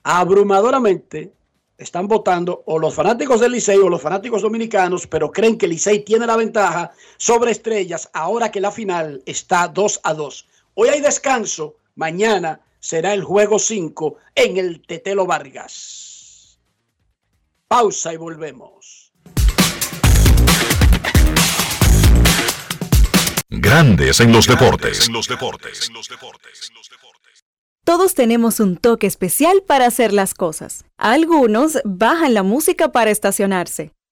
Abrumadoramente, 0.02 1.37
están 1.78 2.08
votando 2.08 2.64
o 2.66 2.78
los 2.78 2.94
fanáticos 2.94 3.40
del 3.40 3.52
Licey 3.52 3.78
o 3.78 3.88
los 3.88 4.02
fanáticos 4.02 4.42
dominicanos, 4.42 5.06
pero 5.06 5.30
creen 5.30 5.56
que 5.56 5.68
Licey 5.68 6.04
tiene 6.04 6.26
la 6.26 6.36
ventaja 6.36 6.90
sobre 7.16 7.52
Estrellas 7.52 8.10
ahora 8.12 8.50
que 8.50 8.60
la 8.60 8.72
final 8.72 9.22
está 9.24 9.68
2 9.68 10.00
a 10.02 10.12
2. 10.12 10.46
Hoy 10.74 10.88
hay 10.88 11.00
descanso, 11.00 11.76
mañana 11.94 12.60
será 12.80 13.14
el 13.14 13.22
juego 13.22 13.58
5 13.58 14.16
en 14.34 14.56
el 14.56 14.82
Tetelo 14.84 15.24
Vargas. 15.24 16.58
Pausa 17.68 18.12
y 18.12 18.16
volvemos. 18.16 19.12
Grandes 23.50 24.20
en 24.20 24.32
los 24.32 24.46
deportes. 24.46 25.06
En 25.06 25.12
los 25.12 25.28
deportes. 25.28 25.90
Todos 27.84 28.14
tenemos 28.14 28.60
un 28.60 28.76
toque 28.76 29.06
especial 29.06 29.62
para 29.66 29.86
hacer 29.86 30.12
las 30.12 30.34
cosas. 30.34 30.84
Algunos 30.98 31.78
bajan 31.84 32.34
la 32.34 32.42
música 32.42 32.90
para 32.90 33.12
estacionarse. 33.12 33.92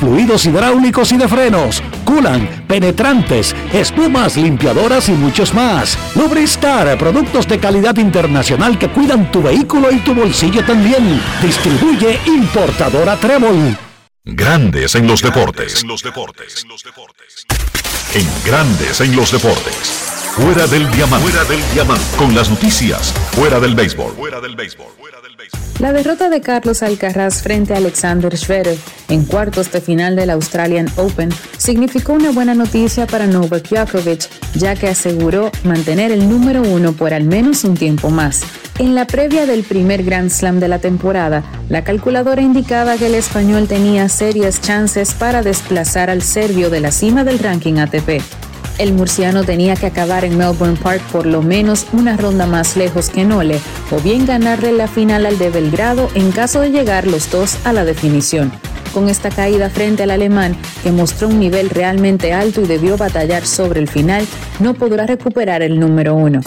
fluidos 0.00 0.46
hidráulicos 0.46 1.12
y 1.12 1.16
de 1.16 1.28
frenos, 1.28 1.82
culan, 2.04 2.64
penetrantes, 2.66 3.54
espumas, 3.72 4.36
limpiadoras 4.36 5.08
y 5.08 5.12
muchos 5.12 5.54
más. 5.54 5.98
Lubristar, 6.14 6.96
productos 6.98 7.46
de 7.48 7.58
calidad 7.58 7.96
internacional 7.96 8.78
que 8.78 8.88
cuidan 8.88 9.30
tu 9.30 9.42
vehículo 9.42 9.90
y 9.90 9.98
tu 9.98 10.14
bolsillo 10.14 10.64
también. 10.64 11.20
Distribuye 11.42 12.18
importadora 12.26 13.16
Trébol. 13.16 13.76
Grandes 14.24 14.94
en 14.94 15.06
los 15.06 15.22
deportes. 15.22 15.82
En 18.14 18.26
Grandes 18.44 19.00
en 19.00 19.16
los 19.16 19.32
deportes. 19.32 20.08
Fuera 20.32 20.66
del 20.66 20.90
diamante. 20.90 21.30
Fuera 21.30 21.44
del 21.48 21.60
diamante. 21.72 22.16
Con 22.16 22.34
las 22.34 22.48
noticias. 22.50 23.12
Fuera 23.32 23.58
del 23.58 23.74
béisbol. 23.74 24.14
Fuera 24.14 24.40
del 24.40 24.54
béisbol. 24.54 24.92
La 25.80 25.92
derrota 25.92 26.28
de 26.28 26.40
Carlos 26.40 26.82
Alcaraz 26.82 27.42
frente 27.42 27.72
a 27.72 27.76
Alexander 27.76 28.36
Zverev 28.36 28.78
en 29.08 29.24
cuartos 29.24 29.70
de 29.70 29.80
final 29.80 30.16
del 30.16 30.30
Australian 30.30 30.88
Open 30.96 31.30
significó 31.56 32.14
una 32.14 32.32
buena 32.32 32.54
noticia 32.54 33.06
para 33.06 33.26
Novak 33.26 33.68
Djokovic, 33.68 34.28
ya 34.54 34.74
que 34.74 34.88
aseguró 34.88 35.52
mantener 35.62 36.10
el 36.10 36.28
número 36.28 36.62
uno 36.62 36.92
por 36.92 37.14
al 37.14 37.24
menos 37.24 37.62
un 37.62 37.76
tiempo 37.76 38.10
más. 38.10 38.42
En 38.78 38.94
la 38.94 39.06
previa 39.06 39.46
del 39.46 39.64
primer 39.64 40.04
Grand 40.04 40.30
Slam 40.30 40.60
de 40.60 40.68
la 40.68 40.78
temporada, 40.78 41.42
la 41.68 41.82
calculadora 41.84 42.42
indicaba 42.42 42.96
que 42.96 43.06
el 43.06 43.14
español 43.14 43.66
tenía 43.66 44.08
serias 44.08 44.60
chances 44.60 45.14
para 45.14 45.42
desplazar 45.42 46.10
al 46.10 46.22
serbio 46.22 46.70
de 46.70 46.80
la 46.80 46.92
cima 46.92 47.24
del 47.24 47.38
ranking 47.38 47.78
ATP. 47.78 48.20
El 48.78 48.92
murciano 48.92 49.42
tenía 49.42 49.74
que 49.74 49.86
acabar 49.86 50.24
en 50.24 50.38
Melbourne 50.38 50.78
Park 50.80 51.02
por 51.10 51.26
lo 51.26 51.42
menos 51.42 51.86
una 51.92 52.16
ronda 52.16 52.46
más 52.46 52.76
lejos 52.76 53.10
que 53.10 53.24
Nole, 53.24 53.60
o 53.90 54.00
bien 54.00 54.24
ganarle 54.24 54.70
la 54.70 54.86
final 54.86 55.26
al 55.26 55.36
de 55.36 55.50
Belgrado 55.50 56.08
en 56.14 56.30
caso 56.30 56.60
de 56.60 56.70
llegar 56.70 57.06
los 57.06 57.28
dos 57.30 57.58
a 57.64 57.72
la 57.72 57.84
definición. 57.84 58.52
Con 58.94 59.08
esta 59.08 59.30
caída 59.30 59.68
frente 59.68 60.04
al 60.04 60.12
alemán, 60.12 60.56
que 60.84 60.92
mostró 60.92 61.28
un 61.28 61.40
nivel 61.40 61.70
realmente 61.70 62.32
alto 62.32 62.62
y 62.62 62.66
debió 62.66 62.96
batallar 62.96 63.44
sobre 63.44 63.80
el 63.80 63.88
final, 63.88 64.24
no 64.60 64.74
podrá 64.74 65.06
recuperar 65.06 65.62
el 65.62 65.78
número 65.78 66.14
uno. 66.14 66.40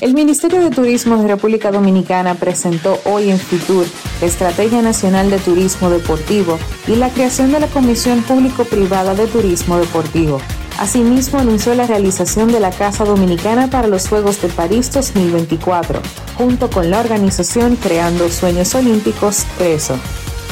El 0.00 0.14
Ministerio 0.14 0.60
de 0.60 0.70
Turismo 0.70 1.16
de 1.16 1.26
República 1.26 1.72
Dominicana 1.72 2.36
presentó 2.36 3.00
hoy 3.04 3.30
en 3.30 3.38
Fitur 3.38 3.84
la 4.20 4.28
Estrategia 4.28 4.80
Nacional 4.80 5.28
de 5.28 5.38
Turismo 5.38 5.90
Deportivo 5.90 6.56
y 6.86 6.94
la 6.94 7.10
creación 7.10 7.50
de 7.50 7.58
la 7.58 7.66
Comisión 7.66 8.22
Público-Privada 8.22 9.16
de 9.16 9.26
Turismo 9.26 9.76
Deportivo. 9.76 10.40
Asimismo, 10.78 11.40
anunció 11.40 11.74
la 11.74 11.88
realización 11.88 12.52
de 12.52 12.60
la 12.60 12.70
Casa 12.70 13.04
Dominicana 13.04 13.70
para 13.70 13.88
los 13.88 14.08
Juegos 14.08 14.40
de 14.40 14.46
París 14.48 14.92
2024, 14.92 16.00
junto 16.36 16.70
con 16.70 16.92
la 16.92 17.00
organización 17.00 17.74
Creando 17.74 18.28
Sueños 18.28 18.76
Olímpicos, 18.76 19.44
CRESO. 19.58 19.98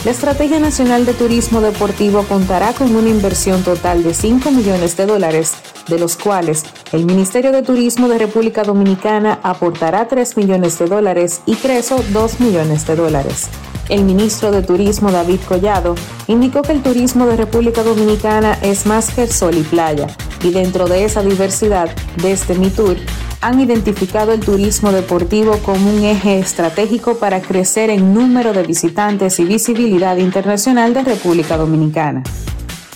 La 0.07 0.13
Estrategia 0.13 0.61
Nacional 0.61 1.05
de 1.05 1.15
Turismo 1.15 1.61
Deportivo 1.61 2.23
contará 2.23 2.73
con 2.75 2.95
una 2.95 3.09
inversión 3.09 3.65
total 3.65 4.05
de 4.05 4.15
5 4.15 4.53
millones 4.53 4.97
de 4.97 5.05
dólares, 5.05 5.55
de 5.89 5.99
los 5.99 6.17
cuales 6.17 6.63
el 6.93 7.05
Ministerio 7.05 7.51
de 7.51 7.63
Turismo 7.63 8.07
de 8.07 8.17
República 8.17 8.63
Dominicana 8.63 9.41
aportará 9.43 10.07
3 10.07 10.37
millones 10.37 10.79
de 10.79 10.87
dólares 10.87 11.41
y 11.45 11.57
CRESO 11.57 12.05
2 12.13 12.39
millones 12.39 12.87
de 12.87 12.95
dólares. 12.95 13.49
El 13.89 14.05
ministro 14.05 14.53
de 14.53 14.63
Turismo 14.63 15.11
David 15.11 15.41
Collado 15.49 15.97
indicó 16.29 16.63
que 16.63 16.71
el 16.71 16.85
turismo 16.85 17.27
de 17.27 17.37
República 17.37 17.83
Dominicana 17.83 18.57
es 18.63 18.87
más 18.87 19.13
que 19.13 19.25
el 19.25 19.33
sol 19.33 19.57
y 19.57 19.65
playa, 19.65 20.07
y 20.41 20.53
dentro 20.53 20.87
de 20.87 21.05
esa 21.05 21.25
diversidad, 21.25 21.91
desde 22.23 22.55
MITUR, 22.55 22.97
han 23.41 23.61
identificado 23.61 24.33
el 24.33 24.41
turismo 24.41 24.93
deportivo 24.93 25.59
como 25.59 25.91
un 25.91 26.05
eje 26.05 26.39
estratégico 26.39 27.19
para 27.19 27.41
crecer 27.41 27.91
en 27.91 28.15
número 28.15 28.53
de 28.53 28.63
visitantes 28.63 29.39
y 29.39 29.45
visibilidad 29.45 30.17
internacional 30.17 30.95
de 30.95 31.03
República 31.03 31.57
Dominicana. 31.57 32.23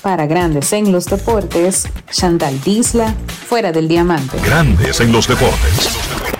Para 0.02 0.26
Grandes 0.26 0.72
en 0.72 0.92
los 0.92 1.04
Deportes, 1.06 1.86
Chantal 2.10 2.60
Disla, 2.62 3.14
fuera 3.48 3.70
del 3.70 3.86
diamante. 3.86 4.38
Grandes 4.44 5.00
en 5.00 5.12
los 5.12 5.28
deportes. 5.28 6.39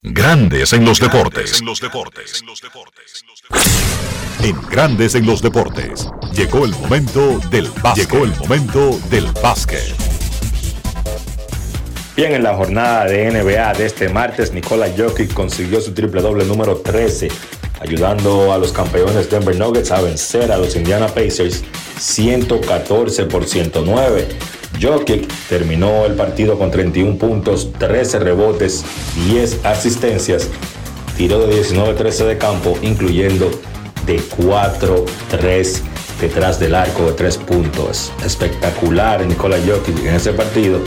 Grandes 0.00 0.72
en 0.72 0.84
los 0.84 1.00
deportes. 1.00 1.60
En 4.44 4.62
Grandes 4.70 5.16
en 5.16 5.26
los 5.26 5.42
deportes. 5.42 6.08
Llegó 6.32 6.64
el 6.64 6.70
momento 6.70 7.40
del 7.50 7.68
básquet. 7.82 8.08
Llegó 8.08 8.24
el 8.24 8.30
momento 8.36 9.00
del 9.10 9.26
básquet. 9.42 9.92
Bien, 12.14 12.32
en 12.32 12.44
la 12.44 12.54
jornada 12.54 13.06
de 13.06 13.28
NBA 13.28 13.72
de 13.72 13.86
este 13.86 14.08
martes, 14.08 14.52
Nikola 14.52 14.88
Jokic 14.96 15.34
consiguió 15.34 15.80
su 15.80 15.92
triple 15.92 16.22
doble 16.22 16.44
número 16.44 16.76
13, 16.76 17.26
ayudando 17.80 18.52
a 18.52 18.58
los 18.58 18.72
campeones 18.72 19.30
Denver 19.30 19.56
Nuggets 19.56 19.90
a 19.90 20.00
vencer 20.00 20.50
a 20.52 20.58
los 20.58 20.76
Indiana 20.76 21.06
Pacers 21.08 21.62
114 21.98 23.24
por 23.24 23.46
109. 23.46 24.28
Jokic 24.80 25.26
terminó 25.48 26.04
el 26.06 26.14
partido 26.14 26.58
con 26.58 26.70
31 26.70 27.18
puntos, 27.18 27.72
13 27.78 28.20
rebotes, 28.20 28.84
10 29.28 29.64
asistencias, 29.64 30.48
tiró 31.16 31.46
de 31.46 31.62
19-13 31.62 32.26
de 32.26 32.38
campo, 32.38 32.78
incluyendo 32.82 33.50
de 34.06 34.20
4-3 34.20 35.80
detrás 36.20 36.60
del 36.60 36.74
arco 36.74 37.06
de 37.06 37.12
3 37.12 37.38
puntos. 37.38 38.12
Espectacular 38.24 39.24
Nikola 39.26 39.58
Jokic 39.58 39.98
en 40.04 40.14
ese 40.14 40.32
partido. 40.32 40.80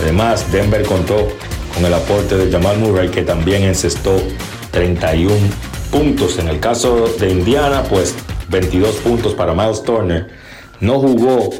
Además, 0.00 0.50
Denver 0.50 0.82
contó 0.84 1.28
con 1.74 1.84
el 1.84 1.94
aporte 1.94 2.36
de 2.36 2.50
Jamal 2.50 2.78
Murray, 2.78 3.08
que 3.08 3.22
también 3.22 3.64
encestó 3.64 4.16
31 4.70 5.34
puntos. 5.90 6.38
En 6.38 6.48
el 6.48 6.60
caso 6.60 7.08
de 7.18 7.30
Indiana, 7.30 7.82
pues 7.84 8.14
22 8.48 8.96
puntos 8.96 9.34
para 9.34 9.54
Miles 9.54 9.82
Turner. 9.82 10.28
No 10.80 11.00
jugó 11.00 11.50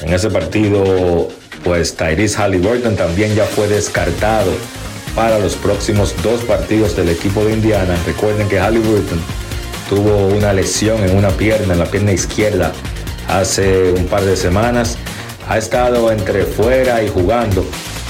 en 0.00 0.12
ese 0.12 0.30
partido, 0.30 1.28
pues 1.64 1.96
Tyrese 1.96 2.36
Halliburton 2.38 2.96
también 2.96 3.34
ya 3.34 3.44
fue 3.44 3.68
descartado 3.68 4.50
para 5.14 5.38
los 5.38 5.56
próximos 5.56 6.14
dos 6.22 6.40
partidos 6.42 6.96
del 6.96 7.08
equipo 7.08 7.44
de 7.44 7.52
Indiana. 7.52 7.96
Recuerden 8.06 8.48
que 8.48 8.58
Halliburton 8.58 9.20
tuvo 9.88 10.28
una 10.28 10.52
lesión 10.52 11.02
en 11.02 11.16
una 11.16 11.30
pierna, 11.30 11.74
en 11.74 11.80
la 11.80 11.86
pierna 11.86 12.12
izquierda, 12.12 12.72
hace 13.28 13.92
un 13.92 14.06
par 14.06 14.24
de 14.24 14.36
semanas. 14.36 14.96
ha 15.48 15.58
estado 15.58 16.12
entre 16.12 16.44
fuera 16.44 17.02
y 17.02 17.08
jugando 17.08 17.64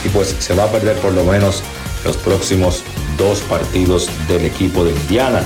y 0.05 0.09
pues 0.11 0.37
se 0.39 0.55
va 0.55 0.65
a 0.65 0.67
perder 0.71 0.97
por 0.97 1.13
lo 1.13 1.25
menos 1.25 1.63
los 2.05 2.17
próximos 2.17 2.83
dos 3.19 3.41
partidos 3.41 4.09
del 4.29 4.45
equipo 4.45 4.85
de 4.85 4.93
Indiana. 4.93 5.45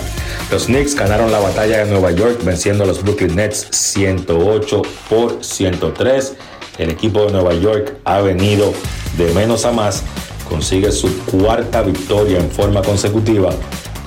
Los 0.50 0.66
Knicks 0.66 0.94
ganaron 0.94 1.32
la 1.32 1.40
batalla 1.40 1.84
de 1.84 1.90
Nueva 1.90 2.12
York 2.12 2.42
venciendo 2.44 2.84
a 2.84 2.86
los 2.86 3.02
Brooklyn 3.02 3.34
Nets 3.34 3.68
108 3.70 4.82
por 5.08 5.44
103. 5.44 6.34
El 6.78 6.90
equipo 6.90 7.26
de 7.26 7.32
Nueva 7.32 7.54
York 7.54 7.96
ha 8.04 8.20
venido 8.20 8.72
de 9.16 9.32
menos 9.32 9.64
a 9.64 9.72
más, 9.72 10.02
consigue 10.48 10.92
su 10.92 11.16
cuarta 11.24 11.82
victoria 11.82 12.38
en 12.38 12.50
forma 12.50 12.82
consecutiva. 12.82 13.50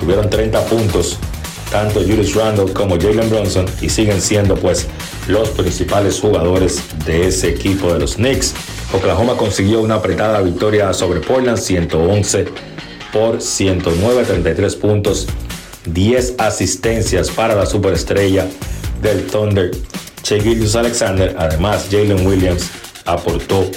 Tuvieron 0.00 0.30
30 0.30 0.64
puntos 0.66 1.18
tanto 1.70 2.00
Julius 2.00 2.34
Randle 2.34 2.72
como 2.72 2.98
Jalen 2.98 3.28
Bronson 3.28 3.66
y 3.80 3.88
siguen 3.88 4.20
siendo 4.20 4.54
pues 4.56 4.86
los 5.26 5.50
principales 5.50 6.18
jugadores 6.20 6.82
de 7.04 7.28
ese 7.28 7.50
equipo 7.50 7.92
de 7.92 8.00
los 8.00 8.16
Knicks. 8.16 8.54
Oklahoma 8.92 9.36
consiguió 9.36 9.80
una 9.80 9.96
apretada 9.96 10.40
victoria 10.40 10.94
sobre 10.94 11.20
Portland 11.20 11.58
111 11.58 12.46
por 13.12 13.42
109, 13.42 14.24
33 14.24 14.76
puntos, 14.76 15.26
10 15.86 16.36
asistencias 16.38 17.30
para 17.30 17.54
la 17.54 17.66
superestrella 17.66 18.46
del 19.02 19.26
Thunder, 19.26 19.72
Cheguilius 20.22 20.74
Alexander. 20.74 21.36
Además, 21.38 21.88
Jalen 21.90 22.26
Williams 22.26 22.70
aportó 23.04 23.70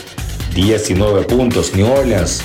19 0.56 1.24
puntos. 1.24 1.76
New 1.76 1.92
Orleans 1.92 2.42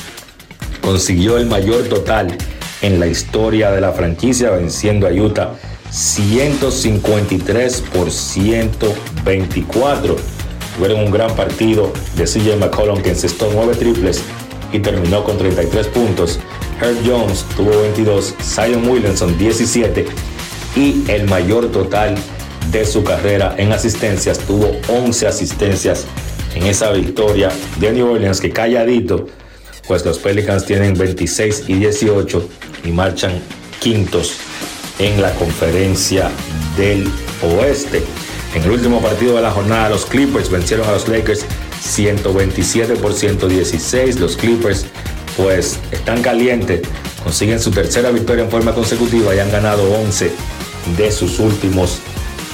consiguió 0.81 1.39
el 1.39 1.47
mayor 1.47 1.85
total 1.85 2.37
en 2.83 2.99
la 3.01 3.07
historia 3.07 3.71
de 3.71 3.81
la 3.81 3.93
franquicia, 3.93 4.51
venciendo 4.51 5.07
a 5.07 5.11
Utah 5.11 5.55
153 5.91 7.83
por 7.93 8.11
124. 8.11 10.36
Tuvieron 10.77 11.01
un 11.01 11.11
gran 11.11 11.35
partido 11.35 11.93
de 12.17 12.25
CJ 12.25 12.57
McCollum 12.57 13.03
que 13.03 13.11
encestó 13.11 13.51
9 13.53 13.75
triples 13.77 14.23
y 14.73 14.79
terminó 14.81 15.25
con 15.25 15.39
33 15.39 15.87
puntos. 15.89 16.39
Herb 16.81 16.97
Jones 17.07 17.45
tuvo 17.57 17.71
22, 17.81 18.35
Zion 18.43 18.89
Williamson 18.89 19.39
17 19.39 20.07
y 20.77 21.05
el 21.09 21.27
mayor 21.29 21.73
total 21.73 22.15
de 22.71 22.85
su 22.85 23.03
carrera 23.03 23.55
en 23.57 23.73
asistencias. 23.73 24.39
Tuvo 24.41 24.71
11 24.89 25.27
asistencias 25.27 26.05
en 26.55 26.67
esa 26.67 26.91
victoria 26.93 27.51
de 27.79 27.93
New 27.93 28.13
Orleans 28.13 28.41
que 28.41 28.51
calladito, 28.51 29.27
pues 29.87 30.05
los 30.05 30.19
Pelicans 30.19 30.67
tienen 30.67 30.95
26 30.95 31.65
y 31.69 31.75
18 31.75 32.49
y 32.85 32.91
marchan 32.91 33.33
quintos 33.81 34.37
en 34.99 35.21
la 35.23 35.33
conferencia 35.35 36.31
del 36.77 37.09
oeste. 37.43 38.03
En 38.57 38.63
el 38.63 38.71
último 38.71 39.03
partido 39.03 39.37
de 39.37 39.43
la 39.43 39.51
jornada, 39.51 39.91
los 39.91 40.07
Clippers 40.07 40.51
vencieron 40.51 40.89
a 40.89 40.93
los 40.93 41.07
Lakers 41.09 41.45
127 41.79 42.97
por 42.97 43.13
116. 43.13 44.19
Los 44.19 44.35
Clippers 44.35 44.87
pues 45.37 45.79
están 45.93 46.23
calientes, 46.23 46.81
consiguen 47.23 47.61
su 47.61 47.71
tercera 47.71 48.11
victoria 48.11 48.45
en 48.45 48.51
forma 48.51 48.73
consecutiva 48.73 49.35
y 49.35 49.41
han 49.41 49.53
ganado 49.53 49.83
11 50.01 50.33
de 50.97 51.13
sus 51.13 51.39
últimos 51.39 51.99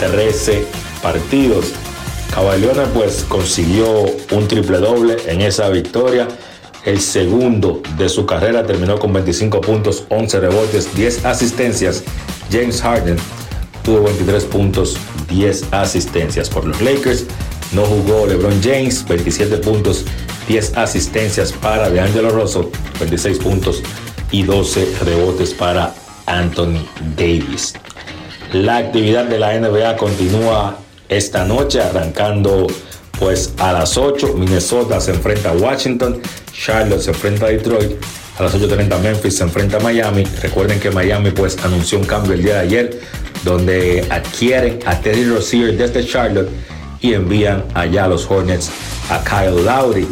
13 0.01 0.65
partidos. 1.05 1.67
Caballona 2.35 2.83
pues 2.93 3.25
consiguió 3.29 4.03
un 4.33 4.49
triple 4.49 4.79
doble 4.79 5.19
en 5.29 5.41
esa 5.41 5.69
victoria. 5.69 6.27
El 6.85 7.01
segundo 7.01 7.81
de 7.97 8.09
su 8.09 8.27
carrera 8.27 8.67
terminó 8.67 8.99
con 8.99 9.13
25 9.13 9.61
puntos, 9.61 10.03
11 10.09 10.41
rebotes, 10.41 10.97
10 10.97 11.27
asistencias. 11.27 12.03
James 12.51 12.83
Harden 12.83 13.19
tuvo 13.83 14.05
23 14.05 14.45
puntos, 14.45 14.97
10 15.29 15.73
asistencias 15.73 16.49
por 16.49 16.65
los 16.65 16.81
Lakers. 16.81 17.25
No 17.73 17.85
jugó 17.85 18.27
LeBron 18.27 18.61
James, 18.63 19.05
27 19.09 19.59
puntos, 19.59 20.05
10 20.49 20.77
asistencias 20.77 21.53
para 21.53 21.89
DeAngelo 21.91 22.31
Russell, 22.31 22.67
26 22.99 23.39
puntos 23.39 23.83
y 24.31 24.43
12 24.43 24.97
rebotes 25.05 25.55
para 25.55 25.95
Anthony 26.27 26.85
Davis. 27.17 27.75
La 28.53 28.77
actividad 28.77 29.25
de 29.25 29.39
la 29.39 29.59
NBA 29.59 29.97
continúa 29.97 30.77
esta 31.09 31.45
noche, 31.45 31.81
arrancando 31.81 32.67
pues 33.19 33.55
a 33.59 33.73
las 33.73 33.97
8. 33.97 34.35
Minnesota 34.35 35.01
se 35.01 35.13
enfrenta 35.13 35.51
a 35.51 35.53
Washington, 35.55 36.21
Charlotte 36.53 37.01
se 37.01 37.11
enfrenta 37.11 37.47
a 37.47 37.49
Detroit, 37.49 37.93
a 38.39 38.43
las 38.43 38.55
8.30 38.55 38.99
Memphis 38.99 39.37
se 39.37 39.45
enfrenta 39.45 39.77
a 39.77 39.81
Miami. 39.81 40.25
Recuerden 40.43 40.81
que 40.81 40.91
Miami 40.91 41.31
pues 41.31 41.57
anunció 41.65 41.99
un 41.99 42.05
cambio 42.05 42.33
el 42.33 42.43
día 42.43 42.55
de 42.55 42.61
ayer, 42.61 43.01
donde 43.45 44.07
adquieren 44.11 44.79
a 44.87 44.99
Teddy 45.01 45.25
Rozier 45.25 45.77
desde 45.77 46.07
Charlotte 46.07 46.51
y 47.01 47.15
envían 47.15 47.65
allá 47.75 48.05
a 48.05 48.09
los 48.09 48.31
Hornets 48.31 48.71
a 49.11 49.23
Kyle 49.25 49.65
Lowry. 49.65 50.07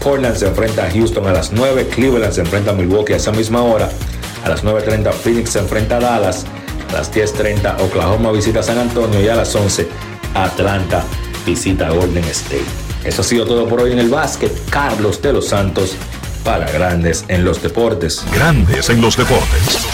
Portland 0.00 0.36
se 0.36 0.46
enfrenta 0.46 0.86
a 0.86 0.90
Houston 0.90 1.26
a 1.26 1.32
las 1.32 1.52
9, 1.52 1.88
Cleveland 1.94 2.32
se 2.32 2.42
enfrenta 2.42 2.72
a 2.72 2.74
Milwaukee 2.74 3.14
a 3.14 3.16
esa 3.16 3.32
misma 3.32 3.62
hora, 3.62 3.88
a 4.44 4.48
las 4.48 4.62
9.30 4.62 5.12
Phoenix 5.12 5.50
se 5.50 5.60
enfrenta 5.60 5.96
a 5.96 6.00
Dallas, 6.00 6.44
a 6.90 6.92
las 6.92 7.12
10.30 7.12 7.80
Oklahoma 7.80 8.30
visita 8.32 8.62
San 8.62 8.78
Antonio 8.78 9.20
y 9.20 9.28
a 9.28 9.36
las 9.36 9.54
11 9.54 9.88
Atlanta 10.34 11.02
visita 11.46 11.88
Golden 11.90 12.24
State. 12.24 12.64
Eso 13.04 13.22
ha 13.22 13.24
sido 13.24 13.44
todo 13.44 13.68
por 13.68 13.80
hoy 13.80 13.92
en 13.92 13.98
el 13.98 14.08
básquet. 14.08 14.52
Carlos 14.70 15.20
de 15.20 15.32
los 15.32 15.48
Santos 15.48 15.94
para 16.42 16.70
Grandes 16.70 17.24
en 17.28 17.44
los 17.44 17.62
Deportes. 17.62 18.24
Grandes 18.32 18.90
en 18.90 19.00
los 19.00 19.16
Deportes. 19.16 19.93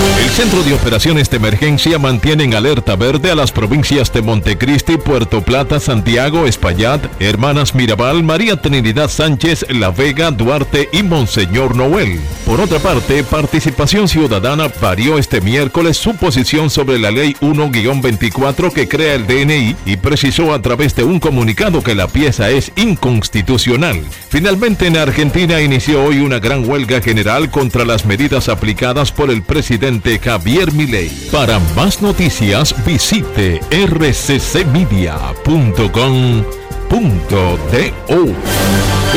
El 0.00 0.30
Centro 0.30 0.62
de 0.62 0.72
Operaciones 0.72 1.28
de 1.28 1.36
Emergencia 1.36 1.98
mantiene 1.98 2.44
en 2.44 2.54
alerta 2.54 2.96
verde 2.96 3.30
a 3.30 3.34
las 3.34 3.52
provincias 3.52 4.10
de 4.12 4.22
Montecristi, 4.22 4.96
Puerto 4.96 5.42
Plata, 5.42 5.78
Santiago, 5.78 6.46
Espaillat, 6.46 7.04
Hermanas 7.20 7.74
Mirabal, 7.74 8.22
María 8.22 8.56
Trinidad 8.56 9.10
Sánchez, 9.10 9.66
La 9.68 9.90
Vega, 9.90 10.30
Duarte 10.30 10.88
y 10.92 11.02
Monseñor 11.02 11.76
Noel. 11.76 12.18
Por 12.46 12.60
otra 12.60 12.78
parte, 12.78 13.22
Participación 13.24 14.08
Ciudadana 14.08 14.70
varió 14.80 15.18
este 15.18 15.42
miércoles 15.42 15.98
su 15.98 16.16
posición 16.16 16.70
sobre 16.70 16.98
la 16.98 17.10
Ley 17.10 17.36
1-24 17.40 18.72
que 18.72 18.88
crea 18.88 19.14
el 19.14 19.26
DNI 19.26 19.76
y 19.84 19.96
precisó 19.98 20.54
a 20.54 20.62
través 20.62 20.94
de 20.94 21.04
un 21.04 21.20
comunicado 21.20 21.82
que 21.82 21.94
la 21.94 22.08
pieza 22.08 22.48
es 22.48 22.72
inconstitucional. 22.76 24.00
Finalmente, 24.30 24.86
en 24.86 24.96
Argentina 24.96 25.60
inició 25.60 26.04
hoy 26.04 26.20
una 26.20 26.38
gran 26.38 26.66
huelga 26.68 27.02
general 27.02 27.50
contra 27.50 27.84
las 27.84 28.06
medidas 28.06 28.48
aplicadas 28.48 29.12
por 29.12 29.30
el 29.30 29.42
presidente 29.90 30.18
Javier 30.18 30.72
Milei. 30.72 31.10
Para 31.32 31.58
más 31.74 32.00
noticias 32.00 32.74
visite 32.84 33.60
rccmedia.com.do. 33.70 34.84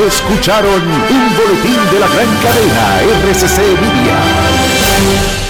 Escucharon 0.07 0.81
un 0.81 1.37
boletín 1.37 1.79
de 1.91 1.99
la 1.99 2.07
gran 2.07 2.27
cadena 2.41 3.01
RCC 3.29 3.57
Media. 3.81 5.42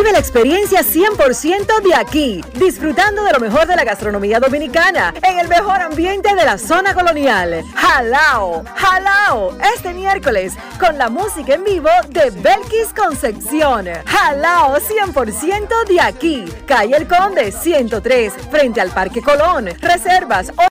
Vive 0.00 0.12
la 0.12 0.18
experiencia 0.18 0.80
100% 0.80 1.82
de 1.82 1.94
aquí, 1.94 2.42
disfrutando 2.54 3.22
de 3.22 3.34
lo 3.34 3.38
mejor 3.38 3.66
de 3.66 3.76
la 3.76 3.84
gastronomía 3.84 4.40
dominicana 4.40 5.12
en 5.22 5.38
el 5.38 5.46
mejor 5.46 5.82
ambiente 5.82 6.34
de 6.34 6.42
la 6.42 6.56
zona 6.56 6.94
colonial. 6.94 7.62
Jalao, 7.74 8.64
jalao, 8.76 9.58
este 9.74 9.92
miércoles 9.92 10.54
con 10.78 10.96
la 10.96 11.10
música 11.10 11.52
en 11.52 11.64
vivo 11.64 11.90
de 12.08 12.30
Belkis 12.30 12.94
Concepción. 12.96 13.88
Jalao 14.06 14.78
100% 14.78 15.86
de 15.86 16.00
aquí, 16.00 16.46
calle 16.66 16.96
El 16.96 17.06
Conde 17.06 17.52
103, 17.52 18.32
frente 18.50 18.80
al 18.80 18.88
Parque 18.92 19.20
Colón. 19.20 19.68
Reservas 19.80 20.50